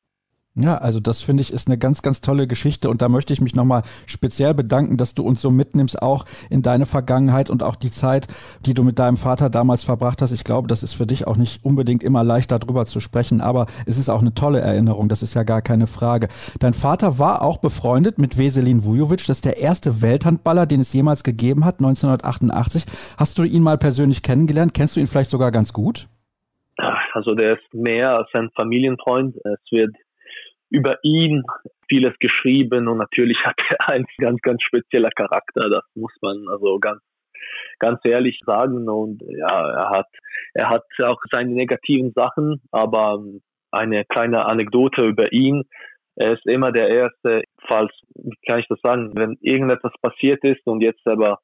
Ja, 0.57 0.77
also 0.77 1.01
das 1.01 1.21
finde 1.21 1.41
ich 1.41 1.51
ist 1.51 1.67
eine 1.67 1.77
ganz, 1.77 2.01
ganz 2.01 2.21
tolle 2.21 2.47
Geschichte 2.47 2.89
und 2.89 3.01
da 3.01 3.09
möchte 3.09 3.33
ich 3.33 3.41
mich 3.41 3.55
nochmal 3.55 3.81
speziell 4.05 4.53
bedanken, 4.53 4.95
dass 4.95 5.13
du 5.13 5.21
uns 5.21 5.41
so 5.41 5.51
mitnimmst, 5.51 6.01
auch 6.01 6.23
in 6.49 6.61
deine 6.61 6.85
Vergangenheit 6.85 7.49
und 7.49 7.61
auch 7.61 7.75
die 7.75 7.91
Zeit, 7.91 8.27
die 8.65 8.73
du 8.73 8.83
mit 8.83 8.97
deinem 8.97 9.17
Vater 9.17 9.49
damals 9.49 9.83
verbracht 9.83 10.21
hast. 10.21 10.31
Ich 10.31 10.45
glaube, 10.45 10.69
das 10.69 10.81
ist 10.81 10.93
für 10.93 11.05
dich 11.05 11.27
auch 11.27 11.35
nicht 11.35 11.65
unbedingt 11.65 12.03
immer 12.03 12.23
leicht 12.23 12.51
darüber 12.51 12.85
zu 12.85 13.01
sprechen, 13.01 13.41
aber 13.41 13.65
es 13.85 13.97
ist 13.97 14.07
auch 14.07 14.21
eine 14.21 14.33
tolle 14.33 14.61
Erinnerung, 14.61 15.09
das 15.09 15.23
ist 15.23 15.33
ja 15.33 15.43
gar 15.43 15.61
keine 15.61 15.87
Frage. 15.87 16.29
Dein 16.59 16.73
Vater 16.73 17.19
war 17.19 17.41
auch 17.41 17.57
befreundet 17.57 18.17
mit 18.17 18.37
Veselin 18.37 18.85
Vujovic, 18.85 19.27
das 19.27 19.39
ist 19.39 19.45
der 19.45 19.57
erste 19.57 20.01
Welthandballer, 20.01 20.65
den 20.65 20.79
es 20.79 20.93
jemals 20.93 21.23
gegeben 21.23 21.65
hat, 21.65 21.79
1988. 21.79 22.85
Hast 23.17 23.37
du 23.37 23.43
ihn 23.43 23.61
mal 23.61 23.77
persönlich 23.77 24.23
kennengelernt? 24.23 24.73
Kennst 24.73 24.95
du 24.95 25.01
ihn 25.01 25.07
vielleicht 25.07 25.31
sogar 25.31 25.51
ganz 25.51 25.73
gut? 25.73 26.07
Also 27.13 27.33
der 27.35 27.53
ist 27.53 27.73
mehr 27.73 28.17
als 28.17 28.27
ein 28.33 28.49
Familienfreund. 28.55 29.35
Es 29.37 29.71
wird 29.71 29.95
über 30.75 30.97
ihn 31.03 31.43
vieles 31.87 32.13
geschrieben 32.19 32.87
und 32.87 32.97
natürlich 32.97 33.37
hat 33.45 33.55
er 33.69 33.89
einen 33.93 34.05
ganz, 34.17 34.41
ganz 34.41 34.61
spezieller 34.63 35.11
Charakter. 35.11 35.69
Das 35.69 35.83
muss 35.95 36.13
man 36.21 36.45
also 36.49 36.79
ganz 36.79 37.01
ganz 37.79 37.99
ehrlich 38.03 38.39
sagen. 38.45 38.87
Und 38.89 39.21
ja, 39.27 39.69
er 39.69 39.89
hat, 39.89 40.07
er 40.53 40.69
hat 40.69 40.83
auch 41.03 41.19
seine 41.31 41.51
negativen 41.51 42.11
Sachen, 42.15 42.61
aber 42.71 43.23
eine 43.71 44.05
kleine 44.05 44.45
Anekdote 44.45 45.05
über 45.05 45.31
ihn. 45.31 45.63
Er 46.15 46.33
ist 46.33 46.45
immer 46.45 46.71
der 46.71 46.89
Erste, 46.89 47.43
falls, 47.67 47.91
wie 48.15 48.31
kann 48.47 48.59
ich 48.59 48.67
das 48.69 48.79
sagen, 48.81 49.11
wenn 49.15 49.37
irgendetwas 49.41 49.91
passiert 50.01 50.43
ist 50.43 50.65
und 50.65 50.81
jetzt 50.81 51.05
aber 51.05 51.39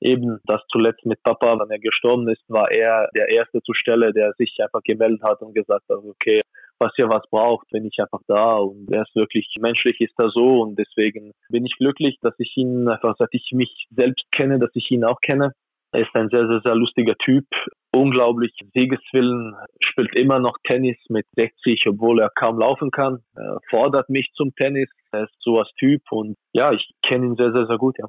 eben 0.00 0.38
das 0.44 0.62
zuletzt 0.70 1.04
mit 1.04 1.22
Papa, 1.22 1.58
wenn 1.58 1.70
er 1.70 1.78
gestorben 1.78 2.28
ist, 2.28 2.42
war 2.48 2.70
er 2.70 3.08
der 3.14 3.28
Erste 3.28 3.60
zur 3.62 3.74
Stelle, 3.74 4.12
der 4.12 4.32
sich 4.38 4.56
einfach 4.60 4.82
gemeldet 4.84 5.22
hat 5.22 5.40
und 5.42 5.54
gesagt 5.54 5.84
hat, 5.90 5.98
okay, 5.98 6.42
was 6.78 6.92
ihr 6.98 7.08
was 7.08 7.22
braucht, 7.30 7.68
bin 7.70 7.86
ich 7.86 7.98
einfach 7.98 8.20
da 8.26 8.56
und 8.56 8.90
er 8.90 9.02
ist 9.02 9.14
wirklich 9.14 9.54
menschlich 9.58 10.00
ist 10.00 10.14
er 10.18 10.30
so 10.30 10.62
und 10.62 10.78
deswegen 10.78 11.32
bin 11.48 11.64
ich 11.64 11.76
glücklich, 11.78 12.18
dass 12.20 12.34
ich 12.38 12.56
ihn 12.56 12.88
einfach, 12.88 13.14
seit 13.18 13.30
ich 13.32 13.50
mich 13.52 13.86
selbst 13.90 14.24
kenne, 14.32 14.58
dass 14.58 14.70
ich 14.74 14.90
ihn 14.90 15.04
auch 15.04 15.20
kenne. 15.20 15.52
Er 15.92 16.00
ist 16.02 16.14
ein 16.14 16.28
sehr, 16.30 16.46
sehr, 16.48 16.60
sehr 16.64 16.74
lustiger 16.74 17.14
Typ, 17.16 17.46
unglaublich 17.94 18.52
Siegeswillen, 18.74 19.54
spielt 19.80 20.18
immer 20.18 20.38
noch 20.38 20.58
Tennis 20.64 20.96
mit 21.08 21.26
60, 21.36 21.86
obwohl 21.88 22.20
er 22.20 22.30
kaum 22.34 22.58
laufen 22.58 22.90
kann, 22.90 23.22
er 23.34 23.58
fordert 23.70 24.10
mich 24.10 24.30
zum 24.34 24.54
Tennis, 24.54 24.90
er 25.12 25.24
ist 25.24 25.34
so 25.40 25.58
als 25.58 25.70
Typ 25.78 26.02
und 26.10 26.36
ja, 26.52 26.72
ich 26.72 26.90
kenne 27.02 27.26
ihn 27.26 27.36
sehr, 27.36 27.52
sehr, 27.52 27.66
sehr 27.66 27.78
gut, 27.78 27.96
ja. 27.98 28.06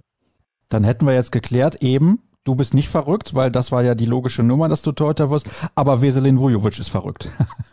Dann 0.70 0.84
hätten 0.84 1.06
wir 1.06 1.14
jetzt 1.14 1.32
geklärt, 1.32 1.82
eben, 1.82 2.27
du 2.48 2.56
bist 2.56 2.74
nicht 2.74 2.90
verrückt, 2.90 3.36
weil 3.36 3.52
das 3.52 3.72
war 3.72 3.84
ja 3.84 3.94
die 3.94 4.06
logische 4.06 4.44
Nummer, 4.44 4.70
dass 4.70 4.82
du 4.82 4.92
Torhüter 4.94 5.30
wirst, 5.30 5.48
aber 5.76 6.02
Veselin 6.02 6.40
Vujovic 6.40 6.80
ist 6.80 6.90
verrückt. 6.90 7.28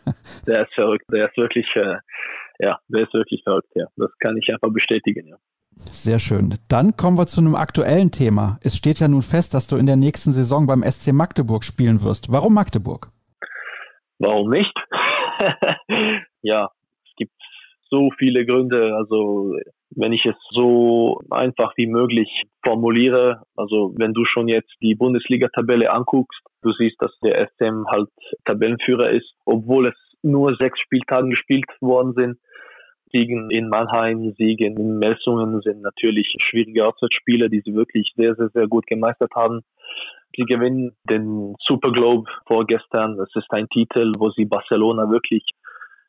der 0.47 0.63
ist 0.63 0.73
verrückt, 0.73 1.05
der 1.11 1.29
ist 1.29 1.37
wirklich, 1.37 1.65
äh, 1.75 1.95
ja, 2.59 2.77
der 2.89 3.03
ist 3.03 3.13
wirklich 3.13 3.41
verrückt, 3.43 3.69
ja. 3.75 3.85
Das 3.95 4.11
kann 4.19 4.35
ich 4.37 4.53
einfach 4.53 4.71
bestätigen, 4.71 5.27
ja. 5.27 5.37
Sehr 5.77 6.19
schön. 6.19 6.53
Dann 6.69 6.95
kommen 6.95 7.17
wir 7.17 7.27
zu 7.27 7.41
einem 7.41 7.55
aktuellen 7.55 8.11
Thema. 8.11 8.59
Es 8.61 8.77
steht 8.77 8.99
ja 8.99 9.07
nun 9.09 9.21
fest, 9.21 9.53
dass 9.53 9.67
du 9.67 9.75
in 9.75 9.85
der 9.85 9.97
nächsten 9.97 10.31
Saison 10.31 10.67
beim 10.67 10.83
SC 10.83 11.11
Magdeburg 11.11 11.65
spielen 11.65 12.01
wirst. 12.01 12.31
Warum 12.31 12.53
Magdeburg? 12.53 13.11
Warum 14.19 14.49
nicht? 14.49 14.73
ja, 16.41 16.69
es 17.03 17.11
gibt 17.17 17.33
so 17.89 18.09
viele 18.17 18.45
Gründe. 18.45 18.95
Also 18.95 19.51
wenn 19.91 20.13
ich 20.13 20.25
es 20.25 20.35
so 20.51 21.19
einfach 21.29 21.73
wie 21.77 21.87
möglich 21.87 22.43
formuliere, 22.65 23.43
also 23.55 23.93
wenn 23.97 24.13
du 24.13 24.25
schon 24.25 24.47
jetzt 24.47 24.73
die 24.81 24.95
Bundesliga-Tabelle 24.95 25.91
anguckst, 25.91 26.41
du 26.61 26.71
siehst, 26.73 26.97
dass 26.99 27.17
der 27.23 27.49
SM 27.49 27.85
halt 27.87 28.09
Tabellenführer 28.45 29.11
ist, 29.11 29.31
obwohl 29.45 29.87
es 29.87 29.95
nur 30.21 30.55
sechs 30.55 30.79
Spieltagen 30.79 31.29
gespielt 31.29 31.65
worden 31.81 32.13
sind. 32.15 32.37
Siegen 33.13 33.49
in 33.51 33.69
Mannheim, 33.69 34.33
Siegen 34.37 34.75
in 34.75 34.97
Melsungen 34.97 35.61
sind 35.61 35.81
natürlich 35.81 36.33
schwierige 36.41 36.87
Auswärtsspiele, 36.87 37.49
die 37.49 37.61
sie 37.63 37.75
wirklich 37.75 38.11
sehr, 38.17 38.35
sehr, 38.35 38.49
sehr 38.49 38.67
gut 38.67 38.87
gemeistert 38.87 39.31
haben. 39.35 39.61
Sie 40.35 40.43
gewinnen 40.43 40.97
den 41.09 41.55
Super 41.59 41.91
Globe 41.91 42.29
vorgestern. 42.47 43.15
Das 43.17 43.29
ist 43.35 43.49
ein 43.51 43.69
Titel, 43.69 44.13
wo 44.17 44.31
sie 44.31 44.45
Barcelona 44.45 45.09
wirklich 45.09 45.45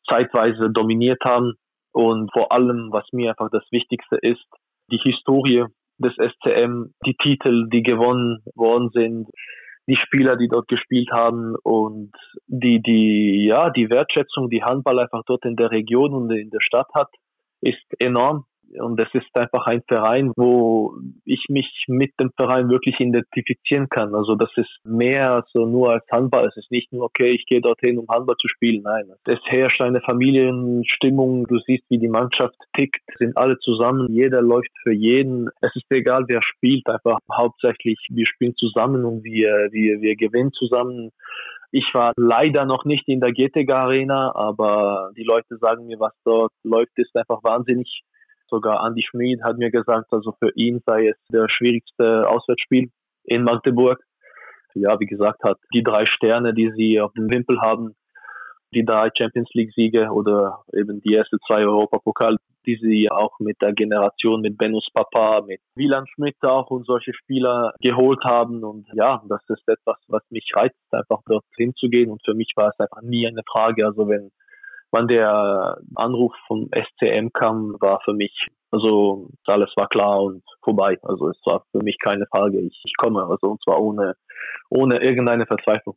zeitweise 0.09 0.69
dominiert 0.69 1.21
haben. 1.23 1.53
Und 1.91 2.31
vor 2.31 2.51
allem, 2.51 2.89
was 2.91 3.05
mir 3.11 3.31
einfach 3.31 3.49
das 3.51 3.63
Wichtigste 3.71 4.17
ist, 4.21 4.45
die 4.91 4.99
Historie 4.99 5.65
des 5.97 6.13
SCM, 6.13 6.93
die 7.05 7.15
Titel, 7.15 7.67
die 7.69 7.83
gewonnen 7.83 8.43
worden 8.55 8.89
sind, 8.93 9.27
die 9.87 9.95
Spieler, 9.95 10.35
die 10.35 10.49
dort 10.49 10.67
gespielt 10.67 11.09
haben 11.11 11.55
und 11.63 12.11
die, 12.45 12.81
die, 12.81 13.47
ja, 13.47 13.69
die 13.69 13.89
Wertschätzung, 13.89 14.49
die 14.49 14.63
Handball 14.63 14.99
einfach 14.99 15.23
dort 15.25 15.45
in 15.45 15.55
der 15.55 15.71
Region 15.71 16.13
und 16.13 16.31
in 16.31 16.49
der 16.49 16.59
Stadt 16.61 16.89
hat, 16.93 17.09
ist 17.61 17.85
enorm. 17.99 18.45
Und 18.79 18.99
es 18.99 19.07
ist 19.13 19.27
einfach 19.33 19.65
ein 19.67 19.81
Verein, 19.87 20.31
wo 20.35 20.97
ich 21.25 21.45
mich 21.49 21.85
mit 21.87 22.11
dem 22.19 22.31
Verein 22.35 22.69
wirklich 22.69 22.99
identifizieren 22.99 23.87
kann. 23.89 24.13
Also 24.13 24.35
das 24.35 24.49
ist 24.55 24.69
mehr 24.83 25.45
so 25.53 25.65
nur 25.65 25.91
als 25.91 26.05
Handball. 26.11 26.47
Es 26.47 26.57
ist 26.57 26.71
nicht 26.71 26.91
nur, 26.91 27.05
okay, 27.05 27.31
ich 27.31 27.45
gehe 27.45 27.61
dorthin, 27.61 27.97
um 27.97 28.07
Handball 28.09 28.35
zu 28.37 28.47
spielen. 28.47 28.83
Nein, 28.83 29.05
es 29.25 29.39
herrscht 29.45 29.81
eine 29.81 30.01
Familienstimmung. 30.01 31.47
Du 31.47 31.59
siehst, 31.59 31.83
wie 31.89 31.97
die 31.97 32.09
Mannschaft 32.09 32.55
tickt, 32.75 33.01
sind 33.17 33.37
alle 33.37 33.57
zusammen. 33.59 34.11
Jeder 34.11 34.41
läuft 34.41 34.71
für 34.83 34.93
jeden. 34.93 35.49
Es 35.61 35.75
ist 35.75 35.85
egal, 35.89 36.25
wer 36.27 36.41
spielt. 36.41 36.87
Einfach 36.89 37.19
hauptsächlich, 37.31 37.99
wir 38.09 38.25
spielen 38.25 38.55
zusammen 38.55 39.05
und 39.05 39.23
wir, 39.23 39.69
wir, 39.71 40.01
wir 40.01 40.15
gewinnen 40.15 40.51
zusammen. 40.53 41.11
Ich 41.71 41.89
war 41.93 42.13
leider 42.15 42.65
noch 42.65 42.85
nicht 42.85 43.07
in 43.07 43.19
der 43.19 43.33
GTG 43.33 43.69
Arena, 43.71 44.33
aber 44.33 45.11
die 45.17 45.23
Leute 45.23 45.57
sagen 45.57 45.85
mir, 45.85 45.99
was 45.99 46.13
dort 46.23 46.53
läuft, 46.63 46.97
ist 46.97 47.15
einfach 47.15 47.43
wahnsinnig 47.43 48.03
Sogar 48.49 48.85
Andy 48.85 49.03
Schmid 49.03 49.43
hat 49.43 49.57
mir 49.57 49.71
gesagt, 49.71 50.11
also 50.11 50.33
für 50.39 50.51
ihn 50.55 50.81
sei 50.85 51.09
es 51.09 51.17
der 51.31 51.47
schwierigste 51.49 52.27
Auswärtsspiel 52.29 52.89
in 53.23 53.43
Magdeburg. 53.43 53.99
Ja, 54.73 54.99
wie 54.99 55.05
gesagt, 55.05 55.43
hat 55.43 55.57
die 55.73 55.83
drei 55.83 56.05
Sterne, 56.05 56.53
die 56.53 56.71
sie 56.75 57.01
auf 57.01 57.11
dem 57.13 57.29
Wimpel 57.29 57.59
haben, 57.61 57.95
die 58.73 58.85
drei 58.85 59.09
Champions 59.17 59.49
League 59.53 59.73
Siege 59.73 60.09
oder 60.11 60.63
eben 60.73 61.01
die 61.01 61.15
ersten 61.15 61.37
zwei 61.47 61.65
Europapokal, 61.65 62.37
die 62.65 62.75
sie 62.75 63.09
auch 63.09 63.39
mit 63.39 63.61
der 63.61 63.73
Generation 63.73 64.41
mit 64.41 64.57
Benus 64.57 64.87
Papa, 64.93 65.41
mit 65.41 65.61
Wieland 65.75 66.09
Schmidt 66.09 66.35
auch 66.43 66.69
und 66.69 66.85
solche 66.85 67.13
Spieler 67.13 67.73
geholt 67.79 68.23
haben. 68.23 68.63
Und 68.63 68.87
ja, 68.93 69.23
das 69.29 69.41
ist 69.47 69.67
etwas, 69.67 69.97
was 70.07 70.21
mich 70.29 70.49
reizt, 70.53 70.75
einfach 70.91 71.21
dort 71.25 71.45
hinzugehen. 71.55 72.11
Und 72.11 72.21
für 72.25 72.33
mich 72.33 72.51
war 72.55 72.69
es 72.69 72.79
einfach 72.79 73.01
nie 73.01 73.25
eine 73.25 73.43
Frage. 73.49 73.85
Also 73.85 74.07
wenn 74.07 74.31
wann 74.91 75.07
der 75.07 75.77
Anruf 75.95 76.33
vom 76.47 76.69
SCM 76.71 77.29
kam, 77.33 77.75
war 77.79 77.99
für 78.03 78.13
mich, 78.13 78.33
also 78.71 79.29
alles 79.45 79.71
war 79.75 79.87
klar 79.87 80.21
und 80.21 80.43
vorbei. 80.63 80.97
Also 81.03 81.29
es 81.29 81.37
war 81.45 81.63
für 81.71 81.83
mich 81.83 81.97
keine 81.99 82.25
Frage. 82.27 82.59
Ich, 82.59 82.81
ich 82.83 82.93
komme, 82.97 83.23
also 83.23 83.51
und 83.51 83.63
zwar 83.63 83.81
ohne, 83.81 84.15
ohne 84.69 85.01
irgendeine 85.01 85.45
Verzweiflung. 85.45 85.95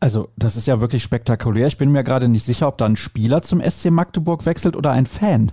Also, 0.00 0.28
das 0.36 0.56
ist 0.56 0.66
ja 0.66 0.80
wirklich 0.80 1.02
spektakulär. 1.02 1.66
Ich 1.66 1.78
bin 1.78 1.92
mir 1.92 2.02
gerade 2.02 2.28
nicht 2.28 2.44
sicher, 2.44 2.66
ob 2.68 2.78
da 2.78 2.86
ein 2.86 2.96
Spieler 2.96 3.42
zum 3.42 3.60
SC 3.60 3.90
Magdeburg 3.90 4.46
wechselt 4.46 4.74
oder 4.74 4.90
ein 4.90 5.06
Fan. 5.06 5.52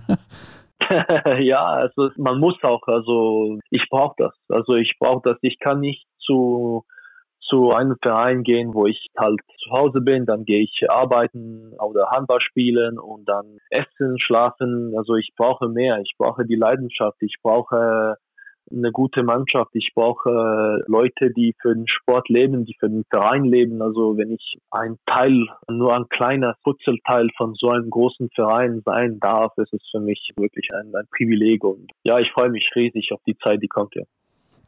ja, 1.40 1.64
also 1.64 2.10
man 2.16 2.40
muss 2.40 2.56
auch, 2.62 2.82
also 2.86 3.58
ich 3.70 3.88
brauche 3.90 4.14
das. 4.18 4.34
Also 4.48 4.74
ich 4.74 4.96
brauche 4.98 5.22
das. 5.24 5.38
Ich 5.42 5.58
kann 5.58 5.80
nicht 5.80 6.06
zu 6.18 6.84
zu 7.48 7.70
einem 7.70 7.96
Verein 8.00 8.42
gehen, 8.42 8.74
wo 8.74 8.86
ich 8.86 9.08
halt 9.16 9.40
zu 9.62 9.70
Hause 9.70 10.00
bin, 10.00 10.26
dann 10.26 10.44
gehe 10.44 10.62
ich 10.62 10.86
arbeiten 10.88 11.72
oder 11.78 12.10
Handball 12.10 12.40
spielen 12.40 12.98
und 12.98 13.28
dann 13.28 13.58
essen, 13.70 14.18
schlafen. 14.18 14.94
Also 14.96 15.14
ich 15.16 15.32
brauche 15.36 15.68
mehr. 15.68 15.98
Ich 16.00 16.14
brauche 16.18 16.44
die 16.44 16.56
Leidenschaft. 16.56 17.18
Ich 17.20 17.36
brauche 17.42 18.16
eine 18.70 18.92
gute 18.92 19.22
Mannschaft. 19.22 19.70
Ich 19.74 19.92
brauche 19.94 20.82
Leute, 20.86 21.30
die 21.30 21.54
für 21.60 21.74
den 21.74 21.86
Sport 21.86 22.28
leben, 22.28 22.64
die 22.64 22.76
für 22.78 22.88
den 22.88 23.04
Verein 23.10 23.44
leben. 23.44 23.82
Also 23.82 24.16
wenn 24.16 24.30
ich 24.30 24.56
ein 24.70 24.96
Teil, 25.06 25.46
nur 25.68 25.94
ein 25.94 26.08
kleiner 26.08 26.56
Futzelteil 26.62 27.28
von 27.36 27.54
so 27.54 27.68
einem 27.70 27.90
großen 27.90 28.30
Verein 28.34 28.82
sein 28.84 29.20
darf, 29.20 29.52
ist 29.58 29.72
es 29.72 29.82
für 29.90 30.00
mich 30.00 30.32
wirklich 30.36 30.68
ein, 30.72 30.94
ein 30.94 31.06
Privileg. 31.14 31.62
Und 31.64 31.90
ja, 32.04 32.18
ich 32.18 32.30
freue 32.32 32.50
mich 32.50 32.70
riesig 32.74 33.12
auf 33.12 33.20
die 33.26 33.36
Zeit, 33.36 33.62
die 33.62 33.68
kommt. 33.68 33.94
Ja. 33.94 34.02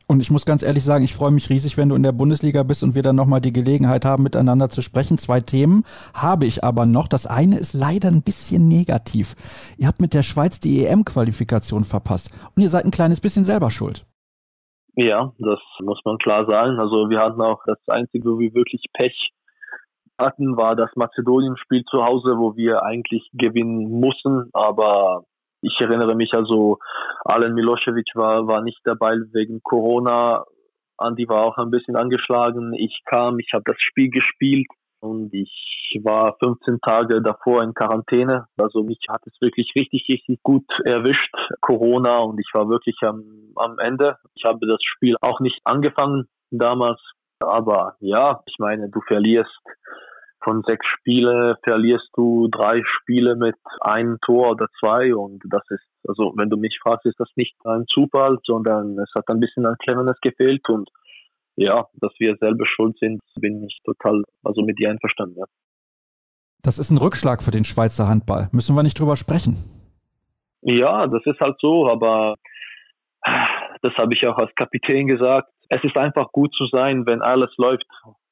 Und 0.09 0.21
ich 0.21 0.31
muss 0.31 0.47
ganz 0.47 0.63
ehrlich 0.63 0.85
sagen, 0.85 1.03
ich 1.03 1.17
freue 1.17 1.33
mich 1.33 1.51
riesig, 1.51 1.77
wenn 1.77 1.89
du 1.89 1.97
in 1.97 2.05
der 2.05 2.13
Bundesliga 2.13 2.63
bist 2.63 2.85
und 2.85 2.95
wir 2.95 3.03
dann 3.03 3.17
nochmal 3.17 3.41
die 3.41 3.53
Gelegenheit 3.53 4.05
haben, 4.05 4.23
miteinander 4.23 4.69
zu 4.69 4.81
sprechen. 4.81 5.19
Zwei 5.19 5.41
Themen 5.41 5.83
habe 6.15 6.47
ich 6.47 6.63
aber 6.63 6.87
noch. 6.87 7.09
Das 7.09 7.27
eine 7.27 7.59
ist 7.59 7.75
leider 7.75 8.09
ein 8.09 8.23
bisschen 8.23 8.69
negativ. 8.69 9.35
Ihr 9.79 9.89
habt 9.89 10.01
mit 10.01 10.15
der 10.15 10.23
Schweiz 10.23 10.61
die 10.61 10.87
EM-Qualifikation 10.87 11.83
verpasst 11.85 12.31
und 12.55 12.63
ihr 12.63 12.69
seid 12.69 12.85
ein 12.85 12.93
kleines 12.93 13.21
bisschen 13.21 13.45
selber 13.45 13.71
schuld. 13.73 14.07
Ja, 14.95 15.33
das 15.39 15.61
muss 15.81 16.01
man 16.05 16.19
klar 16.19 16.47
sagen. 16.49 16.79
Also 16.79 17.11
wir 17.11 17.19
hatten 17.19 17.43
auch 17.43 17.63
das 17.67 17.79
Einzige, 17.89 18.31
wo 18.31 18.39
wir 18.39 18.55
wirklich 18.55 18.85
Pech 18.95 19.33
hatten, 20.19 20.57
war 20.57 20.77
das 20.77 20.91
Mazedonien-Spiel 20.95 21.85
zu 21.91 22.05
Hause, 22.05 22.39
wo 22.39 22.57
wir 22.57 22.85
eigentlich 22.85 23.29
gewinnen 23.35 24.01
mussten, 24.01 24.51
aber 24.53 25.25
ich 25.61 25.81
erinnere 25.81 26.15
mich 26.15 26.33
also, 26.35 26.79
Alen 27.25 27.55
Milosevic 27.55 28.11
war, 28.15 28.47
war 28.47 28.63
nicht 28.63 28.81
dabei 28.85 29.17
wegen 29.33 29.63
Corona. 29.63 30.45
Andi 30.99 31.29
war 31.29 31.45
auch 31.45 31.59
ein 31.59 31.71
bisschen 31.71 31.97
angeschlagen. 31.97 32.73
Ich 32.75 33.03
kam, 33.05 33.39
ich 33.39 33.53
habe 33.53 33.65
das 33.67 33.77
Spiel 33.79 34.11
gespielt 34.11 34.69
und 35.01 35.33
ich 35.35 36.01
war 36.03 36.37
15 36.43 36.81
Tage 36.81 37.23
davor 37.23 37.63
in 37.63 37.75
Quarantäne. 37.75 38.47
Also 38.59 38.83
mich 38.83 38.99
hat 39.09 39.23
es 39.27 39.35
wirklich 39.41 39.73
richtig, 39.79 40.07
richtig 40.09 40.43
gut 40.43 40.65
erwischt, 40.85 41.35
Corona, 41.61 42.19
und 42.19 42.39
ich 42.39 42.51
war 42.55 42.69
wirklich 42.69 42.97
am, 43.03 43.53
am 43.57 43.79
Ende. 43.79 44.17
Ich 44.35 44.45
habe 44.45 44.67
das 44.67 44.79
Spiel 44.83 45.17
auch 45.21 45.41
nicht 45.41 45.61
angefangen 45.65 46.29
damals. 46.51 47.01
Aber 47.41 47.97
ja, 48.01 48.43
ich 48.47 48.57
meine, 48.59 48.89
du 48.89 49.01
verlierst 49.03 49.61
von 50.47 50.63
sechs 50.65 50.87
Spiele 50.87 51.59
verlierst 51.65 52.09
du 52.15 52.47
drei 52.47 52.81
Spiele 52.85 53.35
mit 53.35 53.57
einem 53.81 54.19
Tor 54.25 54.53
oder 54.53 54.69
zwei 54.79 55.13
und 55.13 55.43
das 55.51 55.65
ist, 55.71 55.83
also 56.07 56.33
wenn 56.37 56.49
du 56.49 56.57
mich 56.57 56.79
fragst, 56.81 57.05
ist 57.05 57.19
das 57.19 57.29
nicht 57.35 57.57
ein 57.65 57.85
Zufall, 57.93 58.39
sondern 58.45 58.97
es 59.01 59.11
hat 59.17 59.29
ein 59.29 59.41
bisschen 59.41 59.67
an 59.67 59.75
Cleverness 59.83 60.21
gefehlt 60.21 60.69
und 60.69 60.89
ja, 61.57 61.87
dass 61.95 62.13
wir 62.19 62.37
selber 62.39 62.65
schuld 62.65 62.97
sind, 63.01 63.21
bin 63.41 63.65
ich 63.65 63.77
total, 63.85 64.23
also 64.45 64.63
mit 64.63 64.79
dir 64.79 64.91
einverstanden. 64.91 65.37
Ja. 65.37 65.47
Das 66.63 66.79
ist 66.79 66.91
ein 66.91 66.99
Rückschlag 66.99 67.43
für 67.43 67.51
den 67.51 67.65
Schweizer 67.65 68.07
Handball. 68.07 68.49
Müssen 68.53 68.77
wir 68.77 68.85
nicht 68.85 69.01
drüber 69.01 69.17
sprechen? 69.17 69.57
Ja, 70.61 71.09
das 71.09 71.23
ist 71.25 71.41
halt 71.41 71.57
so, 71.61 71.91
aber 71.91 72.37
das 73.83 73.95
habe 73.97 74.15
ich 74.15 74.25
auch 74.29 74.37
als 74.37 74.55
Kapitän 74.55 75.09
gesagt. 75.09 75.49
es 75.71 75.83
ist 75.83 75.97
einfach 75.99 76.31
gut 76.31 76.55
zu 76.55 76.67
sein, 76.67 77.05
wenn 77.05 77.21
alles 77.21 77.53
läuft. 77.57 77.87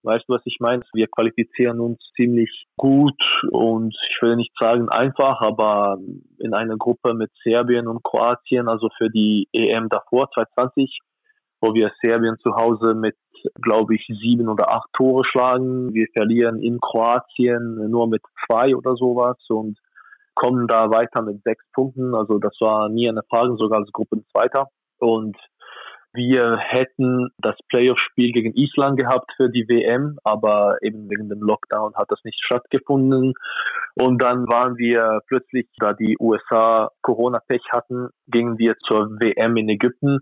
Weißt 0.05 0.25
du, 0.29 0.35
was 0.35 0.43
ich 0.45 0.59
meine? 0.61 0.83
Wir 0.93 1.07
qualifizieren 1.09 1.81
uns 1.81 1.99
ziemlich 2.15 2.67
gut 2.77 3.19
und 3.51 3.97
ich 4.11 4.23
will 4.23 4.37
nicht 4.37 4.53
sagen 4.61 4.91
einfach, 4.91 5.41
aber 5.41 5.97
in 6.39 6.53
einer 6.53 6.77
Gruppe 6.77 7.15
mit 7.15 7.31
Serbien 7.43 7.89
und 7.89 8.05
Kroatien, 8.05 8.69
also 8.69 8.91
für 8.99 9.09
die 9.09 9.49
EM 9.53 9.89
davor, 9.89 10.29
2020, 10.35 10.99
wo 11.63 11.73
wir 11.73 11.91
Serbien 12.03 12.37
zu 12.43 12.55
Hause 12.55 12.93
mit, 12.95 13.17
glaube 13.63 13.95
ich, 13.95 14.07
sieben 14.21 14.51
oder 14.51 14.75
acht 14.75 14.89
Tore 14.93 15.25
schlagen. 15.25 15.95
Wir 15.95 16.07
verlieren 16.13 16.63
in 16.63 16.81
Kroatien 16.81 17.91
nur 17.91 18.07
mit 18.07 18.21
zwei 18.47 18.77
oder 18.77 18.97
sowas 18.97 19.39
und 19.49 19.79
kommen 20.35 20.67
da 20.67 20.91
weiter 20.91 21.23
mit 21.23 21.43
sechs 21.45 21.65
Punkten. 21.73 22.15
Also 22.15 22.39
das 22.39 22.55
war 22.61 22.91
nie 22.91 23.09
eine 23.09 23.23
Frage, 23.31 23.57
sogar 23.57 23.81
als 23.81 23.91
Gruppenzweiter. 23.93 24.69
Und 24.99 25.37
wir 26.15 26.57
hätten 26.59 27.31
das 27.39 27.57
Playoff-Spiel 27.69 28.31
gegen 28.33 28.55
Island 28.55 28.99
gehabt 28.99 29.33
für 29.37 29.51
die 29.51 29.69
WM, 29.69 30.17
aber 30.23 30.77
eben 30.81 31.11
wegen 31.11 31.29
dem 31.29 31.41
Lockdown 31.41 31.95
hat 31.97 32.11
das 32.11 32.21
nicht 32.23 32.39
stattgefunden. 32.45 33.35
Und 33.97 34.23
dann 34.23 34.47
waren 34.49 34.77
wir 34.79 35.21
plötzlich, 35.27 35.67
da 35.79 35.93
die 35.93 36.17
USA 36.21 36.91
Corona-Pech 37.03 37.65
hatten, 37.71 38.11
gingen 38.29 38.59
wir 38.59 38.77
zur 38.87 39.11
WM 39.21 39.57
in 39.57 39.69
Ägypten, 39.69 40.21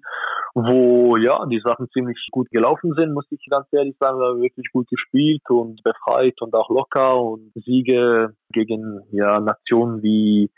wo 0.55 1.17
ja 1.19 1.45
die 1.47 1.61
Sachen 1.65 1.89
ziemlich 1.91 2.29
gut 2.31 2.51
gelaufen 2.51 2.95
sind, 2.97 3.13
muss 3.13 3.27
ich 3.31 3.47
ganz 3.51 3.67
ehrlich 3.73 3.97
sagen. 4.01 4.19
Wir 4.19 4.29
haben 4.29 4.43
wirklich 4.43 4.71
gut 4.73 4.89
gespielt 4.89 5.43
und 5.51 5.83
befreit 5.83 6.41
und 6.41 6.55
auch 6.55 6.71
locker 6.71 7.21
und 7.21 7.53
Siege 7.55 8.35
gegen 8.51 9.03
ja 9.11 9.41
Nationen 9.41 10.03
wie 10.03 10.51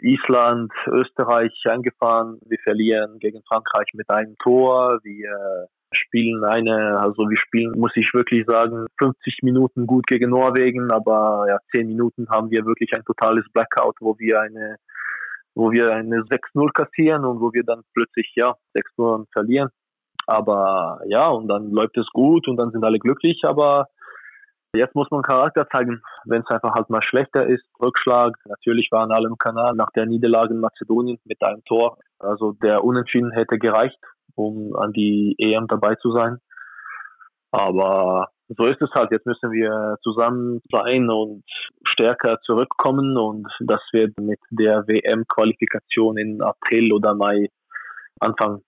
Island, 0.00 0.72
Österreich 0.86 1.52
eingefahren. 1.68 2.38
Wir 2.46 2.58
verlieren 2.62 3.18
gegen 3.18 3.42
Frankreich 3.42 3.88
mit 3.94 4.08
einem 4.10 4.36
Tor. 4.38 5.00
Wir 5.02 5.68
spielen 5.92 6.44
eine, 6.44 6.98
also 7.00 7.28
wir 7.28 7.38
spielen, 7.38 7.78
muss 7.78 7.92
ich 7.96 8.12
wirklich 8.12 8.44
sagen, 8.46 8.86
50 8.98 9.42
Minuten 9.42 9.86
gut 9.86 10.06
gegen 10.06 10.30
Norwegen, 10.30 10.90
aber 10.92 11.46
ja, 11.48 11.58
10 11.72 11.86
Minuten 11.86 12.28
haben 12.28 12.50
wir 12.50 12.64
wirklich 12.66 12.92
ein 12.94 13.04
totales 13.04 13.44
Blackout, 13.52 13.96
wo 14.00 14.18
wir 14.18 14.40
eine, 14.40 14.76
wo 15.54 15.70
wir 15.70 15.90
eine 15.90 16.22
6-0 16.22 16.72
kassieren 16.72 17.24
und 17.24 17.40
wo 17.40 17.52
wir 17.52 17.64
dann 17.64 17.82
plötzlich, 17.94 18.32
ja, 18.36 18.54
6-0 18.74 19.26
verlieren. 19.32 19.70
Aber 20.26 21.00
ja, 21.06 21.28
und 21.28 21.48
dann 21.48 21.70
läuft 21.70 21.96
es 21.96 22.06
gut 22.12 22.48
und 22.48 22.58
dann 22.58 22.70
sind 22.70 22.84
alle 22.84 22.98
glücklich, 22.98 23.44
aber 23.44 23.86
Jetzt 24.74 24.94
muss 24.94 25.10
man 25.10 25.22
Charakter 25.22 25.66
zeigen, 25.68 26.02
wenn 26.26 26.42
es 26.42 26.50
einfach 26.50 26.74
halt 26.74 26.90
mal 26.90 27.02
schlechter 27.02 27.46
ist. 27.46 27.64
Rückschlag. 27.80 28.34
Natürlich 28.44 28.88
waren 28.90 29.10
alle 29.12 29.28
im 29.28 29.38
Kanal 29.38 29.74
nach 29.74 29.90
der 29.90 30.06
Niederlage 30.06 30.52
in 30.52 30.60
Mazedonien 30.60 31.18
mit 31.24 31.42
einem 31.42 31.64
Tor. 31.64 31.98
Also 32.18 32.52
der 32.52 32.84
Unentschieden 32.84 33.32
hätte 33.32 33.58
gereicht, 33.58 33.98
um 34.34 34.76
an 34.76 34.92
die 34.92 35.34
EM 35.38 35.68
dabei 35.68 35.94
zu 35.94 36.12
sein. 36.12 36.38
Aber 37.50 38.28
so 38.48 38.66
ist 38.66 38.82
es 38.82 38.90
halt. 38.94 39.10
Jetzt 39.10 39.26
müssen 39.26 39.52
wir 39.52 39.96
zusammen 40.02 40.60
sein 40.70 41.08
und 41.08 41.44
stärker 41.86 42.38
zurückkommen 42.42 43.16
und 43.16 43.48
das 43.60 43.80
wird 43.92 44.18
mit 44.20 44.40
der 44.50 44.86
WM-Qualifikation 44.86 46.18
in 46.18 46.42
April 46.42 46.92
oder 46.92 47.14
Mai 47.14 47.48
anfangen. 48.20 48.62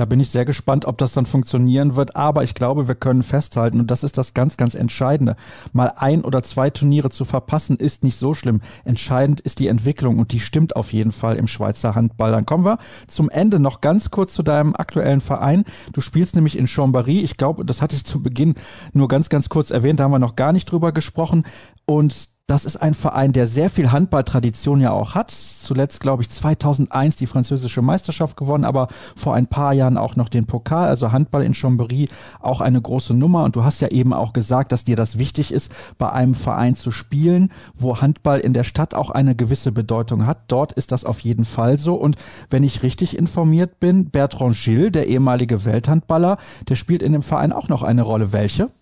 Da 0.00 0.06
bin 0.06 0.18
ich 0.18 0.30
sehr 0.30 0.46
gespannt, 0.46 0.86
ob 0.86 0.96
das 0.96 1.12
dann 1.12 1.26
funktionieren 1.26 1.94
wird. 1.94 2.16
Aber 2.16 2.42
ich 2.42 2.54
glaube, 2.54 2.88
wir 2.88 2.94
können 2.94 3.22
festhalten, 3.22 3.80
und 3.80 3.90
das 3.90 4.02
ist 4.02 4.16
das 4.16 4.32
ganz, 4.32 4.56
ganz 4.56 4.74
Entscheidende. 4.74 5.36
Mal 5.74 5.92
ein 5.94 6.24
oder 6.24 6.42
zwei 6.42 6.70
Turniere 6.70 7.10
zu 7.10 7.26
verpassen, 7.26 7.76
ist 7.76 8.02
nicht 8.02 8.16
so 8.16 8.32
schlimm. 8.32 8.62
Entscheidend 8.86 9.40
ist 9.40 9.58
die 9.58 9.66
Entwicklung 9.66 10.18
und 10.18 10.32
die 10.32 10.40
stimmt 10.40 10.74
auf 10.74 10.94
jeden 10.94 11.12
Fall 11.12 11.36
im 11.36 11.46
Schweizer 11.46 11.94
Handball. 11.94 12.32
Dann 12.32 12.46
kommen 12.46 12.64
wir 12.64 12.78
zum 13.08 13.28
Ende 13.28 13.60
noch 13.60 13.82
ganz 13.82 14.10
kurz 14.10 14.32
zu 14.32 14.42
deinem 14.42 14.74
aktuellen 14.74 15.20
Verein. 15.20 15.64
Du 15.92 16.00
spielst 16.00 16.34
nämlich 16.34 16.56
in 16.56 16.66
Chambéry. 16.66 17.22
Ich 17.22 17.36
glaube, 17.36 17.66
das 17.66 17.82
hatte 17.82 17.94
ich 17.94 18.06
zu 18.06 18.22
Beginn 18.22 18.54
nur 18.94 19.06
ganz, 19.06 19.28
ganz 19.28 19.50
kurz 19.50 19.70
erwähnt. 19.70 20.00
Da 20.00 20.04
haben 20.04 20.12
wir 20.12 20.18
noch 20.18 20.34
gar 20.34 20.54
nicht 20.54 20.64
drüber 20.64 20.92
gesprochen. 20.92 21.44
Und 21.84 22.29
das 22.50 22.64
ist 22.64 22.78
ein 22.78 22.94
Verein, 22.94 23.32
der 23.32 23.46
sehr 23.46 23.70
viel 23.70 23.92
Handballtradition 23.92 24.80
ja 24.80 24.90
auch 24.90 25.14
hat. 25.14 25.30
Zuletzt, 25.30 26.00
glaube 26.00 26.24
ich, 26.24 26.30
2001 26.30 27.14
die 27.14 27.28
französische 27.28 27.80
Meisterschaft 27.80 28.36
gewonnen, 28.36 28.64
aber 28.64 28.88
vor 29.14 29.36
ein 29.36 29.46
paar 29.46 29.72
Jahren 29.72 29.96
auch 29.96 30.16
noch 30.16 30.28
den 30.28 30.46
Pokal. 30.46 30.88
Also 30.88 31.12
Handball 31.12 31.44
in 31.44 31.54
Chambéry 31.54 32.10
auch 32.40 32.60
eine 32.60 32.82
große 32.82 33.14
Nummer. 33.14 33.44
Und 33.44 33.54
du 33.54 33.62
hast 33.62 33.80
ja 33.80 33.88
eben 33.88 34.12
auch 34.12 34.32
gesagt, 34.32 34.72
dass 34.72 34.82
dir 34.82 34.96
das 34.96 35.16
wichtig 35.16 35.52
ist, 35.52 35.72
bei 35.96 36.10
einem 36.10 36.34
Verein 36.34 36.74
zu 36.74 36.90
spielen, 36.90 37.52
wo 37.76 38.00
Handball 38.00 38.40
in 38.40 38.52
der 38.52 38.64
Stadt 38.64 38.94
auch 38.94 39.10
eine 39.10 39.36
gewisse 39.36 39.70
Bedeutung 39.70 40.26
hat. 40.26 40.38
Dort 40.48 40.72
ist 40.72 40.90
das 40.90 41.04
auf 41.04 41.20
jeden 41.20 41.44
Fall 41.44 41.78
so. 41.78 41.94
Und 41.94 42.16
wenn 42.50 42.64
ich 42.64 42.82
richtig 42.82 43.16
informiert 43.16 43.78
bin, 43.78 44.10
Bertrand 44.10 44.56
Gilles, 44.56 44.90
der 44.90 45.06
ehemalige 45.06 45.64
Welthandballer, 45.64 46.36
der 46.68 46.74
spielt 46.74 47.02
in 47.02 47.12
dem 47.12 47.22
Verein 47.22 47.52
auch 47.52 47.68
noch 47.68 47.84
eine 47.84 48.02
Rolle. 48.02 48.32
Welche? 48.32 48.72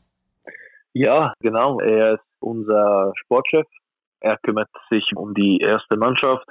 Ja, 0.94 1.34
genau. 1.40 1.80
Er 1.80 2.14
ist 2.14 2.27
unser 2.40 3.12
Sportchef. 3.16 3.66
Er 4.20 4.36
kümmert 4.38 4.68
sich 4.90 5.12
um 5.14 5.34
die 5.34 5.58
erste 5.58 5.96
Mannschaft. 5.96 6.46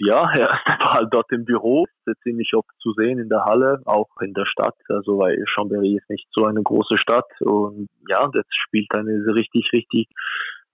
Ja, 0.00 0.30
er 0.32 0.48
ist 0.48 0.84
halt 0.84 1.08
dort 1.12 1.30
im 1.32 1.44
Büro, 1.44 1.86
ist 2.06 2.20
ziemlich 2.22 2.52
oft 2.54 2.70
zu 2.80 2.92
sehen 2.92 3.18
in 3.18 3.28
der 3.28 3.44
Halle, 3.44 3.82
auch 3.84 4.08
in 4.20 4.32
der 4.34 4.46
Stadt, 4.46 4.76
also 4.88 5.18
weil 5.18 5.42
Chambéry 5.54 5.96
ist 5.96 6.08
nicht 6.08 6.28
so 6.30 6.44
eine 6.44 6.62
große 6.62 6.98
Stadt 6.98 7.28
und 7.40 7.88
ja, 8.08 8.28
das 8.32 8.44
spielt 8.48 8.94
eine 8.94 9.34
richtig, 9.34 9.70
richtig 9.72 10.08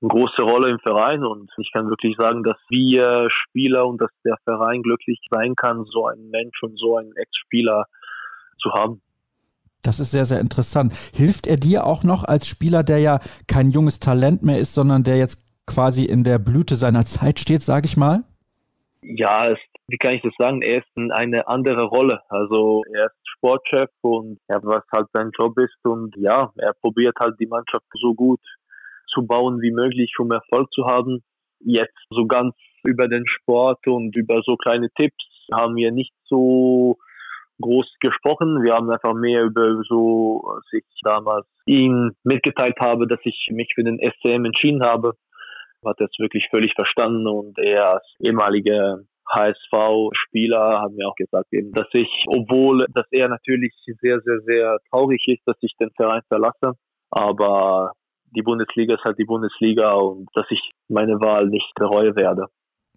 große 0.09 0.43
Rolle 0.43 0.71
im 0.71 0.79
Verein 0.81 1.25
und 1.25 1.51
ich 1.57 1.71
kann 1.73 1.89
wirklich 1.89 2.17
sagen, 2.19 2.43
dass 2.43 2.59
wir 2.69 3.29
Spieler 3.31 3.87
und 3.87 4.01
dass 4.01 4.11
der 4.25 4.37
Verein 4.45 4.83
glücklich 4.83 5.19
sein 5.31 5.55
kann, 5.55 5.85
so 5.85 6.07
einen 6.07 6.29
Mensch 6.31 6.63
und 6.63 6.79
so 6.79 6.97
einen 6.97 7.17
Ex-Spieler 7.17 7.87
zu 8.59 8.73
haben. 8.73 9.01
Das 9.85 10.01
ist 10.01 10.11
sehr, 10.11 10.25
sehr 10.25 10.41
interessant. 10.41 10.93
Hilft 11.15 11.47
er 11.47 11.57
dir 11.57 11.87
auch 11.87 12.03
noch 12.03 12.25
als 12.25 12.47
Spieler, 12.49 12.83
der 12.83 12.99
ja 12.99 13.21
kein 13.47 13.71
junges 13.71 14.01
Talent 14.01 14.43
mehr 14.43 14.59
ist, 14.59 14.75
sondern 14.75 15.05
der 15.05 15.19
jetzt 15.19 15.45
quasi 15.67 16.05
in 16.05 16.25
der 16.25 16.39
Blüte 16.39 16.77
seiner 16.77 17.05
Zeit 17.05 17.39
steht, 17.39 17.63
sage 17.63 17.87
ich 17.87 17.97
mal? 17.97 18.25
Ja, 19.03 19.49
es, 19.49 19.59
wie 19.89 19.99
kann 19.99 20.15
ich 20.15 20.23
das 20.23 20.33
sagen? 20.39 20.63
Er 20.63 20.79
ist 20.79 20.89
in 20.97 21.13
eine 21.13 21.47
andere 21.47 21.85
Rolle. 21.85 22.23
Also 22.29 22.83
er 22.95 23.07
ist 23.07 23.29
Sportchef 23.37 23.91
und 24.01 24.39
er 24.49 24.63
was 24.63 24.83
halt 24.91 25.09
sein 25.13 25.31
Job 25.39 25.59
ist 25.59 25.77
und 25.85 26.17
ja, 26.17 26.51
er 26.57 26.73
probiert 26.81 27.17
halt 27.21 27.39
die 27.39 27.47
Mannschaft 27.47 27.85
so 28.01 28.15
gut 28.15 28.41
zu 29.13 29.27
bauen 29.27 29.61
wie 29.61 29.71
möglich, 29.71 30.15
um 30.19 30.33
Erfolg 30.33 30.73
zu 30.73 30.87
haben. 30.87 31.23
Jetzt 31.61 31.99
so 32.09 32.27
ganz 32.27 32.55
über 32.83 33.09
den 33.09 33.27
Sport 33.27 33.87
und 33.87 34.17
über 34.17 34.41
so 34.47 34.57
kleine 34.57 34.89
Tipps 34.91 35.25
haben 35.53 35.77
wir 35.77 35.93
nicht 35.93 36.15
so 36.25 36.97
groß 37.61 37.87
gesprochen. 38.01 38.63
Wir 38.63 38.75
haben 38.75 38.91
einfach 38.91 39.15
mehr 39.15 39.43
über 39.45 39.83
so, 39.89 40.43
als 40.55 40.67
ich 40.73 40.85
damals 41.03 41.47
ihm 41.67 42.13
mitgeteilt 42.25 42.77
habe, 42.81 43.07
dass 43.07 43.21
ich 43.25 43.49
mich 43.51 43.73
für 43.75 43.85
den 43.85 43.99
SCM 43.99 44.45
entschieden 44.45 44.83
habe, 44.85 45.13
hat 45.85 46.01
er 46.01 46.07
es 46.07 46.19
wirklich 46.19 46.49
völlig 46.51 46.73
verstanden 46.75 47.27
und 47.27 47.59
er 47.59 47.95
als 47.95 48.15
ehemaliger 48.19 49.01
HSV-Spieler 49.29 50.83
hat 50.83 50.93
mir 50.93 51.09
auch 51.09 51.15
gesagt, 51.15 51.53
eben, 51.53 51.73
dass 51.73 51.89
ich, 51.93 52.09
obwohl, 52.27 52.87
dass 52.95 53.07
er 53.11 53.29
natürlich 53.29 53.73
sehr, 54.01 54.21
sehr, 54.21 54.41
sehr 54.41 54.79
traurig 54.91 55.23
ist, 55.27 55.43
dass 55.47 55.57
ich 55.61 55.75
den 55.81 55.91
Verein 55.97 56.23
verlasse, 56.29 56.75
aber 57.11 57.93
die 58.37 58.43
Bundesliga 58.43 58.95
ist 58.95 59.05
halt 59.05 59.19
die 59.19 59.25
Bundesliga 59.25 59.93
und 59.93 60.29
dass 60.35 60.47
ich 60.51 60.61
meine 60.89 61.21
Wahl 61.21 61.47
nicht 61.47 61.73
bereue 61.77 62.15
werde. 62.17 62.47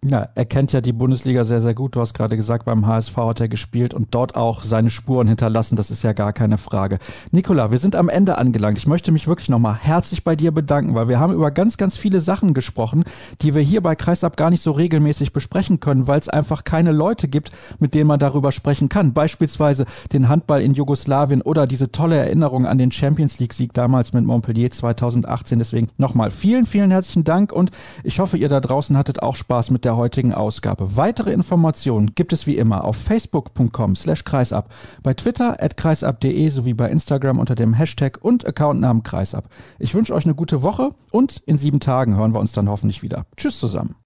Ja, 0.04 0.28
er 0.36 0.44
kennt 0.44 0.72
ja 0.72 0.80
die 0.80 0.92
Bundesliga 0.92 1.44
sehr, 1.44 1.60
sehr 1.60 1.74
gut. 1.74 1.96
Du 1.96 2.00
hast 2.00 2.14
gerade 2.14 2.36
gesagt, 2.36 2.66
beim 2.66 2.86
HSV 2.86 3.16
hat 3.16 3.40
er 3.40 3.48
gespielt 3.48 3.94
und 3.94 4.14
dort 4.14 4.36
auch 4.36 4.62
seine 4.62 4.90
Spuren 4.90 5.26
hinterlassen. 5.26 5.74
Das 5.74 5.90
ist 5.90 6.04
ja 6.04 6.12
gar 6.12 6.32
keine 6.32 6.56
Frage. 6.56 7.00
Nikola, 7.32 7.72
wir 7.72 7.78
sind 7.78 7.96
am 7.96 8.08
Ende 8.08 8.38
angelangt. 8.38 8.78
Ich 8.78 8.86
möchte 8.86 9.10
mich 9.10 9.26
wirklich 9.26 9.48
nochmal 9.48 9.74
herzlich 9.74 10.22
bei 10.22 10.36
dir 10.36 10.52
bedanken, 10.52 10.94
weil 10.94 11.08
wir 11.08 11.18
haben 11.18 11.32
über 11.32 11.50
ganz, 11.50 11.78
ganz 11.78 11.96
viele 11.96 12.20
Sachen 12.20 12.54
gesprochen, 12.54 13.02
die 13.42 13.56
wir 13.56 13.62
hier 13.62 13.80
bei 13.80 13.96
Kreisab 13.96 14.36
gar 14.36 14.50
nicht 14.50 14.62
so 14.62 14.70
regelmäßig 14.70 15.32
besprechen 15.32 15.80
können, 15.80 16.06
weil 16.06 16.20
es 16.20 16.28
einfach 16.28 16.62
keine 16.62 16.92
Leute 16.92 17.26
gibt, 17.26 17.50
mit 17.80 17.92
denen 17.92 18.06
man 18.06 18.20
darüber 18.20 18.52
sprechen 18.52 18.88
kann. 18.88 19.14
Beispielsweise 19.14 19.84
den 20.12 20.28
Handball 20.28 20.62
in 20.62 20.74
Jugoslawien 20.74 21.42
oder 21.42 21.66
diese 21.66 21.90
tolle 21.90 22.18
Erinnerung 22.18 22.66
an 22.66 22.78
den 22.78 22.92
Champions 22.92 23.40
League-Sieg 23.40 23.74
damals 23.74 24.12
mit 24.12 24.24
Montpellier 24.24 24.70
2018. 24.70 25.58
Deswegen 25.58 25.88
nochmal 25.96 26.30
vielen, 26.30 26.66
vielen 26.66 26.92
herzlichen 26.92 27.24
Dank 27.24 27.50
und 27.50 27.72
ich 28.04 28.20
hoffe, 28.20 28.38
ihr 28.38 28.48
da 28.48 28.60
draußen 28.60 28.96
hattet 28.96 29.24
auch 29.24 29.34
Spaß 29.34 29.72
mit 29.72 29.84
der 29.84 29.87
der 29.88 29.96
heutigen 29.96 30.34
Ausgabe. 30.34 30.98
Weitere 30.98 31.32
Informationen 31.32 32.14
gibt 32.14 32.34
es 32.34 32.46
wie 32.46 32.58
immer 32.58 32.84
auf 32.84 32.94
facebook.com 32.94 33.96
slash 33.96 34.22
kreisab, 34.22 34.70
bei 35.02 35.14
Twitter 35.14 35.62
at 35.62 35.78
kreisab.de 35.78 36.50
sowie 36.50 36.74
bei 36.74 36.90
Instagram 36.90 37.38
unter 37.38 37.54
dem 37.54 37.72
Hashtag 37.72 38.18
und 38.20 38.46
Accountnamen 38.46 39.02
kreisab. 39.02 39.48
Ich 39.78 39.94
wünsche 39.94 40.14
euch 40.14 40.26
eine 40.26 40.34
gute 40.34 40.60
Woche 40.60 40.90
und 41.10 41.38
in 41.46 41.56
sieben 41.56 41.80
Tagen 41.80 42.18
hören 42.18 42.34
wir 42.34 42.40
uns 42.40 42.52
dann 42.52 42.68
hoffentlich 42.68 43.02
wieder. 43.02 43.24
Tschüss 43.38 43.58
zusammen. 43.58 43.96